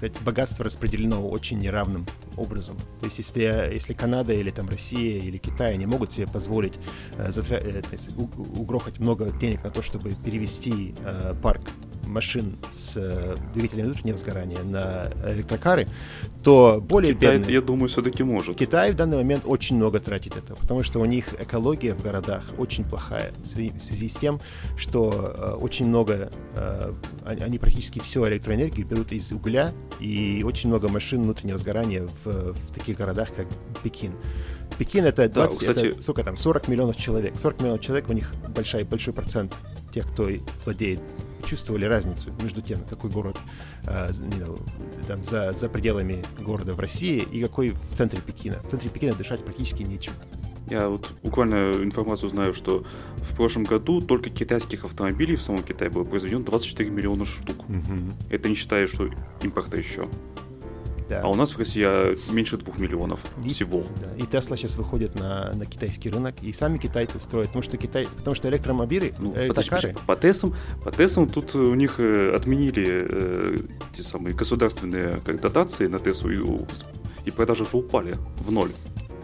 сказать, 0.00 0.22
богатство 0.22 0.64
распределено 0.64 1.28
очень 1.28 1.58
неравным 1.58 2.06
образом. 2.36 2.76
То 3.00 3.06
есть 3.06 3.18
если, 3.18 3.42
если 3.72 3.92
Канада 3.92 4.32
или 4.32 4.50
там 4.50 4.68
Россия 4.68 5.20
или 5.20 5.36
Китай 5.36 5.76
не 5.76 5.86
могут 5.86 6.10
себе 6.12 6.26
позволить 6.26 6.74
э, 7.18 7.28
затра- 7.28 7.60
э, 7.62 7.82
есть 7.92 8.08
у- 8.16 8.60
угрохать 8.60 8.98
много 8.98 9.30
денег 9.30 9.62
на 9.62 9.70
то, 9.70 9.82
чтобы 9.82 10.14
перевести 10.14 10.94
э, 11.04 11.34
парк 11.42 11.62
машин 12.10 12.56
с 12.72 12.94
э, 12.96 13.36
двигателями 13.54 13.86
внутреннего 13.86 14.16
сгорания 14.18 14.62
на 14.62 15.08
электрокары, 15.32 15.88
то 16.42 16.80
более 16.86 17.14
Китай, 17.14 17.38
бедные- 17.38 17.52
я 17.54 17.60
думаю, 17.60 17.88
все-таки 17.88 18.22
может. 18.22 18.56
Китай 18.58 18.92
в 18.92 18.96
данный 18.96 19.16
момент 19.18 19.42
очень 19.46 19.76
много 19.76 19.98
тратит 20.00 20.36
этого, 20.36 20.56
потому 20.58 20.82
что 20.82 21.00
у 21.00 21.04
них 21.04 21.34
экология 21.40 21.94
в 21.94 22.02
городах 22.02 22.44
очень 22.58 22.84
плохая 22.84 23.32
в 23.42 23.46
связи, 23.46 23.70
в 23.78 23.82
связи 23.82 24.08
с 24.08 24.16
тем, 24.16 24.40
что 24.76 25.34
э, 25.36 25.50
очень 25.60 25.86
много, 25.86 26.30
э, 26.56 26.94
они, 27.26 27.58
практически 27.58 27.98
всю 28.00 28.26
электроэнергию 28.26 28.86
берут 28.86 29.12
из 29.12 29.30
угля, 29.32 29.72
и 30.00 30.42
очень 30.46 30.68
много 30.70 30.88
машин 30.88 31.22
внутреннего 31.22 31.58
сгорания 31.58 32.06
в, 32.24 32.52
в 32.52 32.74
таких 32.74 32.96
городах, 32.98 33.28
как 33.34 33.46
Пекин. 33.82 34.12
Пекин 34.78 35.04
это, 35.04 35.28
20, 35.28 35.58
кстати- 35.58 35.86
это 35.88 36.02
сколько 36.02 36.24
там, 36.24 36.36
40 36.36 36.68
миллионов 36.68 36.96
человек. 36.96 37.34
40 37.38 37.60
миллионов 37.60 37.80
человек, 37.82 38.08
у 38.08 38.12
них 38.12 38.32
большой, 38.54 38.84
большой 38.84 39.12
процент 39.12 39.54
тех, 39.92 40.10
кто 40.10 40.28
владеет 40.64 41.00
чувствовали 41.46 41.84
разницу 41.84 42.30
между 42.42 42.62
тем, 42.62 42.80
какой 42.88 43.10
город 43.10 43.38
э, 43.86 44.10
там, 45.06 45.22
за, 45.22 45.52
за 45.52 45.68
пределами 45.68 46.24
города 46.38 46.72
в 46.72 46.80
России 46.80 47.18
и 47.20 47.42
какой 47.42 47.70
в 47.70 47.94
центре 47.94 48.20
Пекина. 48.20 48.56
В 48.56 48.68
центре 48.68 48.88
Пекина 48.88 49.14
дышать 49.14 49.44
практически 49.44 49.82
нечем. 49.82 50.12
Я 50.68 50.88
вот 50.88 51.10
буквально 51.22 51.72
информацию 51.82 52.28
знаю, 52.30 52.54
что 52.54 52.84
в 53.16 53.34
прошлом 53.34 53.64
году 53.64 54.00
только 54.00 54.30
китайских 54.30 54.84
автомобилей 54.84 55.34
в 55.34 55.42
самом 55.42 55.64
Китае 55.64 55.90
было 55.90 56.04
произведено 56.04 56.44
24 56.44 56.90
миллиона 56.90 57.24
штук. 57.24 57.64
Это 58.30 58.48
не 58.48 58.54
считая, 58.54 58.86
что 58.86 59.10
импорта 59.42 59.76
еще. 59.76 60.08
Да. 61.10 61.22
А 61.24 61.28
у 61.28 61.34
нас 61.34 61.50
в 61.50 61.58
России 61.58 61.82
а, 61.84 62.16
меньше 62.30 62.56
двух 62.56 62.78
миллионов 62.78 63.18
И- 63.44 63.48
всего. 63.48 63.84
Да, 64.00 64.14
И 64.16 64.22
Тесла 64.28 64.56
сейчас 64.56 64.76
выходит 64.76 65.16
на, 65.18 65.52
на 65.54 65.66
китайский 65.66 66.08
рынок, 66.08 66.36
и 66.40 66.52
сами 66.52 66.78
китайцы 66.78 67.18
строят, 67.18 67.48
потому 67.48 67.64
что, 67.64 67.76
Китай, 67.76 68.06
потому 68.16 68.36
что 68.36 68.48
электромобили, 68.48 69.12
Ну, 69.18 69.32
подожди, 69.32 69.46
электрокары, 69.48 69.88
подожди, 69.88 70.06
по 70.06 70.14
ТЭСам, 70.16 70.54
по 70.84 70.92
ТЭСам 70.92 71.28
тут 71.28 71.56
у 71.56 71.74
них 71.74 71.98
э, 71.98 72.32
отменили 72.36 73.06
э, 73.10 73.56
те 73.96 74.04
самые 74.04 74.36
государственные 74.36 75.16
как 75.26 75.40
дотации 75.40 75.88
на 75.88 75.98
ТЭСу, 75.98 76.30
и, 76.30 76.38
и 77.24 77.30
продажи 77.32 77.66
же 77.66 77.76
упали 77.76 78.14
в 78.38 78.52
ноль. 78.52 78.70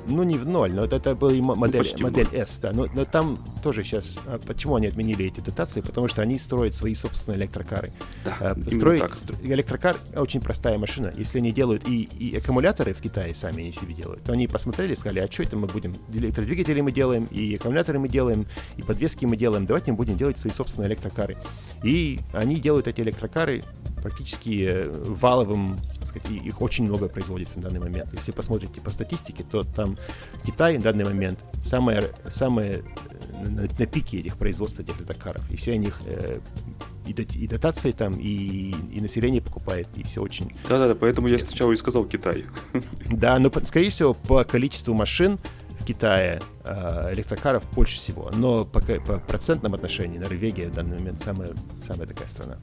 Ну 0.06 0.22
не 0.22 0.36
в 0.38 0.46
ноль, 0.46 0.72
но 0.72 0.84
это, 0.84 0.96
это 0.96 1.10
м- 1.10 1.44
модель, 1.44 1.84
в 1.84 2.00
модель 2.00 2.28
S, 2.32 2.58
да. 2.60 2.72
Но, 2.72 2.86
но 2.94 3.04
там 3.04 3.38
тоже 3.62 3.82
сейчас, 3.82 4.18
а 4.26 4.38
почему 4.38 4.76
они 4.76 4.86
отменили 4.86 5.26
эти 5.26 5.40
дотации? 5.40 5.80
Потому 5.80 6.08
что 6.08 6.22
они 6.22 6.38
строят 6.38 6.74
свои 6.74 6.94
собственные 6.94 7.40
электрокары. 7.40 7.92
Да, 8.24 8.52
именно 8.56 8.70
Строить 8.70 9.00
так. 9.00 9.12
стро- 9.12 9.36
электрокар 9.42 9.96
очень 10.16 10.40
простая 10.40 10.78
машина. 10.78 11.12
Если 11.16 11.38
они 11.38 11.52
делают 11.52 11.88
и, 11.88 12.02
и 12.02 12.36
аккумуляторы 12.36 12.94
в 12.94 13.00
Китае 13.00 13.34
сами 13.34 13.62
они 13.62 13.72
себе 13.72 13.94
делают, 13.94 14.22
то 14.24 14.32
они 14.32 14.46
посмотрели 14.46 14.92
и 14.92 14.96
сказали, 14.96 15.20
а 15.20 15.30
что 15.30 15.42
это 15.42 15.56
мы 15.56 15.66
будем? 15.66 15.94
Электродвигатели 16.12 16.80
мы 16.80 16.92
делаем, 16.92 17.24
и 17.30 17.54
аккумуляторы 17.56 17.98
мы 17.98 18.08
делаем, 18.08 18.46
и 18.76 18.82
подвески 18.82 19.24
мы 19.24 19.36
делаем. 19.36 19.66
Давайте 19.66 19.90
мы 19.92 19.96
будем 19.96 20.16
делать 20.16 20.38
свои 20.38 20.52
собственные 20.52 20.88
электрокары. 20.90 21.36
И 21.82 22.20
они 22.32 22.56
делают 22.60 22.86
эти 22.88 23.00
электрокары 23.00 23.62
практически 24.02 24.66
э, 24.68 24.88
валовым, 24.90 25.78
и 26.28 26.34
их 26.34 26.60
очень 26.62 26.84
много 26.84 27.08
производится 27.08 27.58
на 27.58 27.64
данный 27.64 27.80
момент. 27.80 28.12
Если 28.12 28.32
посмотрите 28.32 28.80
по 28.80 28.90
статистике, 28.90 29.44
то 29.44 29.62
там 29.64 29.96
Китай 30.44 30.76
на 30.76 30.84
данный 30.84 31.04
момент 31.04 31.38
самое, 31.62 32.10
самое 32.28 32.82
э, 33.30 33.48
на, 33.48 33.62
на 33.62 33.86
пике 33.86 34.18
этих 34.18 34.36
производств 34.36 34.80
этих 34.80 34.96
электрокаров. 34.98 35.50
И 35.50 35.56
все 35.56 35.72
они 35.72 35.90
э, 36.06 36.38
и, 37.06 37.12
и 37.12 37.46
дотации 37.46 37.92
там, 37.92 38.14
и, 38.14 38.74
и 38.92 39.00
население 39.00 39.40
покупает, 39.40 39.88
и 39.96 40.02
все 40.02 40.22
очень... 40.22 40.52
Да-да-да, 40.68 40.94
поэтому 40.94 41.28
я 41.28 41.34
Интересно. 41.34 41.50
сначала 41.50 41.72
и 41.72 41.76
сказал 41.76 42.04
Китай. 42.04 42.44
Да, 43.10 43.38
но, 43.38 43.50
скорее 43.64 43.90
всего, 43.90 44.14
по 44.14 44.44
количеству 44.44 44.94
машин 44.94 45.38
в 45.80 45.84
Китае 45.84 46.40
э, 46.64 47.12
электрокаров 47.12 47.64
больше 47.72 47.96
всего. 47.96 48.30
Но 48.34 48.64
по, 48.64 48.80
по 48.80 49.18
процентном 49.18 49.74
отношении 49.74 50.18
Норвегия 50.18 50.68
в 50.68 50.74
данный 50.74 50.98
момент 50.98 51.22
самая, 51.22 51.50
самая 51.82 52.06
такая 52.06 52.28
страна. 52.28 52.58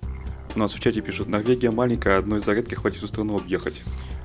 У 0.56 0.60
нас 0.60 0.74
в 0.74 0.80
чате 0.80 1.02
пишут, 1.02 1.28
Норвегия 1.28 1.72
маленькая, 1.72 2.18
одной 2.18 2.40
зарядки 2.40 2.76
хватит 2.76 2.98
всю 2.98 3.08
страну 3.08 3.38
объехать. 3.38 3.84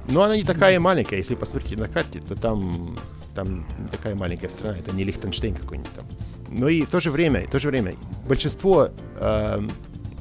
Но 0.08 0.22
она 0.22 0.36
не 0.36 0.44
такая 0.44 0.78
маленькая. 0.78 1.16
Если 1.16 1.34
посмотрите 1.34 1.76
на 1.76 1.88
карте, 1.88 2.20
то 2.20 2.34
там, 2.34 2.96
там 3.34 3.66
такая 3.90 4.14
маленькая 4.14 4.48
страна. 4.48 4.76
Это 4.78 4.94
не 4.94 5.04
Лихтенштейн 5.04 5.54
какой-нибудь 5.54 5.92
там. 5.92 6.06
Но 6.50 6.68
и 6.68 6.82
в 6.82 6.90
то 6.90 7.00
же 7.00 7.10
время, 7.10 7.46
в 7.46 7.50
то 7.50 7.58
же 7.58 7.68
время, 7.68 7.96
большинство 8.26 8.90
э, 9.16 9.60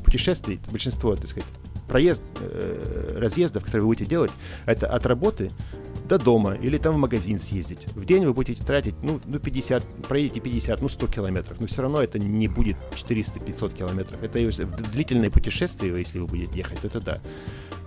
путешествий, 0.03 0.60
большинство, 0.72 1.16
так 1.16 1.28
сказать, 1.28 1.49
проезд, 1.88 2.24
э, 2.39 3.18
разъездов, 3.18 3.64
которые 3.64 3.82
вы 3.82 3.88
будете 3.88 4.05
делать, 4.05 4.32
это 4.66 4.88
от 4.88 5.05
работы 5.05 5.51
до 6.08 6.18
дома 6.18 6.53
или 6.53 6.78
там 6.78 6.95
в 6.95 6.97
магазин 6.97 7.39
съездить. 7.39 7.88
В 7.95 8.05
день 8.05 8.26
вы 8.26 8.34
будете 8.34 8.64
тратить, 8.64 8.95
ну, 9.01 9.20
ну 9.26 9.39
50, 9.39 9.84
проедете 10.08 10.39
50, 10.39 10.82
ну 10.82 10.89
100 10.89 11.08
километров, 11.08 11.60
но 11.60 11.68
все 11.68 11.82
равно 11.82 12.01
это 12.01 12.20
не 12.20 12.47
будет 12.47 12.78
400-500 12.93 13.78
километров. 13.78 14.22
Это 14.22 14.39
в 14.39 14.91
длительное 14.91 15.30
путешествие, 15.30 15.97
если 15.97 16.20
вы 16.20 16.28
будете 16.28 16.58
ехать, 16.58 16.80
то 16.80 16.88
это 16.88 17.01
да. 17.01 17.20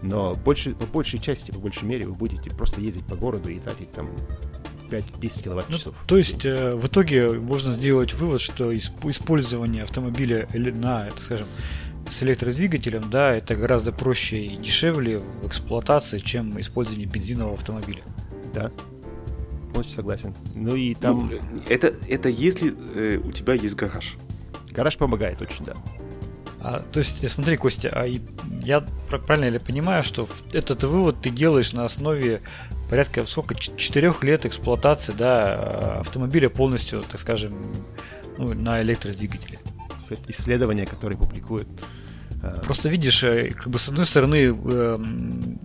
Но 0.03 0.35
больше, 0.35 0.75
по 0.75 0.87
большей 0.87 1.19
части, 1.19 1.51
по 1.51 1.59
большей 1.59 1.85
мере, 1.85 2.07
вы 2.07 2.15
будете 2.15 2.51
просто 2.51 2.81
ездить 2.81 3.07
по 3.07 3.17
городу 3.17 3.51
и 3.51 3.59
тратить 3.59 3.93
там 3.93 4.09
5-10 4.91 5.43
киловатт-часов. 5.43 5.95
Ну, 5.99 6.07
то 6.07 6.17
есть 6.17 6.45
э, 6.45 6.75
в 6.75 6.87
итоге 6.87 7.31
можно 7.33 7.73
сделать 7.73 8.15
вывод, 8.15 8.41
что 8.41 8.73
исп- 8.73 9.11
использование 9.11 9.85
автомобиля 9.85 10.49
на, 10.53 11.09
это 11.09 11.23
скажем, 11.23 11.47
с 12.11 12.23
электродвигателем, 12.23 13.09
да, 13.11 13.35
это 13.35 13.55
гораздо 13.55 13.93
проще 13.93 14.45
и 14.45 14.57
дешевле 14.57 15.19
в 15.19 15.47
эксплуатации, 15.47 16.19
чем 16.19 16.59
использование 16.61 17.07
бензинового 17.07 17.55
автомобиля. 17.55 18.03
Да. 18.55 18.71
Полностью 19.73 19.97
согласен. 19.97 20.35
Ну 20.55 20.75
и 20.75 20.95
там 20.95 21.29
Ну, 21.31 21.39
это, 21.69 21.95
это 22.09 22.29
если 22.29 22.75
э, 22.95 23.19
у 23.19 23.31
тебя 23.33 23.55
есть 23.55 23.77
гараж. 23.77 24.17
гараж 24.73 24.97
помогает 24.97 25.41
очень, 25.41 25.65
да. 25.65 25.75
А, 26.63 26.81
то 26.93 26.99
есть, 26.99 27.23
э, 27.25 27.29
смотри, 27.29 27.57
Костя, 27.57 27.91
а 27.95 28.05
я 28.05 28.81
пр- 29.09 29.21
правильно 29.23 29.49
ли 29.49 29.59
понимаю, 29.59 30.03
что 30.03 30.29
этот 30.53 30.85
вывод 30.85 31.23
ты 31.23 31.31
делаешь 31.31 31.73
на 31.73 31.85
основе 31.85 32.43
порядка 32.91 33.25
сколько 33.27 33.55
четырех 33.55 34.25
лет 34.25 34.45
эксплуатации, 34.45 35.13
да, 35.17 35.57
э, 35.57 36.01
автомобиля 36.01 36.51
полностью, 36.51 37.03
так 37.03 37.21
скажем, 37.21 37.55
ну, 38.37 38.53
на 38.53 38.83
электродвигателе. 38.83 39.59
Кстати, 40.03 40.23
исследования, 40.29 40.87
которые 40.87 41.17
публикуют. 41.17 41.69
Э, 42.43 42.57
Просто 42.65 42.89
видишь, 42.89 43.23
э, 43.25 43.51
как 43.51 43.69
бы 43.69 43.79
с 43.79 43.89
одной 43.89 44.07
стороны 44.07 44.47
м, 44.47 45.59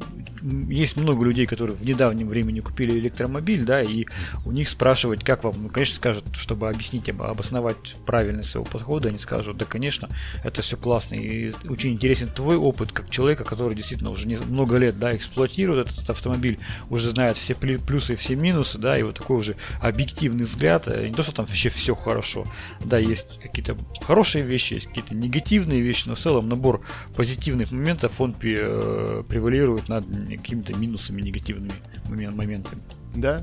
есть 0.70 0.96
много 0.96 1.26
людей, 1.26 1.46
которые 1.46 1.76
в 1.76 1.84
недавнем 1.84 2.28
времени 2.28 2.60
купили 2.60 2.98
электромобиль, 3.00 3.66
да, 3.66 3.82
и 3.82 4.06
у 4.46 4.52
них 4.52 4.70
спрашивать, 4.70 5.24
как 5.24 5.44
вам, 5.44 5.56
ну, 5.64 5.70
конечно, 5.70 5.96
скажут, 5.96 6.24
чтобы 6.34 6.70
объяснить, 6.70 7.10
об- 7.10 7.24
обосновать 7.24 7.96
правильность 8.06 8.52
своего 8.52 8.66
подхода, 8.66 9.10
они 9.10 9.18
скажут, 9.18 9.58
да, 9.58 9.66
конечно, 9.66 10.10
это 10.44 10.62
все 10.62 10.78
классно, 10.78 11.16
и 11.16 11.52
очень 11.68 11.94
интересен 11.94 12.30
твой 12.30 12.58
опыт, 12.58 12.92
как 12.92 13.10
человека, 13.10 13.44
который 13.44 13.76
действительно 13.76 14.12
уже 14.12 14.28
не- 14.28 14.36
много 14.38 14.78
лет, 14.78 15.00
да, 15.00 15.16
эксплуатирует 15.16 15.92
этот 15.92 16.10
автомобиль, 16.10 16.60
уже 16.90 17.10
знает 17.10 17.38
все 17.38 17.56
плюсы 17.56 18.14
и 18.14 18.16
все 18.16 18.36
минусы, 18.36 18.78
да, 18.78 18.98
и 18.98 19.04
вот 19.04 19.16
такой 19.16 19.38
уже 19.38 19.56
объективный 19.82 20.46
взгляд, 20.46 20.88
э, 20.88 21.08
не 21.08 21.14
то, 21.14 21.24
что 21.24 21.32
там 21.32 21.46
вообще 21.46 21.70
все 21.70 21.96
хорошо, 21.96 22.46
да, 22.84 22.98
есть 22.98 23.40
какие-то 23.42 23.78
хорошие 24.02 24.44
вещи, 24.44 24.76
есть 24.76 24.88
какие-то 24.88 25.16
негативные 25.16 25.82
вещи, 25.82 26.08
но 26.08 26.16
в 26.16 26.20
целом 26.20 26.50
набор 26.50 26.82
позитивных 27.16 27.72
моментов, 27.72 28.22
он 28.22 28.36
э, 28.42 29.24
превалирует 29.28 29.90
над 29.90 30.06
какими-то 30.38 30.74
минусами, 30.78 31.22
негативными 31.22 31.74
момен- 32.10 32.36
моментами. 32.36 32.82
Да, 33.16 33.42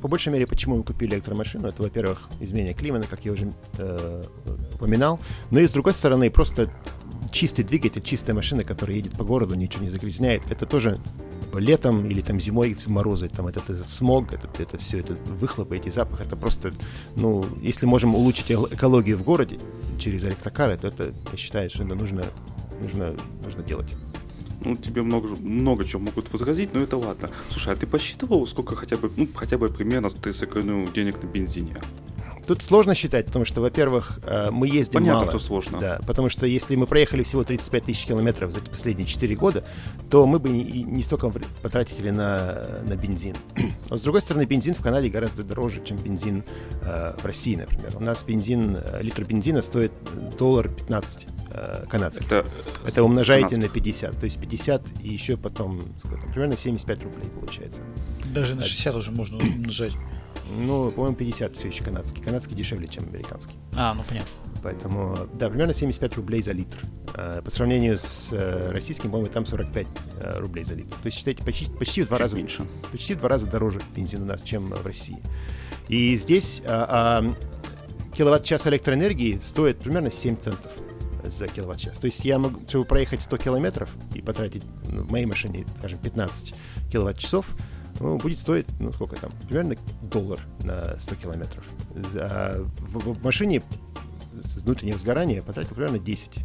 по 0.00 0.08
большей 0.08 0.32
мере, 0.32 0.46
почему 0.46 0.78
мы 0.78 0.82
купили 0.82 1.14
электромашину, 1.14 1.68
это, 1.68 1.82
во-первых, 1.82 2.28
изменение 2.40 2.74
климата, 2.74 3.06
как 3.08 3.24
я 3.24 3.32
уже 3.32 3.52
э, 3.78 4.24
упоминал, 4.74 5.20
но 5.50 5.60
и 5.60 5.66
с 5.66 5.70
другой 5.70 5.92
стороны, 5.92 6.28
просто 6.30 6.72
чистый 7.30 7.62
двигатель, 7.62 8.02
чистая 8.02 8.34
машина, 8.34 8.64
которая 8.64 8.96
едет 8.96 9.12
по 9.16 9.24
городу, 9.24 9.54
ничего 9.54 9.84
не 9.84 9.88
загрязняет, 9.88 10.42
это 10.50 10.66
тоже 10.66 10.98
летом 11.54 12.06
или 12.06 12.20
там 12.20 12.40
зимой 12.40 12.76
морозы, 12.86 13.28
там 13.28 13.46
этот, 13.46 13.68
этот 13.70 13.88
смог, 13.88 14.32
это, 14.32 14.48
это 14.60 14.78
все, 14.78 15.00
это 15.00 15.14
выхлопы, 15.14 15.76
эти 15.76 15.88
запахи, 15.88 16.22
это 16.22 16.36
просто, 16.36 16.72
ну, 17.16 17.44
если 17.60 17.86
можем 17.86 18.14
улучшить 18.14 18.50
экологию 18.50 19.18
в 19.18 19.22
городе 19.22 19.58
через 19.98 20.24
электрокары, 20.24 20.76
то 20.76 20.88
это, 20.88 21.12
я 21.30 21.38
считаю, 21.38 21.70
что 21.70 21.84
это 21.84 21.94
нужно, 21.94 22.24
нужно, 22.80 23.14
нужно 23.44 23.62
делать. 23.62 23.92
Ну, 24.64 24.76
тебе 24.76 25.02
много, 25.02 25.28
много 25.40 25.84
чего 25.84 26.02
могут 26.02 26.32
возразить, 26.32 26.72
но 26.72 26.80
это 26.80 26.96
ладно. 26.96 27.28
Слушай, 27.50 27.72
а 27.72 27.76
ты 27.76 27.86
посчитывал, 27.86 28.46
сколько 28.46 28.76
хотя 28.76 28.96
бы, 28.96 29.10
ну, 29.16 29.28
хотя 29.34 29.58
бы 29.58 29.68
примерно 29.68 30.10
ты 30.10 30.32
сэкономил 30.32 30.90
денег 30.92 31.22
на 31.22 31.26
бензине? 31.26 31.76
Тут 32.46 32.62
сложно 32.62 32.94
считать, 32.94 33.26
потому 33.26 33.44
что, 33.44 33.60
во-первых, 33.60 34.18
э, 34.24 34.50
мы 34.50 34.66
ездим 34.66 34.94
Понятно, 34.94 35.20
мало. 35.20 35.30
что 35.30 35.38
сложно. 35.38 35.78
Да, 35.78 36.00
потому 36.06 36.28
что 36.28 36.46
если 36.46 36.74
мы 36.76 36.86
проехали 36.86 37.22
всего 37.22 37.44
35 37.44 37.84
тысяч 37.84 38.04
километров 38.04 38.50
за 38.52 38.60
последние 38.60 39.06
4 39.06 39.34
года, 39.36 39.64
то 40.10 40.26
мы 40.26 40.38
бы 40.38 40.48
не, 40.48 40.82
не 40.82 41.02
столько 41.02 41.32
потратили 41.62 42.10
на, 42.10 42.80
на 42.82 42.96
бензин. 42.96 43.36
Но, 43.90 43.96
с 43.96 44.02
другой 44.02 44.20
стороны, 44.20 44.44
бензин 44.44 44.74
в 44.74 44.80
Канаде 44.80 45.08
гораздо 45.08 45.44
дороже, 45.44 45.82
чем 45.84 45.96
бензин 45.98 46.42
э, 46.82 47.14
в 47.16 47.24
России, 47.24 47.54
например. 47.54 47.92
У 47.96 48.00
нас 48.00 48.24
бензин, 48.24 48.76
э, 48.76 49.02
литр 49.02 49.24
бензина 49.24 49.62
стоит 49.62 49.92
доллар 50.38 50.68
15 50.68 51.26
э, 51.52 51.86
канадский. 51.88 52.26
Это, 52.26 52.46
Это 52.84 53.04
умножаете 53.04 53.54
канадских. 53.54 53.70
на 53.70 53.74
50. 53.74 54.18
То 54.18 54.24
есть 54.24 54.40
50 54.40 54.84
и 55.02 55.08
еще 55.08 55.36
потом, 55.36 55.82
сколько, 56.04 56.26
примерно 56.28 56.56
75 56.56 57.04
рублей 57.04 57.30
получается. 57.38 57.82
Даже 58.34 58.54
на 58.54 58.62
60 58.62 58.96
уже 58.96 59.10
можно 59.12 59.38
умножать. 59.38 59.92
Ну, 60.58 60.90
по-моему, 60.90 61.16
50 61.16 61.56
все 61.56 61.68
еще 61.68 61.84
канадский. 61.84 62.22
Канадский 62.22 62.54
дешевле, 62.54 62.88
чем 62.88 63.04
американский. 63.04 63.56
А, 63.76 63.94
ну 63.94 64.02
понятно. 64.02 64.30
Поэтому, 64.62 65.16
да, 65.34 65.48
примерно 65.48 65.74
75 65.74 66.16
рублей 66.16 66.42
за 66.42 66.52
литр. 66.52 66.78
А, 67.14 67.42
по 67.42 67.50
сравнению 67.50 67.96
с 67.96 68.32
э, 68.32 68.70
российским, 68.70 69.10
по-моему, 69.10 69.32
там 69.32 69.46
45 69.46 69.86
э, 70.20 70.38
рублей 70.38 70.64
за 70.64 70.74
литр. 70.74 70.90
То 70.90 71.06
есть, 71.06 71.16
считайте, 71.16 71.42
почти, 71.42 71.70
почти 71.70 72.02
в 72.02 72.08
два 72.08 72.18
раза 72.18 72.36
меньше. 72.36 72.64
Почти 72.90 73.14
в 73.14 73.18
два 73.18 73.30
раза 73.30 73.46
дороже 73.46 73.80
бензин 73.94 74.22
у 74.22 74.26
нас, 74.26 74.42
чем 74.42 74.68
в 74.68 74.86
России. 74.86 75.18
И 75.88 76.16
здесь 76.16 76.62
а, 76.66 77.22
а, 77.22 78.16
киловатт-час 78.16 78.66
электроэнергии 78.66 79.38
стоит 79.38 79.78
примерно 79.78 80.10
7 80.10 80.36
центов 80.36 80.72
за 81.24 81.48
киловатт-час. 81.48 81.98
То 81.98 82.06
есть 82.06 82.24
я 82.24 82.38
могу, 82.38 82.60
чтобы 82.68 82.84
проехать 82.84 83.22
100 83.22 83.36
километров 83.38 83.90
и 84.14 84.20
потратить 84.20 84.64
ну, 84.88 85.02
в 85.02 85.10
моей 85.10 85.26
машине, 85.26 85.66
скажем, 85.78 85.98
15 85.98 86.54
киловатт-часов, 86.90 87.46
ну, 88.02 88.18
будет 88.18 88.38
стоить, 88.38 88.66
ну, 88.80 88.92
сколько 88.92 89.16
там, 89.16 89.32
примерно 89.48 89.76
доллар 90.02 90.40
на 90.64 90.98
100 90.98 91.14
километров. 91.14 91.64
За, 91.94 92.56
в, 92.80 93.14
в 93.14 93.24
машине 93.24 93.62
с 94.42 94.62
внутреннего 94.62 94.98
сгорания 94.98 95.40
потратил 95.42 95.74
примерно 95.74 95.98
10. 95.98 96.38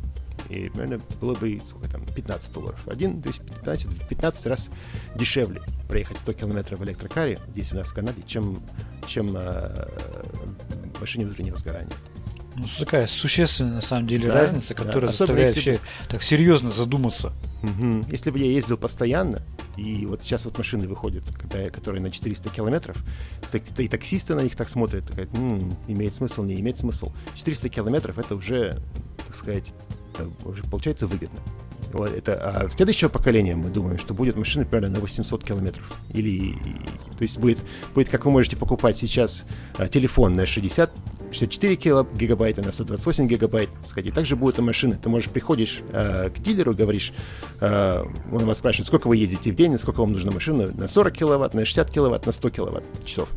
И 0.49 0.69
примерно 0.69 1.01
было 1.19 1.33
бы, 1.35 1.59
сколько 1.67 1.89
там, 1.89 2.05
15 2.05 2.53
долларов. 2.53 2.87
Один, 2.87 3.21
то 3.21 3.29
есть 3.29 3.41
15, 3.43 4.07
15 4.07 4.45
раз 4.45 4.69
дешевле 5.15 5.61
проехать 5.87 6.19
100 6.19 6.33
километров 6.33 6.79
в 6.79 6.85
электрокаре 6.85 7.39
здесь 7.49 7.71
у 7.73 7.75
нас 7.75 7.87
в 7.87 7.93
Канаде, 7.93 8.21
чем, 8.25 8.59
чем 9.07 9.35
э, 9.35 9.87
машине 10.99 11.25
внутреннего 11.25 11.57
сгорания. 11.57 11.93
Ну, 12.57 12.65
такая 12.79 13.05
существенная, 13.05 13.73
на 13.73 13.81
самом 13.81 14.07
деле, 14.07 14.27
да, 14.27 14.33
разница, 14.33 14.73
которая 14.73 15.01
да. 15.01 15.07
заставляет 15.07 15.53
вообще 15.53 15.73
бы... 15.73 15.79
так 16.09 16.23
серьезно 16.23 16.71
задуматься. 16.71 17.31
Угу. 17.61 18.05
Если 18.09 18.31
бы 18.31 18.39
я 18.39 18.47
ездил 18.47 18.77
постоянно, 18.77 19.43
и 19.75 20.07
вот 20.07 20.23
сейчас 20.23 20.43
вот 20.43 20.57
машины 20.57 20.87
выходят, 20.87 21.23
когда, 21.39 21.69
которые 21.69 22.01
на 22.01 22.09
400 22.09 22.49
километров, 22.49 22.97
так, 23.51 23.61
и 23.77 23.87
таксисты 23.87 24.33
на 24.33 24.41
них 24.41 24.55
так 24.55 24.69
смотрят, 24.69 25.07
такая, 25.07 25.27
м-м, 25.33 25.77
имеет 25.87 26.15
смысл, 26.15 26.41
не 26.43 26.59
имеет 26.59 26.79
смысл. 26.79 27.11
400 27.35 27.69
километров 27.69 28.17
это 28.17 28.33
уже, 28.33 28.79
так 29.27 29.35
сказать, 29.35 29.73
уже 30.43 30.63
получается 30.63 31.05
выгодно. 31.05 31.39
Вот 31.93 32.11
это, 32.11 32.33
а 32.33 32.69
следующего 32.69 33.09
поколения 33.09 33.55
мы 33.55 33.69
думаем, 33.69 33.97
что 33.97 34.13
будет 34.13 34.35
машина 34.35 34.65
примерно 34.65 34.95
на 34.95 34.99
800 34.99 35.43
километров. 35.43 35.91
Или, 36.09 36.53
то 37.17 37.21
есть 37.21 37.37
будет, 37.37 37.59
будет, 37.95 38.09
как 38.09 38.25
вы 38.25 38.31
можете 38.31 38.57
покупать 38.57 38.97
сейчас 38.97 39.45
а, 39.77 39.87
телефон 39.87 40.35
на 40.35 40.45
60, 40.45 40.91
64 41.31 41.75
кило, 41.75 42.07
гигабайта, 42.15 42.61
на 42.61 42.71
128 42.71 43.27
гигабайт. 43.27 43.69
Сказать. 43.87 44.07
И 44.07 44.11
также 44.11 44.35
будет 44.35 44.59
и 44.59 44.61
машины. 44.61 44.97
Ты 45.01 45.09
можешь 45.09 45.29
приходишь 45.29 45.81
а, 45.91 46.29
к 46.29 46.39
дилеру, 46.39 46.73
говоришь, 46.73 47.13
а, 47.61 48.05
он 48.31 48.45
вас 48.45 48.57
спрашивает, 48.57 48.87
сколько 48.87 49.07
вы 49.07 49.17
ездите 49.17 49.51
в 49.51 49.55
день, 49.55 49.77
сколько 49.77 50.01
вам 50.01 50.11
нужна 50.11 50.31
машина, 50.31 50.71
на 50.73 50.87
40 50.87 51.13
киловатт, 51.13 51.53
на 51.53 51.65
60 51.65 51.89
киловатт, 51.89 52.25
на 52.25 52.31
100 52.31 52.49
киловатт 52.49 52.83
часов. 53.05 53.29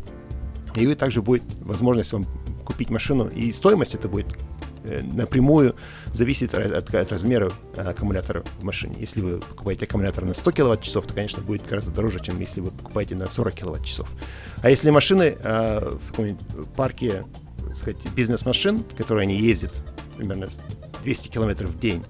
И 0.75 0.95
также 0.95 1.23
будет 1.23 1.43
возможность 1.61 2.13
вам 2.13 2.27
купить 2.65 2.91
машину, 2.91 3.29
и 3.29 3.51
стоимость 3.51 3.95
это 3.95 4.09
будет 4.09 4.27
Э, 4.27 4.70
напрямую 4.85 5.75
зависит 6.13 6.55
от, 6.55 6.95
от 6.95 7.13
размера 7.13 7.53
аккумулятора 7.77 8.43
в 8.61 8.65
машине. 8.65 8.97
Если 8.99 9.21
вы 9.21 9.39
покупаете 9.39 9.87
аккумулятор 9.87 10.25
на 10.25 10.35
100 10.35 10.53
киловатт-часов, 10.53 11.07
то, 11.07 11.15
конечно, 11.15 11.43
будет 11.43 11.67
гораздо 11.67 11.91
дороже, 11.91 12.21
чем 12.21 12.41
если 12.41 12.61
вы 12.61 12.71
покупаете 12.71 13.15
на 13.15 13.29
40 13.29 13.55
киловатт-часов. 13.55 14.09
А 14.63 14.71
если 14.71 14.91
машины 14.91 15.37
а, 15.43 15.99
в 15.99 16.11
каком-нибудь 16.11 16.41
парке, 16.77 17.25
так 17.67 17.77
сказать, 17.77 17.99
бизнес-машин, 18.15 18.85
которые 18.97 19.25
они 19.25 19.37
ездят 19.37 19.85
примерно 20.17 20.49
200 21.03 21.29
километров 21.29 21.71
в 21.71 21.79
день, 21.79 22.05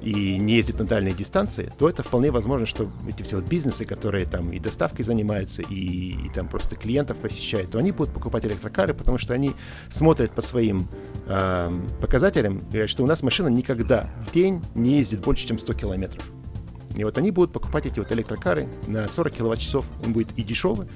и 0.00 0.38
не 0.38 0.54
ездит 0.54 0.78
на 0.78 0.84
дальние 0.84 1.14
дистанции, 1.14 1.72
то 1.78 1.88
это 1.88 2.02
вполне 2.02 2.30
возможно, 2.30 2.66
что 2.66 2.90
эти 3.08 3.22
все 3.22 3.36
вот 3.36 3.46
бизнесы, 3.46 3.84
которые 3.84 4.26
там 4.26 4.52
и 4.52 4.58
доставкой 4.58 5.04
занимаются, 5.04 5.62
и, 5.62 6.26
и 6.26 6.30
там 6.34 6.48
просто 6.48 6.76
клиентов 6.76 7.18
посещают, 7.18 7.70
то 7.70 7.78
они 7.78 7.92
будут 7.92 8.14
покупать 8.14 8.44
электрокары, 8.44 8.94
потому 8.94 9.18
что 9.18 9.34
они 9.34 9.52
смотрят 9.88 10.32
по 10.32 10.42
своим 10.42 10.88
э, 11.26 11.80
показателям, 12.00 12.60
что 12.86 13.02
у 13.02 13.06
нас 13.06 13.22
машина 13.22 13.48
никогда 13.48 14.10
в 14.26 14.32
день 14.32 14.62
не 14.74 14.98
ездит 14.98 15.20
больше, 15.20 15.46
чем 15.46 15.58
100 15.58 15.72
километров. 15.74 16.24
И 16.96 17.04
вот 17.04 17.16
они 17.16 17.30
будут 17.30 17.52
покупать 17.52 17.86
эти 17.86 18.00
вот 18.00 18.10
электрокары 18.10 18.68
на 18.88 19.08
40 19.08 19.34
киловатт-часов, 19.34 19.86
им 20.04 20.12
будет 20.12 20.36
и 20.36 20.42
дешево, 20.42 20.88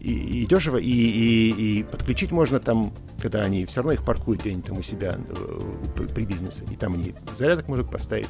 и, 0.00 0.42
и 0.42 0.46
дешево, 0.46 0.76
и, 0.76 0.86
и, 0.86 1.80
и 1.80 1.82
подключить 1.82 2.30
можно 2.30 2.60
там, 2.60 2.92
когда 3.20 3.42
они 3.42 3.66
все 3.66 3.80
равно 3.80 3.92
их 3.92 4.04
паркуют 4.04 4.40
где-нибудь 4.40 4.66
там 4.66 4.78
у 4.78 4.82
себя 4.82 5.16
э, 5.28 6.06
при 6.14 6.24
бизнесе, 6.24 6.64
и 6.70 6.76
там 6.76 6.94
они 6.94 7.14
зарядок 7.34 7.68
могут 7.68 7.90
поставить. 7.90 8.28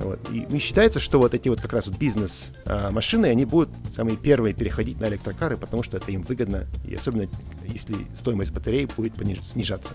Вот. 0.00 0.18
И 0.30 0.58
считается, 0.58 1.00
что 1.00 1.18
вот 1.18 1.34
эти 1.34 1.48
вот 1.48 1.60
как 1.60 1.72
раз 1.72 1.86
вот 1.86 1.96
бизнес-машины, 1.98 3.26
они 3.26 3.44
будут 3.44 3.70
самые 3.92 4.16
первые 4.16 4.54
переходить 4.54 5.00
на 5.00 5.06
электрокары, 5.06 5.56
потому 5.56 5.82
что 5.82 5.96
это 5.96 6.10
им 6.10 6.22
выгодно, 6.22 6.66
и 6.86 6.94
особенно 6.94 7.26
если 7.64 7.96
стоимость 8.14 8.52
батареи 8.52 8.88
будет 8.96 9.14
снижаться. 9.46 9.94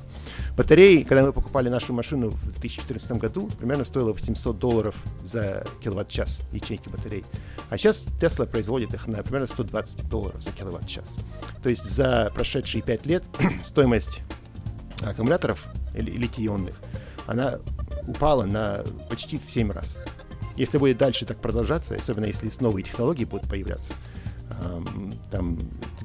Батареи, 0.57 1.03
когда 1.03 1.23
мы 1.23 1.33
покупали 1.33 1.69
нашу 1.69 1.93
машину 1.93 2.29
в 2.29 2.51
2014 2.51 3.11
году, 3.13 3.49
примерно 3.59 3.83
стоило 3.83 4.13
800 4.13 4.57
долларов 4.57 4.95
за 5.23 5.65
киловатт-час 5.83 6.41
ячейки 6.51 6.89
батарей. 6.89 7.25
А 7.69 7.77
сейчас 7.77 8.05
Tesla 8.19 8.47
производит 8.47 8.93
их 8.93 9.07
на 9.07 9.21
примерно 9.21 9.47
120 9.47 10.09
долларов 10.09 10.41
за 10.41 10.51
киловатт-час. 10.51 11.09
То 11.61 11.69
есть 11.69 11.85
за 11.85 12.31
прошедшие 12.33 12.81
5 12.81 13.05
лет 13.05 13.23
стоимость 13.63 14.21
аккумуляторов 15.01 15.65
литий-ионных, 15.93 16.75
она 17.27 17.59
упала 18.09 18.43
на 18.43 18.83
почти 19.09 19.37
в 19.37 19.49
7 19.49 19.71
раз. 19.71 19.97
Если 20.55 20.77
будет 20.77 20.97
дальше 20.97 21.25
так 21.25 21.37
продолжаться, 21.37 21.95
особенно 21.95 22.25
если 22.25 22.51
новые 22.59 22.83
технологии 22.83 23.23
будут 23.23 23.47
появляться, 23.47 23.93
там 25.31 25.57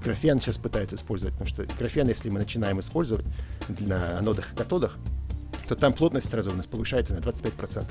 графен 0.04 0.38
сейчас 0.40 0.58
пытается 0.58 0.96
использовать, 0.96 1.34
потому 1.34 1.48
что 1.48 1.66
графен, 1.78 2.06
если 2.08 2.30
мы 2.30 2.38
начинаем 2.38 2.78
использовать 2.78 3.26
на 3.80 4.18
анодах 4.18 4.52
и 4.52 4.56
катодах, 4.56 4.96
то 5.66 5.74
там 5.74 5.92
плотность 5.92 6.30
сразу 6.30 6.52
у 6.52 6.54
нас 6.54 6.66
повышается 6.66 7.14
на 7.14 7.18
25%, 7.18 7.86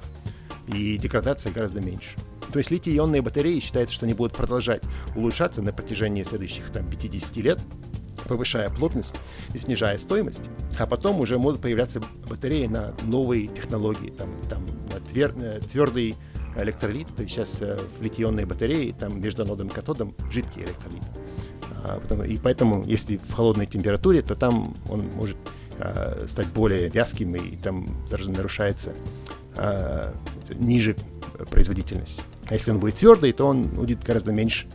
и 0.68 0.98
деградация 0.98 1.52
гораздо 1.52 1.82
меньше. 1.82 2.16
То 2.54 2.60
есть 2.60 2.70
литий-ионные 2.70 3.24
батареи 3.24 3.60
считается, 3.60 3.96
что 3.96 4.06
они 4.06 4.14
будут 4.14 4.38
продолжать 4.38 4.84
улучшаться 5.16 5.64
на 5.64 5.74
протяжении 5.74 6.22
следующих 6.22 6.70
там, 6.72 6.88
50 6.88 7.36
лет, 7.38 7.60
повышая 8.34 8.70
плотность 8.70 9.14
и 9.54 9.60
снижая 9.60 10.00
стоимость, 10.00 10.42
а 10.80 10.88
потом 10.88 11.20
уже 11.20 11.38
могут 11.38 11.62
появляться 11.62 12.02
батареи 12.28 12.66
на 12.66 12.96
новые 13.04 13.48
технологии, 13.48 14.10
там, 14.10 14.30
там 14.50 14.66
твер, 15.08 15.34
э, 15.36 15.60
твердый 15.72 16.16
электролит, 16.58 17.08
то 17.16 17.22
есть 17.22 17.36
сейчас 17.36 17.62
э, 17.62 17.78
в 18.00 18.02
литионные 18.02 18.48
батареи, 18.48 18.96
там 19.00 19.22
между 19.22 19.44
анодом 19.44 19.68
и 19.68 19.72
катодом 19.72 20.16
жидкий 20.32 20.64
электролит. 20.64 21.04
А, 21.84 22.24
и 22.24 22.38
поэтому, 22.38 22.84
если 22.88 23.18
в 23.18 23.34
холодной 23.34 23.68
температуре, 23.68 24.24
то 24.24 24.34
там 24.34 24.74
он 24.90 25.02
может 25.14 25.38
а, 25.78 26.26
стать 26.28 26.48
более 26.48 26.90
вязким, 26.90 27.36
и 27.36 27.56
там 27.56 27.86
даже 28.10 28.32
нарушается 28.32 28.96
а, 29.56 30.12
ниже 30.56 30.96
производительность. 31.52 32.24
А 32.48 32.56
если 32.56 32.72
он 32.72 32.80
будет 32.80 32.96
твердый, 32.96 33.32
то 33.32 33.46
он 33.46 33.64
будет 33.64 34.04
гораздо 34.04 34.34
меньше 34.34 34.66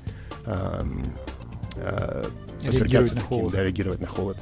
реагировать 2.63 3.15
на 3.15 3.21
холод. 3.21 3.53
Да, 3.53 3.63
реагировать 3.63 4.01
на 4.01 4.07
холод. 4.07 4.37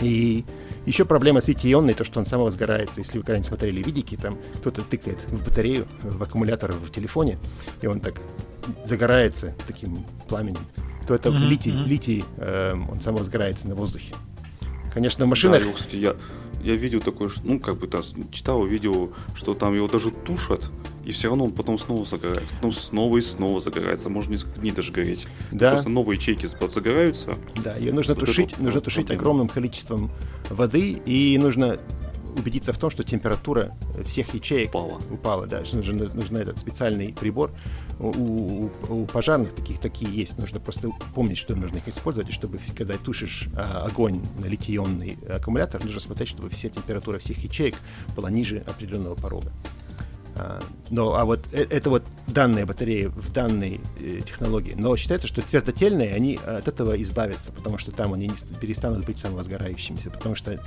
И 0.00 0.44
еще 0.84 1.04
проблема 1.04 1.40
с 1.40 1.48
литий-ионной, 1.48 1.94
то, 1.94 2.04
что 2.04 2.20
он 2.20 2.26
самовозгорается. 2.26 3.00
Если 3.00 3.18
вы 3.18 3.24
когда-нибудь 3.24 3.46
смотрели 3.46 3.82
видики, 3.82 4.16
там 4.16 4.36
кто-то 4.56 4.82
тыкает 4.82 5.18
в 5.28 5.44
батарею, 5.44 5.86
в 6.02 6.22
аккумулятор 6.22 6.72
в 6.72 6.90
телефоне, 6.90 7.38
и 7.80 7.86
он 7.86 8.00
так 8.00 8.20
загорается 8.84 9.54
таким 9.66 10.04
пламенем, 10.28 10.60
то 11.06 11.14
это 11.14 11.28
mm-hmm. 11.28 11.48
литий, 11.48 11.72
литий 11.72 12.24
э, 12.36 12.74
он 12.74 13.00
самовозгорается 13.00 13.68
на 13.68 13.74
воздухе. 13.74 14.14
Конечно, 14.92 15.24
в 15.24 15.28
машинах... 15.28 15.60
Да, 15.60 15.66
его, 15.66 15.76
кстати, 15.76 15.96
я, 15.96 16.16
я 16.62 16.74
видел 16.74 17.00
такое, 17.00 17.30
ну, 17.44 17.60
как 17.60 17.78
бы 17.78 17.86
там 17.86 18.02
читал, 18.30 18.64
видел, 18.64 19.12
что 19.34 19.54
там 19.54 19.74
его 19.74 19.88
даже 19.88 20.10
тушат, 20.10 20.70
и 21.06 21.12
все 21.12 21.28
равно 21.28 21.44
он 21.44 21.52
потом 21.52 21.78
снова 21.78 22.04
загорается. 22.04 22.52
Потом 22.56 22.72
снова 22.72 23.16
и 23.16 23.20
снова 23.20 23.60
загорается. 23.60 24.10
Может 24.10 24.30
несколько 24.30 24.58
дней 24.58 24.72
даже 24.72 24.92
гореть. 24.92 25.26
Да. 25.52 25.70
Просто 25.72 25.88
новые 25.88 26.16
ячейки 26.16 26.46
загораются. 26.46 27.36
Да, 27.62 27.76
ее 27.76 27.92
нужно 27.92 28.14
Вот 28.14 28.24
тушить, 28.24 28.52
это 28.54 28.62
нужно 28.64 28.80
тушить 28.80 29.10
огромным 29.12 29.48
количеством 29.48 30.10
воды, 30.50 31.00
и 31.06 31.38
нужно 31.38 31.78
убедиться 32.36 32.72
в 32.72 32.78
том, 32.78 32.90
что 32.90 33.02
температура 33.04 33.74
всех 34.04 34.34
ячеек 34.34 34.68
Упала. 34.70 35.00
упала, 35.10 35.46
да, 35.46 35.62
нужен, 35.72 35.96
нужен 36.12 36.36
этот 36.36 36.58
специальный 36.58 37.14
прибор. 37.18 37.50
У, 37.98 38.08
у- 38.08 38.70
у 38.90 39.06
пожарных 39.06 39.54
таких 39.54 39.80
такие 39.80 40.12
есть. 40.12 40.36
Нужно 40.36 40.60
просто 40.60 40.90
помнить, 41.14 41.38
что 41.38 41.54
нужно 41.54 41.78
их 41.78 41.88
использовать, 41.88 42.28
и 42.28 42.32
чтобы 42.32 42.58
когда 42.76 42.94
тушишь 42.98 43.48
а, 43.56 43.86
огонь 43.86 44.20
на 44.38 44.46
литий-ионный 44.46 45.16
аккумулятор, 45.30 45.82
нужно 45.82 46.00
смотреть, 46.00 46.28
чтобы 46.28 46.50
вся 46.50 46.68
температура 46.68 47.18
всех 47.18 47.38
ячеек 47.38 47.76
была 48.14 48.28
ниже 48.30 48.58
определенного 48.66 49.14
порога. 49.14 49.50
А, 50.38 50.60
но, 50.90 51.14
а 51.14 51.24
вот 51.24 51.40
э- 51.52 51.66
это 51.70 51.88
вот 51.90 52.02
данные 52.26 52.66
батареи 52.66 53.06
в 53.06 53.32
данной 53.32 53.80
э, 53.98 54.20
технологии. 54.24 54.74
Но 54.76 54.94
считается, 54.96 55.26
что 55.26 55.40
твердотельные, 55.40 56.14
они 56.14 56.38
от 56.44 56.68
этого 56.68 57.00
избавятся, 57.00 57.52
потому 57.52 57.78
что 57.78 57.90
там 57.90 58.12
они 58.12 58.28
не 58.28 58.36
ст- 58.36 58.58
перестанут 58.60 59.06
быть 59.06 59.18
самовозгорающимися, 59.18 60.10
потому 60.10 60.34
что 60.34 60.60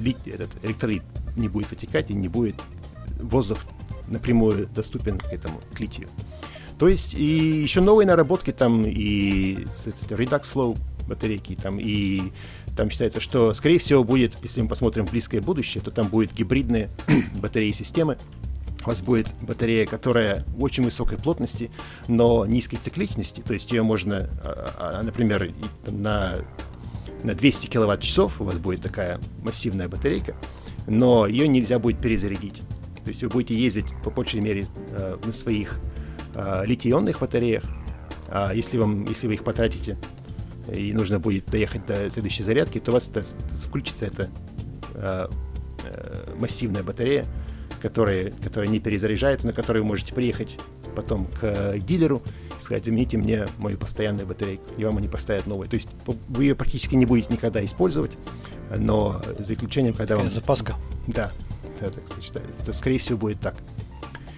лит- 0.00 0.26
этот 0.26 0.50
электролит 0.64 1.02
не 1.36 1.48
будет 1.48 1.70
вытекать 1.70 2.10
и 2.10 2.14
не 2.14 2.28
будет 2.28 2.56
воздух 3.20 3.58
напрямую 4.08 4.66
доступен 4.74 5.18
к 5.18 5.32
этому, 5.32 5.60
к 5.72 5.78
литию. 5.78 6.08
То 6.78 6.88
есть 6.88 7.14
и 7.14 7.62
еще 7.62 7.80
новые 7.80 8.06
наработки 8.06 8.50
там 8.52 8.84
и 8.86 9.66
с- 9.72 9.86
Redux 9.86 10.42
Flow 10.52 10.76
батарейки 11.06 11.54
там 11.54 11.78
и 11.78 12.32
там 12.76 12.88
считается, 12.88 13.20
что 13.20 13.52
скорее 13.52 13.78
всего 13.78 14.02
будет, 14.04 14.36
если 14.42 14.62
мы 14.62 14.68
посмотрим 14.68 15.04
близкое 15.04 15.40
будущее, 15.40 15.82
то 15.82 15.90
там 15.90 16.08
будет 16.08 16.32
гибридные 16.32 16.88
батареи 17.34 17.72
системы, 17.72 18.16
у 18.84 18.88
вас 18.88 19.02
будет 19.02 19.28
батарея, 19.42 19.86
которая 19.86 20.44
очень 20.58 20.84
высокой 20.84 21.18
плотности, 21.18 21.70
но 22.08 22.46
низкой 22.46 22.76
цикличности. 22.76 23.42
То 23.46 23.52
есть 23.52 23.70
ее 23.70 23.82
можно, 23.82 24.30
а, 24.42 24.98
а, 25.00 25.02
например, 25.02 25.52
на, 25.86 26.36
на 27.22 27.34
200 27.34 27.66
киловатт-часов 27.66 28.40
у 28.40 28.44
вас 28.44 28.56
будет 28.56 28.82
такая 28.82 29.20
массивная 29.42 29.88
батарейка, 29.88 30.34
но 30.86 31.26
ее 31.26 31.46
нельзя 31.48 31.78
будет 31.78 32.00
перезарядить. 32.00 32.62
То 33.04 33.08
есть 33.08 33.22
вы 33.22 33.28
будете 33.28 33.54
ездить, 33.54 33.94
по 34.04 34.10
большей 34.10 34.40
мере, 34.40 34.66
э, 34.90 35.16
на 35.24 35.32
своих 35.32 35.78
э, 36.34 36.64
литий-ионных 36.66 37.20
батареях. 37.20 37.64
А 38.28 38.52
если, 38.54 38.78
вам, 38.78 39.06
если 39.06 39.26
вы 39.26 39.34
их 39.34 39.44
потратите 39.44 39.96
и 40.72 40.92
нужно 40.92 41.18
будет 41.18 41.46
доехать 41.46 41.84
до 41.86 42.10
следующей 42.10 42.44
зарядки, 42.44 42.78
то 42.78 42.92
у 42.92 42.94
вас 42.94 43.08
это- 43.08 43.24
включится 43.56 44.06
эта 44.06 44.28
э, 44.94 45.28
массивная 46.38 46.82
батарея, 46.82 47.26
которая, 47.80 48.32
которая 48.42 48.68
не 48.68 48.80
перезаряжается, 48.80 49.46
на 49.46 49.52
которой 49.52 49.78
вы 49.78 49.88
можете 49.88 50.14
приехать 50.14 50.58
потом 50.94 51.26
к 51.26 51.38
э, 51.42 51.78
дилеру 51.78 52.22
и 52.58 52.62
сказать, 52.62 52.84
замените 52.84 53.16
мне 53.16 53.46
мою 53.58 53.78
постоянную 53.78 54.26
батарейку, 54.26 54.64
и 54.76 54.84
вам 54.84 54.98
они 54.98 55.08
поставят 55.08 55.46
новую. 55.46 55.68
То 55.68 55.76
есть 55.76 55.88
вы 56.28 56.44
ее 56.44 56.54
практически 56.54 56.94
не 56.94 57.06
будете 57.06 57.32
никогда 57.32 57.64
использовать, 57.64 58.12
но 58.76 59.20
за 59.38 59.54
исключением, 59.54 59.94
когда 59.94 60.16
вам... 60.16 60.28
Запаска. 60.30 60.76
Да, 61.06 61.32
да, 61.80 61.90
так 61.90 62.04
сказать, 62.06 62.32
да. 62.34 62.64
то 62.64 62.72
скорее 62.72 62.98
всего 62.98 63.18
будет 63.18 63.40
так. 63.40 63.54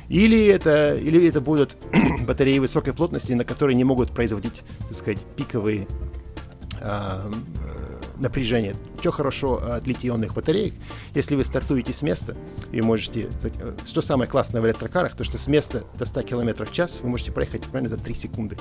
Или 0.08 0.46
это, 0.46 0.94
или 0.94 1.26
это 1.26 1.40
будут 1.40 1.76
батареи 2.26 2.58
высокой 2.58 2.92
плотности, 2.92 3.32
на 3.32 3.44
которые 3.44 3.76
не 3.76 3.84
могут 3.84 4.10
производить, 4.12 4.62
так 4.80 4.94
сказать, 4.94 5.18
пиковые 5.36 5.86
а, 6.80 7.30
э, 7.30 7.81
напряжения. 8.22 8.74
Что 9.00 9.10
хорошо 9.10 9.56
от 9.56 9.86
литий-ионных 9.86 10.34
батареек, 10.34 10.72
если 11.14 11.34
вы 11.34 11.44
стартуете 11.44 11.92
с 11.92 12.02
места, 12.02 12.36
и 12.70 12.80
можете... 12.80 13.28
э, 13.42 13.76
Что 13.86 14.00
самое 14.00 14.30
классное 14.30 14.62
в 14.62 14.66
электрокарах, 14.66 15.16
то 15.16 15.24
что 15.24 15.38
с 15.38 15.48
места 15.48 15.84
до 15.98 16.04
100 16.04 16.22
км 16.22 16.64
в 16.64 16.72
час 16.72 17.00
вы 17.02 17.10
можете 17.10 17.32
проехать 17.32 17.62
примерно 17.62 17.88
за 17.88 17.98
3 17.98 18.14
секунды. 18.14 18.56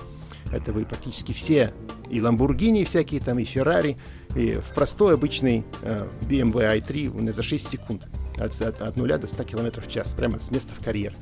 Это 0.52 0.74
вы 0.74 0.84
практически 0.84 1.32
все, 1.32 1.72
и 2.10 2.20
Lamborghini 2.20 2.84
всякие 2.84 3.22
там, 3.22 3.40
и 3.40 3.44
Ferrari, 3.44 3.98
и 4.36 4.56
в 4.56 4.74
простой 4.74 5.14
обычный 5.14 5.64
э, 5.84 6.08
BMW 6.24 6.82
i3 6.82 7.10
вы 7.10 7.32
за 7.32 7.44
6 7.44 7.70
секунд 7.70 8.04
от, 8.38 8.60
от, 8.62 8.82
от 8.82 8.98
0 8.98 9.18
до 9.18 9.28
100 9.28 9.44
км 9.44 9.82
в 9.82 9.88
час, 9.88 10.14
прямо 10.14 10.38
с 10.38 10.50
места 10.52 10.74
в 10.76 10.84
карьер. 10.84 11.14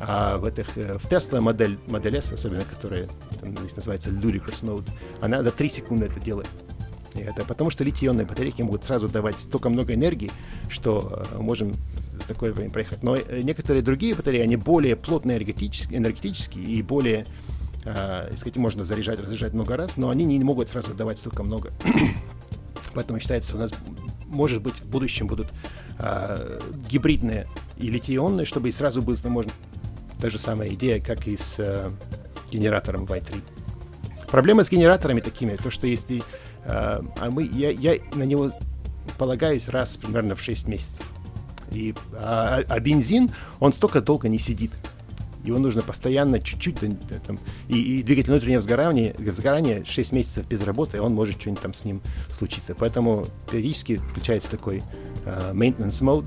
А 0.00 0.38
в 0.38 0.44
этих, 0.44 0.76
э, 0.76 0.98
в 0.98 1.04
Tesla 1.04 1.40
модель, 1.40 1.78
модель 1.86 2.16
S, 2.16 2.32
особенно, 2.32 2.62
которая 2.62 3.08
там, 3.40 3.56
здесь 3.58 3.76
называется 3.76 4.10
Ludicrous 4.10 4.62
Mode, 4.62 4.88
она 5.20 5.42
за 5.42 5.50
3 5.50 5.68
секунды 5.68 6.06
это 6.06 6.18
делает. 6.18 6.48
Это 7.14 7.44
потому, 7.44 7.70
что 7.70 7.84
литий-ионные 7.84 8.26
батарейки 8.26 8.62
могут 8.62 8.84
сразу 8.84 9.08
давать 9.08 9.38
столько 9.40 9.68
много 9.68 9.94
энергии, 9.94 10.30
что 10.68 11.24
э, 11.32 11.38
можем 11.38 11.74
за 12.12 12.26
такое 12.26 12.52
время 12.52 12.70
проехать. 12.70 13.02
Но 13.02 13.16
э, 13.16 13.40
некоторые 13.42 13.82
другие 13.82 14.14
батареи, 14.14 14.40
они 14.40 14.56
более 14.56 14.96
плотно 14.96 15.32
энергетические, 15.32 15.98
энергетические 15.98 16.64
и 16.64 16.82
более, 16.82 17.26
э, 17.84 18.34
сказать, 18.36 18.56
можно 18.56 18.84
заряжать, 18.84 19.20
разряжать 19.20 19.52
много 19.52 19.76
раз, 19.76 19.96
но 19.96 20.10
они 20.10 20.24
не 20.24 20.42
могут 20.42 20.70
сразу 20.70 20.92
давать 20.94 21.18
столько 21.18 21.42
много. 21.42 21.70
Поэтому 22.94 23.20
считается, 23.20 23.56
у 23.56 23.58
нас, 23.58 23.72
может 24.26 24.62
быть, 24.62 24.74
в 24.74 24.86
будущем 24.86 25.26
будут 25.26 25.48
а, 25.98 26.60
гибридные 26.88 27.46
и 27.76 27.90
литий-ионные, 27.90 28.46
чтобы 28.46 28.68
и 28.68 28.72
сразу 28.72 29.02
было 29.02 29.16
можно 29.24 29.52
та 30.20 30.30
же 30.30 30.38
самая 30.38 30.68
идея, 30.70 31.00
как 31.00 31.26
и 31.26 31.36
с 31.36 31.56
а, 31.58 31.90
генератором 32.50 33.04
Y3. 33.04 33.42
Проблема 34.30 34.62
с 34.62 34.70
генераторами 34.70 35.20
такими, 35.20 35.56
то, 35.56 35.70
что 35.70 35.86
если 35.86 36.22
а, 36.66 37.04
а 37.18 37.30
мы, 37.30 37.44
я, 37.44 37.70
я 37.70 37.96
на 38.14 38.24
него 38.24 38.52
полагаюсь 39.18 39.68
раз 39.68 39.96
примерно 39.96 40.34
в 40.34 40.40
6 40.40 40.68
месяцев. 40.68 41.06
И, 41.70 41.94
а, 42.14 42.62
а 42.68 42.80
бензин, 42.80 43.30
он 43.60 43.72
столько 43.72 44.00
долго 44.00 44.28
не 44.28 44.38
сидит. 44.38 44.70
Его 45.44 45.58
нужно 45.58 45.82
постоянно 45.82 46.40
чуть-чуть, 46.40 46.78
и, 47.68 47.98
и 47.98 48.02
двигатель 48.02 48.30
внутреннего 48.30 48.62
сгорания, 48.62 49.14
сгорания 49.18 49.84
6 49.84 50.12
месяцев 50.12 50.48
без 50.48 50.62
работы, 50.62 51.02
он 51.02 51.12
может 51.12 51.38
что-нибудь 51.38 51.62
там 51.62 51.74
с 51.74 51.84
ним 51.84 52.00
случиться. 52.30 52.74
Поэтому 52.74 53.26
периодически 53.50 53.96
включается 53.96 54.50
такой 54.50 54.82
э, 55.26 55.52
maintenance 55.52 56.00
mode, 56.00 56.26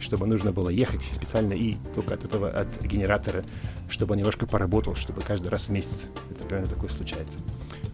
чтобы 0.00 0.26
нужно 0.26 0.52
было 0.52 0.68
ехать 0.68 1.00
специально 1.12 1.54
и 1.54 1.76
только 1.94 2.14
от 2.14 2.24
этого, 2.24 2.50
от 2.50 2.82
генератора, 2.82 3.44
чтобы 3.88 4.12
он 4.12 4.18
немножко 4.18 4.46
поработал, 4.46 4.96
чтобы 4.96 5.22
каждый 5.22 5.48
раз 5.48 5.68
в 5.68 5.72
месяц 5.72 6.08
это 6.30 6.44
примерно 6.44 6.68
такое 6.68 6.90
случается. 6.90 7.38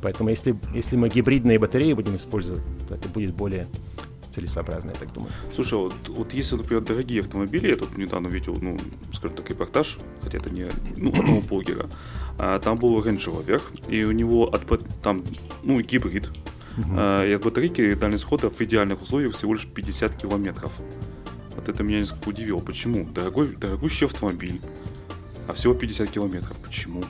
Поэтому 0.01 0.31
если, 0.31 0.57
если 0.75 0.97
мы 0.97 1.09
гибридные 1.09 1.59
батареи 1.59 1.93
будем 1.93 2.17
использовать, 2.17 2.63
то 2.89 2.95
это 2.95 3.09
будет 3.09 3.35
более 3.35 3.67
целесообразно, 4.31 4.91
я 4.91 4.95
так 4.95 5.13
думаю. 5.13 5.33
Слушай, 5.55 5.79
вот, 5.79 5.95
вот 6.09 6.33
если, 6.33 6.57
например, 6.57 6.83
дорогие 6.83 7.21
автомобили, 7.21 7.69
я 7.69 7.77
тут 7.77 7.97
недавно 7.97 8.29
видел, 8.29 8.57
ну, 8.61 8.79
скажем 9.13 9.37
так, 9.37 9.49
репортаж, 9.51 9.99
хотя 10.23 10.39
это 10.39 10.51
не 10.51 10.71
ну, 10.97 11.11
одного 11.11 11.41
блогера, 11.49 11.89
а, 12.39 12.59
там 12.59 12.79
был 12.79 13.01
Range 13.01 13.19
Rover, 13.19 13.61
и 13.89 14.05
у 14.05 14.13
него 14.13 14.45
от, 14.45 14.63
там, 15.03 15.25
ну, 15.63 15.81
гибрид, 15.81 16.31
а, 16.97 17.25
и 17.25 17.33
от 17.33 17.43
батарейки 17.43 17.95
дальность 17.95 18.25
хода 18.25 18.51
в 18.51 18.61
идеальных 18.61 19.03
условиях 19.03 19.35
всего 19.35 19.55
лишь 19.55 19.67
50 19.67 20.17
километров. 20.17 20.73
Вот 21.57 21.69
это 21.69 21.83
меня 21.83 21.99
несколько 21.99 22.29
удивило. 22.29 22.61
Почему? 22.61 23.05
Дорогой, 23.13 23.49
дорогущий 23.57 24.07
автомобиль, 24.07 24.61
а 25.49 25.55
всего 25.55 25.75
50 25.75 26.09
километров. 26.09 26.57
Почему? 26.59 27.03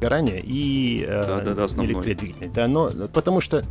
Горания 0.00 0.40
и 0.42 1.04
э, 1.06 1.24
Да-да-да, 1.26 1.64
основной. 1.64 1.94
электродвигатель. 1.94 2.50
Да, 2.54 2.68
но 2.68 2.90
потому 3.12 3.40
что 3.40 3.64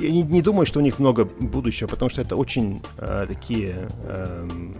я 0.00 0.10
не, 0.10 0.22
не 0.22 0.42
думаю, 0.42 0.64
что 0.66 0.78
у 0.80 0.82
них 0.82 0.98
много 0.98 1.24
будущего, 1.24 1.88
потому 1.88 2.08
что 2.10 2.22
это 2.22 2.36
очень 2.36 2.82
э, 2.98 3.26
такие 3.28 3.88
эм, 4.04 4.74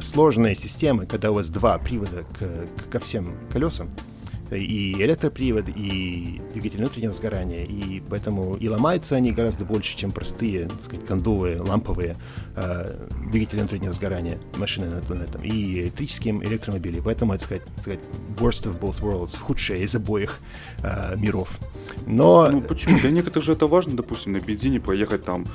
сложные 0.00 0.54
системы, 0.54 1.06
когда 1.06 1.30
у 1.30 1.34
вас 1.34 1.48
два 1.50 1.78
привода 1.78 2.24
к, 2.38 2.38
к- 2.38 2.90
ко 2.90 3.00
всем 3.00 3.34
колесам. 3.52 3.90
И 4.50 4.94
электропривод, 4.94 5.68
и 5.68 6.40
двигатель 6.52 6.78
внутреннего 6.78 7.12
сгорания. 7.12 7.64
И 7.64 8.00
поэтому 8.08 8.56
и 8.56 8.68
ломаются 8.68 9.16
они 9.16 9.32
гораздо 9.32 9.64
больше, 9.64 9.96
чем 9.96 10.12
простые, 10.12 10.68
так 10.68 10.82
сказать, 10.82 11.06
кондовые, 11.06 11.60
ламповые 11.60 12.16
э, 12.56 13.06
двигатели 13.30 13.60
внутреннего 13.60 13.92
сгорания 13.92 14.38
машины 14.56 14.86
на, 14.86 15.14
на 15.14 15.22
этом. 15.22 15.42
И 15.42 15.80
электрические 15.82 16.34
электромобили. 16.34 17.00
Поэтому, 17.00 17.34
это 17.34 17.44
сказать, 17.44 17.62
сказать, 17.80 18.00
worst 18.38 18.70
of 18.70 18.80
both 18.80 19.00
worlds, 19.00 19.38
худшее 19.38 19.82
из 19.82 19.94
обоих 19.94 20.40
э, 20.82 21.16
миров. 21.16 21.58
Но 22.06 22.48
Ну, 22.50 22.60
почему? 22.60 22.98
Для 22.98 23.10
некоторых 23.10 23.44
же 23.44 23.52
это 23.52 23.66
важно, 23.66 23.96
допустим, 23.96 24.32
на 24.32 24.40
бензине 24.40 24.80
проехать 24.80 25.24
там 25.24 25.46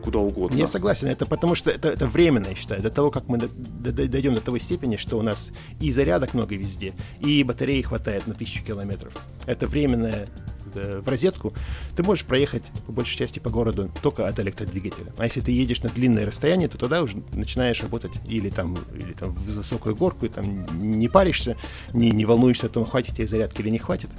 куда 0.00 0.18
угодно. 0.18 0.56
Я 0.56 0.66
согласен, 0.66 1.08
это 1.08 1.26
потому 1.26 1.54
что 1.54 1.70
это, 1.70 1.88
это 1.88 2.08
временно, 2.08 2.48
я 2.48 2.54
считаю, 2.54 2.82
до 2.82 2.90
того, 2.90 3.10
как 3.10 3.28
мы 3.28 3.38
до- 3.38 3.48
до- 3.48 4.08
дойдем 4.08 4.34
до 4.34 4.40
той 4.40 4.60
степени, 4.60 4.96
что 4.96 5.18
у 5.18 5.22
нас 5.22 5.52
и 5.80 5.90
зарядок 5.92 6.34
много 6.34 6.56
везде, 6.56 6.92
и 7.20 7.42
батареи 7.44 7.82
хватает 7.82 8.26
на 8.26 8.34
тысячу 8.34 8.64
километров. 8.64 9.12
Это 9.46 9.66
временное 9.66 10.28
в 10.74 11.08
розетку, 11.08 11.52
ты 11.96 12.02
можешь 12.02 12.24
проехать 12.24 12.62
по 12.86 12.92
большей 12.92 13.18
части 13.18 13.38
по 13.38 13.50
городу 13.50 13.90
только 14.02 14.28
от 14.28 14.38
электродвигателя. 14.40 15.12
А 15.18 15.24
если 15.24 15.40
ты 15.40 15.52
едешь 15.52 15.82
на 15.82 15.90
длинное 15.90 16.26
расстояние, 16.26 16.68
то 16.68 16.78
тогда 16.78 17.02
уже 17.02 17.22
начинаешь 17.32 17.80
работать 17.80 18.12
или 18.26 18.50
там, 18.50 18.78
или 18.94 19.12
там 19.12 19.32
в 19.32 19.42
высокую 19.46 19.96
горку, 19.96 20.26
и 20.26 20.28
там 20.28 20.66
не 20.80 21.08
паришься, 21.08 21.56
не, 21.92 22.10
не 22.10 22.24
волнуешься 22.24 22.66
о 22.66 22.70
том, 22.70 22.84
хватит 22.84 23.16
тебе 23.16 23.26
зарядки 23.26 23.60
или 23.62 23.70
не 23.70 23.78
хватит. 23.78 24.10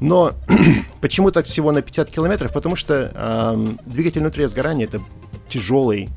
Но 0.00 0.32
почему 1.00 1.30
так 1.30 1.46
всего 1.46 1.72
на 1.72 1.82
50 1.82 2.10
километров? 2.10 2.52
Потому 2.52 2.76
что 2.76 3.12
ам, 3.14 3.78
двигатель 3.86 4.20
внутреннего 4.20 4.48
сгорания 4.48 4.86
это 4.86 5.00
тяжелый, 5.48 6.08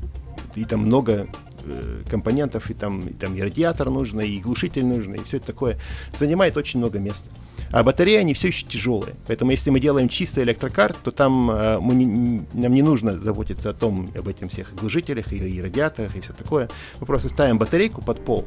и 0.54 0.64
там 0.64 0.80
много 0.80 1.26
э, 1.64 2.02
компонентов, 2.08 2.70
и 2.70 2.74
там, 2.74 3.08
и 3.08 3.12
там 3.12 3.34
и 3.34 3.42
радиатор 3.42 3.90
нужно, 3.90 4.20
и 4.20 4.38
глушитель 4.38 4.86
нужно, 4.86 5.16
и 5.16 5.24
все 5.24 5.38
это 5.38 5.46
такое. 5.46 5.78
Занимает 6.12 6.56
очень 6.56 6.78
много 6.78 6.98
места. 6.98 7.28
А 7.74 7.82
батареи, 7.82 8.18
они 8.18 8.34
все 8.34 8.48
еще 8.48 8.64
тяжелые. 8.66 9.16
Поэтому 9.26 9.50
если 9.50 9.70
мы 9.70 9.80
делаем 9.80 10.08
чистый 10.08 10.44
электрокар, 10.44 10.94
то 10.94 11.10
там 11.10 11.50
э, 11.50 11.80
мы 11.80 11.94
не, 11.94 12.42
нам 12.52 12.72
не 12.72 12.82
нужно 12.82 13.18
заботиться 13.18 13.70
о 13.70 13.72
том, 13.72 14.08
об 14.16 14.28
этих 14.28 14.48
всех 14.52 14.72
глушителях 14.76 15.32
и, 15.32 15.38
и 15.38 15.60
радиаторах 15.60 16.14
и 16.14 16.20
все 16.20 16.32
такое. 16.32 16.70
Мы 17.00 17.06
просто 17.08 17.28
ставим 17.28 17.58
батарейку 17.58 18.00
под 18.00 18.24
пол, 18.24 18.46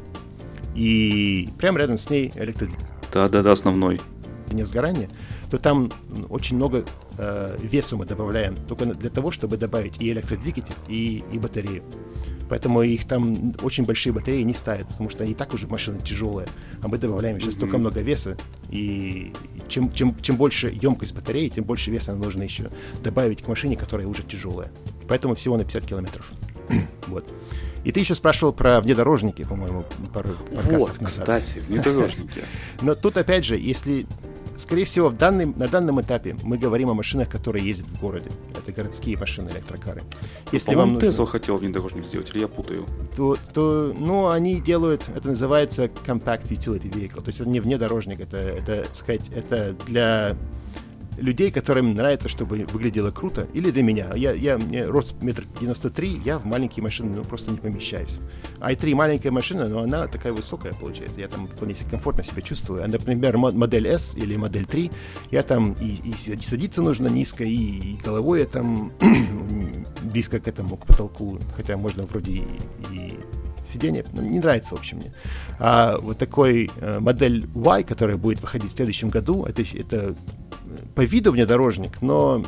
и 0.76 1.50
прямо 1.58 1.80
рядом 1.80 1.98
с 1.98 2.10
ней 2.10 2.32
электродвигатель. 2.36 2.88
Да-да-да, 3.12 3.52
основной. 3.52 4.00
Не 4.50 4.64
сгорания, 4.64 5.10
то 5.52 5.58
там 5.58 5.92
очень 6.30 6.56
много 6.56 6.86
э, 7.18 7.58
веса 7.62 7.98
мы 7.98 8.06
добавляем 8.06 8.56
только 8.56 8.86
для 8.86 9.10
того, 9.10 9.32
чтобы 9.32 9.58
добавить 9.58 10.02
и 10.02 10.10
электродвигатель, 10.10 10.76
и, 10.88 11.26
и 11.34 11.38
батарею. 11.38 11.84
Поэтому 12.50 12.82
их 12.82 13.08
там 13.08 13.54
очень 13.62 13.86
большие 13.86 14.14
батареи 14.14 14.42
не 14.44 14.54
ставят, 14.54 14.88
потому 14.88 15.10
что 15.10 15.24
они 15.24 15.34
и 15.34 15.36
так 15.36 15.54
уже 15.54 15.68
машины 15.68 16.00
тяжелые, 16.00 16.48
а 16.82 16.88
мы 16.88 16.98
добавляем 16.98 17.38
еще 17.38 17.48
mm-hmm. 17.48 17.52
столько 17.52 17.78
много 17.78 18.02
веса, 18.02 18.38
и 18.70 19.34
чем, 19.68 19.92
чем, 19.92 20.16
чем 20.22 20.38
больше 20.38 20.70
емкость 20.82 21.14
батареи, 21.14 21.50
тем 21.50 21.64
больше 21.64 21.92
веса 21.92 22.12
нам 22.12 22.22
нужно 22.22 22.44
еще 22.44 22.70
добавить 23.04 23.42
к 23.42 23.48
машине, 23.48 23.76
которая 23.76 24.08
уже 24.08 24.24
тяжелая. 24.24 24.72
Поэтому 25.08 25.36
всего 25.36 25.58
на 25.58 25.64
50 25.64 25.86
километров. 25.86 26.32
вот. 27.08 27.26
И 27.84 27.92
ты 27.92 28.02
еще 28.02 28.16
спрашивал 28.16 28.52
про 28.54 28.82
внедорожники, 28.82 29.44
по-моему, 29.44 29.86
пару 30.14 30.30
Вот, 30.52 31.00
назад. 31.00 31.06
кстати, 31.06 31.60
внедорожники. 31.60 32.44
Но 32.82 32.96
тут, 32.96 33.18
опять 33.18 33.46
же, 33.46 33.58
если 33.58 34.06
скорее 34.58 34.86
всего, 34.86 35.10
в 35.10 35.18
данный, 35.18 35.46
на 35.46 35.68
данном 35.68 36.02
этапе 36.02 36.36
мы 36.44 36.58
говорим 36.58 36.90
о 36.90 36.94
машинах, 36.94 37.30
которые 37.30 37.66
ездят 37.66 37.88
в 37.88 38.00
городе. 38.00 38.30
Это 38.58 38.72
городские 38.72 39.18
машины, 39.18 39.50
электрокары. 39.50 40.04
Если 40.52 40.76
вам 40.76 40.94
нужно... 40.94 41.08
Tesla 41.08 41.26
хотел 41.26 41.58
внедорожник 41.58 42.06
сделать, 42.06 42.30
или 42.34 42.40
я 42.42 42.48
путаю? 42.48 42.86
То, 43.16 43.38
то, 43.54 43.94
ну, 43.98 44.30
они 44.30 44.60
делают, 44.60 45.10
это 45.16 45.28
называется 45.30 45.86
Compact 45.86 46.50
Utility 46.50 46.92
Vehicle. 46.92 47.22
То 47.22 47.28
есть 47.28 47.40
это 47.42 47.50
не 47.50 47.60
внедорожник, 47.60 48.20
это, 48.20 48.38
это, 48.38 48.86
сказать, 48.94 49.30
это 49.34 49.76
для 49.86 50.36
людей, 51.18 51.52
которым 51.52 51.94
нравится, 51.94 52.30
чтобы 52.30 52.66
выглядело 52.72 53.12
круто, 53.12 53.48
или 53.54 53.72
для 53.72 53.84
меня. 53.84 54.14
Я, 54.16 54.32
я, 54.34 54.58
мне 54.58 54.86
рост 54.86 55.16
метр 55.22 55.46
девяносто 55.60 55.90
три, 55.90 56.22
я 56.24 56.40
в 56.40 56.46
маленькие 56.46 56.84
машины 56.84 57.16
ну, 57.16 57.24
просто 57.24 57.52
не 57.52 57.58
помещаюсь. 57.58 58.20
i3 58.60 58.96
маленькая 58.96 59.32
машина, 59.32 59.68
но 59.68 59.82
она 59.82 60.08
такая 60.08 60.34
высокая 60.34 60.74
получается. 60.74 61.20
Я 61.20 61.28
там 61.28 61.48
вполне 61.48 61.76
комфортно 61.90 62.24
себя 62.24 62.42
чувствую. 62.42 62.84
А, 62.84 62.88
например, 62.88 63.38
модель 63.38 63.88
S 63.88 64.16
или 64.16 64.36
модель 64.36 64.66
3, 64.66 64.92
я 65.32 65.44
там 65.44 65.74
и, 65.74 66.10
и 66.10 66.14
садиться 66.16 66.82
нужно 66.82 67.08
низко, 67.08 67.44
и, 67.44 67.56
и 67.56 67.98
головой 68.04 68.40
я 68.40 68.46
там 68.46 68.92
близко 70.04 70.40
к 70.40 70.48
этому, 70.48 70.78
к 70.78 70.86
потолку. 70.86 71.40
Хотя 71.56 71.78
можно 71.78 72.04
вроде 72.04 72.32
и, 72.32 72.44
и 72.92 73.20
сиденье. 73.68 74.06
Не 74.14 74.40
нравится, 74.40 74.76
в 74.76 74.80
общем, 74.80 74.98
мне. 74.98 75.14
А 75.60 75.98
вот 75.98 76.18
такой 76.18 76.70
э, 76.78 77.00
модель 77.00 77.48
Y, 77.54 77.84
которая 77.84 78.18
будет 78.18 78.42
выходить 78.42 78.74
в 78.74 78.76
следующем 78.76 79.10
году, 79.10 79.46
это, 79.46 79.64
это 79.74 80.16
по 80.96 81.02
виду 81.02 81.32
внедорожник, 81.32 82.02
но 82.02 82.44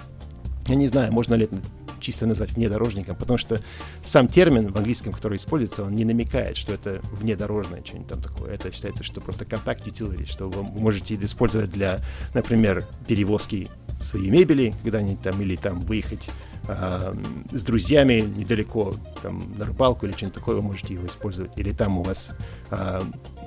я 0.68 0.76
не 0.76 0.88
знаю, 0.88 1.11
можно 1.11 1.35
ли 1.35 1.45
это 1.45 1.56
чисто 1.99 2.26
назвать 2.26 2.53
внедорожником, 2.53 3.15
потому 3.15 3.38
что 3.38 3.61
сам 4.03 4.27
термин 4.27 4.72
в 4.72 4.77
английском, 4.77 5.14
который 5.14 5.35
используется, 5.35 5.84
он 5.84 5.95
не 5.95 6.06
намекает, 6.06 6.57
что 6.57 6.73
это 6.73 7.01
внедорожное 7.11 7.84
что-нибудь 7.84 8.07
там 8.07 8.22
такое. 8.22 8.53
Это 8.53 8.72
считается, 8.72 9.03
что 9.03 9.22
просто 9.22 9.45
compact 9.45 9.85
utility, 9.85 10.26
что 10.26 10.49
вы 10.49 10.64
можете 10.64 11.15
использовать 11.15 11.72
для, 11.72 11.99
например, 12.34 12.85
перевозки 13.07 13.68
своей 13.99 14.30
мебели, 14.30 14.73
когда-нибудь 14.84 15.22
там, 15.22 15.41
или 15.41 15.56
там 15.56 15.81
выехать 15.81 16.30
э, 16.68 17.15
с 17.51 17.64
друзьями 17.64 18.22
недалеко, 18.22 18.95
там, 19.22 19.43
на 19.57 19.65
рыбалку 19.65 20.06
или 20.06 20.14
что-нибудь 20.14 20.35
такое, 20.35 20.56
вы 20.56 20.61
можете 20.61 20.93
его 20.93 21.06
использовать. 21.06 21.51
Или 21.57 21.72
там 21.73 21.99
у 21.99 22.03
вас 22.03 22.31
э, 22.72 23.01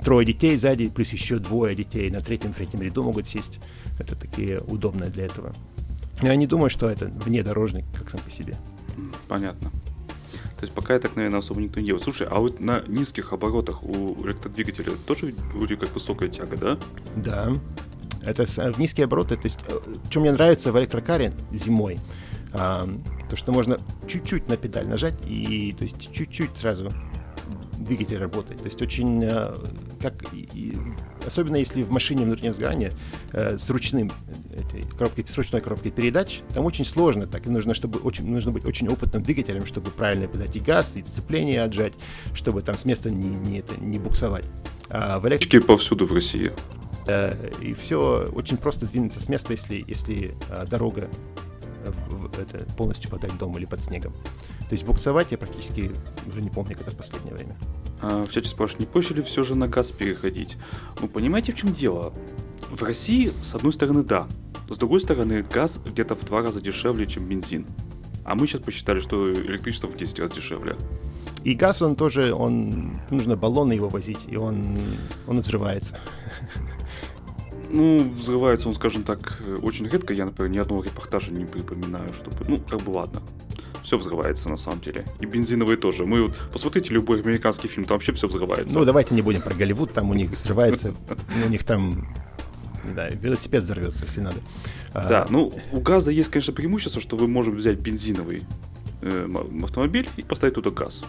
трое 0.04 0.26
детей 0.26 0.56
сзади, 0.56 0.88
плюс 0.88 1.08
еще 1.10 1.38
двое 1.38 1.74
детей 1.74 2.10
на 2.10 2.20
третьем-третьем 2.20 2.82
ряду 2.82 3.02
могут 3.02 3.26
сесть. 3.26 3.60
Это 3.98 4.16
такие 4.16 4.60
удобные 4.60 5.10
для 5.10 5.26
этого. 5.26 5.52
Я 6.20 6.36
не 6.36 6.46
думаю, 6.46 6.70
что 6.70 6.88
это 6.88 7.06
внедорожник, 7.06 7.84
как 7.96 8.10
сам 8.10 8.20
по 8.20 8.30
себе. 8.30 8.56
Понятно. 9.28 9.70
То 10.62 10.66
есть 10.66 10.74
пока 10.74 10.94
я 10.94 11.00
так, 11.00 11.16
наверное, 11.16 11.40
особо 11.40 11.60
никто 11.60 11.80
не 11.80 11.86
делает. 11.86 12.04
Слушай, 12.04 12.28
а 12.30 12.38
вот 12.38 12.60
на 12.60 12.82
низких 12.86 13.32
оборотах 13.32 13.82
у 13.82 14.14
электродвигателя 14.24 14.92
тоже 15.06 15.34
вроде 15.52 15.76
как 15.76 15.92
высокая 15.92 16.28
тяга, 16.28 16.56
да? 16.56 16.78
Да. 17.16 17.52
Это 18.22 18.46
в 18.46 18.78
низкие 18.78 19.06
обороты. 19.06 19.36
То 19.36 19.46
есть, 19.46 19.58
э, 19.66 19.78
что 20.08 20.20
мне 20.20 20.30
нравится 20.30 20.70
в 20.70 20.78
электрокаре 20.78 21.32
зимой, 21.50 21.98
а, 22.52 22.86
то, 23.28 23.34
что 23.34 23.50
можно 23.50 23.78
чуть-чуть 24.06 24.48
на 24.48 24.56
педаль 24.56 24.86
нажать 24.86 25.16
и, 25.26 25.74
то 25.76 25.82
есть, 25.82 26.12
чуть-чуть 26.12 26.56
сразу 26.56 26.92
двигатель 27.78 28.18
работает. 28.18 28.60
То 28.60 28.66
есть 28.66 28.80
очень, 28.80 29.22
э, 29.24 29.52
как, 30.00 30.14
особенно 31.26 31.56
если 31.56 31.82
в 31.82 31.90
машине 31.90 32.24
внутреннего 32.24 32.54
сгорания 32.54 32.92
э, 33.32 33.58
с 33.58 33.68
ручным 33.70 34.10
этой 34.52 34.82
коробкой, 34.82 35.24
с 35.26 35.36
ручной 35.36 35.60
коробкой 35.60 35.90
передач, 35.90 36.40
там 36.54 36.64
очень 36.64 36.84
сложно, 36.84 37.26
так 37.26 37.46
и 37.46 37.50
нужно, 37.50 37.74
чтобы 37.74 37.98
очень, 38.00 38.26
нужно 38.28 38.52
быть 38.52 38.64
очень 38.64 38.88
опытным 38.88 39.22
двигателем, 39.22 39.66
чтобы 39.66 39.90
правильно 39.90 40.28
подать 40.28 40.54
и 40.56 40.60
газ, 40.60 40.96
и 40.96 41.02
сцепление 41.02 41.62
отжать, 41.62 41.94
чтобы 42.34 42.62
там 42.62 42.76
с 42.76 42.84
места 42.84 43.10
не, 43.10 43.28
не, 43.28 43.58
это, 43.58 43.80
не 43.80 43.98
буксовать. 43.98 44.44
А 44.90 45.18
в 45.18 45.28
электрике 45.28 45.60
повсюду 45.60 46.06
в 46.06 46.12
России. 46.12 46.52
Э, 47.06 47.34
и 47.60 47.74
все 47.74 48.28
очень 48.32 48.56
просто 48.56 48.86
двинуться 48.86 49.20
с 49.20 49.28
места, 49.28 49.52
если, 49.52 49.84
если 49.86 50.34
э, 50.48 50.66
дорога 50.70 51.02
э, 51.02 51.06
это, 52.26 52.64
полностью 52.76 53.10
под 53.10 53.24
льдом 53.24 53.56
или 53.56 53.64
под 53.64 53.82
снегом. 53.82 54.12
То 54.68 54.72
есть 54.72 54.84
буксовать 54.84 55.32
я 55.32 55.38
практически 55.38 55.90
уже 56.26 56.42
не 56.42 56.50
помню, 56.50 56.76
когда 56.76 56.90
в 56.90 56.96
последнее 56.96 57.34
время. 57.34 57.56
А, 58.00 58.24
в 58.24 58.30
чате 58.30 58.48
спрашивают, 58.48 58.88
не 58.88 58.92
проще 58.92 59.14
ли 59.14 59.22
все 59.22 59.42
же 59.44 59.54
на 59.54 59.68
газ 59.68 59.90
переходить? 59.90 60.56
Ну, 61.00 61.08
понимаете, 61.08 61.52
в 61.52 61.56
чем 61.56 61.72
дело? 61.72 62.12
В 62.70 62.82
России, 62.82 63.32
с 63.42 63.54
одной 63.54 63.72
стороны, 63.72 64.02
да. 64.02 64.26
С 64.68 64.78
другой 64.78 65.00
стороны, 65.00 65.42
газ 65.42 65.80
где-то 65.84 66.14
в 66.14 66.24
два 66.24 66.42
раза 66.42 66.60
дешевле, 66.60 67.06
чем 67.06 67.26
бензин. 67.28 67.66
А 68.24 68.34
мы 68.34 68.46
сейчас 68.46 68.62
посчитали, 68.62 69.00
что 69.00 69.32
электричество 69.32 69.88
в 69.88 69.96
10 69.96 70.18
раз 70.20 70.30
дешевле. 70.30 70.76
И 71.44 71.54
газ, 71.54 71.82
он 71.82 71.96
тоже, 71.96 72.32
он, 72.32 72.98
нужно 73.10 73.36
баллоны 73.36 73.72
его 73.72 73.88
возить, 73.88 74.20
и 74.28 74.36
он, 74.36 74.78
он 75.26 75.40
взрывается. 75.40 75.98
Ну, 77.72 78.08
взрывается 78.10 78.68
он, 78.68 78.74
скажем 78.74 79.02
так, 79.02 79.42
очень 79.62 79.88
редко. 79.88 80.12
Я, 80.12 80.26
например, 80.26 80.50
ни 80.50 80.58
одного 80.58 80.84
репортажа 80.84 81.32
не 81.32 81.46
припоминаю, 81.46 82.12
чтобы... 82.14 82.36
Ну, 82.46 82.58
как 82.58 82.80
бы 82.82 82.90
ладно. 82.90 83.20
Все 83.82 83.96
взрывается 83.98 84.48
на 84.48 84.56
самом 84.56 84.80
деле. 84.80 85.06
И 85.20 85.26
бензиновые 85.26 85.76
тоже. 85.76 86.04
Мы 86.04 86.24
вот 86.24 86.36
посмотрите 86.52 86.90
любой 86.90 87.20
американский 87.20 87.68
фильм, 87.68 87.86
там 87.86 87.96
вообще 87.96 88.12
все 88.12 88.28
взрывается. 88.28 88.78
Ну, 88.78 88.84
давайте 88.84 89.14
не 89.14 89.22
будем 89.22 89.40
про 89.40 89.54
Голливуд, 89.54 89.92
там 89.92 90.10
у 90.10 90.14
них 90.14 90.30
взрывается, 90.30 90.94
у 91.46 91.48
них 91.48 91.64
там 91.64 92.06
да, 92.94 93.08
велосипед 93.08 93.62
взорвется, 93.62 94.02
если 94.04 94.20
надо. 94.20 94.38
Да, 94.92 95.22
а, 95.22 95.26
ну 95.30 95.52
у 95.72 95.80
газа 95.80 96.10
есть, 96.10 96.30
конечно, 96.30 96.52
преимущество, 96.52 97.00
что 97.00 97.16
вы 97.16 97.26
можете 97.28 97.56
взять 97.56 97.78
бензиновый 97.78 98.42
э, 99.02 99.28
автомобиль 99.62 100.08
и 100.16 100.22
поставить 100.22 100.54
туда 100.54 100.70
газ. 100.70 101.02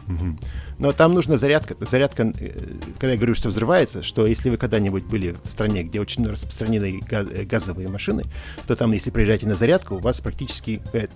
Но 0.79 0.91
там 0.91 1.13
нужна 1.13 1.37
зарядка. 1.37 1.75
Зарядка, 1.79 2.23
э, 2.23 2.51
когда 2.99 3.11
я 3.11 3.17
говорю, 3.17 3.35
что 3.35 3.49
взрывается, 3.49 4.03
что 4.03 4.25
если 4.25 4.49
вы 4.49 4.57
когда-нибудь 4.57 5.05
были 5.05 5.35
в 5.43 5.49
стране, 5.49 5.83
где 5.83 6.01
очень 6.01 6.27
распространены 6.27 7.01
э, 7.09 7.43
газовые 7.43 7.87
машины, 7.87 8.23
то 8.67 8.75
там, 8.75 8.91
если 8.91 9.11
приезжаете 9.11 9.47
на 9.47 9.55
зарядку, 9.55 9.95
у 9.95 9.99
вас 9.99 10.21
практически 10.21 10.81
говорят, 10.91 11.11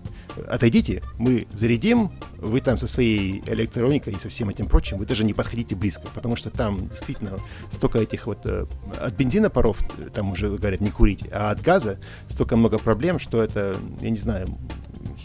отойдите, 0.47 1.01
мы 1.17 1.47
зарядим, 1.53 2.11
вы 2.37 2.61
там 2.61 2.77
со 2.77 2.87
своей 2.87 3.41
электроникой 3.45 4.13
и 4.13 4.19
со 4.19 4.29
всем 4.29 4.49
этим 4.49 4.67
прочим, 4.67 4.97
вы 4.97 5.05
даже 5.05 5.23
не 5.23 5.33
подходите 5.33 5.75
близко, 5.75 6.07
потому 6.13 6.35
что 6.35 6.49
там 6.49 6.87
действительно 6.89 7.39
столько 7.71 7.99
этих 7.99 8.27
вот 8.27 8.45
от 8.45 9.13
бензина 9.15 9.49
паров, 9.49 9.77
там 10.13 10.31
уже 10.31 10.49
говорят, 10.49 10.81
не 10.81 10.91
курите, 10.91 11.29
а 11.31 11.51
от 11.51 11.61
газа 11.61 11.99
столько 12.27 12.55
много 12.55 12.77
проблем, 12.77 13.19
что 13.19 13.41
это, 13.41 13.75
я 14.01 14.09
не 14.09 14.17
знаю, 14.17 14.47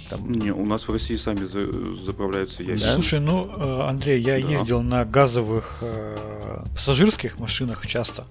там... 0.09 0.31
Не, 0.31 0.53
у 0.53 0.65
нас 0.67 0.89
в 0.89 0.93
России 0.93 1.17
сами 1.17 1.45
за, 1.45 1.63
заправляются 1.97 2.63
ящики. 2.63 2.87
Да? 2.87 2.95
Слушай, 2.95 3.21
ну, 3.21 3.51
э, 3.57 3.89
Андрей, 3.89 4.21
я 4.21 4.41
да. 4.41 4.49
ездил 4.49 4.83
на 4.83 5.05
газовых 5.05 5.79
э, 5.81 6.65
пассажирских 6.75 7.39
машинах 7.39 7.87
часто. 7.87 8.27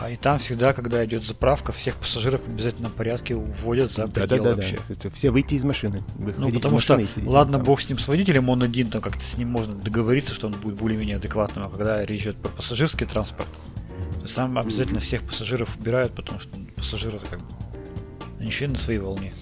А 0.00 0.10
и 0.10 0.16
там 0.16 0.38
всегда, 0.38 0.72
когда 0.72 1.04
идет 1.04 1.22
заправка, 1.22 1.72
всех 1.72 1.94
пассажиров 1.94 2.42
в 2.42 2.48
обязательном 2.48 2.90
порядке 2.90 3.36
уводят 3.36 3.92
за 3.92 4.08
пределы 4.08 4.38
да, 4.38 4.50
да, 4.50 4.54
вообще. 4.56 4.78
Да. 4.88 5.10
Все 5.10 5.30
выйти 5.30 5.54
из 5.54 5.64
машины. 5.64 6.02
Ну, 6.18 6.50
потому 6.50 6.80
что, 6.80 7.00
ладно, 7.24 7.58
там. 7.58 7.66
бог 7.66 7.80
с 7.80 7.88
ним 7.88 7.98
с 7.98 8.08
водителем, 8.08 8.48
он 8.48 8.62
один, 8.62 8.90
там 8.90 9.00
как-то 9.00 9.24
с 9.24 9.36
ним 9.36 9.50
можно 9.50 9.74
договориться, 9.74 10.34
что 10.34 10.48
он 10.48 10.54
будет 10.54 10.76
более-менее 10.76 11.16
адекватным, 11.16 11.66
а 11.66 11.70
когда 11.70 12.04
речь 12.04 12.22
идет 12.22 12.36
про 12.38 12.48
пассажирский 12.48 13.06
транспорт, 13.06 13.48
то 14.16 14.22
есть 14.22 14.34
там 14.34 14.58
обязательно 14.58 15.00
всех 15.00 15.22
пассажиров 15.22 15.76
убирают, 15.78 16.12
потому 16.12 16.40
что 16.40 16.50
пассажиры 16.76 17.20
как 17.30 17.38
бы 17.40 17.46
еще 18.40 18.68
на 18.68 18.76
своей 18.76 18.98
волне. 18.98 19.32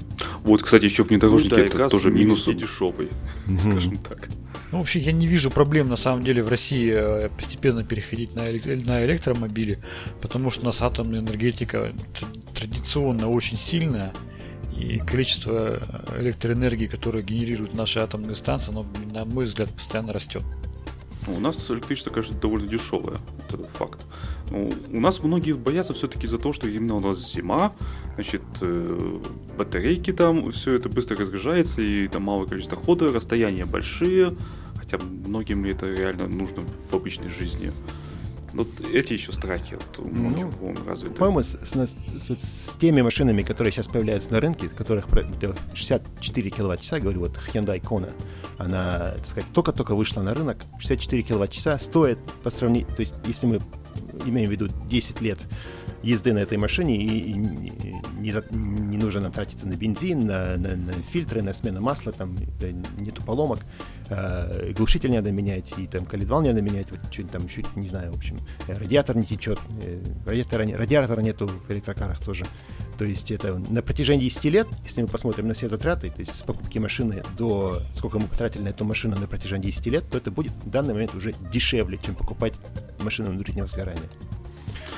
Вот, 0.44 0.62
кстати, 0.62 0.85
еще 0.85 1.02
внедорожники 1.02 1.51
ну, 1.51 1.56
да, 1.56 1.62
это 1.64 1.89
тоже 1.89 2.10
минус 2.10 2.44
дешевый, 2.47 3.09
скажем 3.60 3.98
так. 3.98 4.28
Ну, 4.70 4.78
вообще, 4.78 5.01
я 5.01 5.12
не 5.12 5.27
вижу 5.27 5.51
проблем, 5.51 5.89
на 5.89 5.97
самом 5.97 6.23
деле, 6.23 6.43
в 6.43 6.48
России 6.48 6.90
э, 6.90 7.28
постепенно 7.28 7.85
переходить 7.85 8.35
на, 8.35 8.48
элек- 8.48 8.85
на 8.86 9.05
электромобили, 9.05 9.78
потому 10.20 10.51
что 10.51 10.62
у 10.62 10.64
нас 10.64 10.81
атомная 10.81 11.20
энергетика 11.20 11.93
традиционно 12.55 13.28
очень 13.28 13.59
сильная, 13.59 14.14
и 14.74 14.98
количество 14.98 15.81
э, 15.81 16.20
электроэнергии, 16.20 16.86
которое 16.86 17.23
генерируют 17.23 17.74
наши 17.74 18.01
атомные 18.01 18.35
станции, 18.35 18.70
оно, 18.70 18.86
на 19.12 19.24
мой 19.24 19.44
взгляд, 19.44 19.70
постоянно 19.70 20.12
растет. 20.12 20.43
Ну, 21.27 21.36
у 21.36 21.40
нас 21.40 21.70
электричество, 21.70 22.11
конечно, 22.11 22.36
довольно 22.36 22.66
дешевое, 22.66 23.19
это 23.49 23.59
факт. 23.74 24.01
Ну, 24.51 24.73
у 24.90 25.01
нас 25.01 25.23
многие 25.23 25.53
боятся 25.53 25.93
все-таки 25.93 26.27
за 26.27 26.39
то, 26.39 26.53
что 26.53 26.69
именно 26.69 26.97
у 26.97 27.01
нас 27.01 27.32
зима, 27.32 27.73
значит, 28.15 28.43
э, 28.61 29.20
батарейки 29.57 30.12
там, 30.12 30.51
все 30.51 30.74
это 30.74 30.89
быстро 30.89 31.16
разгружается, 31.16 31.81
и 31.81 32.09
там 32.09 32.24
малое 32.24 32.47
количество 32.47 32.77
хода, 32.77 33.12
расстояния 33.12 33.66
большие, 33.66 34.35
хотя 34.77 34.99
многим 34.99 35.65
это 35.65 35.86
реально 35.86 36.27
нужно 36.27 36.65
в 36.90 36.94
обычной 36.94 37.31
жизни. 37.31 37.73
Вот 38.54 38.68
эти 38.92 39.14
еще 39.14 39.32
страхи 39.32 39.78
вот, 39.96 40.06
ну, 40.06 40.74
развиты. 40.86 41.14
По-моему, 41.14 41.42
с, 41.42 41.58
с, 41.62 41.72
с, 41.72 42.38
с 42.38 42.76
теми 42.76 43.00
машинами, 43.00 43.42
которые 43.42 43.72
сейчас 43.72 43.88
появляются 43.88 44.30
на 44.32 44.40
рынке, 44.40 44.68
которых 44.68 45.06
64 45.74 46.50
киловатт-часа, 46.50 47.00
говорю, 47.00 47.20
вот 47.20 47.38
Hyundai 47.52 47.80
Kona, 47.80 48.12
она, 48.58 49.12
так 49.16 49.26
сказать, 49.26 49.50
только-только 49.52 49.94
вышла 49.94 50.22
на 50.22 50.34
рынок, 50.34 50.58
64 50.78 51.22
киловатт-часа 51.22 51.78
стоит 51.78 52.18
по 52.42 52.50
сравнению, 52.50 52.88
то 52.94 53.00
есть 53.00 53.14
если 53.26 53.46
мы 53.46 53.60
имеем 54.24 54.48
в 54.48 54.52
виду 54.52 54.69
10 54.89 55.20
лет 55.20 55.39
езды 56.02 56.32
на 56.32 56.39
этой 56.39 56.59
машине, 56.59 56.97
и, 56.97 57.31
и 57.31 57.35
не, 57.35 58.35
не 58.51 58.97
нужно 58.97 59.20
нам 59.20 59.32
тратиться 59.32 59.69
на 59.69 59.74
бензин, 59.74 60.27
на, 60.27 60.56
на, 60.56 60.77
на 60.77 60.93
фильтры, 60.93 61.43
на 61.43 61.52
смену 61.52 61.81
масла, 61.81 62.12
там 62.12 62.36
нету 62.98 63.23
поломок, 63.23 63.60
э, 64.10 64.73
глушитель 64.73 65.12
надо 65.12 65.31
менять, 65.31 65.73
и 65.77 65.86
там 65.86 66.05
калидвал 66.05 66.43
надо 66.43 66.60
менять, 66.60 66.90
вот 66.90 67.01
что-нибудь 67.10 67.32
там 67.32 67.47
еще, 67.47 67.62
не 67.77 67.89
знаю, 67.89 68.12
в 68.12 68.16
общем, 68.16 68.36
радиатор 68.66 69.16
не 69.16 69.24
течет, 69.24 69.60
э, 69.85 70.02
радиатора, 70.27 70.64
радиатора 70.77 71.20
нету 71.20 71.47
в 71.47 71.70
электрокарах 71.70 72.19
тоже. 72.20 72.47
То 73.02 73.06
есть 73.06 73.32
это 73.32 73.60
на 73.68 73.82
протяжении 73.82 74.28
10 74.28 74.44
лет, 74.44 74.68
если 74.84 75.02
мы 75.02 75.08
посмотрим 75.08 75.48
на 75.48 75.54
все 75.54 75.68
затраты, 75.68 76.08
то 76.08 76.20
есть 76.20 76.36
с 76.36 76.42
покупки 76.42 76.78
машины 76.78 77.24
до 77.36 77.82
сколько 77.92 78.20
мы 78.20 78.28
потратили 78.28 78.62
на 78.62 78.68
эту 78.68 78.84
машину 78.84 79.18
на 79.18 79.26
протяжении 79.26 79.72
10 79.72 79.86
лет, 79.88 80.04
то 80.08 80.18
это 80.18 80.30
будет 80.30 80.52
в 80.52 80.70
данный 80.70 80.94
момент 80.94 81.12
уже 81.16 81.34
дешевле, 81.52 81.98
чем 82.00 82.14
покупать 82.14 82.54
машину 83.00 83.30
внутреннего 83.30 83.66
сгорания. 83.66 84.08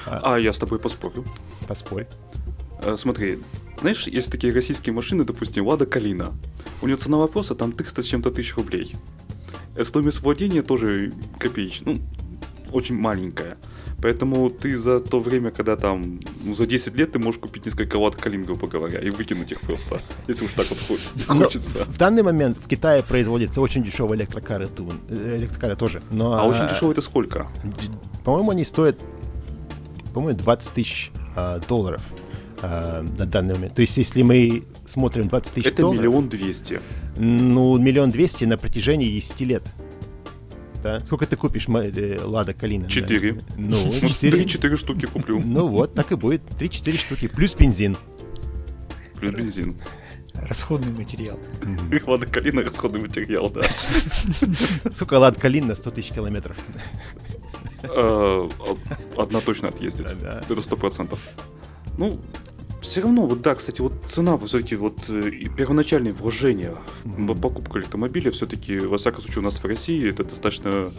А, 0.04 0.34
а 0.34 0.38
я 0.38 0.52
с 0.52 0.58
тобой 0.58 0.80
поспорю. 0.80 1.24
Поспорь. 1.66 2.06
А, 2.80 2.98
смотри, 2.98 3.38
знаешь, 3.80 4.06
есть 4.06 4.30
такие 4.30 4.52
российские 4.52 4.92
машины, 4.92 5.24
допустим, 5.24 5.66
Лада 5.66 5.86
Калина. 5.86 6.34
У 6.82 6.86
нее 6.86 6.98
цена 6.98 7.16
вопроса 7.16 7.54
там 7.54 7.72
300 7.72 8.02
с 8.02 8.06
чем-то 8.06 8.30
тысяч 8.32 8.54
рублей. 8.54 8.94
Э, 9.76 9.82
стоимость 9.82 10.20
владения 10.20 10.60
тоже 10.60 11.14
копеечная, 11.38 11.94
ну, 11.94 12.02
очень 12.70 12.98
маленькая. 12.98 13.56
Поэтому 14.02 14.50
ты 14.50 14.76
за 14.76 15.00
то 15.00 15.20
время, 15.20 15.50
когда 15.50 15.76
там, 15.76 16.20
ну, 16.42 16.54
за 16.54 16.66
10 16.66 16.94
лет 16.94 17.12
ты 17.12 17.18
можешь 17.18 17.40
купить 17.40 17.64
несколько 17.66 17.96
лад 17.96 18.16
калин, 18.16 18.44
грубо 18.44 18.66
говоря, 18.66 19.00
и 19.00 19.10
выкинуть 19.10 19.52
их 19.52 19.60
просто, 19.60 20.00
если 20.28 20.44
уж 20.44 20.52
так 20.52 20.66
вот 20.68 20.78
хочется. 20.80 21.78
Но 21.78 21.92
в 21.92 21.98
данный 21.98 22.22
момент 22.22 22.58
в 22.58 22.68
Китае 22.68 23.02
производятся 23.02 23.60
очень 23.60 23.82
дешевые 23.82 24.18
электрокары, 24.18 24.68
э, 25.08 25.36
электрокары 25.38 25.76
тоже. 25.76 26.02
Но, 26.10 26.34
а 26.38 26.44
очень 26.44 26.68
дешевые 26.68 26.92
это 26.92 27.02
сколько? 27.02 27.48
По-моему, 28.24 28.50
они 28.50 28.64
стоят 28.64 28.98
по-моему, 30.14 30.38
20 30.38 30.72
тысяч 30.72 31.10
э, 31.36 31.60
долларов 31.68 32.02
э, 32.62 33.04
на 33.18 33.26
данный 33.26 33.54
момент. 33.54 33.74
То 33.74 33.82
есть, 33.82 33.96
если 33.96 34.22
мы 34.22 34.62
смотрим 34.86 35.28
20 35.28 35.54
тысяч 35.54 35.74
долларов... 35.74 35.98
Это 35.98 36.02
миллион 36.02 36.28
двести. 36.28 36.80
Ну, 37.16 37.76
миллион 37.76 38.10
двести 38.10 38.44
на 38.44 38.56
протяжении 38.56 39.08
10 39.08 39.40
лет. 39.40 39.62
Да? 40.84 41.00
Сколько 41.00 41.26
ты 41.26 41.36
купишь 41.36 41.66
э, 41.66 42.18
Лада 42.22 42.52
Калина? 42.52 42.86
Четыре. 42.86 43.40
Ну, 43.56 43.90
ну 44.02 44.08
четыре. 44.08 44.36
Три-четыре 44.36 44.76
штуки 44.76 45.06
куплю. 45.06 45.40
Ну 45.42 45.66
вот, 45.66 45.94
так 45.94 46.12
и 46.12 46.14
будет. 46.14 46.42
Три-четыре 46.58 46.98
штуки. 46.98 47.26
Плюс 47.26 47.54
бензин. 47.54 47.96
Плюс 49.18 49.32
бензин. 49.32 49.78
Расходный 50.34 50.92
материал. 50.92 51.38
Лада 52.06 52.26
Калина 52.26 52.62
расходный 52.62 53.00
материал, 53.00 53.48
да. 53.48 53.62
Сколько 54.92 55.14
Лада 55.14 55.40
Калин 55.40 55.68
на 55.68 55.74
100 55.74 55.90
тысяч 55.92 56.12
километров? 56.12 56.58
Э, 57.84 58.50
одна 59.16 59.40
точно 59.40 59.68
отъездит. 59.68 60.06
Это 60.10 60.60
сто 60.60 60.76
процентов. 60.76 61.18
Ну, 61.96 62.20
все 62.84 63.00
равно, 63.00 63.26
вот 63.26 63.42
да, 63.42 63.54
кстати, 63.54 63.80
вот 63.80 63.92
цена 64.06 64.36
все-таки 64.38 64.76
вот 64.76 64.98
э, 65.08 65.30
первоначальные 65.56 66.12
вложения 66.12 66.74
в 67.04 67.40
покупку 67.40 67.78
электромобиля 67.78 68.30
все-таки, 68.30 68.78
во 68.78 68.98
всяком 68.98 69.22
случае, 69.22 69.40
у 69.40 69.44
нас 69.44 69.56
в 69.56 69.64
России 69.64 70.08
это 70.08 70.24
достаточно 70.24 70.92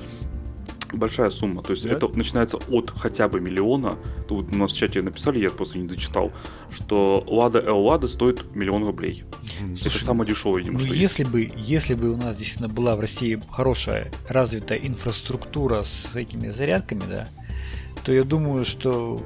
большая 0.93 1.29
сумма. 1.29 1.61
То 1.61 1.71
есть 1.71 1.83
да? 1.83 1.91
это 1.91 2.07
начинается 2.07 2.57
от 2.69 2.91
хотя 2.91 3.27
бы 3.27 3.39
миллиона. 3.39 3.97
Тут 4.27 4.51
у 4.51 4.55
нас 4.55 4.71
в 4.71 4.77
чате 4.77 5.01
написали, 5.01 5.39
я 5.39 5.49
просто 5.49 5.77
не 5.77 5.87
дочитал, 5.87 6.31
что 6.71 7.23
Лада 7.27 7.59
L 7.59 7.83
Лада 7.83 8.07
стоит 8.07 8.55
миллион 8.55 8.85
рублей. 8.85 9.23
Слушай, 9.77 9.95
это 9.95 10.05
самое 10.05 10.29
дешевое, 10.29 10.59
видимо, 10.59 10.79
ну, 10.79 10.85
что 10.85 10.93
если 10.93 11.23
есть. 11.23 11.31
бы, 11.31 11.51
если 11.55 11.93
бы 11.93 12.11
у 12.11 12.17
нас 12.17 12.35
действительно 12.35 12.69
была 12.69 12.95
в 12.95 12.99
России 12.99 13.39
хорошая 13.49 14.11
развитая 14.27 14.79
инфраструктура 14.79 15.83
с 15.83 16.15
этими 16.15 16.49
зарядками, 16.49 17.03
да, 17.07 17.27
то 18.03 18.11
я 18.11 18.23
думаю, 18.23 18.65
что 18.65 19.21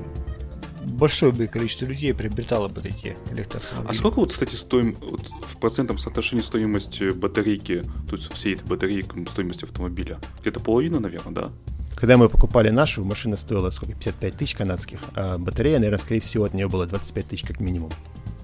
большое 0.86 1.32
бы 1.32 1.48
количество 1.48 1.86
людей 1.86 2.14
приобретало 2.14 2.68
бы 2.68 2.82
эти 2.82 3.18
электроавтомобили. 3.32 3.92
А 3.92 3.94
сколько 3.94 4.20
вот, 4.20 4.32
кстати, 4.32 4.56
стоим 4.56 4.96
вот, 5.02 5.22
в 5.48 5.58
процентном 5.58 5.98
соотношении 5.98 6.42
стоимости 6.44 7.12
батарейки, 7.12 7.84
то 8.10 8.16
есть 8.16 8.32
всей 8.34 8.54
этой 8.54 8.66
батарейки 8.66 9.30
стоимости 9.30 9.66
автомобиля? 9.66 10.20
Где-то 10.42 10.60
половина, 10.60 11.00
наверное, 11.00 11.34
да? 11.34 11.50
Когда 11.96 12.16
мы 12.18 12.30
покупали 12.30 12.70
нашу, 12.70 13.04
машина 13.04 13.36
стоила 13.36 13.70
сколько? 13.72 13.96
55 13.96 14.36
тысяч 14.36 14.56
канадских, 14.56 15.00
а 15.16 15.38
батарея, 15.38 15.78
наверное, 15.78 16.00
скорее 16.00 16.22
всего, 16.22 16.46
от 16.46 16.54
нее 16.54 16.70
было 16.70 16.86
25 16.86 17.28
тысяч 17.28 17.44
как 17.44 17.60
минимум. 17.60 17.92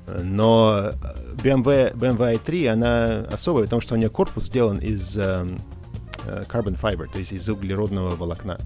Но 0.07 0.91
BMW, 1.41 1.95
BMW 1.95 2.39
i3, 2.39 2.67
она 2.67 3.25
особая, 3.31 3.63
потому 3.63 3.81
что 3.81 3.95
у 3.95 3.97
нее 3.97 4.09
корпус 4.09 4.45
сделан 4.45 4.77
из 4.77 5.17
э, 5.17 5.47
э, 6.25 6.43
carbon 6.47 6.79
fiber, 6.79 7.11
то 7.11 7.17
есть 7.17 7.31
из 7.31 7.47
углеродного 7.49 8.15
волокна 8.15 8.59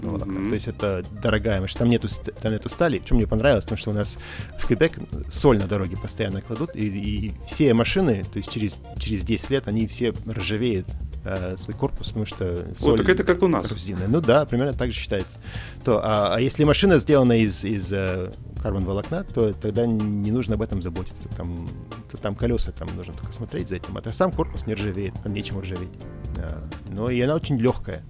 волокна. 0.00 0.32
Mm-hmm. 0.32 0.48
То 0.48 0.54
есть 0.54 0.68
это 0.68 1.04
дорогая 1.22 1.60
машина. 1.60 1.80
Там 1.80 1.90
нету, 1.90 2.08
там 2.40 2.52
нету 2.52 2.68
стали. 2.68 3.00
Что 3.04 3.14
мне 3.14 3.26
понравилось, 3.26 3.64
потому 3.64 3.78
что 3.78 3.90
у 3.90 3.94
нас 3.94 4.18
в 4.58 4.66
Квебек 4.66 4.98
соль 5.30 5.58
на 5.58 5.66
дороге 5.66 5.96
постоянно 5.96 6.40
кладут, 6.40 6.70
и, 6.74 6.86
и 6.86 7.32
все 7.46 7.74
машины, 7.74 8.24
то 8.30 8.38
есть 8.38 8.50
через, 8.50 8.80
через 8.98 9.24
10 9.24 9.50
лет, 9.50 9.68
они 9.68 9.86
все 9.86 10.12
ржавеют 10.28 10.86
э, 11.24 11.56
свой 11.56 11.76
корпус, 11.76 12.08
потому 12.08 12.26
что 12.26 12.74
соль... 12.74 12.92
Вот, 12.92 12.96
так 12.98 13.08
это 13.08 13.24
как 13.24 13.42
у 13.42 13.48
нас. 13.48 13.66
Коррозийная. 13.66 14.08
Ну 14.08 14.20
да, 14.20 14.44
примерно 14.44 14.72
так 14.72 14.90
же 14.92 14.98
считается. 14.98 15.38
То, 15.84 16.00
а, 16.02 16.34
а 16.36 16.40
если 16.40 16.64
машина 16.64 16.98
сделана 16.98 17.38
из, 17.38 17.64
из 17.64 17.92
э, 17.92 18.32
карбон 18.62 18.84
волокна, 18.84 19.24
то 19.24 19.52
тогда 19.52 19.86
не 19.86 20.30
нужно 20.30 20.54
об 20.54 20.62
этом 20.62 20.82
заботиться. 20.82 21.28
Там, 21.36 21.68
то, 22.10 22.16
там 22.16 22.34
колеса, 22.34 22.72
там 22.72 22.88
нужно 22.96 23.14
только 23.14 23.32
смотреть 23.32 23.68
за 23.68 23.76
этим. 23.76 23.96
А 23.96 24.12
сам 24.12 24.32
корпус 24.32 24.66
не 24.66 24.74
ржавеет, 24.74 25.14
там 25.22 25.32
нечем 25.32 25.60
ржаветь. 25.60 25.90
А, 26.38 26.62
но 26.88 27.10
и 27.10 27.20
она 27.20 27.34
очень 27.34 27.58
легкая 27.58 28.02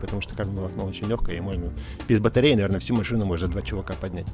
потому 0.00 0.22
что 0.22 0.34
карбон 0.34 0.56
волокно 0.56 0.84
очень 0.84 1.06
легкое, 1.06 1.36
и 1.36 1.40
можно 1.40 1.70
без 2.08 2.20
батареи, 2.20 2.54
наверное, 2.54 2.80
всю 2.80 2.94
машину 2.94 3.24
можно 3.24 3.48
два 3.48 3.62
чувака 3.62 3.94
поднять. 3.94 4.26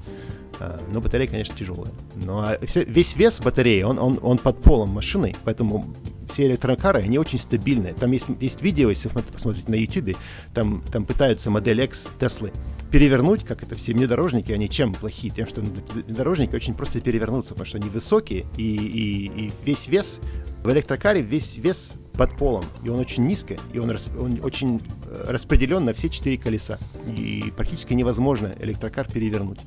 А, 0.60 0.78
но 0.92 1.00
батарея, 1.00 1.28
конечно, 1.28 1.54
тяжелая. 1.56 1.92
Но 2.14 2.40
а 2.40 2.58
весь 2.60 3.16
вес 3.16 3.40
батареи, 3.40 3.82
он, 3.82 3.98
он, 3.98 4.18
он 4.22 4.38
под 4.38 4.60
полом 4.62 4.90
машины, 4.90 5.34
поэтому 5.44 5.94
все 6.32 6.46
электрокары, 6.46 7.00
они 7.02 7.18
очень 7.18 7.38
стабильные. 7.38 7.94
Там 7.94 8.10
есть, 8.10 8.26
есть 8.40 8.62
видео, 8.62 8.88
если 8.88 9.08
вы 9.08 9.22
на 9.68 9.74
YouTube, 9.74 10.16
там, 10.54 10.82
там 10.90 11.04
пытаются 11.04 11.50
модель 11.50 11.82
X 11.82 12.08
Теслы 12.18 12.52
перевернуть, 12.90 13.44
как 13.44 13.62
это 13.62 13.74
все 13.74 13.92
внедорожники, 13.92 14.52
они 14.52 14.68
чем 14.68 14.92
плохие? 14.94 15.32
Тем, 15.32 15.46
что 15.46 15.62
внедорожники 15.62 16.54
очень 16.54 16.74
просто 16.74 17.00
перевернуться, 17.00 17.54
потому 17.54 17.66
что 17.66 17.78
они 17.78 17.88
высокие, 17.88 18.44
и, 18.56 18.62
и, 18.62 19.46
и 19.46 19.52
весь 19.64 19.88
вес 19.88 20.20
в 20.62 20.70
электрокаре, 20.70 21.22
весь 21.22 21.56
вес 21.56 21.94
под 22.12 22.36
полом, 22.36 22.64
и 22.84 22.88
он 22.90 22.98
очень 22.98 23.26
низко, 23.26 23.56
и 23.72 23.78
он, 23.78 23.90
рас, 23.90 24.10
он 24.18 24.40
очень 24.42 24.80
э, 25.06 25.24
распределен 25.28 25.86
на 25.86 25.94
все 25.94 26.10
четыре 26.10 26.36
колеса, 26.36 26.78
и 27.06 27.52
практически 27.56 27.94
невозможно 27.94 28.54
электрокар 28.60 29.10
перевернуть. 29.10 29.60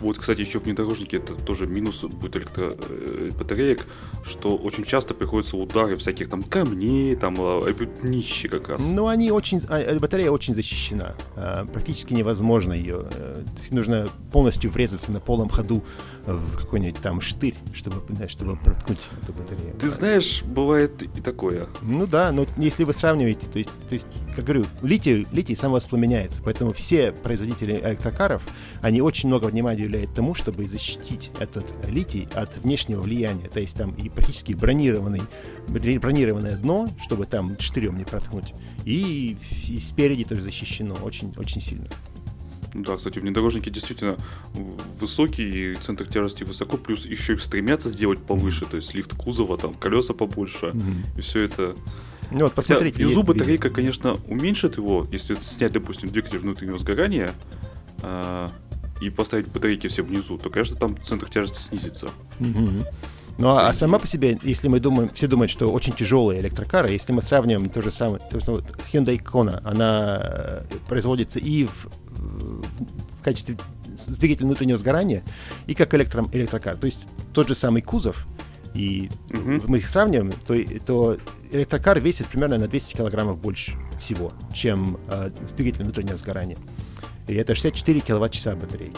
Вот, 0.00 0.18
кстати, 0.18 0.40
еще 0.40 0.58
внедорожники 0.58 1.16
это 1.16 1.34
тоже 1.34 1.66
минус 1.66 2.02
будет 2.02 2.36
электробатареек, 2.36 3.80
э, 3.80 4.26
что 4.26 4.56
очень 4.56 4.84
часто 4.84 5.14
приходится 5.14 5.56
удары 5.56 5.96
всяких 5.96 6.28
там 6.28 6.42
камней, 6.42 7.16
там 7.16 7.36
а, 7.38 7.72
днище 8.02 8.48
как 8.48 8.68
раз. 8.68 8.84
Ну, 8.84 9.08
они 9.08 9.30
очень, 9.30 9.60
а, 9.68 9.78
э, 9.78 9.98
батарея 9.98 10.30
очень 10.30 10.54
защищена. 10.54 11.14
А, 11.36 11.66
практически 11.66 12.14
невозможно 12.14 12.72
ее. 12.72 13.06
Э, 13.12 13.42
нужно 13.70 14.08
полностью 14.32 14.70
врезаться 14.70 15.12
на 15.12 15.20
полном 15.20 15.48
ходу 15.48 15.82
в 16.26 16.58
какой-нибудь 16.58 17.00
там 17.00 17.20
штырь, 17.20 17.54
чтобы, 17.72 18.02
чтобы 18.28 18.56
проткнуть 18.56 18.98
эту 19.22 19.32
батарею. 19.32 19.74
Ты 19.78 19.88
знаешь, 19.88 20.42
бывает 20.42 21.02
и 21.02 21.20
такое. 21.20 21.68
Ну 21.82 22.06
да, 22.06 22.32
но 22.32 22.46
если 22.56 22.84
вы 22.84 22.92
сравниваете, 22.92 23.46
то 23.46 23.58
есть, 23.58 23.70
то 23.88 23.94
есть 23.94 24.06
как 24.36 24.44
говорю, 24.44 24.66
литий, 24.82 25.26
литий 25.32 25.56
самовоспламеняется, 25.56 26.42
поэтому 26.44 26.74
все 26.74 27.12
производители 27.12 27.80
электрокаров, 27.82 28.42
они 28.82 29.00
очень 29.00 29.28
много 29.28 29.46
внимания 29.46 29.65
уделяют 29.74 30.14
тому, 30.14 30.34
чтобы 30.34 30.64
защитить 30.64 31.30
этот 31.38 31.66
литий 31.88 32.28
от 32.34 32.56
внешнего 32.58 33.00
влияния. 33.00 33.48
То 33.48 33.60
есть 33.60 33.76
там 33.76 33.92
и 33.92 34.08
практически 34.08 34.52
бронированный, 34.52 35.22
бронированное 35.68 36.56
дно, 36.56 36.88
чтобы 37.02 37.26
там 37.26 37.58
штырем 37.58 37.98
не 37.98 38.04
проткнуть, 38.04 38.54
и, 38.84 39.36
и 39.68 39.78
спереди 39.78 40.24
тоже 40.24 40.42
защищено 40.42 40.94
очень, 41.02 41.32
очень 41.36 41.60
сильно. 41.60 41.88
Ну 42.74 42.82
да, 42.82 42.96
кстати, 42.98 43.18
внедорожники 43.18 43.70
действительно 43.70 44.16
высокие, 45.00 45.72
и 45.72 45.76
центр 45.76 46.06
тяжести 46.06 46.44
высоко, 46.44 46.76
плюс 46.76 47.06
еще 47.06 47.32
их 47.32 47.40
стремятся 47.40 47.88
сделать 47.88 48.22
повыше, 48.22 48.66
то 48.66 48.76
есть 48.76 48.92
лифт 48.92 49.14
кузова, 49.14 49.56
там 49.56 49.72
колеса 49.72 50.12
побольше, 50.12 50.66
mm-hmm. 50.66 51.18
и 51.18 51.20
все 51.22 51.40
это 51.40 51.74
Ну, 52.30 52.40
вот 52.40 52.52
посмотрите. 52.54 52.96
Хотя 52.96 53.06
внизу 53.06 53.22
батарейка, 53.22 53.70
конечно, 53.70 54.16
уменьшит 54.28 54.76
его, 54.76 55.06
если 55.10 55.36
снять, 55.36 55.72
допустим, 55.72 56.10
двигатель 56.10 56.38
внутреннего 56.38 56.78
сгорания 56.78 57.32
э, 58.02 58.48
и 59.00 59.10
поставить 59.10 59.48
батарейки 59.48 59.88
все 59.88 60.02
внизу, 60.02 60.38
то, 60.38 60.50
конечно, 60.50 60.76
там 60.76 60.96
центр 61.02 61.28
тяжести 61.28 61.60
снизится. 61.60 62.08
Угу. 62.40 62.84
Ну 63.38 63.50
а, 63.50 63.72
сама 63.74 63.98
по 63.98 64.06
себе, 64.06 64.38
если 64.42 64.68
мы 64.68 64.80
думаем, 64.80 65.10
все 65.14 65.26
думают, 65.26 65.50
что 65.50 65.70
очень 65.70 65.92
тяжелые 65.92 66.40
электрокары, 66.40 66.90
если 66.90 67.12
мы 67.12 67.20
сравниваем 67.20 67.68
то 67.68 67.82
же 67.82 67.90
самое, 67.90 68.22
то, 68.30 68.40
что 68.40 68.54
Hyundai 68.92 69.22
Kona, 69.22 69.60
она 69.62 70.20
э, 70.22 70.62
производится 70.88 71.38
и 71.38 71.64
в, 71.64 71.86
в 72.16 73.22
качестве 73.22 73.58
двигателя 74.18 74.46
внутреннего 74.46 74.78
сгорания, 74.78 75.22
и 75.66 75.74
как 75.74 75.92
электро, 75.94 76.24
электрокар. 76.32 76.76
То 76.76 76.86
есть 76.86 77.06
тот 77.34 77.48
же 77.48 77.54
самый 77.54 77.82
кузов, 77.82 78.26
и 78.72 79.10
uh-huh. 79.30 79.64
мы 79.66 79.78
их 79.78 79.86
сравниваем, 79.86 80.32
то, 80.46 80.54
то 80.84 81.18
электрокар 81.50 82.00
весит 82.00 82.26
примерно 82.26 82.58
на 82.58 82.68
200 82.68 82.96
килограммов 82.96 83.38
больше 83.38 83.72
всего, 83.98 84.32
чем 84.54 84.98
э, 85.08 85.30
двигатель 85.56 85.82
внутреннего 85.82 86.16
сгорания. 86.16 86.56
И 87.28 87.34
это 87.34 87.54
64 87.54 88.00
киловатт-часа 88.00 88.54
батареи. 88.54 88.92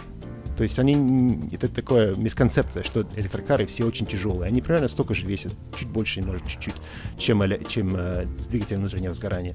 То 0.56 0.64
есть 0.64 0.76
они, 0.80 1.48
это 1.52 1.68
такая 1.68 2.16
мисконцепция, 2.16 2.82
что 2.82 3.06
электрокары 3.14 3.64
все 3.66 3.84
очень 3.84 4.06
тяжелые. 4.06 4.48
Они 4.48 4.60
примерно 4.60 4.88
столько 4.88 5.14
же 5.14 5.24
весят, 5.24 5.52
чуть 5.76 5.88
больше, 5.88 6.20
может, 6.20 6.48
чуть-чуть, 6.48 6.74
чем, 7.16 7.40
чем 7.68 7.94
э, 7.94 8.24
двигатель 8.50 8.76
внутреннего 8.76 9.14
сгорания. 9.14 9.54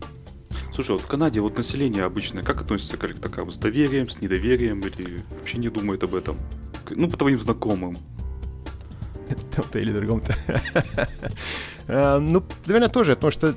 Слушай, 0.74 0.92
вот 0.92 1.02
в 1.02 1.08
Канаде 1.08 1.42
вот 1.42 1.58
население 1.58 2.06
обычно 2.06 2.42
как 2.42 2.62
относится 2.62 2.96
к 2.96 3.04
электрокарам? 3.04 3.52
С 3.52 3.58
доверием, 3.58 4.08
с 4.08 4.22
недоверием 4.22 4.80
или 4.80 5.22
вообще 5.38 5.58
не 5.58 5.68
думает 5.68 6.04
об 6.04 6.16
этом? 6.16 6.38
Ну, 6.90 7.10
по 7.10 7.18
твоим 7.18 7.40
знакомым. 7.40 7.98
Там-то 9.56 9.80
или 9.80 9.92
другом-то. 9.92 10.36
А, 11.90 12.20
ну, 12.22 12.44
наверное, 12.66 12.90
тоже, 12.90 13.16
потому 13.16 13.32
что 13.32 13.56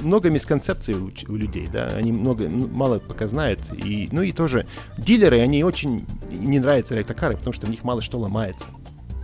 много 0.00 0.30
мисконцепций 0.30 0.94
у, 0.94 1.10
у 1.28 1.36
людей, 1.36 1.68
да, 1.72 1.88
они 1.88 2.12
много, 2.12 2.48
ну, 2.48 2.68
мало 2.68 2.98
пока 2.98 3.26
знают, 3.26 3.60
и, 3.72 4.08
ну 4.12 4.22
и 4.22 4.32
тоже 4.32 4.66
дилеры, 4.96 5.40
они 5.40 5.64
очень, 5.64 6.06
не 6.30 6.58
нравятся 6.58 6.94
электрокары, 6.94 7.36
потому 7.36 7.52
что 7.52 7.66
в 7.66 7.70
них 7.70 7.84
мало 7.84 8.02
что 8.02 8.18
ломается. 8.18 8.66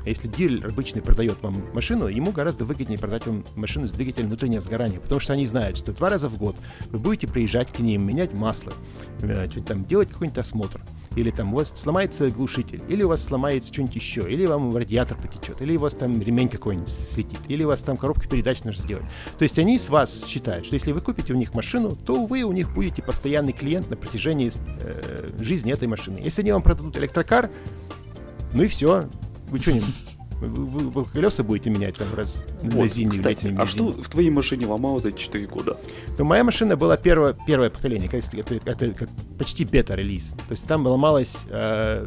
А 0.05 0.09
если 0.09 0.29
дилер 0.29 0.67
обычный 0.67 1.01
продает 1.01 1.43
вам 1.43 1.57
машину, 1.73 2.09
ему 2.09 2.31
гораздо 2.31 2.65
выгоднее 2.65 2.99
продать 2.99 3.27
вам 3.27 3.45
машину 3.57 3.89
с 3.89 3.93
двигателем 3.93 4.29
внутреннего 4.29 4.61
сгорания, 4.61 5.01
потому 5.01 5.21
что 5.21 5.33
они 5.33 5.47
знают, 5.47 5.79
что 5.79 5.93
два 5.93 6.11
раза 6.11 6.29
в 6.29 6.37
год 6.37 6.57
вы 6.91 6.99
будете 6.99 7.27
приезжать 7.27 7.73
к 7.73 7.79
ним, 7.79 8.07
менять 8.07 8.35
масло, 8.35 8.75
э, 9.23 9.49
там, 9.67 9.87
делать 9.87 10.11
какой-нибудь 10.11 10.39
осмотр 10.39 10.83
или 11.17 11.31
там 11.31 11.53
у 11.53 11.57
вас 11.57 11.73
сломается 11.75 12.31
глушитель, 12.31 12.83
или 12.89 13.03
у 13.03 13.09
вас 13.09 13.25
сломается 13.25 13.73
что-нибудь 13.73 13.97
еще, 13.97 14.31
или 14.31 14.47
вам 14.47 14.77
радиатор 14.77 15.17
потечет, 15.17 15.61
или 15.63 15.77
у 15.77 15.81
вас 15.81 15.95
там 15.95 16.21
ремень 16.21 16.49
какой-нибудь 16.49 16.89
слетит, 16.89 17.41
или 17.49 17.65
у 17.65 17.69
вас 17.69 17.83
там 17.83 17.97
коробка 17.97 18.29
передач 18.29 18.63
нужно 18.65 18.83
сделать. 18.83 19.07
То 19.39 19.43
есть 19.43 19.59
они 19.59 19.79
с 19.79 19.89
вас 19.89 20.25
считают, 20.27 20.67
что 20.67 20.75
если 20.75 20.93
вы 20.93 21.01
купите 21.01 21.33
у 21.33 21.37
них 21.37 21.55
машину, 21.55 21.97
то 21.97 22.27
вы 22.27 22.43
у 22.43 22.53
них 22.53 22.73
будете 22.73 23.03
постоянный 23.03 23.53
клиент 23.53 23.91
на 23.91 23.97
протяжении 23.97 24.51
э, 24.81 25.29
жизни 25.41 25.73
этой 25.73 25.89
машины. 25.89 26.21
Если 26.23 26.43
они 26.43 26.53
вам 26.53 26.63
продадут 26.63 26.97
электрокар, 26.97 27.51
ну 28.53 28.63
и 28.63 28.69
все. 28.69 29.09
Вы 29.51 29.59
что, 29.59 29.73
не 29.73 29.83
вы, 30.47 30.91
вы 30.91 31.05
колеса 31.05 31.43
будете 31.43 31.71
менять 31.71 31.97
там 31.97 32.09
раз 32.15 32.45
вот, 32.63 32.75
на 32.75 32.89
зимней, 32.89 33.11
кстати, 33.11 33.55
а 33.59 33.67
что 33.67 33.93
в 33.93 34.09
твоей 34.09 34.31
машине 34.31 34.67
ломалось 34.67 35.03
за 35.03 35.13
4 35.13 35.47
года? 35.47 35.79
Ну, 36.19 36.25
моя 36.25 36.45
машина 36.45 36.77
была 36.77 36.97
первое, 36.97 37.37
первое 37.47 37.71
поколение, 37.71 38.09
это, 38.13 38.55
это, 38.55 38.85
это, 38.85 39.09
почти 39.39 39.65
бета-релиз. 39.65 40.35
То 40.49 40.53
есть 40.53 40.65
там 40.67 40.87
ломалась... 40.87 41.45
Э, 41.49 42.07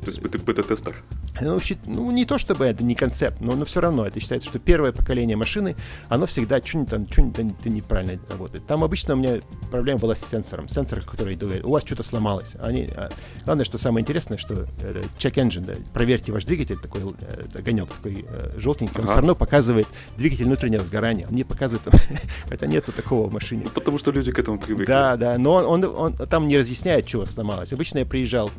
То 0.00 0.06
есть 0.06 0.18
это 0.18 0.38
бета-тестер? 0.38 0.96
Ну, 1.40 1.60
ну, 1.86 2.10
не 2.10 2.24
то 2.24 2.38
чтобы 2.38 2.64
это 2.64 2.82
не 2.82 2.94
концепт, 2.94 3.40
но, 3.40 3.54
но 3.54 3.64
все 3.64 3.80
равно 3.80 4.06
это 4.06 4.18
считается, 4.18 4.48
что 4.48 4.58
первое 4.58 4.92
поколение 4.92 5.36
машины, 5.36 5.76
оно 6.08 6.26
всегда 6.26 6.58
что-нибудь 6.58 6.90
там, 6.90 7.08
что-нибудь 7.08 7.64
неправильно 7.66 8.18
работает. 8.30 8.66
Там 8.66 8.82
обычно 8.82 9.14
у 9.14 9.18
меня 9.18 9.40
проблема 9.70 10.00
была 10.00 10.14
с 10.14 10.20
сенсором. 10.20 10.68
Сенсор, 10.68 11.02
который 11.02 11.36
говорит, 11.36 11.64
у 11.64 11.70
вас 11.70 11.84
что-то 11.84 12.02
сломалось. 12.02 12.54
Они, 12.60 12.88
а, 12.96 13.10
главное, 13.44 13.64
что 13.64 13.78
самое 13.78 14.02
интересное, 14.02 14.38
что 14.38 14.66
это 14.82 15.00
check 15.18 15.34
engine, 15.34 15.64
да, 15.64 15.74
проверьте 15.92 16.32
ваш 16.32 16.44
двигатель, 16.44 16.78
такой 16.78 17.02
э, 17.02 17.58
огонек 17.58 17.88
такой 17.88 18.24
э, 18.28 18.52
желтенький, 18.56 18.94
ага. 18.94 19.02
он 19.02 19.06
все 19.06 19.16
равно 19.16 19.34
показывает 19.34 19.86
двигатель 20.16 20.44
внутреннего 20.46 20.84
сгорания. 20.84 21.26
Он 21.28 21.34
не 21.34 21.44
показывает, 21.44 21.86
хотя 22.48 22.66
нету 22.66 22.92
такого 22.92 23.28
в 23.28 23.32
машине. 23.32 23.62
Ну, 23.64 23.70
потому 23.70 23.98
что 23.98 24.10
люди 24.12 24.32
к 24.32 24.38
этому 24.38 24.58
привыкли. 24.58 24.86
Да, 24.86 25.16
да, 25.16 25.36
но 25.38 25.54
он, 25.54 25.84
он, 25.84 25.84
он 25.84 26.12
там 26.14 26.48
не 26.48 26.58
разъясняет, 26.58 27.06
чего 27.06 27.26
сломалось. 27.26 27.72
Обычно 27.72 27.98
я 27.98 28.06
приезжал 28.06 28.50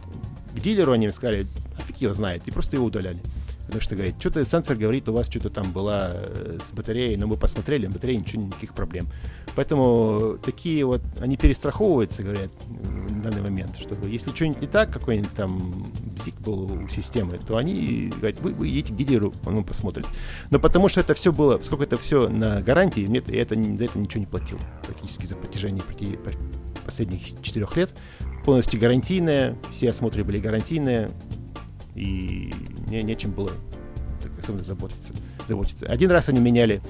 к 0.53 0.59
дилеру, 0.59 0.91
они 0.91 1.09
сказали, 1.09 1.47
а 1.77 1.81
его 1.97 2.13
знает, 2.13 2.43
и 2.45 2.51
просто 2.51 2.75
его 2.75 2.85
удаляли. 2.85 3.19
Потому 3.71 3.83
что 3.83 3.95
говорит, 3.95 4.15
что-то 4.19 4.43
сенсор 4.43 4.75
говорит, 4.75 5.07
у 5.07 5.13
вас 5.13 5.29
что-то 5.29 5.49
там 5.49 5.71
было 5.71 6.11
э, 6.13 6.57
с 6.61 6.73
батареей, 6.73 7.15
но 7.15 7.27
мы 7.27 7.37
посмотрели, 7.37 7.85
на 7.85 7.93
батарее 7.93 8.19
ничего, 8.19 8.43
никаких 8.43 8.73
проблем. 8.73 9.07
Поэтому 9.55 10.37
такие 10.43 10.83
вот, 10.83 11.01
они 11.21 11.37
перестраховываются, 11.37 12.21
говорят, 12.21 12.51
в 12.67 13.21
данный 13.21 13.41
момент, 13.41 13.77
чтобы 13.79 14.09
если 14.09 14.31
что-нибудь 14.31 14.61
не 14.61 14.67
так, 14.67 14.91
какой-нибудь 14.91 15.33
там 15.35 15.85
бзик 16.03 16.35
был 16.41 16.69
у 16.69 16.89
системы, 16.89 17.39
то 17.47 17.55
они 17.55 18.11
говорят, 18.17 18.41
вы, 18.41 18.53
вы 18.53 18.67
едете 18.67 18.93
к 18.93 18.97
дилеру, 18.97 19.33
он 19.45 19.55
вам 19.55 19.63
посмотрит. 19.63 20.05
Но 20.49 20.59
потому 20.59 20.89
что 20.89 20.99
это 20.99 21.13
все 21.13 21.31
было, 21.31 21.57
сколько 21.61 21.85
это 21.85 21.97
все 21.97 22.27
на 22.27 22.61
гарантии, 22.61 23.07
мне 23.07 23.19
это, 23.19 23.55
за 23.55 23.85
это 23.85 23.97
ничего 23.97 24.19
не 24.19 24.25
платил 24.25 24.59
практически 24.85 25.25
за 25.25 25.35
протяжении 25.35 25.81
последних 26.83 27.41
четырех 27.41 27.77
лет 27.77 27.91
полностью 28.43 28.79
гарантийная, 28.79 29.55
все 29.71 29.89
осмотры 29.89 30.23
были 30.23 30.37
гарантийные, 30.37 31.09
и 31.95 32.53
мне 32.87 33.03
нечем 33.03 33.31
было 33.31 33.51
так 34.21 34.31
особенно 34.39 34.63
заботиться, 34.63 35.13
заботиться. 35.47 35.85
Один 35.87 36.11
раз 36.11 36.29
они 36.29 36.39
меняли 36.39 36.81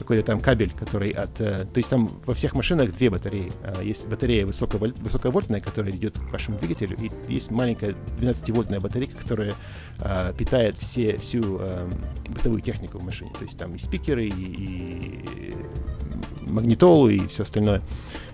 какой-то 0.00 0.22
там 0.22 0.40
кабель, 0.40 0.72
который 0.72 1.10
от... 1.10 1.40
Э, 1.40 1.66
то 1.66 1.76
есть 1.76 1.90
там 1.90 2.08
во 2.24 2.32
всех 2.32 2.54
машинах 2.54 2.92
две 2.92 3.10
батареи. 3.10 3.52
А 3.62 3.82
есть 3.82 4.08
батарея 4.08 4.46
высоковоль, 4.46 4.92
высоковольтная, 4.94 5.60
которая 5.60 5.92
идет 5.92 6.18
к 6.18 6.32
вашему 6.32 6.58
двигателю, 6.58 6.96
и 6.96 7.10
есть 7.32 7.50
маленькая 7.50 7.94
12-вольтная 8.18 8.80
батарейка, 8.80 9.16
которая 9.18 9.54
а, 9.98 10.32
питает 10.32 10.74
все, 10.76 11.18
всю 11.18 11.58
а, 11.60 11.88
бытовую 12.28 12.62
технику 12.62 12.98
в 12.98 13.04
машине. 13.04 13.30
То 13.38 13.44
есть 13.44 13.58
там 13.58 13.74
и 13.74 13.78
спикеры, 13.78 14.24
и, 14.24 14.30
и 14.30 16.09
магнитолу, 16.50 17.08
и 17.08 17.26
все 17.28 17.42
остальное. 17.42 17.82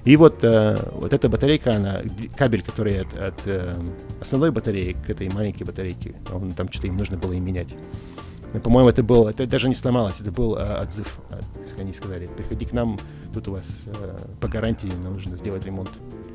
И 0.05 0.17
вот, 0.17 0.39
э, 0.43 0.79
вот 0.93 1.13
эта 1.13 1.29
батарейка, 1.29 1.75
она, 1.75 2.01
кабель, 2.37 2.63
который 2.63 3.03
от, 3.03 3.19
от 3.19 3.47
э, 3.47 3.75
основной 4.21 4.51
батареи 4.51 4.97
к 5.07 5.11
этой 5.11 5.29
маленькой 5.29 5.65
батарейке, 5.65 6.15
он 6.33 6.53
там 6.53 6.71
что-то 6.71 6.87
им 6.87 6.97
нужно 6.97 7.17
было 7.17 7.33
им 7.33 7.45
менять. 7.45 7.69
По-моему, 8.63 8.89
это 8.89 9.03
был, 9.03 9.27
это 9.27 9.47
даже 9.47 9.69
не 9.69 9.75
сломалось, 9.75 10.21
это 10.21 10.31
был 10.31 10.57
э, 10.57 10.83
отзыв. 10.83 11.19
Они 11.79 11.93
сказали, 11.93 12.27
приходи 12.27 12.65
к 12.65 12.73
нам, 12.73 12.99
тут 13.35 13.49
у 13.49 13.53
вас 13.53 13.85
э, 13.87 14.19
по 14.41 14.49
гарантии 14.49 14.91
нам 15.03 15.15
нужно 15.15 15.37
сделать 15.37 15.65
ремонт. 15.65 15.91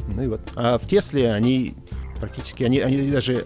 Ну 0.08 0.22
и 0.22 0.28
вот. 0.28 0.42
А 0.56 0.78
в 0.78 0.88
Тесле 0.88 1.32
они 1.32 1.76
практически, 2.20 2.64
они, 2.64 2.80
они 2.80 3.10
даже 3.10 3.46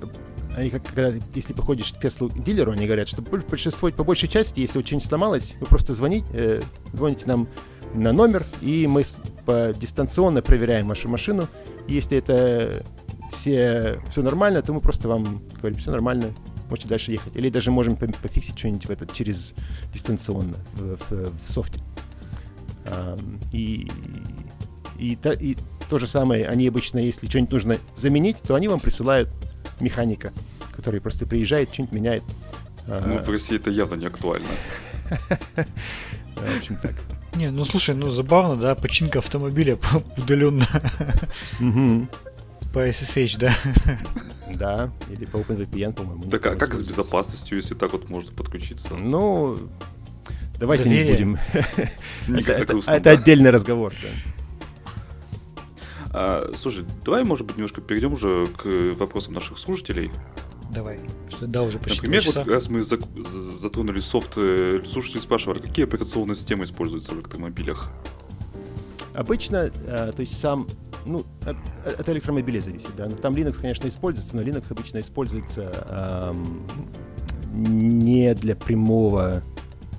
они 0.55 0.69
как, 0.69 0.83
когда, 0.83 1.11
если 1.33 1.53
походишь 1.53 1.93
к 1.93 1.99
Теслу 1.99 2.29
дилеру, 2.29 2.71
они 2.71 2.85
говорят, 2.85 3.07
что 3.07 3.21
большинство, 3.21 3.91
по 3.91 4.03
большей 4.03 4.29
части, 4.29 4.61
если 4.61 4.81
что-нибудь 4.81 5.07
сломалось, 5.07 5.55
вы 5.59 5.65
просто 5.67 5.93
звоните, 5.93 6.27
э, 6.33 6.61
звоните 6.93 7.25
нам 7.25 7.47
на 7.95 8.11
номер, 8.13 8.45
и 8.61 8.87
мы 8.87 9.03
дистанционно 9.79 10.41
проверяем 10.41 10.87
вашу 10.87 11.09
машину. 11.09 11.47
Если 11.87 12.17
это 12.17 12.83
все, 13.31 14.01
все 14.11 14.21
нормально, 14.21 14.61
то 14.61 14.73
мы 14.73 14.79
просто 14.79 15.07
вам 15.07 15.41
говорим, 15.59 15.79
все 15.79 15.91
нормально, 15.91 16.33
можете 16.69 16.87
дальше 16.87 17.11
ехать. 17.11 17.35
Или 17.35 17.49
даже 17.49 17.71
можем 17.71 17.95
пофиксить 17.95 18.57
что-нибудь 18.57 18.85
в 18.85 18.89
этот 18.89 19.13
через 19.13 19.53
дистанционно 19.93 20.55
в, 20.73 20.97
в, 21.09 21.45
в 21.45 21.51
софте. 21.51 21.79
И, 23.51 23.89
и, 24.99 25.13
и, 25.13 25.17
и 25.39 25.57
то 25.89 25.97
же 25.97 26.07
самое, 26.07 26.47
они 26.47 26.67
обычно, 26.67 26.99
если 26.99 27.27
что-нибудь 27.27 27.51
нужно 27.51 27.77
заменить, 27.97 28.37
то 28.41 28.55
они 28.55 28.67
вам 28.67 28.79
присылают 28.79 29.29
механика, 29.79 30.31
который 30.75 31.01
просто 31.01 31.25
приезжает, 31.25 31.73
что-нибудь 31.73 31.93
меняет. 31.93 32.23
Ну, 32.87 33.17
в 33.17 33.29
России 33.29 33.55
это 33.55 33.71
явно 33.71 33.95
не 33.95 34.05
актуально. 34.05 34.47
В 36.35 36.57
общем, 36.57 36.75
так. 36.75 36.93
Не, 37.35 37.51
ну 37.51 37.65
слушай, 37.65 37.93
ну 37.95 38.09
забавно, 38.09 38.55
да, 38.55 38.75
починка 38.75 39.19
автомобиля 39.19 39.77
удаленно. 40.17 40.67
По 42.73 42.87
SSH, 42.89 43.37
да? 43.39 43.53
Да, 44.53 44.91
или 45.09 45.25
по 45.25 45.37
OpenVPN, 45.37 45.93
по-моему. 45.93 46.23
Так 46.29 46.45
а 46.45 46.55
как 46.55 46.73
с 46.73 46.81
безопасностью, 46.81 47.57
если 47.57 47.73
так 47.73 47.93
вот 47.93 48.09
можно 48.09 48.31
подключиться? 48.31 48.95
Ну, 48.95 49.57
давайте 50.59 50.89
не 50.89 51.03
будем. 51.03 51.37
Это 52.87 53.11
отдельный 53.11 53.49
разговор, 53.49 53.93
да. 54.01 54.09
А, 56.17 56.51
слушай, 56.57 56.85
давай, 57.03 57.25
может 57.25 57.45
быть, 57.45 57.57
немножко 57.57 57.81
перейдем 57.81 58.13
уже 58.13 58.47
к 58.47 58.65
вопросам 58.97 59.33
наших 59.33 59.59
слушателей. 59.59 60.11
Давай. 60.71 60.99
Что, 61.29 61.47
да, 61.47 61.63
уже 61.63 61.79
почти 61.79 62.01
Например, 62.01 62.23
вот 62.25 62.47
раз 62.47 62.69
мы 62.69 62.83
затронули 62.83 63.99
софт, 63.99 64.33
э, 64.37 64.81
слушатели 64.91 65.19
спрашивали, 65.19 65.59
какие 65.59 65.85
операционные 65.85 66.35
системы 66.35 66.65
используются 66.65 67.13
в 67.13 67.15
электромобилях? 67.15 67.91
Обычно, 69.13 69.71
э, 69.87 70.11
то 70.13 70.19
есть 70.19 70.39
сам, 70.39 70.67
ну, 71.05 71.25
от, 71.45 71.55
от 71.99 72.09
электромобилей 72.09 72.59
зависит, 72.59 72.95
да. 72.97 73.07
Но 73.07 73.15
там 73.15 73.35
Linux, 73.35 73.61
конечно, 73.61 73.87
используется, 73.87 74.35
но 74.35 74.41
Linux 74.41 74.71
обычно 74.71 74.99
используется 74.99 76.33
эм, 76.33 76.67
не 77.53 78.33
для 78.33 78.55
прямого 78.55 79.41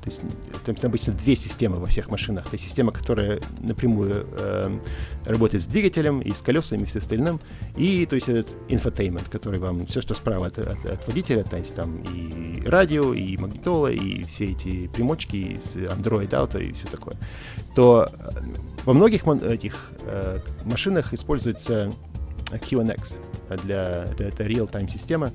То 0.07 0.11
есть 0.11 0.23
там, 0.65 0.77
обычно 0.83 1.13
две 1.15 1.35
системы 1.35 1.77
во 1.79 1.87
всех 1.87 2.11
машинах. 2.11 2.47
Это 2.47 2.59
система, 2.59 2.93
которая 2.93 3.41
напрямую 3.59 4.27
э, 4.39 4.79
работает 5.25 5.65
с 5.65 5.67
двигателем 5.67 6.21
и 6.21 6.33
с 6.33 6.41
колесами 6.41 6.85
и 6.85 6.87
с 6.87 6.95
остальным. 6.95 7.41
И 7.77 8.07
то 8.07 8.15
есть 8.15 8.29
этот 8.29 8.57
infotainment, 8.69 9.29
который 9.29 9.59
вам 9.59 9.87
все, 9.87 10.01
что 10.01 10.15
справа 10.15 10.47
от, 10.47 10.59
от, 10.59 10.85
от 10.87 11.07
водителя, 11.09 11.43
то 11.43 11.57
есть 11.57 11.75
там 11.75 12.03
и 12.03 12.63
радио, 12.65 13.15
и 13.15 13.37
магнитола, 13.37 13.89
и 13.89 14.23
все 14.23 14.53
эти 14.53 14.87
примочки 14.87 15.59
с 15.61 15.75
Android 15.75 16.31
Auto 16.31 16.63
и 16.63 16.73
все 16.73 16.87
такое. 16.87 17.17
То 17.75 18.09
э, 18.13 18.31
во 18.85 18.93
многих 18.93 19.27
этих 19.27 19.91
э, 20.05 20.39
машинах 20.65 21.15
используется 21.15 21.93
QNX 22.53 23.17
для 23.65 24.05
это, 24.05 24.23
это 24.23 24.45
real-time 24.45 24.89
система 24.89 25.33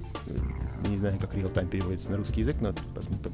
не 0.89 0.97
знаю, 0.97 1.17
как 1.19 1.35
real-time 1.35 1.67
переводится 1.67 2.11
на 2.11 2.17
русский 2.17 2.41
язык, 2.41 2.57
но 2.61 2.73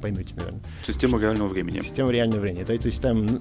поймете, 0.00 0.34
наверное. 0.36 0.60
Система 0.86 1.18
реального 1.20 1.48
времени. 1.48 1.80
Система 1.80 2.10
реального 2.10 2.40
времени. 2.40 2.64
Да, 2.64 2.76
то 2.76 2.86
есть 2.86 3.00
там, 3.00 3.40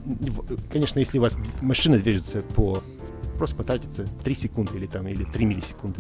конечно, 0.72 1.00
если 1.00 1.20
у 1.20 1.22
вас 1.22 1.38
машина 1.62 1.98
движется 1.98 2.42
по 2.42 2.84
просто 3.38 3.56
потратится 3.56 4.08
3 4.24 4.36
секунды 4.36 4.76
или 4.76 4.88
там 4.88 5.08
или 5.08 5.24
3 5.24 5.46
миллисекунды. 5.46 6.00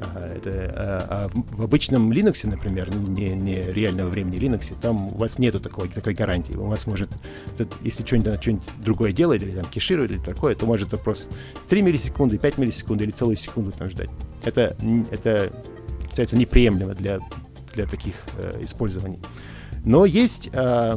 А, 0.00 0.34
это, 0.36 0.50
а, 0.76 1.06
а 1.10 1.28
в, 1.28 1.58
в 1.58 1.62
обычном 1.62 2.12
Linux, 2.12 2.46
например, 2.46 2.90
ну, 2.92 3.06
не, 3.06 3.30
не 3.30 3.62
реального 3.70 4.10
времени 4.10 4.38
Linux, 4.38 4.74
там 4.80 5.06
у 5.06 5.16
вас 5.16 5.38
нету 5.38 5.60
такой, 5.60 5.88
такой 5.88 6.14
гарантии. 6.14 6.54
У 6.54 6.66
вас 6.66 6.86
может, 6.86 7.08
если 7.82 8.04
что-нибудь, 8.04 8.42
что 8.42 8.60
другое 8.78 9.12
делает, 9.12 9.42
или 9.42 9.52
там 9.52 9.64
кеширует, 9.64 10.10
или 10.10 10.18
такое, 10.18 10.54
то 10.54 10.66
может 10.66 10.92
вопрос 10.92 11.28
3 11.68 11.82
миллисекунды, 11.82 12.38
5 12.38 12.58
миллисекунд 12.58 13.02
или 13.02 13.10
целую 13.12 13.36
секунду 13.36 13.72
там 13.72 13.88
ждать. 13.88 14.10
Это, 14.44 14.76
это 15.10 15.52
считается 16.12 16.36
неприемлемо 16.36 16.94
для, 16.94 17.20
для 17.74 17.86
таких 17.86 18.14
э, 18.36 18.62
использований. 18.62 19.18
Но 19.82 20.04
есть, 20.04 20.50
э, 20.52 20.96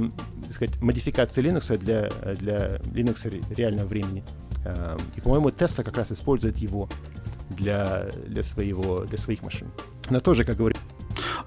сказать, 0.51 0.81
модификации 0.81 1.41
Linux 1.41 1.77
для, 1.77 2.09
для 2.35 2.77
Linux 2.93 3.25
реального 3.55 3.87
времени. 3.87 4.23
Э, 4.65 4.97
и, 5.15 5.21
по-моему, 5.21 5.49
Tesla 5.49 5.83
как 5.83 5.97
раз 5.97 6.11
использует 6.11 6.57
его 6.57 6.89
для, 7.49 8.09
для, 8.27 8.43
своего, 8.43 9.05
для 9.05 9.17
своих 9.17 9.43
машин. 9.43 9.71
Но 10.09 10.19
тоже, 10.19 10.43
как 10.43 10.57
говорю, 10.57 10.75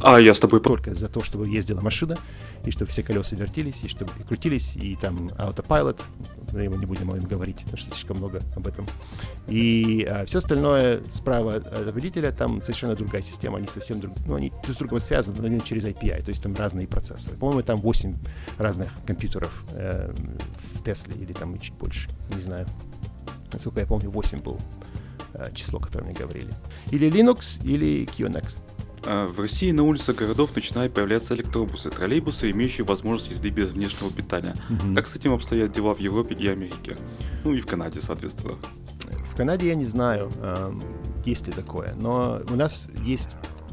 а, 0.01 0.19
я 0.21 0.35
с 0.35 0.41
тобой... 0.41 0.61
Только 0.61 0.95
за 0.95 1.09
то, 1.09 1.23
чтобы 1.23 1.49
ездила 1.49 1.81
машина, 1.81 2.17
и 2.65 2.71
чтобы 2.71 2.91
все 2.91 3.03
колеса 3.03 3.37
вертелись, 3.37 3.83
и 3.83 3.89
чтобы 3.89 4.13
и 4.19 4.23
крутились, 4.23 4.77
и 4.77 4.97
там 4.97 5.31
автопайлот, 5.37 6.01
но 6.53 6.61
его 6.61 6.77
не 6.77 6.87
будем 6.87 7.11
о 7.11 7.17
говорить, 7.17 7.59
потому 7.59 7.77
что 7.77 7.91
слишком 7.91 8.19
много 8.19 8.43
об 8.57 8.67
этом. 8.67 8.87
И 9.49 10.07
а, 10.09 10.25
все 10.27 10.39
остальное 10.39 11.03
справа 11.11 11.57
от 11.57 11.93
водителя, 11.93 12.33
там 12.33 12.63
совершенно 12.63 12.95
другая 12.95 13.23
система, 13.23 13.59
они 13.59 13.67
совсем 13.67 14.01
друг, 14.01 14.15
ну, 14.27 14.35
они 14.35 14.53
с 14.67 14.77
другом 14.77 15.01
связаны, 15.01 15.41
но 15.41 15.47
они 15.47 15.63
через 15.63 15.85
API, 15.85 16.23
то 16.23 16.31
есть 16.31 16.43
там 16.43 16.55
разные 16.55 16.87
процессоры. 16.87 17.37
По-моему, 17.37 17.63
там 17.63 17.81
8 17.81 18.17
разных 18.59 18.91
компьютеров 19.07 19.65
э, 19.73 20.13
в 20.75 20.83
Тесле, 20.83 21.15
или 21.17 21.33
там 21.33 21.59
чуть 21.59 21.75
больше, 21.75 22.09
не 22.35 22.41
знаю. 22.41 22.67
Насколько 23.53 23.81
я 23.81 23.87
помню, 23.87 24.11
8 24.11 24.41
был 24.41 24.59
число, 25.55 25.79
которое 25.79 26.05
мне 26.05 26.15
говорили. 26.15 26.53
Или 26.91 27.11
Linux, 27.11 27.65
или 27.65 28.07
QNX. 28.07 28.57
А, 29.05 29.27
в 29.27 29.39
России 29.41 29.71
на 29.71 29.85
улицах 29.85 30.17
городов 30.17 30.55
начинают 30.55 30.93
появляться 30.95 31.35
электробусы, 31.35 31.91
троллейбусы, 31.91 32.51
имеющие 32.51 32.85
возможность 32.85 33.31
езды 33.31 33.51
без 33.51 33.71
внешнего 33.71 34.11
питания. 34.11 34.55
Угу. 34.71 34.95
Как 34.95 35.09
с 35.09 35.17
этим 35.17 35.33
обстоят 35.33 35.73
дела 35.73 35.95
в 35.95 36.01
Европе 36.01 36.35
и 36.35 36.49
Америке? 36.49 36.97
Ну 37.45 37.55
и 37.55 37.61
в 37.61 37.67
Канаде, 37.67 38.01
соответственно. 38.01 38.57
В 39.33 39.37
Канаде 39.37 39.69
я 39.69 39.75
не 39.75 39.85
знаю, 39.85 40.31
есть 41.25 41.47
ли 41.47 41.53
такое, 41.53 41.95
но 41.95 42.41
у 42.51 42.57
нас 42.57 42.89
есть 43.05 43.31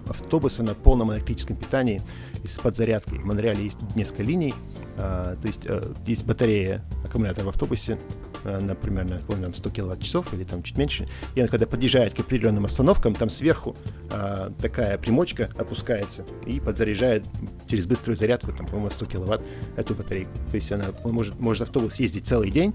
автобусы 0.07 0.63
на 0.63 0.73
полном 0.73 1.13
электрическом 1.13 1.55
питании 1.55 2.01
с 2.45 2.59
подзарядкой. 2.59 3.19
В 3.19 3.25
Монреале 3.25 3.63
есть 3.63 3.79
несколько 3.95 4.23
линий, 4.23 4.53
а, 4.97 5.35
то 5.35 5.47
есть 5.47 5.61
э, 5.65 5.93
есть 6.05 6.25
батарея 6.25 6.83
аккумулятора 7.03 7.45
в 7.45 7.49
автобусе, 7.49 7.99
э, 8.45 8.59
например, 8.59 9.05
на, 9.05 9.17
помню, 9.17 9.53
100 9.53 9.69
киловатт-часов 9.69 10.33
или 10.33 10.43
там 10.43 10.63
чуть 10.63 10.77
меньше. 10.77 11.07
И 11.35 11.39
она, 11.41 11.49
когда 11.49 11.67
подъезжает 11.67 12.13
к 12.13 12.19
определенным 12.19 12.65
остановкам, 12.65 13.13
там 13.15 13.29
сверху 13.29 13.75
а, 14.11 14.51
такая 14.61 14.97
примочка 14.97 15.49
опускается 15.57 16.25
и 16.45 16.59
подзаряжает 16.59 17.25
через 17.67 17.85
быструю 17.85 18.15
зарядку, 18.15 18.51
там, 18.51 18.65
по-моему, 18.65 18.89
100 18.89 19.05
киловатт 19.05 19.43
эту 19.75 19.95
батарейку. 19.95 20.31
То 20.51 20.55
есть 20.55 20.71
она 20.71 20.85
может, 21.03 21.39
может 21.39 21.63
автобус 21.63 21.99
ездить 21.99 22.27
целый 22.27 22.51
день, 22.51 22.73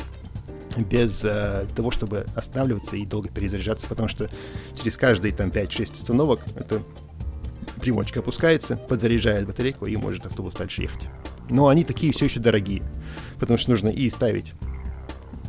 без 0.76 1.24
э, 1.24 1.66
того, 1.74 1.90
чтобы 1.90 2.26
останавливаться 2.34 2.96
и 2.96 3.04
долго 3.04 3.28
перезаряжаться, 3.28 3.86
потому 3.86 4.08
что 4.08 4.30
через 4.76 4.96
каждые 4.96 5.34
там 5.34 5.48
5-6 5.48 5.94
остановок 5.94 6.40
это 6.54 6.82
примочка 7.80 8.20
опускается, 8.20 8.76
подзаряжает 8.76 9.46
батарейку 9.46 9.86
и 9.86 9.96
может 9.96 10.26
автобус 10.26 10.54
дальше 10.54 10.82
ехать. 10.82 11.08
Но 11.48 11.68
они 11.68 11.84
такие 11.84 12.12
все 12.12 12.26
еще 12.26 12.40
дорогие, 12.40 12.82
потому 13.40 13.58
что 13.58 13.70
нужно 13.70 13.88
и 13.88 14.08
ставить, 14.10 14.52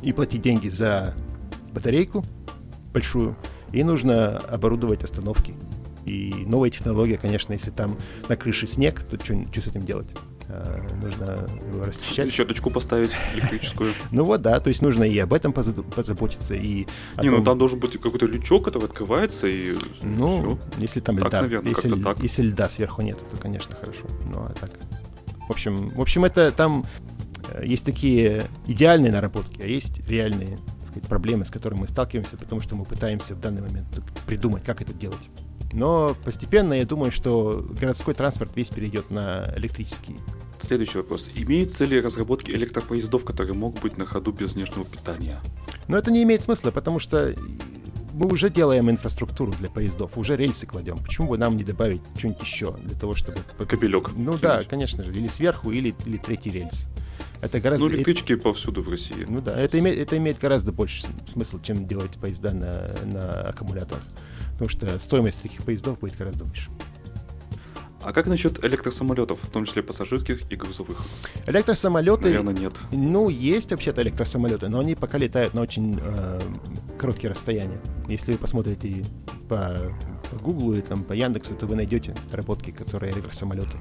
и 0.02 0.14
платить 0.14 0.42
деньги 0.42 0.70
за 0.70 1.14
батарейку 1.74 2.26
большую, 2.94 3.36
и 3.72 3.84
нужно 3.84 4.38
оборудовать 4.38 5.04
остановки. 5.04 5.56
И 6.06 6.34
новая 6.48 6.70
технология, 6.70 7.18
конечно, 7.18 7.54
если 7.54 7.70
там 7.70 7.96
на 8.28 8.36
крыше 8.36 8.68
снег, 8.68 9.04
то 9.04 9.24
что, 9.24 9.44
что 9.52 9.62
с 9.62 9.68
этим 9.68 9.82
делать? 9.82 10.10
А, 10.48 10.82
нужно 11.02 11.48
его 11.72 11.86
расчищать. 11.86 12.32
Щеточку 12.32 12.72
поставить 12.72 13.12
электрическую. 13.34 13.94
Ну 14.12 14.26
вот, 14.26 14.42
да, 14.42 14.60
то 14.60 14.68
есть 14.68 14.82
нужно 14.82 15.04
и 15.04 15.18
об 15.20 15.34
этом 15.34 15.54
позаботиться, 15.54 16.56
и 16.56 16.88
Не, 17.22 17.30
ну 17.30 17.44
там 17.44 17.58
должен 17.58 17.80
быть 17.80 17.94
какой-то 17.94 18.26
лючок, 18.26 18.66
который 18.66 18.86
открывается, 18.86 19.48
и 19.48 19.76
Ну, 20.02 20.60
если 20.78 21.00
там 21.00 21.18
льда, 21.18 21.46
если 22.22 22.42
льда 22.42 22.68
сверху 22.68 23.02
нет, 23.02 23.18
то, 23.30 23.38
конечно, 23.38 23.76
хорошо. 23.76 24.06
Ну, 24.34 24.42
а 24.42 24.54
так... 24.60 24.72
В 25.48 25.52
общем, 25.52 25.90
в 25.90 26.02
общем, 26.02 26.26
это 26.26 26.52
там 26.52 26.86
есть 27.64 27.86
такие 27.86 28.46
идеальные 28.68 29.12
наработки, 29.12 29.62
а 29.62 29.66
есть 29.66 30.08
реальные 30.08 30.58
сказать, 30.86 31.08
проблемы, 31.08 31.46
с 31.46 31.50
которыми 31.50 31.82
мы 31.82 31.88
сталкиваемся, 31.88 32.38
потому 32.38 32.62
что 32.62 32.76
мы 32.76 32.86
пытаемся 32.86 33.36
в 33.36 33.40
данный 33.40 33.62
момент 33.62 33.88
придумать, 34.26 34.64
как 34.64 34.82
это 34.82 34.94
делать. 34.94 35.30
Но 35.74 36.16
постепенно 36.26 36.74
я 36.74 36.86
думаю, 36.86 37.12
что 37.12 37.66
городской 37.80 38.14
транспорт 38.14 38.52
весь 38.56 38.70
перейдет 38.70 39.10
на 39.10 39.54
электрический. 39.56 40.18
Следующий 40.62 40.98
вопрос. 40.98 41.30
Имеются 41.34 41.86
ли 41.86 42.00
разработки 42.00 42.52
электропоездов, 42.52 43.24
которые 43.24 43.56
могут 43.56 43.82
быть 43.82 43.98
на 43.98 44.06
ходу 44.06 44.32
без 44.34 44.54
внешнего 44.54 44.86
питания? 44.86 45.40
Но 45.88 45.98
это 45.98 46.12
не 46.12 46.24
имеет 46.24 46.42
смысла, 46.42 46.72
потому 46.72 47.00
что 47.00 47.34
мы 48.14 48.28
уже 48.28 48.50
делаем 48.50 48.90
инфраструктуру 48.90 49.54
для 49.54 49.70
поездов, 49.70 50.18
уже 50.18 50.36
рельсы 50.36 50.68
кладем. 50.68 50.98
Почему 50.98 51.30
бы 51.30 51.38
нам 51.38 51.56
не 51.56 51.64
добавить 51.64 52.02
что-нибудь 52.18 52.42
еще 52.42 52.76
для 52.84 52.98
того, 52.98 53.16
чтобы... 53.16 53.40
Кабелек. 53.66 54.12
Ну 54.16 54.38
да, 54.38 54.64
конечно 54.64 55.04
же. 55.04 55.14
Или 55.14 55.28
сверху, 55.28 55.72
или, 55.72 55.96
или 56.06 56.18
третий 56.18 56.50
рельс. 56.50 56.90
Это 57.42 57.60
гораздо... 57.60 57.88
Ну, 57.88 57.92
электрички 57.96 58.36
повсюду 58.36 58.82
в 58.82 58.90
России. 58.90 59.26
Ну 59.28 59.42
да, 59.42 59.60
это 59.60 59.80
имеет, 59.80 59.98
это 59.98 60.18
имеет 60.18 60.38
гораздо 60.38 60.72
больше 60.72 61.08
смысл, 61.28 61.60
чем 61.62 61.88
делать 61.88 62.12
поезда 62.20 62.52
на, 62.52 62.96
на 63.06 63.42
аккумуляторах 63.50 64.04
потому 64.62 64.70
что 64.70 65.00
стоимость 65.00 65.42
таких 65.42 65.64
поездов 65.64 65.98
будет 66.00 66.16
гораздо 66.18 66.44
выше. 66.44 66.70
А 68.04 68.14
как 68.14 68.28
насчет 68.28 68.64
электросамолетов, 68.64 69.40
в 69.42 69.50
том 69.50 69.66
числе 69.66 69.82
пассажирских 69.82 70.52
и 70.52 70.56
грузовых? 70.56 71.00
Электросамолеты... 71.48 72.26
Наверное, 72.26 72.54
нет. 72.54 72.74
Ну, 72.92 73.30
есть 73.30 73.72
вообще-то 73.72 74.04
электросамолеты, 74.04 74.70
но 74.70 74.80
они 74.80 74.94
пока 74.94 75.18
летают 75.18 75.56
на 75.56 75.62
очень 75.62 76.00
э, 76.00 76.42
короткие 77.00 77.32
расстояния. 77.32 77.80
Если 78.08 78.34
вы 78.34 78.38
посмотрите 78.38 79.04
по, 79.50 79.80
по 80.30 80.36
Google 80.38 80.74
или 80.74 80.82
там, 80.82 81.04
по 81.04 81.14
Яндексу, 81.14 81.56
то 81.56 81.66
вы 81.66 81.76
найдете 81.76 82.16
работки, 82.32 82.70
которые 82.70 83.14
электросамолеты. 83.14 83.80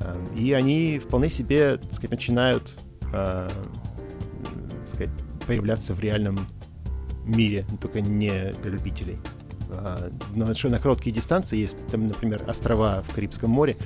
Э, 0.00 0.16
и 0.36 0.52
они 0.52 0.98
вполне 0.98 1.30
себе, 1.30 1.76
так 1.76 1.92
сказать, 1.92 2.10
начинают 2.10 2.74
э, 3.12 3.48
сказать, 4.88 5.10
появляться 5.46 5.94
в 5.94 6.00
реальном 6.00 6.38
мире, 7.24 7.64
только 7.80 8.00
не 8.00 8.52
для 8.62 8.70
любителей. 8.70 9.18
А, 9.70 10.10
на, 10.34 10.46
на 10.46 10.78
короткие 10.78 11.14
дистанции 11.14 11.58
есть, 11.58 11.86
там, 11.88 12.06
например, 12.06 12.42
острова 12.48 13.02
в 13.06 13.14
Карибском 13.14 13.50
море, 13.50 13.76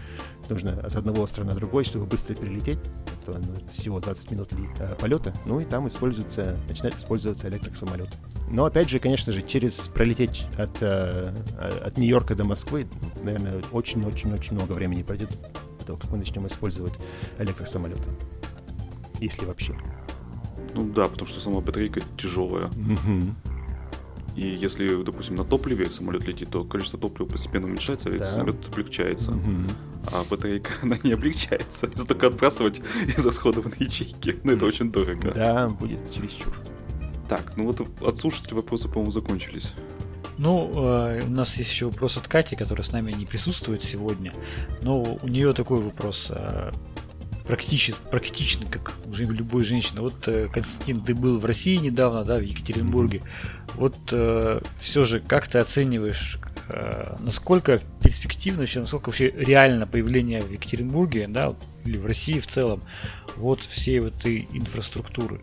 нужно 0.49 0.89
с 0.89 0.97
одного 0.97 1.23
острова 1.23 1.49
на 1.49 1.55
другой, 1.55 1.85
чтобы 1.85 2.07
быстро 2.07 2.35
перелететь, 2.35 2.79
это 3.23 3.39
ну, 3.39 3.55
всего 3.73 4.01
20 4.01 4.31
минут 4.31 4.51
а, 4.79 4.95
полета, 4.95 5.35
ну 5.45 5.59
и 5.61 5.65
там 5.65 5.89
используется, 5.89 6.57
начинают 6.69 6.99
использоваться 6.99 7.49
электросамолеты. 7.49 8.17
Но 8.51 8.65
опять 8.65 8.91
же, 8.91 8.99
конечно 8.99 9.33
же, 9.33 9.43
через 9.43 9.89
пролететь 9.89 10.47
от, 10.57 10.83
а, 10.83 11.35
от 11.85 11.99
Нью-Йорка 11.99 12.35
до 12.35 12.45
Москвы, 12.45 12.87
наверное, 13.23 13.61
очень-очень-очень 13.73 14.55
много 14.55 14.73
времени 14.73 15.03
пройдет 15.03 15.31
того, 15.85 15.99
как 15.99 16.11
мы 16.11 16.19
начнем 16.19 16.47
использовать 16.47 16.95
электросамолеты. 17.39 18.05
Если 19.23 19.45
вообще. 19.45 19.77
Ну 20.75 20.85
да, 20.93 21.05
потому 21.05 21.29
что 21.29 21.41
сама 21.41 21.61
батарейка 21.61 22.01
тяжелая. 22.19 22.65
Mm-hmm. 22.65 23.35
И 24.35 24.47
если, 24.47 25.03
допустим, 25.03 25.37
на 25.37 25.45
топливе 25.45 25.87
самолет 25.87 26.27
летит, 26.27 26.51
то 26.51 26.65
количество 26.65 26.99
топлива 26.99 27.29
постепенно 27.29 27.67
уменьшается, 27.67 28.11
да. 28.11 28.25
и 28.25 28.31
самолет 28.31 28.67
облегчается. 28.67 29.33
Угу. 29.33 29.53
А 30.11 30.25
батарейка, 30.31 30.71
она 30.83 30.97
не 31.03 31.13
облегчается. 31.13 31.87
Если 31.87 32.07
только 32.07 32.29
отбрасывать 32.29 32.81
из 33.17 33.27
расходованной 33.27 33.77
ячейки. 33.79 34.41
Но 34.43 34.53
это 34.53 34.65
очень 34.65 34.91
дорого. 34.91 35.33
Да, 35.35 35.69
будет 35.69 36.11
чересчур. 36.11 36.55
Так, 37.29 37.53
ну 37.57 37.67
вот 37.67 37.87
от 38.03 38.19
слушателей 38.19 38.57
вопросы, 38.57 38.89
по-моему, 38.89 39.13
закончились. 39.13 39.75
Ну, 40.39 40.73
э, 40.75 41.23
у 41.27 41.31
нас 41.31 41.57
есть 41.59 41.71
еще 41.71 41.87
вопрос 41.87 42.17
от 42.17 42.27
Кати, 42.27 42.57
которая 42.57 42.85
с 42.85 42.91
нами 42.91 43.13
не 43.13 43.27
присутствует 43.27 43.83
сегодня. 43.83 44.33
Но 44.83 45.19
у 45.23 45.29
нее 45.29 45.53
такой 45.53 45.79
вопрос. 45.79 46.29
Э, 46.31 46.73
практически, 47.53 48.01
практично, 48.11 48.67
как 48.67 48.95
уже 49.07 49.27
любой 49.27 49.63
женщина. 49.65 50.01
Вот, 50.01 50.27
э, 50.27 50.49
Константин, 50.49 51.03
ты 51.03 51.15
был 51.15 51.39
в 51.39 51.45
России 51.45 51.77
недавно, 51.77 52.25
да, 52.25 52.39
в 52.39 52.41
Екатеринбурге. 52.41 53.21
Вот 53.75 53.95
э, 54.11 54.63
все 54.81 55.05
же, 55.05 55.21
как 55.21 55.49
ты 55.49 55.59
оцениваешь, 55.59 56.39
э, 56.71 57.15
насколько 57.21 57.79
перспективно, 58.03 58.61
вообще, 58.61 58.81
насколько 58.81 59.11
вообще 59.11 59.31
реально 59.37 59.87
появление 59.87 60.41
в 60.41 60.51
Екатеринбурге, 60.51 61.27
да, 61.29 61.55
или 61.85 61.99
в 61.99 62.07
России 62.07 62.41
в 62.41 62.47
целом, 62.47 62.83
вот 63.37 63.61
всей 63.61 64.01
вот 64.01 64.19
этой 64.21 64.49
инфраструктуры? 64.55 65.43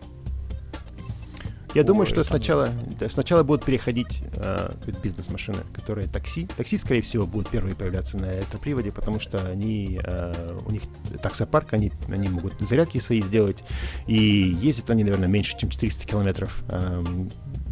Я 1.75 1.83
думаю, 1.83 2.07
что 2.07 2.23
сначала, 2.23 2.69
да, 2.99 3.09
сначала 3.09 3.43
будут 3.43 3.63
переходить 3.63 4.23
э, 4.33 4.73
бизнес-машины, 5.03 5.59
которые 5.73 6.07
такси. 6.07 6.47
Такси, 6.57 6.77
скорее 6.77 7.01
всего, 7.01 7.27
будут 7.27 7.49
первые 7.49 7.75
появляться 7.75 8.17
на 8.17 8.37
электроприводе, 8.37 8.91
потому 8.91 9.19
что 9.19 9.37
они, 9.45 9.99
э, 10.03 10.57
у 10.65 10.71
них 10.71 10.81
таксопарк, 11.21 11.73
они, 11.73 11.91
они 12.07 12.27
могут 12.29 12.59
зарядки 12.59 12.97
свои 12.99 13.21
сделать, 13.21 13.63
и 14.07 14.15
ездят 14.15 14.89
они, 14.89 15.03
наверное, 15.03 15.27
меньше, 15.27 15.57
чем 15.57 15.69
400 15.69 16.07
километров 16.07 16.63
э, 16.69 17.03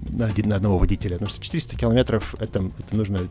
на, 0.09 0.27
один, 0.27 0.49
на 0.49 0.55
одного 0.55 0.77
водителя, 0.77 1.13
потому 1.13 1.29
что 1.29 1.41
400 1.41 1.77
километров 1.77 2.35
это, 2.39 2.59
это 2.59 2.95
нужно 2.95 3.27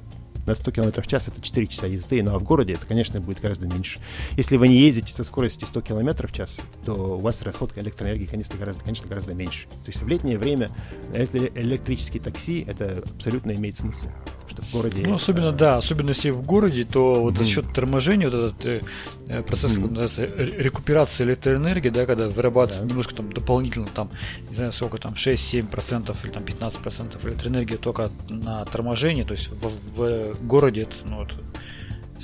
на 0.46 0.54
100 0.54 0.70
км 0.70 1.02
в 1.02 1.06
час 1.06 1.28
это 1.28 1.40
4 1.40 1.66
часа 1.66 1.86
езды, 1.86 2.22
ну 2.22 2.34
а 2.34 2.38
в 2.38 2.42
городе 2.42 2.74
это, 2.74 2.86
конечно, 2.86 3.20
будет 3.20 3.40
гораздо 3.40 3.66
меньше. 3.66 3.98
Если 4.36 4.56
вы 4.56 4.68
не 4.68 4.78
ездите 4.78 5.12
со 5.12 5.24
скоростью 5.24 5.66
100 5.66 5.80
км 5.82 6.26
в 6.26 6.32
час, 6.32 6.60
то 6.84 6.94
у 6.94 7.18
вас 7.18 7.42
расход 7.42 7.76
электроэнергии, 7.76 8.26
конечно, 8.26 8.56
гораздо, 8.58 8.82
конечно, 8.84 9.08
гораздо 9.08 9.34
меньше. 9.34 9.66
То 9.68 9.88
есть 9.88 10.02
в 10.02 10.08
летнее 10.08 10.38
время 10.38 10.70
электрические 11.12 12.22
такси 12.22 12.64
это 12.66 13.02
абсолютно 13.14 13.52
имеет 13.52 13.76
смысл 13.76 14.08
что 14.56 14.62
в 14.62 14.72
городе... 14.72 15.06
Ну, 15.06 15.14
особенно, 15.14 15.52
да, 15.52 15.76
особенно 15.76 16.10
если 16.10 16.30
в 16.30 16.42
городе, 16.42 16.84
то 16.84 17.22
вот 17.22 17.34
mm-hmm. 17.34 17.38
за 17.38 17.44
счет 17.44 17.72
торможения, 17.72 18.30
вот 18.30 18.34
этот 18.34 18.66
э, 18.66 18.80
э 19.28 19.42
процесс, 19.42 19.72
mm-hmm. 19.72 19.80
как 19.80 19.90
называется, 19.90 20.24
рекуперации 20.62 21.24
электроэнергии, 21.24 21.90
да, 21.90 22.06
когда 22.06 22.28
вырабатывается 22.28 22.82
да. 22.82 22.88
немножко 22.88 23.14
там 23.14 23.32
дополнительно, 23.32 23.86
там, 23.86 24.10
не 24.48 24.56
знаю, 24.56 24.72
сколько 24.72 24.98
там, 24.98 25.12
6-7% 25.14 26.16
или 26.24 26.30
там 26.30 26.42
15% 26.42 27.28
электроэнергии 27.28 27.76
только 27.76 28.10
на 28.28 28.64
торможении, 28.64 29.24
то 29.24 29.32
есть 29.32 29.48
в, 29.48 29.70
в 29.96 30.46
городе 30.46 30.82
это, 30.82 30.94
ну, 31.04 31.22
это 31.22 31.34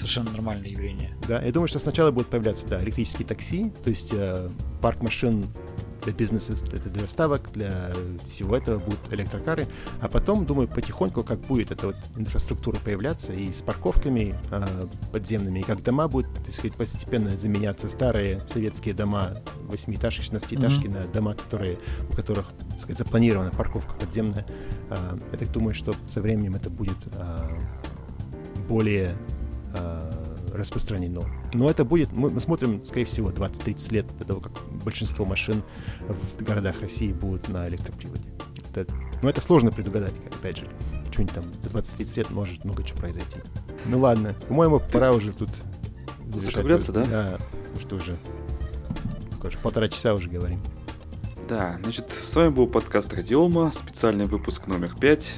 совершенно 0.03 0.33
нормальное 0.33 0.69
явление. 0.69 1.17
Да, 1.29 1.41
я 1.41 1.53
думаю, 1.53 1.69
что 1.69 1.79
сначала 1.79 2.11
будут 2.11 2.29
появляться, 2.29 2.67
да, 2.67 2.83
электрические 2.83 3.27
такси, 3.27 3.73
то 3.83 3.91
есть 3.91 4.11
э, 4.13 4.49
парк 4.81 5.03
машин 5.03 5.47
для 6.03 6.13
бизнеса, 6.13 6.55
это 6.73 6.89
для 6.91 7.03
доставок, 7.03 7.53
для 7.53 7.93
всего 8.27 8.57
этого 8.57 8.79
будут 8.79 9.01
электрокары. 9.13 9.67
А 10.01 10.09
потом, 10.09 10.45
думаю, 10.45 10.69
потихоньку, 10.69 11.23
как 11.23 11.41
будет 11.41 11.71
эта 11.71 11.89
вот 11.89 11.97
инфраструктура 12.17 12.77
появляться 12.79 13.33
и 13.33 13.53
с 13.53 13.63
парковками 13.63 14.35
э, 14.51 14.87
подземными, 15.13 15.61
и 15.61 15.63
как 15.63 15.83
дома 15.83 16.09
будут, 16.09 16.33
так 16.45 16.53
сказать, 16.53 16.75
постепенно 16.75 17.37
заменяться 17.37 17.89
старые 17.89 18.43
советские 18.49 18.95
дома, 18.95 19.31
8-этажки, 19.69 20.23
16-этажки 20.23 20.87
mm-hmm. 20.87 21.07
на 21.07 21.07
дома, 21.07 21.35
которые, 21.35 21.79
у 22.11 22.15
которых, 22.15 22.53
так 22.71 22.79
сказать, 22.81 22.99
запланирована 22.99 23.51
парковка 23.51 23.95
подземная. 23.95 24.47
Э, 24.91 25.19
я 25.31 25.39
так 25.39 25.51
думаю, 25.53 25.75
что 25.75 25.95
со 26.09 26.21
временем 26.21 26.57
это 26.57 26.69
будет 26.69 26.99
э, 27.15 27.59
более 28.69 29.17
распространено. 30.53 31.23
Но 31.53 31.71
это 31.71 31.85
будет, 31.85 32.13
мы, 32.13 32.31
мы 32.31 32.41
смотрим, 32.41 32.85
скорее 32.85 33.05
всего, 33.05 33.31
20-30 33.31 33.93
лет 33.93 34.07
до 34.19 34.25
того, 34.25 34.41
как 34.41 34.53
большинство 34.85 35.25
машин 35.25 35.63
в 36.01 36.43
городах 36.43 36.81
России 36.81 37.13
будут 37.13 37.49
на 37.49 37.67
электроприводе. 37.69 38.23
Это, 38.75 38.93
но 39.23 39.29
это 39.31 39.41
сложно 39.41 39.71
предугадать, 39.71 40.15
опять 40.35 40.59
же. 40.59 40.69
Что-нибудь 41.11 41.35
там 41.35 41.45
до 41.63 41.79
20-30 41.79 42.17
лет 42.17 42.31
может 42.31 42.65
много 42.65 42.83
чего 42.85 42.99
произойти. 43.01 43.39
Ну 43.87 43.99
ладно, 43.99 44.35
по-моему, 44.49 44.81
Ты... 44.81 44.93
пора 44.93 45.13
уже 45.13 45.33
тут... 45.33 45.51
Закругляться, 46.35 46.93
да? 46.93 47.05
Да, 47.05 47.39
ну 47.75 47.81
что 47.81 47.97
уже, 47.97 48.17
полтора 49.63 49.89
часа 49.89 50.15
уже 50.15 50.29
говорим. 50.29 50.61
Да, 51.49 51.79
значит, 51.83 52.11
с 52.11 52.35
вами 52.35 52.49
был 52.51 52.67
подкаст 52.67 53.13
Радиома, 53.13 53.71
специальный 53.73 54.25
выпуск 54.25 54.67
номер 54.67 54.95
5 54.99 55.35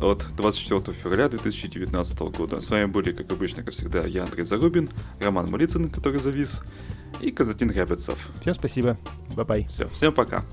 от 0.00 0.26
24 0.36 0.96
февраля 0.96 1.28
2019 1.28 2.18
года. 2.20 2.60
С 2.60 2.70
вами 2.70 2.86
были, 2.86 3.12
как 3.12 3.30
обычно, 3.32 3.62
как 3.62 3.74
всегда, 3.74 4.02
я, 4.02 4.24
Андрей 4.24 4.44
Зарубин, 4.44 4.88
Роман 5.20 5.50
Малицын, 5.50 5.90
который 5.90 6.20
завис, 6.20 6.62
и 7.20 7.30
Константин 7.30 7.70
Рябецов. 7.70 8.18
Всем 8.40 8.54
спасибо. 8.54 8.96
Bye-bye. 9.36 9.66
Все, 9.70 9.88
всем 9.88 10.12
пока. 10.12 10.44